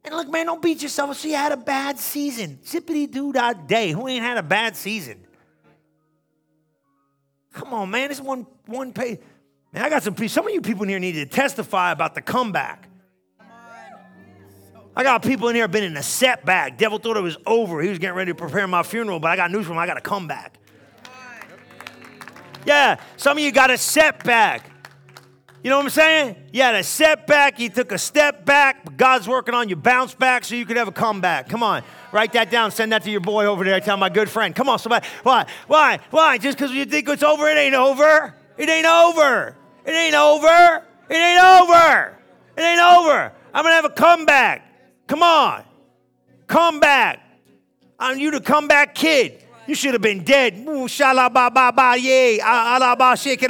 And 0.04 0.14
look, 0.14 0.28
man, 0.28 0.46
don't 0.46 0.60
beat 0.60 0.82
yourself. 0.82 1.16
So 1.16 1.28
you 1.28 1.36
had 1.36 1.52
a 1.52 1.56
bad 1.56 1.98
season. 1.98 2.58
Zippity 2.64 3.10
doo 3.10 3.32
that 3.32 3.66
day. 3.66 3.92
Who 3.92 4.08
ain't 4.08 4.22
had 4.22 4.38
a 4.38 4.42
bad 4.42 4.76
season? 4.76 5.26
Come 7.52 7.72
on, 7.74 7.90
man. 7.90 8.08
This 8.08 8.20
one 8.20 8.46
one 8.66 8.92
page. 8.92 9.20
Man, 9.72 9.84
I 9.84 9.88
got 9.88 10.02
some. 10.02 10.16
Some 10.28 10.46
of 10.46 10.52
you 10.52 10.60
people 10.60 10.82
in 10.84 10.88
here 10.88 10.98
need 10.98 11.12
to 11.12 11.26
testify 11.26 11.92
about 11.92 12.14
the 12.14 12.22
comeback. 12.22 12.89
I 14.96 15.02
got 15.02 15.22
people 15.22 15.48
in 15.48 15.54
here 15.54 15.68
been 15.68 15.84
in 15.84 15.96
a 15.96 16.02
setback. 16.02 16.76
Devil 16.76 16.98
thought 16.98 17.16
it 17.16 17.22
was 17.22 17.38
over. 17.46 17.80
He 17.80 17.88
was 17.88 17.98
getting 17.98 18.16
ready 18.16 18.32
to 18.32 18.34
prepare 18.34 18.66
my 18.66 18.82
funeral, 18.82 19.20
but 19.20 19.30
I 19.30 19.36
got 19.36 19.50
news 19.50 19.66
for 19.66 19.72
him. 19.72 19.78
I 19.78 19.86
got 19.86 19.94
to 19.94 20.00
come 20.00 20.26
back. 20.26 20.56
Yeah, 22.66 23.00
some 23.16 23.38
of 23.38 23.42
you 23.42 23.52
got 23.52 23.70
a 23.70 23.78
setback. 23.78 24.70
You 25.62 25.68
know 25.68 25.76
what 25.76 25.84
I'm 25.84 25.90
saying? 25.90 26.36
You 26.52 26.62
had 26.62 26.74
a 26.74 26.82
setback, 26.82 27.60
you 27.60 27.68
took 27.68 27.92
a 27.92 27.98
step 27.98 28.46
back, 28.46 28.84
but 28.84 28.96
God's 28.96 29.28
working 29.28 29.54
on 29.54 29.68
you. 29.68 29.76
Bounce 29.76 30.14
back 30.14 30.44
so 30.44 30.54
you 30.54 30.64
could 30.64 30.78
have 30.78 30.88
a 30.88 30.92
comeback. 30.92 31.48
Come 31.48 31.62
on, 31.62 31.82
write 32.12 32.32
that 32.32 32.50
down. 32.50 32.70
Send 32.70 32.92
that 32.92 33.02
to 33.02 33.10
your 33.10 33.20
boy 33.20 33.44
over 33.44 33.62
there. 33.62 33.78
Tell 33.80 33.98
my 33.98 34.08
good 34.08 34.30
friend. 34.30 34.54
Come 34.54 34.70
on, 34.70 34.78
somebody. 34.78 35.06
Why? 35.22 35.46
Why? 35.66 35.98
Why? 36.10 36.38
Just 36.38 36.56
because 36.56 36.72
you 36.72 36.86
think 36.86 37.08
it's 37.08 37.22
over, 37.22 37.46
it 37.48 37.58
ain't 37.58 37.74
over. 37.74 38.34
It 38.56 38.68
ain't 38.68 38.86
over. 38.86 39.56
It 39.84 39.90
ain't 39.90 40.14
over. 40.14 40.86
It 41.08 41.14
ain't 41.14 41.42
over. 41.42 42.18
It 42.56 42.62
ain't 42.62 42.80
over. 42.80 43.32
I'm 43.52 43.64
going 43.64 43.72
to 43.72 43.76
have 43.76 43.84
a 43.84 43.90
comeback. 43.90 44.69
Come 45.10 45.24
on. 45.24 45.64
Come 46.46 46.78
back. 46.78 47.18
I'm 47.98 48.16
you 48.20 48.30
the 48.30 48.40
comeback 48.40 48.94
kid. 48.94 49.42
You 49.66 49.74
should 49.74 49.92
have 49.92 50.02
been 50.02 50.22
dead. 50.22 50.54
Ooh, 50.68 50.86
ba 50.86 51.50
ba 51.50 51.72
ba 51.74 51.96
yay. 51.98 52.38
Ah, 52.40 52.46
ah, 52.46 52.76
Ala 52.76 52.96
ba 52.96 53.16
shake 53.16 53.42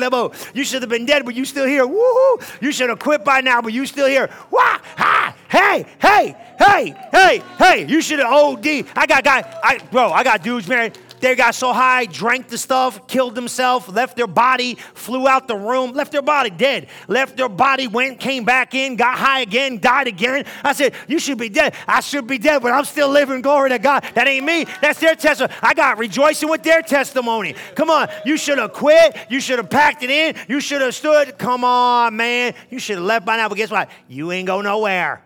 You 0.55 0.65
should 0.65 0.81
have 0.81 0.89
been 0.89 1.05
dead, 1.05 1.27
but 1.27 1.35
you 1.35 1.45
still 1.45 1.67
here. 1.67 1.87
Woohoo. 1.87 2.63
You 2.63 2.73
should 2.73 2.89
have 2.89 2.99
quit 2.99 3.27
by 3.27 3.43
now, 3.43 3.61
but 3.61 3.75
you 3.75 3.85
still 3.85 4.07
here. 4.07 4.31
Wah, 4.51 4.79
ha, 4.97 5.37
hey, 5.51 5.85
hey, 5.99 6.35
hey, 6.59 6.95
hey, 7.13 7.43
hey. 7.59 7.87
You 7.87 8.01
should 8.01 8.21
have 8.21 8.33
OD. 8.33 8.67
I 8.97 9.05
got 9.07 9.23
guy, 9.23 9.61
I 9.63 9.81
bro, 9.93 10.13
I 10.13 10.25
got 10.25 10.43
dudes 10.43 10.67
married. 10.67 10.97
They 11.21 11.35
got 11.37 11.55
so 11.55 11.73
high, 11.73 12.07
drank 12.07 12.49
the 12.49 12.59
stuff, 12.59 13.07
killed 13.07 13.35
themselves, 13.35 13.89
left 13.89 14.17
their 14.17 14.27
body, 14.27 14.77
flew 14.95 15.29
out 15.29 15.49
the 15.49 15.57
room, 15.57 15.93
left 15.93 16.13
their 16.13 16.23
body 16.23 16.51
dead, 16.51 16.89
left 17.09 17.37
their 17.37 17.49
body, 17.49 17.87
went, 17.87 18.19
came 18.19 18.45
back 18.45 18.75
in, 18.75 18.97
got 18.97 19.19
high 19.19 19.41
again, 19.41 19.79
died 19.79 20.09
again. 20.09 20.45
I 20.65 20.73
said, 20.73 20.95
You 21.09 21.19
should 21.19 21.39
be 21.39 21.49
dead. 21.49 21.75
I 21.87 22.01
should 22.01 22.27
be 22.27 22.39
dead, 22.39 22.63
but 22.63 22.73
I'm 22.73 22.85
still 22.85 23.09
living. 23.09 23.43
Glory 23.43 23.71
to 23.71 23.79
God. 23.79 24.05
That 24.15 24.27
ain't 24.27 24.45
me. 24.45 24.67
That's 24.81 24.99
their 24.99 25.15
testimony. 25.15 25.55
I 25.63 25.75
got 25.75 25.99
rejoicing 25.99 26.49
with 26.49 26.63
their 26.63 26.83
testimony. 26.83 27.55
Come 27.75 27.91
on. 27.91 28.09
You 28.25 28.37
should 28.37 28.59
have 28.59 28.73
quit. 28.73 29.17
You 29.29 29.41
should 29.41 29.59
have 29.59 29.71
packed 29.71 30.03
it 30.03 30.11
in. 30.11 30.35
You 30.49 30.61
should 30.61 30.81
have 30.81 30.95
stood. 30.95 31.39
Come 31.39 31.65
on, 31.65 32.17
man. 32.17 32.55
You 32.71 32.79
should 32.79 32.97
have 32.97 33.05
left 33.05 33.27
by 33.27 33.37
now. 33.37 33.49
But 33.49 33.57
guess 33.57 33.71
what? 33.71 33.91
You 34.09 34.33
ain't 34.33 34.47
go 34.47 34.61
nowhere. 34.61 35.25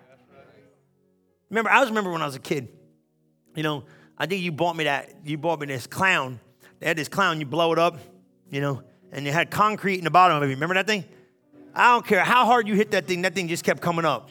Remember, 1.50 1.70
I 1.70 1.80
was 1.80 1.88
remember 1.88 2.10
when 2.10 2.22
I 2.22 2.26
was 2.26 2.34
a 2.34 2.40
kid. 2.40 2.68
You 3.54 3.62
know, 3.62 3.84
I 4.24 4.26
think 4.26 4.42
you 4.42 4.52
bought 4.52 4.74
me 4.74 4.84
that. 4.84 5.10
You 5.22 5.36
bought 5.36 5.60
me 5.60 5.66
this 5.66 5.86
clown. 5.86 6.40
They 6.80 6.86
had 6.86 6.96
this 6.96 7.08
clown. 7.08 7.40
You 7.40 7.44
blow 7.44 7.74
it 7.74 7.78
up, 7.78 7.98
you 8.50 8.62
know, 8.62 8.82
and 9.12 9.28
it 9.28 9.34
had 9.34 9.50
concrete 9.50 9.98
in 9.98 10.04
the 10.04 10.10
bottom 10.10 10.38
of 10.38 10.42
it. 10.42 10.46
Remember 10.46 10.74
that 10.76 10.86
thing? 10.86 11.04
I 11.74 11.92
don't 11.92 12.06
care 12.06 12.24
how 12.24 12.46
hard 12.46 12.66
you 12.66 12.72
hit 12.72 12.92
that 12.92 13.06
thing. 13.06 13.20
That 13.20 13.34
thing 13.34 13.48
just 13.48 13.64
kept 13.64 13.82
coming 13.82 14.06
up. 14.06 14.30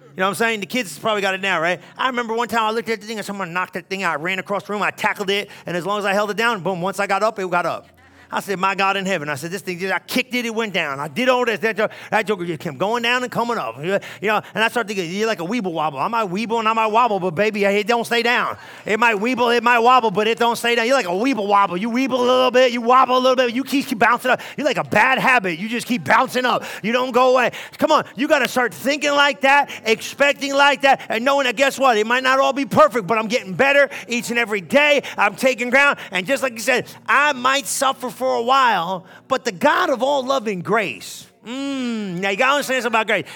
You 0.00 0.08
know 0.16 0.24
what 0.24 0.30
I'm 0.30 0.34
saying? 0.34 0.58
The 0.58 0.66
kids 0.66 0.98
probably 0.98 1.22
got 1.22 1.34
it 1.34 1.40
now, 1.40 1.60
right? 1.60 1.80
I 1.96 2.08
remember 2.08 2.34
one 2.34 2.48
time 2.48 2.64
I 2.64 2.72
looked 2.72 2.88
at 2.88 3.00
the 3.00 3.06
thing 3.06 3.18
and 3.18 3.24
someone 3.24 3.52
knocked 3.52 3.74
that 3.74 3.88
thing 3.88 4.02
out. 4.02 4.18
I 4.18 4.20
ran 4.20 4.40
across 4.40 4.64
the 4.64 4.72
room. 4.72 4.82
I 4.82 4.90
tackled 4.90 5.30
it, 5.30 5.50
and 5.66 5.76
as 5.76 5.86
long 5.86 6.00
as 6.00 6.04
I 6.04 6.14
held 6.14 6.32
it 6.32 6.36
down, 6.36 6.60
boom. 6.60 6.80
Once 6.80 6.98
I 6.98 7.06
got 7.06 7.22
up, 7.22 7.38
it 7.38 7.48
got 7.48 7.64
up. 7.64 7.86
I 8.32 8.40
said, 8.40 8.58
My 8.58 8.74
God 8.74 8.96
in 8.96 9.04
heaven. 9.04 9.28
I 9.28 9.34
said, 9.34 9.50
This 9.50 9.60
thing, 9.60 9.92
I 9.92 9.98
kicked 9.98 10.34
it, 10.34 10.46
it 10.46 10.54
went 10.54 10.72
down. 10.72 10.98
I 10.98 11.08
did 11.08 11.28
all 11.28 11.44
this. 11.44 11.60
That, 11.60 11.76
that 12.10 12.26
joker 12.26 12.46
just 12.46 12.60
kept 12.60 12.78
going 12.78 13.02
down 13.02 13.22
and 13.22 13.30
coming 13.30 13.58
up. 13.58 13.76
You 13.78 14.00
know, 14.22 14.40
and 14.54 14.64
I 14.64 14.68
started 14.68 14.88
thinking, 14.88 15.10
You're 15.10 15.26
like 15.26 15.40
a 15.40 15.44
weeble 15.44 15.72
wobble. 15.72 15.98
I 15.98 16.08
might 16.08 16.28
weeble 16.28 16.58
and 16.58 16.68
I 16.68 16.72
might 16.72 16.86
wobble, 16.86 17.20
but 17.20 17.34
baby, 17.34 17.64
it 17.64 17.86
don't 17.86 18.04
stay 18.04 18.22
down. 18.22 18.56
It 18.86 18.98
might 18.98 19.16
weeble, 19.16 19.54
it 19.54 19.62
might 19.62 19.80
wobble, 19.80 20.10
but 20.10 20.26
it 20.26 20.38
don't 20.38 20.56
stay 20.56 20.74
down. 20.74 20.86
You're 20.86 20.96
like 20.96 21.06
a 21.06 21.10
weeble 21.10 21.46
wobble. 21.46 21.76
You 21.76 21.90
weeble 21.90 22.18
a 22.18 22.22
little 22.22 22.50
bit, 22.50 22.72
you 22.72 22.80
wobble 22.80 23.16
a 23.16 23.20
little 23.20 23.36
bit, 23.36 23.54
you 23.54 23.64
keep, 23.64 23.86
keep 23.86 23.98
bouncing 23.98 24.30
up. 24.30 24.40
You're 24.56 24.66
like 24.66 24.78
a 24.78 24.84
bad 24.84 25.18
habit. 25.18 25.58
You 25.58 25.68
just 25.68 25.86
keep 25.86 26.04
bouncing 26.04 26.46
up. 26.46 26.64
You 26.82 26.92
don't 26.92 27.12
go 27.12 27.32
away. 27.32 27.52
Come 27.76 27.92
on, 27.92 28.04
you 28.16 28.28
got 28.28 28.38
to 28.38 28.48
start 28.48 28.72
thinking 28.72 29.12
like 29.12 29.42
that, 29.42 29.70
expecting 29.84 30.54
like 30.54 30.82
that, 30.82 31.02
and 31.08 31.24
knowing 31.24 31.44
that 31.44 31.56
guess 31.56 31.78
what? 31.78 31.98
It 31.98 32.06
might 32.06 32.22
not 32.22 32.40
all 32.40 32.52
be 32.52 32.64
perfect, 32.64 33.06
but 33.06 33.18
I'm 33.18 33.28
getting 33.28 33.54
better 33.54 33.90
each 34.08 34.30
and 34.30 34.38
every 34.38 34.60
day. 34.60 35.02
I'm 35.18 35.36
taking 35.36 35.68
ground. 35.68 35.98
And 36.10 36.26
just 36.26 36.42
like 36.42 36.54
you 36.54 36.60
said, 36.60 36.86
I 37.06 37.32
might 37.32 37.66
suffer 37.66 38.10
for 38.22 38.36
a 38.36 38.42
while, 38.42 39.04
but 39.26 39.44
the 39.44 39.50
God 39.50 39.90
of 39.90 40.00
all 40.00 40.24
loving 40.24 40.60
grace. 40.60 41.26
Mm, 41.44 42.20
now 42.20 42.30
you 42.30 42.36
gotta 42.36 42.52
understand 42.52 42.84
something 42.84 43.00
about 43.00 43.08
grace. 43.08 43.26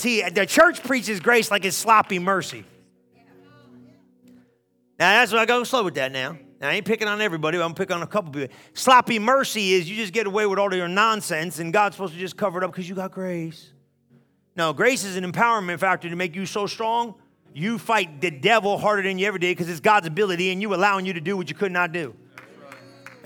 See, 0.00 0.22
the 0.22 0.46
church 0.46 0.84
preaches 0.84 1.18
grace 1.18 1.50
like 1.50 1.64
it's 1.64 1.76
sloppy 1.76 2.20
mercy. 2.20 2.64
Now 5.00 5.18
that's 5.18 5.32
why 5.32 5.38
I 5.38 5.46
go 5.46 5.64
slow 5.64 5.82
with 5.82 5.96
that 5.96 6.12
now. 6.12 6.38
Now, 6.60 6.68
I 6.68 6.74
ain't 6.74 6.86
picking 6.86 7.08
on 7.08 7.20
everybody, 7.20 7.58
but 7.58 7.64
I'm 7.64 7.74
picking 7.74 7.96
on 7.96 8.02
a 8.02 8.06
couple 8.06 8.30
people. 8.30 8.54
Sloppy 8.72 9.18
mercy 9.18 9.72
is 9.72 9.90
you 9.90 9.96
just 9.96 10.12
get 10.12 10.28
away 10.28 10.46
with 10.46 10.60
all 10.60 10.68
of 10.68 10.78
your 10.78 10.86
nonsense, 10.86 11.58
and 11.58 11.72
God's 11.72 11.96
supposed 11.96 12.14
to 12.14 12.20
just 12.20 12.36
cover 12.36 12.62
it 12.62 12.64
up 12.64 12.70
because 12.70 12.88
you 12.88 12.94
got 12.94 13.10
grace. 13.10 13.72
No, 14.54 14.72
grace 14.72 15.04
is 15.04 15.16
an 15.16 15.30
empowerment 15.30 15.80
factor 15.80 16.08
to 16.08 16.14
make 16.14 16.36
you 16.36 16.46
so 16.46 16.68
strong, 16.68 17.16
you 17.52 17.78
fight 17.78 18.20
the 18.20 18.30
devil 18.30 18.78
harder 18.78 19.02
than 19.02 19.18
you 19.18 19.26
ever 19.26 19.38
did 19.38 19.56
because 19.56 19.68
it's 19.68 19.80
God's 19.80 20.06
ability 20.06 20.52
and 20.52 20.62
you 20.62 20.72
allowing 20.72 21.04
you 21.04 21.14
to 21.14 21.20
do 21.20 21.36
what 21.36 21.48
you 21.48 21.56
could 21.56 21.72
not 21.72 21.90
do. 21.90 22.14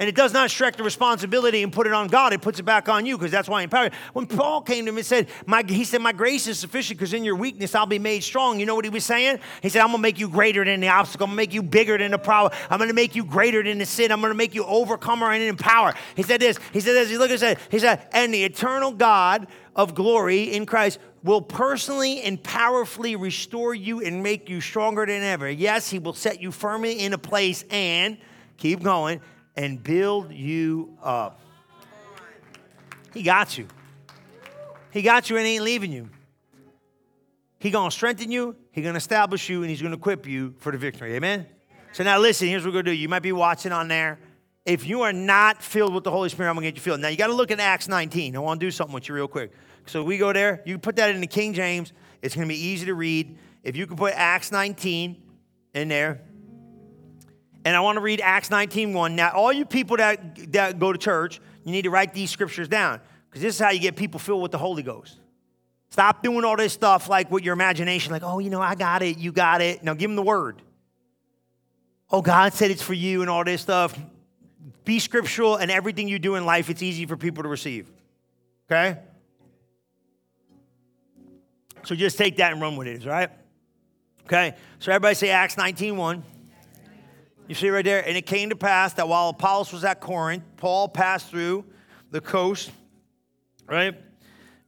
And 0.00 0.08
it 0.08 0.14
does 0.14 0.32
not 0.32 0.50
stretch 0.50 0.78
the 0.78 0.82
responsibility 0.82 1.62
and 1.62 1.70
put 1.70 1.86
it 1.86 1.92
on 1.92 2.08
God. 2.08 2.32
It 2.32 2.40
puts 2.40 2.58
it 2.58 2.62
back 2.62 2.88
on 2.88 3.04
you 3.04 3.18
because 3.18 3.30
that's 3.30 3.50
why 3.50 3.60
empowered. 3.60 3.92
When 4.14 4.26
Paul 4.26 4.62
came 4.62 4.86
to 4.86 4.88
him 4.88 4.96
and 4.96 5.04
said, 5.04 5.28
my, 5.44 5.62
he 5.68 5.84
said, 5.84 6.00
my 6.00 6.12
grace 6.12 6.46
is 6.46 6.58
sufficient 6.58 6.98
because 6.98 7.12
in 7.12 7.22
your 7.22 7.36
weakness 7.36 7.74
I'll 7.74 7.84
be 7.84 7.98
made 7.98 8.24
strong. 8.24 8.58
You 8.58 8.64
know 8.64 8.74
what 8.74 8.86
he 8.86 8.90
was 8.90 9.04
saying? 9.04 9.40
He 9.62 9.68
said, 9.68 9.82
I'm 9.82 9.88
going 9.88 9.98
to 9.98 10.02
make 10.02 10.18
you 10.18 10.30
greater 10.30 10.64
than 10.64 10.80
the 10.80 10.88
obstacle. 10.88 11.26
I'm 11.26 11.28
going 11.28 11.36
to 11.36 11.42
make 11.42 11.52
you 11.52 11.62
bigger 11.62 11.98
than 11.98 12.12
the 12.12 12.18
problem. 12.18 12.58
I'm 12.70 12.78
going 12.78 12.88
to 12.88 12.94
make 12.94 13.14
you 13.14 13.24
greater 13.24 13.62
than 13.62 13.76
the 13.76 13.84
sin. 13.84 14.10
I'm 14.10 14.22
going 14.22 14.30
to 14.30 14.36
make 14.38 14.54
you 14.54 14.64
overcomer 14.64 15.32
and 15.32 15.42
empower. 15.42 15.92
He 16.16 16.22
said 16.22 16.40
this. 16.40 16.58
He 16.72 16.80
said 16.80 16.94
this. 16.94 17.10
He 17.10 17.18
looked 17.18 17.34
at 17.34 17.42
it. 17.42 17.58
He 17.70 17.78
said, 17.78 18.08
and 18.12 18.32
the 18.32 18.42
eternal 18.42 18.92
God 18.92 19.48
of 19.76 19.94
glory 19.94 20.44
in 20.54 20.64
Christ 20.64 20.98
will 21.22 21.42
personally 21.42 22.22
and 22.22 22.42
powerfully 22.42 23.16
restore 23.16 23.74
you 23.74 24.00
and 24.00 24.22
make 24.22 24.48
you 24.48 24.62
stronger 24.62 25.04
than 25.04 25.22
ever. 25.22 25.50
Yes, 25.50 25.90
he 25.90 25.98
will 25.98 26.14
set 26.14 26.40
you 26.40 26.52
firmly 26.52 27.00
in 27.00 27.12
a 27.12 27.18
place 27.18 27.66
and 27.68 28.16
keep 28.56 28.82
going 28.82 29.20
and 29.56 29.82
build 29.82 30.32
you 30.32 30.96
up. 31.02 31.40
He 33.12 33.22
got 33.22 33.58
you. 33.58 33.66
He 34.90 35.02
got 35.02 35.30
you 35.30 35.36
and 35.36 35.46
ain't 35.46 35.64
leaving 35.64 35.92
you. 35.92 36.08
He 37.58 37.70
gonna 37.70 37.90
strengthen 37.90 38.30
you, 38.30 38.56
he 38.72 38.80
gonna 38.80 38.96
establish 38.96 39.48
you, 39.48 39.60
and 39.62 39.68
he's 39.70 39.82
gonna 39.82 39.96
equip 39.96 40.26
you 40.26 40.54
for 40.58 40.72
the 40.72 40.78
victory. 40.78 41.14
Amen? 41.14 41.46
So 41.92 42.02
now 42.02 42.18
listen, 42.18 42.48
here's 42.48 42.62
what 42.62 42.70
we're 42.70 42.82
gonna 42.82 42.94
do. 42.94 42.98
You 42.98 43.08
might 43.08 43.22
be 43.22 43.32
watching 43.32 43.70
on 43.70 43.88
there. 43.88 44.18
If 44.64 44.86
you 44.86 45.02
are 45.02 45.12
not 45.12 45.62
filled 45.62 45.92
with 45.92 46.04
the 46.04 46.10
Holy 46.10 46.28
Spirit, 46.28 46.48
I'm 46.48 46.56
gonna 46.56 46.66
get 46.66 46.76
you 46.76 46.80
filled. 46.80 47.00
Now 47.00 47.08
you 47.08 47.18
gotta 47.18 47.34
look 47.34 47.50
at 47.50 47.60
Acts 47.60 47.86
19. 47.86 48.34
I 48.34 48.38
wanna 48.38 48.60
do 48.60 48.70
something 48.70 48.94
with 48.94 49.08
you 49.08 49.14
real 49.14 49.28
quick. 49.28 49.52
So 49.86 50.02
we 50.02 50.16
go 50.16 50.32
there, 50.32 50.62
you 50.64 50.78
put 50.78 50.96
that 50.96 51.14
in 51.14 51.20
the 51.20 51.26
King 51.26 51.52
James, 51.52 51.92
it's 52.22 52.34
gonna 52.34 52.46
be 52.46 52.58
easy 52.58 52.86
to 52.86 52.94
read. 52.94 53.36
If 53.62 53.76
you 53.76 53.86
can 53.86 53.96
put 53.96 54.14
Acts 54.14 54.50
19 54.50 55.20
in 55.74 55.88
there, 55.88 56.22
and 57.64 57.76
I 57.76 57.80
want 57.80 57.96
to 57.96 58.00
read 58.00 58.20
Acts 58.20 58.48
19:1. 58.48 59.12
Now, 59.14 59.30
all 59.30 59.52
you 59.52 59.64
people 59.64 59.96
that, 59.98 60.52
that 60.52 60.78
go 60.78 60.92
to 60.92 60.98
church, 60.98 61.40
you 61.64 61.72
need 61.72 61.82
to 61.82 61.90
write 61.90 62.14
these 62.14 62.30
scriptures 62.30 62.68
down 62.68 63.00
because 63.28 63.42
this 63.42 63.54
is 63.54 63.60
how 63.60 63.70
you 63.70 63.80
get 63.80 63.96
people 63.96 64.18
filled 64.18 64.42
with 64.42 64.52
the 64.52 64.58
Holy 64.58 64.82
Ghost. 64.82 65.18
Stop 65.90 66.22
doing 66.22 66.44
all 66.44 66.56
this 66.56 66.72
stuff 66.72 67.08
like 67.08 67.30
with 67.30 67.44
your 67.44 67.52
imagination, 67.52 68.12
like, 68.12 68.22
oh, 68.22 68.38
you 68.38 68.48
know, 68.48 68.60
I 68.60 68.76
got 68.76 69.02
it, 69.02 69.18
you 69.18 69.32
got 69.32 69.60
it. 69.60 69.82
Now 69.82 69.94
give 69.94 70.08
them 70.08 70.16
the 70.16 70.22
word. 70.22 70.62
Oh, 72.10 72.22
God 72.22 72.52
said 72.54 72.70
it's 72.70 72.82
for 72.82 72.94
you 72.94 73.20
and 73.22 73.30
all 73.30 73.44
this 73.44 73.60
stuff. 73.60 73.98
Be 74.84 74.98
scriptural, 74.98 75.56
and 75.56 75.70
everything 75.70 76.08
you 76.08 76.18
do 76.18 76.36
in 76.36 76.44
life, 76.44 76.70
it's 76.70 76.82
easy 76.82 77.06
for 77.06 77.16
people 77.16 77.42
to 77.42 77.48
receive. 77.48 77.90
Okay? 78.70 78.98
So 81.84 81.94
just 81.94 82.18
take 82.18 82.36
that 82.36 82.52
and 82.52 82.60
run 82.60 82.76
with 82.76 82.88
it, 82.88 83.04
right? 83.04 83.30
Okay? 84.24 84.54
So 84.78 84.92
everybody 84.92 85.14
say 85.14 85.30
Acts 85.30 85.56
19 85.56 85.96
1. 85.96 86.22
You 87.50 87.56
see 87.56 87.68
right 87.68 87.84
there? 87.84 88.06
And 88.06 88.16
it 88.16 88.26
came 88.26 88.50
to 88.50 88.54
pass 88.56 88.92
that 88.92 89.08
while 89.08 89.30
Apollos 89.30 89.72
was 89.72 89.82
at 89.82 89.98
Corinth, 89.98 90.44
Paul 90.56 90.88
passed 90.88 91.30
through 91.30 91.64
the 92.12 92.20
coast, 92.20 92.70
right? 93.66 94.00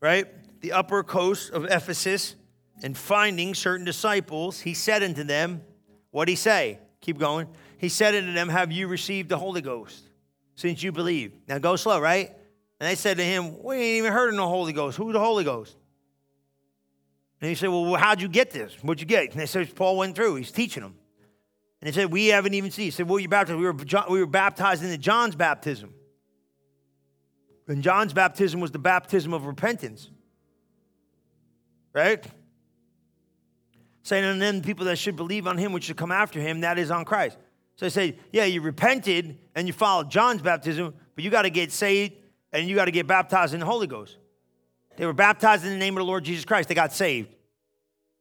Right? 0.01 0.27
The 0.63 0.73
upper 0.73 1.05
coast 1.05 1.53
of 1.53 1.67
Ephesus, 1.67 2.35
and 2.83 2.99
finding 2.99 3.55
certain 3.55 3.87
disciples, 3.87 4.59
he 4.59 4.75
said 4.75 5.05
unto 5.05 5.23
them, 5.23 5.63
What'd 6.11 6.29
he 6.29 6.35
say? 6.35 6.81
Keep 7.01 7.19
going. 7.19 7.47
He 7.79 7.89
said 7.89 8.17
unto 8.17 8.33
them, 8.33 8.49
Have 8.49 8.73
you 8.73 8.89
received 8.89 9.29
the 9.29 9.39
Holy 9.39 9.61
Ghost 9.61 10.03
since 10.57 10.83
you 10.83 10.91
believe? 10.91 11.35
Now 11.47 11.59
go 11.59 11.77
slow, 11.77 12.01
right? 12.01 12.31
And 12.81 12.91
they 12.91 12.97
said 12.97 13.17
to 13.19 13.25
him, 13.25 13.63
We 13.63 13.77
ain't 13.77 13.99
even 13.99 14.13
heard 14.13 14.31
of 14.31 14.35
no 14.35 14.49
Holy 14.49 14.73
Ghost. 14.73 14.97
Who's 14.97 15.13
the 15.13 15.21
Holy 15.21 15.45
Ghost? 15.45 15.77
And 17.41 17.49
he 17.49 17.55
said, 17.55 17.69
Well, 17.69 17.95
how'd 17.95 18.21
you 18.21 18.29
get 18.29 18.51
this? 18.51 18.75
What'd 18.83 19.01
you 19.01 19.07
get? 19.07 19.31
And 19.31 19.41
they 19.41 19.47
said, 19.47 19.73
Paul 19.73 19.99
went 19.99 20.17
through. 20.17 20.35
He's 20.35 20.51
teaching 20.51 20.83
them. 20.83 20.97
And 21.83 21.89
he 21.89 21.93
said, 21.93 22.13
We 22.13 22.29
haven't 22.29 22.55
even 22.55 22.71
seen. 22.71 22.85
He 22.85 22.91
said, 22.93 23.09
Well, 23.09 23.19
you 23.19 23.29
baptized. 23.29 23.59
We 23.59 23.65
were, 23.65 23.77
we 24.09 24.21
were 24.21 24.27
baptized 24.27 24.85
into 24.85 24.97
John's 24.97 25.35
baptism. 25.35 25.93
And 27.67 27.83
John's 27.83 28.13
baptism 28.13 28.61
was 28.61 28.71
the 28.71 28.79
baptism 28.79 29.35
of 29.35 29.47
repentance. 29.47 30.09
Right? 31.93 32.25
Saying 34.05 34.25
unto 34.25 34.39
them, 34.39 34.63
people 34.63 34.85
that 34.87 34.97
should 34.97 35.17
believe 35.17 35.49
on 35.49 35.59
him 35.59 35.73
which 35.73 35.85
should 35.85 35.97
come 35.97 36.13
after 36.13 36.41
him, 36.41 36.61
that 36.61 36.79
is 36.79 36.91
on 36.93 37.05
Christ. 37.05 37.37
So 37.75 37.87
they 37.87 37.91
say, 37.91 38.19
Yeah, 38.31 38.45
you 38.45 38.61
repented 38.61 39.39
and 39.57 39.67
you 39.67 39.73
followed 39.73 40.09
John's 40.09 40.41
baptism, 40.41 40.95
but 41.17 41.25
you 41.25 41.31
got 41.31 41.43
to 41.43 41.51
get 41.51 41.73
saved 41.73 42.15
and 42.53 42.69
you 42.69 42.77
got 42.77 42.85
to 42.85 42.93
get 42.93 43.09
baptized 43.09 43.55
in 43.55 43.61
the 43.61 43.67
Holy 43.67 43.89
Ghost. 43.89 44.19
They 44.97 45.07
were 45.07 45.13
baptized 45.13 45.65
in 45.65 45.73
the 45.73 45.79
name 45.79 45.97
of 45.97 46.03
the 46.03 46.07
Lord 46.07 46.23
Jesus 46.23 46.45
Christ. 46.45 46.69
They 46.69 46.77
got 46.77 46.93
saved. 46.93 47.35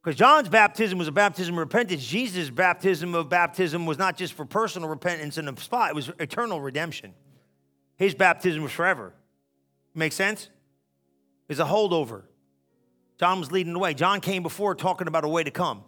Because 0.04 0.18
John's 0.18 0.49
baptism 0.49 0.97
was 0.97 1.08
a 1.08 1.12
baptism 1.12 1.54
of 1.56 1.60
repentance. 1.60 2.04
Jesus' 2.04 2.49
baptism 2.49 3.14
of 3.14 3.30
baptism 3.30 3.86
was 3.86 3.99
not 3.99 4.18
just 4.18 4.34
for 4.34 4.45
personal 4.45 4.89
repentance 4.89 5.38
in 5.38 5.47
a 5.47 5.58
spot, 5.60 5.91
it 5.91 5.95
was 5.95 6.12
eternal 6.20 6.60
redemption. 6.60 7.14
His 7.97 8.16
baptism 8.16 8.64
was 8.64 8.72
forever. 8.72 9.14
Make 9.93 10.14
sense? 10.14 10.49
It's 11.47 11.60
a 11.60 11.66
holdover. 11.66 12.24
John 13.20 13.39
was 13.39 13.52
leading 13.52 13.74
the 13.74 13.80
way. 13.80 13.93
John 13.93 14.22
came 14.22 14.41
before 14.41 14.74
talking 14.74 15.08
about 15.08 15.24
a 15.24 15.28
way 15.28 15.43
to 15.43 15.52
come. 15.52 15.84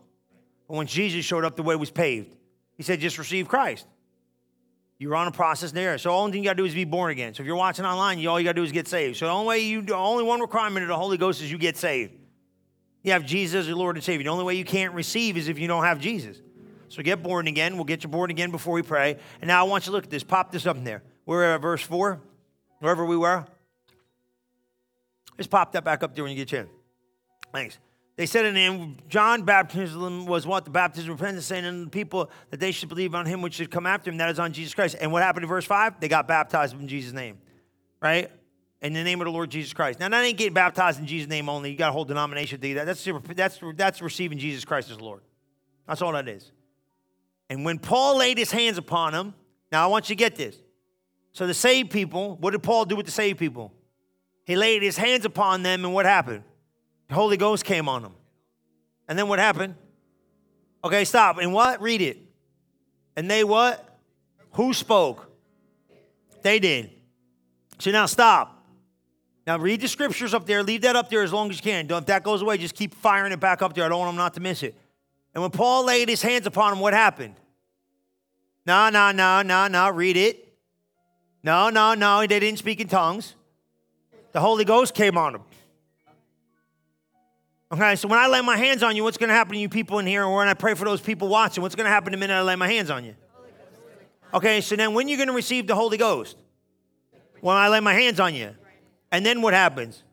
But 0.67 0.75
when 0.75 0.85
Jesus 0.85 1.25
showed 1.25 1.43
up, 1.43 1.55
the 1.55 1.63
way 1.63 1.75
was 1.75 1.89
paved. 1.89 2.35
He 2.77 2.83
said, 2.83 2.99
just 2.99 3.17
receive 3.17 3.47
Christ. 3.47 3.87
You're 4.99 5.15
on 5.15 5.27
a 5.27 5.31
process 5.31 5.71
there. 5.71 5.97
So 5.97 6.09
the 6.09 6.15
only 6.15 6.31
thing 6.31 6.43
you 6.43 6.49
gotta 6.49 6.57
do 6.57 6.65
is 6.65 6.75
be 6.75 6.85
born 6.85 7.11
again. 7.11 7.33
So 7.33 7.41
if 7.41 7.47
you're 7.47 7.55
watching 7.55 7.83
online, 7.83 8.25
all 8.27 8.39
you 8.39 8.45
gotta 8.45 8.55
do 8.55 8.63
is 8.63 8.71
get 8.71 8.87
saved. 8.87 9.17
So 9.17 9.25
the 9.25 9.31
only 9.31 9.47
way 9.47 9.59
you 9.59 9.81
the 9.81 9.95
only 9.95 10.23
one 10.23 10.39
requirement 10.39 10.83
of 10.83 10.87
the 10.87 10.95
Holy 10.95 11.17
Ghost 11.17 11.41
is 11.41 11.51
you 11.51 11.57
get 11.57 11.75
saved. 11.75 12.13
You 13.03 13.11
have 13.11 13.25
Jesus 13.25 13.61
as 13.61 13.67
your 13.67 13.75
Lord 13.75 13.97
and 13.97 14.03
Savior. 14.03 14.23
The 14.23 14.29
only 14.29 14.45
way 14.45 14.55
you 14.55 14.65
can't 14.65 14.93
receive 14.93 15.37
is 15.37 15.49
if 15.49 15.59
you 15.59 15.67
don't 15.67 15.83
have 15.83 15.99
Jesus. 15.99 16.41
So 16.87 17.03
get 17.03 17.21
born 17.21 17.47
again. 17.47 17.75
We'll 17.75 17.83
get 17.83 18.03
you 18.03 18.09
born 18.09 18.31
again 18.31 18.49
before 18.49 18.73
we 18.73 18.81
pray. 18.81 19.17
And 19.41 19.47
now 19.47 19.65
I 19.65 19.67
want 19.67 19.85
you 19.85 19.91
to 19.91 19.91
look 19.91 20.05
at 20.05 20.09
this. 20.09 20.23
Pop 20.23 20.51
this 20.51 20.65
up 20.65 20.77
in 20.77 20.83
there. 20.83 21.03
We're 21.25 21.55
at 21.55 21.61
verse 21.61 21.81
4, 21.81 22.21
wherever 22.79 23.05
we 23.05 23.17
were. 23.17 23.45
Just 25.37 25.49
pop 25.49 25.71
that 25.73 25.83
back 25.83 26.03
up 26.03 26.15
there 26.15 26.23
when 26.23 26.31
you 26.31 26.37
get 26.37 26.51
your 26.51 26.67
Thanks. 27.51 27.77
They 28.15 28.25
said 28.27 28.45
in 28.45 28.55
him, 28.55 28.97
John 29.09 29.43
baptism 29.43 30.25
was 30.27 30.45
what? 30.45 30.65
The 30.65 30.71
baptism 30.71 31.11
of 31.11 31.19
repentance, 31.19 31.45
saying 31.45 31.63
to 31.63 31.85
the 31.85 31.89
people 31.89 32.29
that 32.51 32.59
they 32.59 32.71
should 32.71 32.89
believe 32.89 33.15
on 33.15 33.25
him 33.25 33.41
which 33.41 33.55
should 33.55 33.71
come 33.71 33.87
after 33.87 34.11
him, 34.11 34.17
that 34.17 34.29
is 34.29 34.39
on 34.39 34.53
Jesus 34.53 34.73
Christ. 34.75 34.95
And 35.01 35.11
what 35.11 35.23
happened 35.23 35.43
in 35.43 35.49
verse 35.49 35.65
5? 35.65 35.99
They 35.99 36.07
got 36.07 36.27
baptized 36.27 36.79
in 36.79 36.87
Jesus' 36.87 37.13
name, 37.13 37.39
right? 38.01 38.29
In 38.83 38.91
the 38.91 39.03
name 39.03 39.21
of 39.21 39.25
the 39.25 39.31
Lord 39.31 39.49
Jesus 39.49 39.73
Christ. 39.73 40.01
Now, 40.01 40.09
that 40.09 40.23
ain't 40.23 40.37
getting 40.37 40.53
baptized 40.53 40.99
in 40.99 41.07
Jesus' 41.07 41.29
name 41.29 41.47
only. 41.47 41.71
You 41.71 41.77
got 41.77 41.89
a 41.89 41.93
whole 41.93 42.03
denomination 42.03 42.59
to 42.59 42.67
do 42.67 42.73
that. 42.75 42.85
That's, 42.85 43.07
that's, 43.33 43.59
that's 43.75 44.01
receiving 44.01 44.37
Jesus 44.37 44.65
Christ 44.65 44.91
as 44.91 44.99
Lord. 44.99 45.21
That's 45.87 46.01
all 46.01 46.11
that 46.11 46.27
is. 46.27 46.51
And 47.49 47.63
when 47.63 47.79
Paul 47.79 48.17
laid 48.17 48.37
his 48.37 48.51
hands 48.51 48.77
upon 48.77 49.13
him, 49.13 49.33
now 49.71 49.83
I 49.83 49.87
want 49.87 50.09
you 50.09 50.15
to 50.15 50.19
get 50.19 50.35
this. 50.35 50.57
So 51.31 51.47
the 51.47 51.53
saved 51.53 51.91
people, 51.91 52.35
what 52.41 52.51
did 52.51 52.61
Paul 52.61 52.83
do 52.83 52.97
with 52.97 53.05
the 53.05 53.11
saved 53.11 53.39
people? 53.39 53.73
He 54.45 54.57
laid 54.57 54.83
his 54.83 54.97
hands 54.97 55.23
upon 55.23 55.63
them, 55.63 55.85
and 55.85 55.93
what 55.93 56.05
happened? 56.05 56.43
The 57.07 57.15
Holy 57.15 57.37
Ghost 57.37 57.63
came 57.63 57.87
on 57.87 58.01
them. 58.01 58.13
And 59.07 59.17
then 59.17 59.29
what 59.29 59.39
happened? 59.39 59.75
Okay, 60.83 61.05
stop. 61.05 61.37
And 61.37 61.53
what? 61.53 61.81
Read 61.81 62.01
it. 62.01 62.17
And 63.15 63.31
they 63.31 63.45
what? 63.45 63.97
Who 64.53 64.73
spoke? 64.73 65.29
They 66.41 66.59
did. 66.59 66.91
So 67.79 67.91
now 67.91 68.05
stop. 68.07 68.62
Now 69.45 69.57
read 69.57 69.81
the 69.81 69.87
scriptures 69.87 70.33
up 70.33 70.45
there. 70.45 70.63
Leave 70.63 70.81
that 70.81 70.95
up 70.95 71.09
there 71.09 71.21
as 71.21 71.33
long 71.33 71.49
as 71.49 71.57
you 71.57 71.63
can. 71.63 71.87
Don't, 71.87 72.03
if 72.03 72.05
that 72.07 72.23
goes 72.23 72.41
away, 72.41 72.57
just 72.57 72.75
keep 72.75 72.93
firing 72.95 73.31
it 73.31 73.39
back 73.39 73.61
up 73.61 73.73
there. 73.73 73.85
I 73.85 73.89
don't 73.89 73.99
want 73.99 74.09
them 74.09 74.17
not 74.17 74.33
to 74.35 74.39
miss 74.39 74.63
it. 74.63 74.75
And 75.33 75.41
when 75.41 75.51
Paul 75.51 75.85
laid 75.85 76.07
his 76.07 76.21
hands 76.21 76.47
upon 76.47 76.73
him, 76.73 76.79
what 76.79 76.93
happened? 76.93 77.35
No, 78.65 78.89
no, 78.89 79.11
no, 79.11 79.41
no, 79.41 79.67
no. 79.67 79.89
Read 79.89 80.15
it. 80.15 80.53
No, 81.43 81.69
no, 81.69 81.93
no. 81.93 82.21
They 82.21 82.39
didn't 82.39 82.59
speak 82.59 82.79
in 82.79 82.87
tongues. 82.87 83.35
The 84.31 84.39
Holy 84.39 84.63
Ghost 84.63 84.93
came 84.93 85.17
on 85.17 85.33
them. 85.33 85.43
Okay, 87.71 87.95
so 87.95 88.07
when 88.07 88.19
I 88.19 88.27
lay 88.27 88.41
my 88.41 88.55
hands 88.55 88.83
on 88.83 88.95
you, 88.95 89.03
what's 89.03 89.17
going 89.17 89.29
to 89.29 89.33
happen 89.33 89.53
to 89.53 89.59
you 89.59 89.67
people 89.67 89.99
in 89.99 90.05
here? 90.05 90.23
Or 90.25 90.37
when 90.37 90.47
I 90.47 90.53
pray 90.53 90.75
for 90.75 90.85
those 90.85 91.01
people 91.01 91.27
watching, 91.27 91.63
what's 91.63 91.75
going 91.75 91.85
to 91.85 91.91
happen 91.91 92.11
the 92.11 92.17
minute 92.17 92.35
I 92.35 92.41
lay 92.43 92.55
my 92.55 92.67
hands 92.67 92.89
on 92.91 93.03
you? 93.03 93.15
Okay, 94.33 94.61
so 94.61 94.75
then 94.75 94.93
when 94.93 95.07
you're 95.07 95.17
going 95.17 95.27
to 95.27 95.33
receive 95.33 95.67
the 95.67 95.75
Holy 95.75 95.97
Ghost? 95.97 96.37
When 97.41 97.55
I 97.55 97.67
lay 97.69 97.79
my 97.79 97.93
hands 97.93 98.19
on 98.19 98.35
you. 98.35 98.55
And 99.13 99.23
then 99.23 99.43
what 99.43 99.53
happens? 99.53 100.03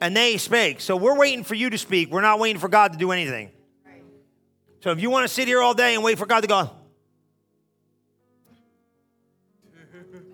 And 0.00 0.14
they 0.14 0.36
spake. 0.38 0.80
So 0.80 0.96
we're 0.96 1.16
waiting 1.16 1.44
for 1.44 1.54
you 1.54 1.70
to 1.70 1.78
speak. 1.78 2.10
We're 2.10 2.20
not 2.20 2.40
waiting 2.40 2.60
for 2.60 2.68
God 2.68 2.92
to 2.92 2.98
do 2.98 3.12
anything. 3.12 3.50
So 4.80 4.90
if 4.90 5.00
you 5.00 5.08
want 5.08 5.26
to 5.26 5.32
sit 5.32 5.46
here 5.46 5.62
all 5.62 5.72
day 5.72 5.94
and 5.94 6.02
wait 6.02 6.18
for 6.18 6.26
God 6.26 6.40
to 6.40 6.48
go, 6.48 6.70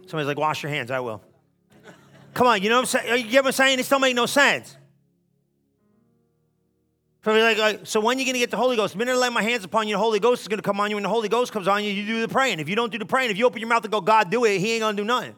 somebody's 0.06 0.26
like, 0.26 0.38
wash 0.38 0.62
your 0.62 0.72
hands, 0.72 0.90
I 0.90 0.98
will. 1.00 1.22
Come 2.32 2.46
on, 2.46 2.62
you 2.62 2.70
know 2.70 2.76
what 2.76 2.94
I'm 2.94 3.00
saying? 3.06 3.26
You 3.26 3.30
get 3.30 3.44
what 3.44 3.48
I'm 3.48 3.52
saying? 3.52 3.78
It 3.78 3.84
still 3.84 3.98
make 3.98 4.16
no 4.16 4.26
sense. 4.26 4.76
So, 7.22 7.32
like, 7.32 7.58
like, 7.58 7.80
so 7.84 8.00
when 8.00 8.16
are 8.16 8.20
you 8.20 8.24
going 8.24 8.32
to 8.32 8.38
get 8.38 8.50
the 8.50 8.56
Holy 8.56 8.76
Ghost? 8.76 8.94
The 8.94 8.98
minute 8.98 9.12
I 9.12 9.16
lay 9.16 9.28
my 9.28 9.42
hands 9.42 9.62
upon 9.62 9.86
you, 9.88 9.96
the 9.96 9.98
Holy 9.98 10.20
Ghost 10.20 10.40
is 10.40 10.48
going 10.48 10.58
to 10.58 10.62
come 10.62 10.80
on 10.80 10.88
you. 10.88 10.96
When 10.96 11.02
the 11.02 11.10
Holy 11.10 11.28
Ghost 11.28 11.52
comes 11.52 11.68
on 11.68 11.84
you, 11.84 11.92
you 11.92 12.06
do 12.06 12.22
the 12.22 12.28
praying. 12.28 12.60
If 12.60 12.68
you 12.68 12.76
don't 12.76 12.90
do 12.90 12.98
the 12.98 13.04
praying, 13.04 13.30
if 13.30 13.36
you 13.36 13.44
open 13.44 13.60
your 13.60 13.68
mouth 13.68 13.84
and 13.84 13.92
go, 13.92 14.00
God, 14.00 14.30
do 14.30 14.46
it, 14.46 14.58
he 14.58 14.72
ain't 14.72 14.80
going 14.80 14.96
to 14.96 15.02
do 15.02 15.06
nothing. 15.06 15.36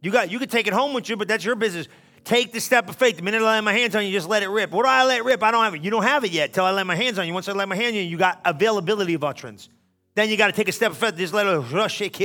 You 0.00 0.10
got, 0.10 0.30
you 0.30 0.38
can 0.38 0.48
take 0.48 0.66
it 0.66 0.72
home 0.72 0.94
with 0.94 1.08
you, 1.08 1.16
but 1.16 1.28
that's 1.28 1.44
your 1.44 1.56
business. 1.56 1.88
Take 2.24 2.52
the 2.52 2.60
step 2.60 2.88
of 2.88 2.96
faith. 2.96 3.16
The 3.16 3.22
minute 3.22 3.42
I 3.42 3.56
lay 3.56 3.60
my 3.60 3.72
hands 3.72 3.96
on 3.96 4.04
you, 4.04 4.12
just 4.12 4.28
let 4.28 4.42
it 4.42 4.48
rip. 4.48 4.70
What 4.70 4.84
do 4.84 4.88
I 4.88 5.04
let 5.04 5.24
rip? 5.24 5.42
I 5.42 5.50
don't 5.50 5.64
have 5.64 5.74
it. 5.74 5.82
You 5.82 5.90
don't 5.90 6.02
have 6.02 6.24
it 6.24 6.30
yet 6.30 6.52
till 6.52 6.64
I 6.64 6.72
lay 6.72 6.82
my 6.82 6.94
hands 6.94 7.18
on 7.18 7.26
you. 7.26 7.34
Once 7.34 7.48
I 7.48 7.52
lay 7.52 7.64
my 7.64 7.74
hands 7.76 7.92
on 7.92 7.94
you, 7.94 8.02
you 8.02 8.18
got 8.18 8.40
availability 8.44 9.14
of 9.14 9.24
utterance. 9.24 9.68
Then 10.14 10.28
you 10.28 10.36
got 10.36 10.48
to 10.48 10.52
take 10.52 10.68
a 10.68 10.72
step 10.72 10.92
of 10.92 10.98
faith. 10.98 11.16
Just 11.16 11.32
let 11.32 11.46
it. 11.46 11.58
Rush. 11.72 12.00
it. 12.02 12.20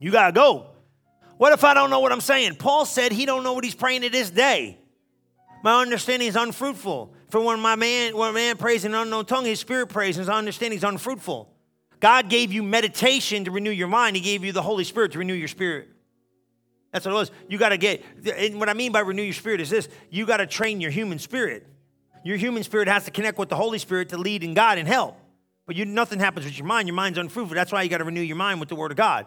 You 0.00 0.10
got 0.10 0.26
to 0.26 0.32
go. 0.32 0.66
What 1.36 1.52
if 1.52 1.64
I 1.64 1.74
don't 1.74 1.90
know 1.90 2.00
what 2.00 2.12
I'm 2.12 2.20
saying? 2.20 2.56
Paul 2.56 2.84
said 2.84 3.12
he 3.12 3.24
don't 3.24 3.44
know 3.44 3.52
what 3.52 3.64
he's 3.64 3.74
praying 3.74 4.02
to 4.02 4.10
this 4.10 4.30
day. 4.30 4.78
My 5.62 5.80
understanding 5.80 6.28
is 6.28 6.36
unfruitful. 6.36 7.14
For 7.30 7.40
when 7.40 7.60
my 7.60 7.76
man, 7.76 8.16
when 8.16 8.30
a 8.30 8.32
man 8.32 8.56
prays 8.56 8.84
in 8.84 8.94
an 8.94 9.02
unknown 9.02 9.26
tongue, 9.26 9.44
his 9.44 9.60
spirit 9.60 9.88
prays, 9.88 10.16
and 10.16 10.22
his 10.22 10.28
understanding 10.28 10.78
is 10.78 10.84
unfruitful. 10.84 11.52
God 12.00 12.28
gave 12.28 12.52
you 12.52 12.62
meditation 12.62 13.44
to 13.44 13.50
renew 13.50 13.70
your 13.70 13.88
mind. 13.88 14.16
He 14.16 14.22
gave 14.22 14.44
you 14.44 14.52
the 14.52 14.62
Holy 14.62 14.84
Spirit 14.84 15.12
to 15.12 15.18
renew 15.18 15.34
your 15.34 15.48
spirit. 15.48 15.88
That's 16.92 17.04
what 17.04 17.12
it 17.12 17.14
was. 17.14 17.30
You 17.48 17.58
got 17.58 17.70
to 17.70 17.76
get, 17.76 18.02
and 18.36 18.58
what 18.58 18.68
I 18.68 18.74
mean 18.74 18.92
by 18.92 19.00
renew 19.00 19.22
your 19.22 19.34
spirit 19.34 19.60
is 19.60 19.68
this 19.68 19.88
you 20.10 20.26
got 20.26 20.38
to 20.38 20.46
train 20.46 20.80
your 20.80 20.90
human 20.90 21.18
spirit. 21.18 21.66
Your 22.24 22.36
human 22.36 22.62
spirit 22.62 22.88
has 22.88 23.04
to 23.04 23.10
connect 23.10 23.38
with 23.38 23.48
the 23.48 23.56
Holy 23.56 23.78
Spirit 23.78 24.10
to 24.10 24.18
lead 24.18 24.42
in 24.42 24.54
God 24.54 24.78
and 24.78 24.88
help. 24.88 25.16
But 25.66 25.76
you, 25.76 25.84
nothing 25.84 26.18
happens 26.18 26.46
with 26.46 26.58
your 26.58 26.66
mind. 26.66 26.88
Your 26.88 26.94
mind's 26.94 27.18
unfruitful. 27.18 27.54
That's 27.54 27.70
why 27.70 27.82
you 27.82 27.90
got 27.90 27.98
to 27.98 28.04
renew 28.04 28.22
your 28.22 28.36
mind 28.36 28.58
with 28.58 28.68
the 28.68 28.74
Word 28.74 28.90
of 28.90 28.96
God. 28.96 29.26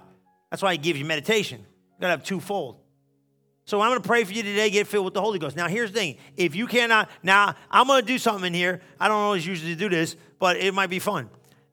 That's 0.50 0.62
why 0.62 0.74
He 0.74 0.78
gives 0.78 1.00
you 1.00 1.06
meditation. 1.06 1.60
You 1.60 2.02
got 2.02 2.08
to 2.08 2.12
have 2.12 2.24
twofold. 2.24 2.78
So 3.66 3.80
I'm 3.80 3.92
going 3.92 4.02
to 4.02 4.08
pray 4.08 4.24
for 4.24 4.34
you 4.34 4.44
today, 4.44 4.70
get 4.70 4.88
filled 4.88 5.06
with 5.06 5.14
the 5.14 5.22
Holy 5.22 5.40
Ghost. 5.40 5.56
Now, 5.56 5.68
here's 5.68 5.92
the 5.92 6.00
thing. 6.00 6.18
If 6.36 6.56
you 6.56 6.68
cannot, 6.68 7.10
now 7.22 7.56
I'm 7.70 7.88
going 7.88 8.02
to 8.02 8.08
do 8.08 8.18
something 8.18 8.48
in 8.48 8.54
here. 8.54 8.82
I 9.00 9.08
don't 9.08 9.18
always 9.18 9.46
usually 9.46 9.76
do 9.76 9.88
this, 9.88 10.16
but 10.40 10.58
it 10.58 10.74
might 10.74 10.90
be 10.90 11.00
fun. 11.00 11.30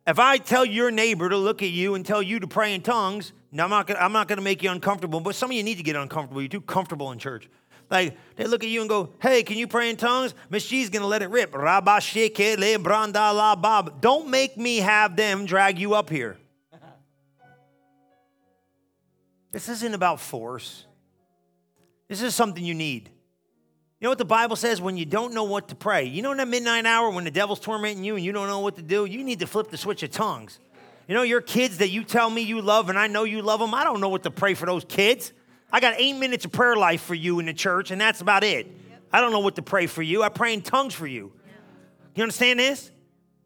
If 0.08 0.18
I 0.18 0.38
tell 0.38 0.64
your 0.64 0.90
neighbor 0.90 1.28
to 1.28 1.36
look 1.36 1.62
at 1.62 1.68
you 1.68 1.94
and 1.94 2.04
tell 2.04 2.22
you 2.22 2.40
to 2.40 2.46
pray 2.46 2.72
in 2.72 2.80
tongues, 2.80 3.34
now 3.52 3.64
I'm 3.64 3.70
not 3.70 3.86
gonna, 3.86 4.00
I'm 4.00 4.12
not 4.12 4.26
going 4.26 4.38
to 4.38 4.42
make 4.42 4.62
you 4.62 4.70
uncomfortable, 4.70 5.20
but 5.20 5.34
some 5.34 5.50
of 5.50 5.56
you 5.56 5.62
need 5.62 5.76
to 5.76 5.82
get 5.82 5.96
uncomfortable. 5.96 6.40
You're 6.40 6.48
too 6.48 6.62
comfortable 6.62 7.12
in 7.12 7.18
church. 7.18 7.50
Like 7.90 8.16
they 8.36 8.46
look 8.46 8.64
at 8.64 8.70
you 8.70 8.80
and 8.80 8.88
go, 8.88 9.10
"Hey, 9.20 9.42
can 9.42 9.58
you 9.58 9.68
pray 9.68 9.90
in 9.90 9.98
tongues?" 9.98 10.32
Miss 10.48 10.66
G's 10.66 10.88
gonna 10.88 11.06
let 11.06 11.20
it 11.20 11.28
rip. 11.28 11.52
Don't 14.00 14.30
make 14.30 14.56
me 14.56 14.78
have 14.78 15.14
them 15.14 15.44
drag 15.44 15.78
you 15.78 15.92
up 15.92 16.08
here. 16.08 16.38
This 19.52 19.68
isn't 19.68 19.92
about 19.92 20.20
force. 20.20 20.86
This 22.08 22.22
is 22.22 22.34
something 22.34 22.64
you 22.64 22.74
need. 22.74 23.10
You 24.00 24.06
know 24.06 24.10
what 24.10 24.18
the 24.18 24.24
Bible 24.24 24.54
says 24.54 24.80
when 24.80 24.96
you 24.96 25.04
don't 25.04 25.34
know 25.34 25.42
what 25.42 25.68
to 25.68 25.74
pray? 25.74 26.04
You 26.04 26.22
know, 26.22 26.30
in 26.30 26.38
that 26.38 26.46
midnight 26.46 26.86
hour 26.86 27.10
when 27.10 27.24
the 27.24 27.32
devil's 27.32 27.58
tormenting 27.58 28.04
you 28.04 28.14
and 28.14 28.24
you 28.24 28.30
don't 28.30 28.46
know 28.46 28.60
what 28.60 28.76
to 28.76 28.82
do, 28.82 29.06
you 29.06 29.24
need 29.24 29.40
to 29.40 29.46
flip 29.46 29.70
the 29.70 29.76
switch 29.76 30.04
of 30.04 30.10
tongues. 30.12 30.60
You 31.08 31.14
know, 31.14 31.22
your 31.22 31.40
kids 31.40 31.78
that 31.78 31.88
you 31.88 32.04
tell 32.04 32.30
me 32.30 32.42
you 32.42 32.60
love 32.60 32.90
and 32.90 32.98
I 32.98 33.08
know 33.08 33.24
you 33.24 33.42
love 33.42 33.58
them, 33.58 33.74
I 33.74 33.82
don't 33.82 34.00
know 34.00 34.08
what 34.08 34.22
to 34.22 34.30
pray 34.30 34.54
for 34.54 34.66
those 34.66 34.84
kids. 34.84 35.32
I 35.72 35.80
got 35.80 35.94
eight 35.98 36.12
minutes 36.14 36.44
of 36.44 36.52
prayer 36.52 36.76
life 36.76 37.02
for 37.02 37.14
you 37.14 37.40
in 37.40 37.46
the 37.46 37.52
church, 37.52 37.90
and 37.90 38.00
that's 38.00 38.20
about 38.20 38.44
it. 38.44 38.70
I 39.12 39.20
don't 39.20 39.32
know 39.32 39.40
what 39.40 39.56
to 39.56 39.62
pray 39.62 39.86
for 39.86 40.02
you. 40.02 40.22
I 40.22 40.28
pray 40.28 40.54
in 40.54 40.62
tongues 40.62 40.94
for 40.94 41.06
you. 41.06 41.32
You 42.14 42.22
understand 42.22 42.60
this? 42.60 42.90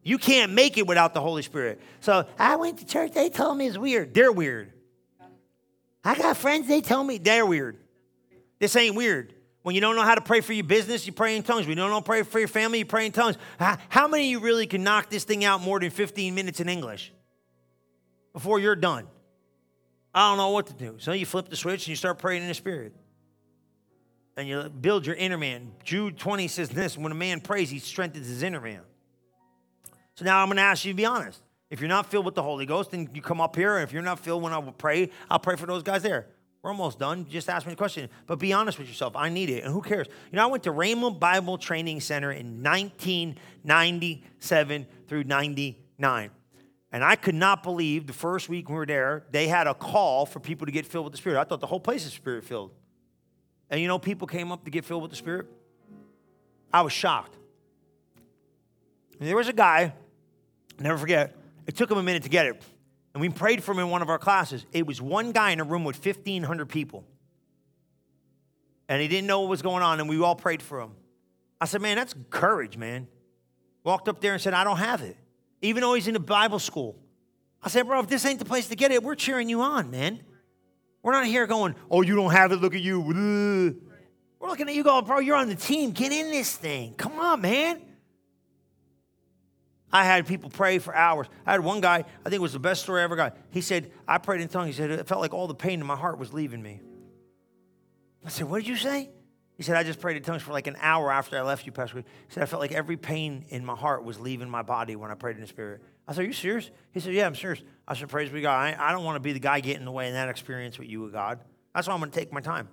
You 0.03 0.17
can't 0.17 0.51
make 0.53 0.77
it 0.77 0.85
without 0.85 1.13
the 1.13 1.21
Holy 1.21 1.41
Spirit. 1.41 1.81
So 1.99 2.25
I 2.37 2.57
went 2.57 2.79
to 2.79 2.85
church, 2.85 3.13
they 3.13 3.29
told 3.29 3.57
me 3.57 3.67
it's 3.67 3.77
weird. 3.77 4.13
They're 4.13 4.31
weird. 4.31 4.71
I 6.03 6.15
got 6.15 6.37
friends, 6.37 6.67
they 6.67 6.81
tell 6.81 7.03
me 7.03 7.17
they're 7.17 7.45
weird. 7.45 7.77
This 8.59 8.75
ain't 8.75 8.95
weird. 8.95 9.33
When 9.63 9.75
you 9.75 9.81
don't 9.81 9.95
know 9.95 10.03
how 10.03 10.15
to 10.15 10.21
pray 10.21 10.41
for 10.41 10.53
your 10.53 10.65
business, 10.65 11.07
you 11.07 11.13
pray 11.13 11.37
in 11.37 11.43
tongues. 11.43 11.65
When 11.65 11.69
you 11.69 11.75
don't 11.75 11.89
know 11.89 11.95
how 11.95 12.01
to 12.01 12.05
pray 12.05 12.23
for 12.23 12.39
your 12.39 12.49
family, 12.49 12.79
you 12.79 12.85
pray 12.85 13.05
in 13.05 13.13
tongues. 13.13 13.37
How 13.57 14.07
many 14.07 14.25
of 14.25 14.29
you 14.29 14.39
really 14.39 14.67
can 14.67 14.83
knock 14.83 15.09
this 15.09 15.23
thing 15.23 15.45
out 15.45 15.61
more 15.61 15.79
than 15.79 15.89
15 15.89 16.35
minutes 16.35 16.59
in 16.59 16.67
English 16.67 17.13
before 18.33 18.59
you're 18.59 18.75
done? 18.75 19.07
I 20.13 20.29
don't 20.29 20.37
know 20.37 20.49
what 20.49 20.67
to 20.67 20.73
do. 20.73 20.95
So 20.99 21.13
you 21.13 21.25
flip 21.25 21.49
the 21.49 21.55
switch 21.55 21.83
and 21.83 21.87
you 21.87 21.95
start 21.95 22.19
praying 22.19 22.43
in 22.43 22.49
the 22.49 22.53
Spirit. 22.53 22.93
And 24.35 24.47
you 24.47 24.63
build 24.69 25.05
your 25.05 25.15
inner 25.15 25.37
man. 25.37 25.71
Jude 25.83 26.17
20 26.17 26.47
says 26.49 26.69
this 26.69 26.97
when 26.97 27.11
a 27.11 27.15
man 27.15 27.39
prays, 27.39 27.69
he 27.69 27.79
strengthens 27.79 28.27
his 28.27 28.43
inner 28.43 28.59
man. 28.59 28.81
So 30.15 30.25
now 30.25 30.41
I'm 30.41 30.47
going 30.47 30.57
to 30.57 30.63
ask 30.63 30.83
you 30.83 30.91
to 30.91 30.97
be 30.97 31.05
honest. 31.05 31.41
If 31.69 31.79
you're 31.79 31.89
not 31.89 32.11
filled 32.11 32.25
with 32.25 32.35
the 32.35 32.43
Holy 32.43 32.65
Ghost, 32.65 32.91
then 32.91 33.09
you 33.13 33.21
come 33.21 33.41
up 33.41 33.55
here. 33.55 33.77
And 33.77 33.83
if 33.83 33.93
you're 33.93 34.03
not 34.03 34.19
filled 34.19 34.43
when 34.43 34.53
I 34.53 34.57
will 34.57 34.73
pray, 34.73 35.09
I'll 35.29 35.39
pray 35.39 35.55
for 35.55 35.65
those 35.65 35.83
guys 35.83 36.03
there. 36.03 36.27
We're 36.63 36.71
almost 36.71 36.97
done. 36.97 37.27
Just 37.29 37.47
ask 37.49 37.67
me 37.67 37.73
a 37.73 37.75
question. 37.75 38.09
But 38.25 38.39
be 38.39 38.53
honest 38.53 38.79
with 38.79 38.87
yourself. 38.87 39.17
I 39.17 39.27
need 39.27 39.49
it. 39.49 39.65
And 39.65 39.73
who 39.73 39.81
cares? 39.81 40.07
You 40.31 40.37
know, 40.37 40.43
I 40.43 40.45
went 40.45 40.63
to 40.63 40.71
Rhema 40.71 41.19
Bible 41.19 41.57
Training 41.57 41.99
Center 41.99 42.31
in 42.31 42.63
1997 42.63 44.87
through 45.07 45.25
99. 45.25 46.31
And 46.93 47.03
I 47.03 47.17
could 47.17 47.35
not 47.35 47.63
believe 47.63 48.07
the 48.07 48.13
first 48.13 48.47
week 48.47 48.69
we 48.69 48.75
were 48.75 48.85
there, 48.85 49.25
they 49.31 49.49
had 49.49 49.67
a 49.67 49.73
call 49.73 50.25
for 50.25 50.39
people 50.39 50.65
to 50.65 50.71
get 50.71 50.85
filled 50.85 51.03
with 51.03 51.11
the 51.11 51.17
Spirit. 51.17 51.37
I 51.39 51.43
thought 51.43 51.59
the 51.59 51.67
whole 51.67 51.81
place 51.81 52.05
is 52.05 52.13
Spirit 52.13 52.45
filled. 52.45 52.71
And 53.69 53.81
you 53.81 53.87
know, 53.87 53.99
people 53.99 54.27
came 54.27 54.51
up 54.51 54.63
to 54.63 54.71
get 54.71 54.85
filled 54.85 55.01
with 55.01 55.11
the 55.11 55.17
Spirit. 55.17 55.47
I 56.71 56.81
was 56.81 56.93
shocked. 56.93 57.35
And 59.19 59.27
there 59.27 59.35
was 59.35 59.49
a 59.49 59.53
guy, 59.53 59.93
never 60.79 60.97
forget, 60.97 61.35
it 61.67 61.75
took 61.75 61.91
him 61.91 61.97
a 61.97 62.03
minute 62.03 62.23
to 62.23 62.29
get 62.29 62.45
it. 62.45 62.63
And 63.13 63.21
we 63.21 63.29
prayed 63.29 63.63
for 63.63 63.73
him 63.73 63.79
in 63.79 63.89
one 63.89 64.01
of 64.01 64.09
our 64.09 64.17
classes. 64.17 64.65
It 64.71 64.87
was 64.87 65.01
one 65.01 65.31
guy 65.31 65.51
in 65.51 65.59
a 65.59 65.63
room 65.63 65.83
with 65.83 66.03
1,500 66.03 66.67
people. 66.67 67.05
And 68.89 69.01
he 69.01 69.07
didn't 69.07 69.27
know 69.27 69.41
what 69.41 69.49
was 69.49 69.61
going 69.61 69.83
on, 69.83 69.99
and 69.99 70.09
we 70.09 70.21
all 70.21 70.35
prayed 70.35 70.61
for 70.61 70.81
him. 70.81 70.91
I 71.61 71.65
said, 71.65 71.81
Man, 71.81 71.95
that's 71.95 72.15
courage, 72.29 72.75
man. 72.75 73.07
Walked 73.83 74.07
up 74.07 74.19
there 74.19 74.33
and 74.33 74.41
said, 74.41 74.53
I 74.53 74.63
don't 74.63 74.77
have 74.77 75.01
it. 75.01 75.15
Even 75.61 75.81
though 75.81 75.93
he's 75.93 76.07
in 76.07 76.15
a 76.15 76.19
Bible 76.19 76.59
school. 76.59 76.97
I 77.61 77.69
said, 77.69 77.87
Bro, 77.87 78.01
if 78.01 78.07
this 78.07 78.25
ain't 78.25 78.39
the 78.39 78.45
place 78.45 78.67
to 78.69 78.75
get 78.75 78.91
it, 78.91 79.03
we're 79.03 79.15
cheering 79.15 79.47
you 79.47 79.61
on, 79.61 79.91
man. 79.91 80.19
We're 81.01 81.13
not 81.13 81.25
here 81.25 81.47
going, 81.47 81.75
Oh, 81.89 82.01
you 82.01 82.15
don't 82.15 82.31
have 82.31 82.51
it, 82.51 82.57
look 82.57 82.75
at 82.75 82.81
you. 82.81 82.99
We're 82.99 84.49
looking 84.49 84.67
at 84.67 84.75
you 84.75 84.83
going, 84.83 85.05
Bro, 85.05 85.19
you're 85.19 85.37
on 85.37 85.47
the 85.47 85.55
team. 85.55 85.91
Get 85.91 86.11
in 86.11 86.31
this 86.31 86.55
thing. 86.55 86.95
Come 86.95 87.13
on, 87.19 87.41
man. 87.41 87.81
I 89.93 90.03
had 90.03 90.25
people 90.25 90.49
pray 90.49 90.79
for 90.79 90.93
hours. 90.93 91.27
I 91.45 91.51
had 91.51 91.61
one 91.61 91.79
guy, 91.79 91.97
I 91.97 92.23
think 92.23 92.33
it 92.33 92.41
was 92.41 92.53
the 92.53 92.59
best 92.59 92.81
story 92.81 93.01
I 93.01 93.03
ever 93.03 93.15
got. 93.15 93.37
He 93.51 93.61
said, 93.61 93.91
I 94.07 94.17
prayed 94.17 94.41
in 94.41 94.47
tongues. 94.47 94.67
He 94.67 94.73
said, 94.73 94.89
it 94.89 95.07
felt 95.07 95.21
like 95.21 95.33
all 95.33 95.47
the 95.47 95.53
pain 95.53 95.79
in 95.79 95.85
my 95.85 95.95
heart 95.95 96.17
was 96.17 96.33
leaving 96.33 96.63
me. 96.63 96.81
I 98.25 98.29
said, 98.29 98.49
What 98.49 98.59
did 98.59 98.67
you 98.67 98.75
say? 98.75 99.09
He 99.55 99.61
said, 99.61 99.75
I 99.75 99.83
just 99.83 99.99
prayed 99.99 100.17
in 100.17 100.23
tongues 100.23 100.41
for 100.41 100.51
like 100.51 100.65
an 100.65 100.77
hour 100.79 101.11
after 101.11 101.37
I 101.37 101.43
left 101.43 101.67
you, 101.67 101.71
Pastor. 101.71 101.99
He 101.99 102.03
said, 102.29 102.41
I 102.41 102.45
felt 102.47 102.59
like 102.59 102.71
every 102.71 102.97
pain 102.97 103.45
in 103.49 103.63
my 103.63 103.75
heart 103.75 104.03
was 104.03 104.19
leaving 104.19 104.49
my 104.49 104.63
body 104.63 104.95
when 104.95 105.11
I 105.11 105.13
prayed 105.13 105.35
in 105.35 105.41
the 105.41 105.47
Spirit. 105.47 105.81
I 106.07 106.13
said, 106.13 106.23
Are 106.23 106.27
you 106.27 106.33
serious? 106.33 106.71
He 106.91 106.99
said, 106.99 107.13
Yeah, 107.13 107.27
I'm 107.27 107.35
serious. 107.35 107.61
I 107.87 107.93
said, 107.93 108.09
Praise 108.09 108.29
be 108.29 108.41
God. 108.41 108.55
I, 108.55 108.89
I 108.89 108.91
don't 108.91 109.03
want 109.03 109.17
to 109.17 109.19
be 109.19 109.33
the 109.33 109.39
guy 109.39 109.59
getting 109.59 109.81
in 109.81 109.85
the 109.85 109.91
way 109.91 110.07
in 110.07 110.13
that 110.13 110.29
experience 110.29 110.79
with 110.79 110.87
you 110.87 111.07
God. 111.11 111.39
That's 111.75 111.87
why 111.87 111.93
I'm 111.93 111.99
going 111.99 112.11
to 112.11 112.19
take 112.19 112.33
my 112.33 112.41
time. 112.41 112.67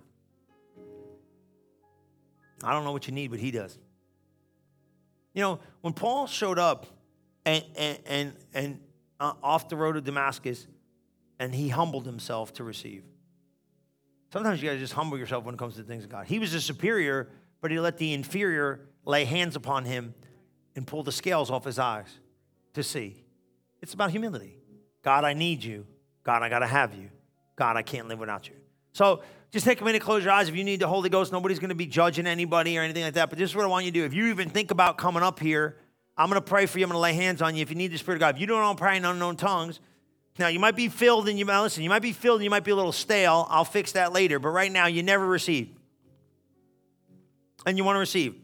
I 2.63 2.73
don't 2.73 2.85
know 2.85 2.93
what 2.93 3.07
you 3.07 3.13
need, 3.13 3.31
but 3.31 3.41
he 3.41 3.51
does. 3.51 3.79
You 5.33 5.43
know, 5.43 5.61
when 5.81 5.93
Paul 5.93 6.27
showed 6.27 6.59
up 6.59 6.87
and, 7.51 7.65
and, 7.77 7.99
and, 8.07 8.37
and 8.55 8.81
uh, 9.19 9.33
off 9.43 9.69
the 9.69 9.77
road 9.77 9.93
to 9.93 10.01
Damascus, 10.01 10.67
and 11.39 11.55
he 11.55 11.69
humbled 11.69 12.07
himself 12.07 12.53
to 12.55 12.65
receive. 12.65 13.05
Sometimes 14.33 14.63
you 14.63 14.69
got 14.69 14.75
to 14.75 14.79
just 14.79 14.93
humble 14.93 15.19
yourself 15.19 15.45
when 15.45 15.55
it 15.55 15.59
comes 15.59 15.75
to 15.75 15.83
the 15.83 15.89
things 15.89 16.05
of 16.05 16.11
God. 16.11 16.27
He 16.27 16.39
was 16.39 16.55
a 16.55 16.61
superior, 16.61 17.29
but 17.61 17.71
he 17.71 17.81
let 17.81 17.99
the 17.99 18.13
inferior 18.13 18.81
lay 19.05 19.25
hands 19.25 19.57
upon 19.57 19.85
him 19.85 20.15
and 20.77 20.87
pull 20.87 21.03
the 21.03 21.13
scales 21.13 21.51
off 21.51 21.65
his 21.65 21.79
eyes 21.79 22.07
to 22.75 22.83
see. 22.83 23.25
It's 23.81 23.95
about 23.95 24.11
humility. 24.11 24.57
God, 25.03 25.25
I 25.25 25.33
need 25.33 25.65
you. 25.65 25.87
God, 26.23 26.43
I 26.43 26.49
got 26.49 26.61
to 26.61 26.67
have 26.67 26.95
you. 26.95 27.11
God, 27.57 27.77
I 27.77 27.83
can't 27.83 28.07
live 28.07 28.21
without 28.21 28.49
you. 28.49 28.55
So 28.93 29.23
just 29.51 29.65
take 29.65 29.81
a 29.81 29.85
minute, 29.85 30.03
close 30.03 30.23
your 30.23 30.33
eyes. 30.33 30.49
If 30.49 30.55
you 30.55 30.65
need 30.65 30.81
the 30.81 30.87
Holy 30.87 31.09
Ghost, 31.09 31.33
nobody's 31.33 31.59
going 31.59 31.71
to 31.71 31.75
be 31.75 31.87
judging 31.87 32.27
anybody 32.27 32.79
or 32.79 32.83
anything 32.83 33.03
like 33.03 33.15
that. 33.15 33.31
But 33.31 33.39
this 33.39 33.51
is 33.51 33.57
what 33.57 33.65
I 33.65 33.69
want 33.69 33.85
you 33.85 33.91
to 33.91 33.99
do. 33.99 34.05
If 34.05 34.15
you 34.15 34.27
even 34.27 34.51
think 34.51 34.71
about 34.71 34.97
coming 34.97 35.23
up 35.23 35.41
here, 35.41 35.77
I'm 36.21 36.29
going 36.29 36.41
to 36.41 36.47
pray 36.47 36.67
for 36.67 36.79
you. 36.79 36.85
I'm 36.85 36.91
going 36.91 36.99
to 36.99 37.01
lay 37.01 37.15
hands 37.15 37.41
on 37.41 37.57
you. 37.57 37.63
If 37.63 37.71
you 37.71 37.77
need 37.77 37.93
the 37.93 37.97
Spirit 37.97 38.17
of 38.17 38.21
God, 38.21 38.35
if 38.35 38.43
you 38.43 38.47
don't 38.47 38.61
know 38.61 38.75
pray 38.75 38.99
in 38.99 39.07
unknown 39.07 39.37
tongues, 39.37 39.81
now 40.39 40.49
you 40.49 40.59
might 40.59 40.77
be 40.77 40.89
filled 40.89 41.31
and 41.31 41.39
you 41.39 41.47
might 41.47 41.63
listen. 41.63 41.83
You 41.83 41.89
might 41.89 42.03
be 42.03 42.13
filled 42.13 42.41
and 42.41 42.45
you 42.45 42.51
might 42.51 42.63
be 42.63 42.73
a 42.73 42.77
little 42.77 42.93
stale. 42.93 43.47
I'll 43.49 43.65
fix 43.65 43.93
that 43.93 44.13
later. 44.13 44.39
But 44.39 44.51
right 44.51 44.71
now, 44.71 44.87
you 44.87 45.03
never 45.03 45.27
receive, 45.27 45.71
and 47.65 47.79
you 47.79 47.85
want 47.85 47.97
to 47.97 48.01
receive. 48.01 48.35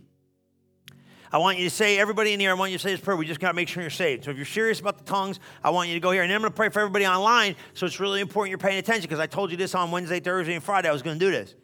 I 1.30 1.36
want 1.36 1.58
you 1.58 1.64
to 1.64 1.70
say, 1.70 1.98
everybody 1.98 2.32
in 2.32 2.40
here, 2.40 2.50
I 2.50 2.54
want 2.54 2.72
you 2.72 2.78
to 2.78 2.82
say 2.82 2.92
this 2.92 3.00
prayer. 3.00 3.14
We 3.14 3.26
just 3.26 3.40
got 3.40 3.48
to 3.48 3.54
make 3.54 3.68
sure 3.68 3.82
you're 3.82 3.90
saved. 3.90 4.24
So 4.24 4.30
if 4.30 4.38
you're 4.38 4.46
serious 4.46 4.80
about 4.80 4.96
the 4.96 5.04
tongues, 5.04 5.38
I 5.62 5.68
want 5.68 5.88
you 5.88 5.94
to 5.94 6.00
go 6.00 6.12
here. 6.12 6.22
And 6.22 6.30
then 6.30 6.36
I'm 6.36 6.40
going 6.40 6.52
to 6.52 6.56
pray 6.56 6.70
for 6.70 6.80
everybody 6.80 7.06
online. 7.06 7.56
So 7.74 7.84
it's 7.84 8.00
really 8.00 8.22
important 8.22 8.52
you're 8.52 8.58
paying 8.58 8.78
attention 8.78 9.02
because 9.02 9.20
I 9.20 9.26
told 9.26 9.50
you 9.50 9.58
this 9.58 9.74
on 9.74 9.90
Wednesday, 9.90 10.20
Thursday, 10.20 10.54
and 10.54 10.64
Friday. 10.64 10.88
I 10.88 10.92
was 10.92 11.02
going 11.02 11.18
to 11.18 11.24
do 11.24 11.30
this. 11.30 11.54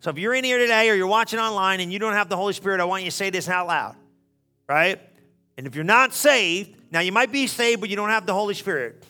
So 0.00 0.08
if 0.08 0.18
you're 0.18 0.32
in 0.32 0.44
here 0.44 0.58
today 0.58 0.88
or 0.88 0.94
you're 0.94 1.06
watching 1.06 1.38
online 1.38 1.80
and 1.80 1.92
you 1.92 1.98
don't 1.98 2.14
have 2.14 2.30
the 2.30 2.36
Holy 2.36 2.54
Spirit, 2.54 2.80
I 2.80 2.84
want 2.84 3.02
you 3.02 3.10
to 3.10 3.16
say 3.16 3.28
this 3.28 3.50
out 3.50 3.66
loud, 3.66 3.96
right? 4.66 4.98
And 5.58 5.66
if 5.66 5.74
you're 5.74 5.84
not 5.84 6.14
saved, 6.14 6.76
now 6.92 7.00
you 7.00 7.10
might 7.10 7.32
be 7.32 7.48
saved, 7.48 7.80
but 7.80 7.90
you 7.90 7.96
don't 7.96 8.10
have 8.10 8.24
the 8.24 8.32
Holy 8.32 8.54
Spirit. 8.54 9.04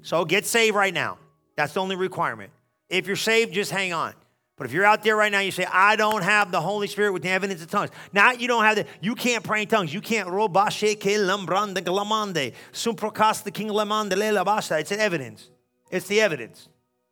So 0.00 0.24
get 0.24 0.46
saved 0.46 0.74
right 0.74 0.94
now. 0.94 1.18
That's 1.56 1.74
the 1.74 1.80
only 1.80 1.94
requirement. 1.94 2.52
If 2.88 3.06
you're 3.06 3.16
saved, 3.16 3.52
just 3.52 3.70
hang 3.70 3.92
on. 3.92 4.14
But 4.56 4.66
if 4.66 4.72
you're 4.72 4.86
out 4.86 5.04
there 5.04 5.14
right 5.14 5.30
now, 5.30 5.40
you 5.40 5.50
say, 5.50 5.66
I 5.70 5.96
don't 5.96 6.22
have 6.22 6.50
the 6.50 6.60
Holy 6.60 6.86
Spirit 6.86 7.12
with 7.12 7.22
the 7.22 7.28
evidence 7.28 7.62
of 7.62 7.70
tongues. 7.70 7.90
Now 8.14 8.32
you 8.32 8.48
don't 8.48 8.64
have 8.64 8.76
the, 8.76 8.86
you 9.02 9.14
can't 9.14 9.44
pray 9.44 9.62
in 9.62 9.68
tongues. 9.68 9.92
You 9.92 10.00
can't 10.00 10.28
robashe 10.28 10.98
ke 10.98 11.18
lambrande 11.18 11.82
glamande, 11.84 12.54
sumprocasta 12.72 13.52
king 13.52 13.70
le 13.70 13.84
labasta. 13.84 14.80
It's 14.80 14.92
an 14.92 15.00
evidence. 15.00 15.50
It's 15.90 16.06
the 16.08 16.22
evidence. 16.22 16.68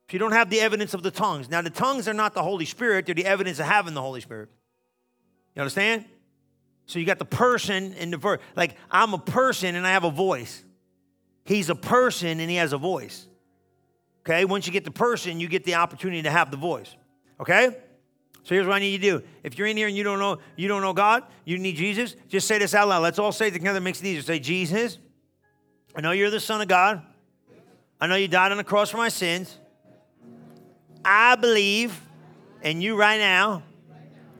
If 0.06 0.14
you 0.14 0.18
don't 0.18 0.32
have 0.32 0.48
the 0.48 0.60
evidence 0.60 0.94
of 0.94 1.02
the 1.02 1.10
tongues. 1.10 1.50
Now 1.50 1.60
the 1.60 1.70
tongues 1.70 2.08
are 2.08 2.14
not 2.14 2.32
the 2.32 2.42
Holy 2.42 2.64
Spirit, 2.64 3.04
they're 3.04 3.14
the 3.14 3.26
evidence 3.26 3.58
of 3.58 3.66
having 3.66 3.92
the 3.92 4.02
Holy 4.02 4.22
Spirit. 4.22 4.48
You 5.54 5.60
understand? 5.60 6.06
So 6.88 6.98
you 6.98 7.04
got 7.04 7.18
the 7.18 7.26
person 7.26 7.92
in 7.92 8.10
the 8.10 8.16
verse. 8.16 8.40
Like 8.56 8.74
I'm 8.90 9.12
a 9.12 9.18
person 9.18 9.76
and 9.76 9.86
I 9.86 9.90
have 9.90 10.04
a 10.04 10.10
voice. 10.10 10.64
He's 11.44 11.68
a 11.68 11.74
person 11.74 12.40
and 12.40 12.50
he 12.50 12.56
has 12.56 12.72
a 12.72 12.78
voice. 12.78 13.26
Okay? 14.20 14.46
Once 14.46 14.66
you 14.66 14.72
get 14.72 14.84
the 14.84 14.90
person, 14.90 15.38
you 15.38 15.48
get 15.48 15.64
the 15.64 15.74
opportunity 15.74 16.22
to 16.22 16.30
have 16.30 16.50
the 16.50 16.56
voice. 16.56 16.96
Okay? 17.38 17.76
So 18.42 18.54
here's 18.54 18.66
what 18.66 18.76
I 18.76 18.78
need 18.78 18.92
you 19.02 19.12
to 19.12 19.18
do. 19.18 19.26
If 19.42 19.58
you're 19.58 19.66
in 19.66 19.76
here 19.76 19.86
and 19.86 19.96
you 19.96 20.02
don't 20.02 20.18
know 20.18 20.38
you 20.56 20.66
don't 20.66 20.80
know 20.80 20.94
God, 20.94 21.24
you 21.44 21.58
need 21.58 21.76
Jesus, 21.76 22.16
just 22.26 22.48
say 22.48 22.56
this 22.56 22.74
out 22.74 22.88
loud. 22.88 23.02
Let's 23.02 23.18
all 23.18 23.32
say 23.32 23.48
it 23.48 23.52
together, 23.52 23.80
makes 23.80 24.00
it 24.00 24.06
easier. 24.06 24.22
Say, 24.22 24.38
Jesus, 24.38 24.98
I 25.94 26.00
know 26.00 26.12
you're 26.12 26.30
the 26.30 26.40
Son 26.40 26.62
of 26.62 26.68
God. 26.68 27.02
I 28.00 28.06
know 28.06 28.16
you 28.16 28.28
died 28.28 28.50
on 28.50 28.56
the 28.56 28.64
cross 28.64 28.88
for 28.88 28.96
my 28.96 29.10
sins. 29.10 29.58
I 31.04 31.36
believe 31.36 32.00
in 32.62 32.80
you 32.80 32.96
right 32.96 33.18
now, 33.18 33.62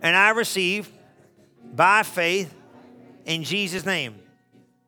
and 0.01 0.17
I 0.17 0.31
receive 0.31 0.91
by 1.79 2.03
faith 2.03 2.53
in 3.25 3.45
Jesus' 3.45 3.87
name. 3.87 4.17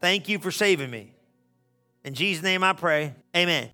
Thank 0.01 0.29
you 0.29 0.41
for 0.41 0.51
saving 0.51 0.91
me. 0.91 1.15
In 2.05 2.15
Jesus' 2.15 2.43
name 2.43 2.65
I 2.65 2.73
pray. 2.73 3.15
Amen. 3.35 3.71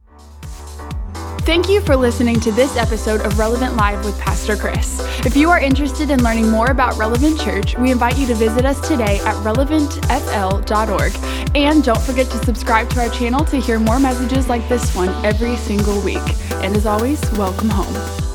Thank 1.40 1.70
you 1.70 1.80
for 1.80 1.96
listening 1.96 2.40
to 2.40 2.52
this 2.52 2.76
episode 2.76 3.22
of 3.22 3.38
Relevant 3.38 3.74
Live 3.76 4.04
with 4.04 4.20
Pastor 4.20 4.54
Chris. 4.54 5.00
If 5.24 5.34
you 5.34 5.48
are 5.48 5.60
interested 5.60 6.10
in 6.10 6.22
learning 6.22 6.50
more 6.50 6.66
about 6.66 6.98
Relevant 6.98 7.40
Church, 7.40 7.74
we 7.78 7.90
invite 7.90 8.18
you 8.18 8.26
to 8.26 8.34
visit 8.34 8.66
us 8.66 8.86
today 8.86 9.18
at 9.20 9.34
relevantfl.org. 9.36 11.56
And 11.56 11.84
don't 11.84 12.02
forget 12.02 12.26
to 12.26 12.44
subscribe 12.44 12.90
to 12.90 13.00
our 13.00 13.08
channel 13.08 13.46
to 13.46 13.58
hear 13.58 13.78
more 13.78 13.98
messages 13.98 14.48
like 14.48 14.68
this 14.68 14.94
one 14.94 15.08
every 15.24 15.56
single 15.56 16.02
week. 16.02 16.18
And 16.50 16.76
as 16.76 16.84
always, 16.84 17.22
welcome 17.32 17.70
home. 17.70 18.25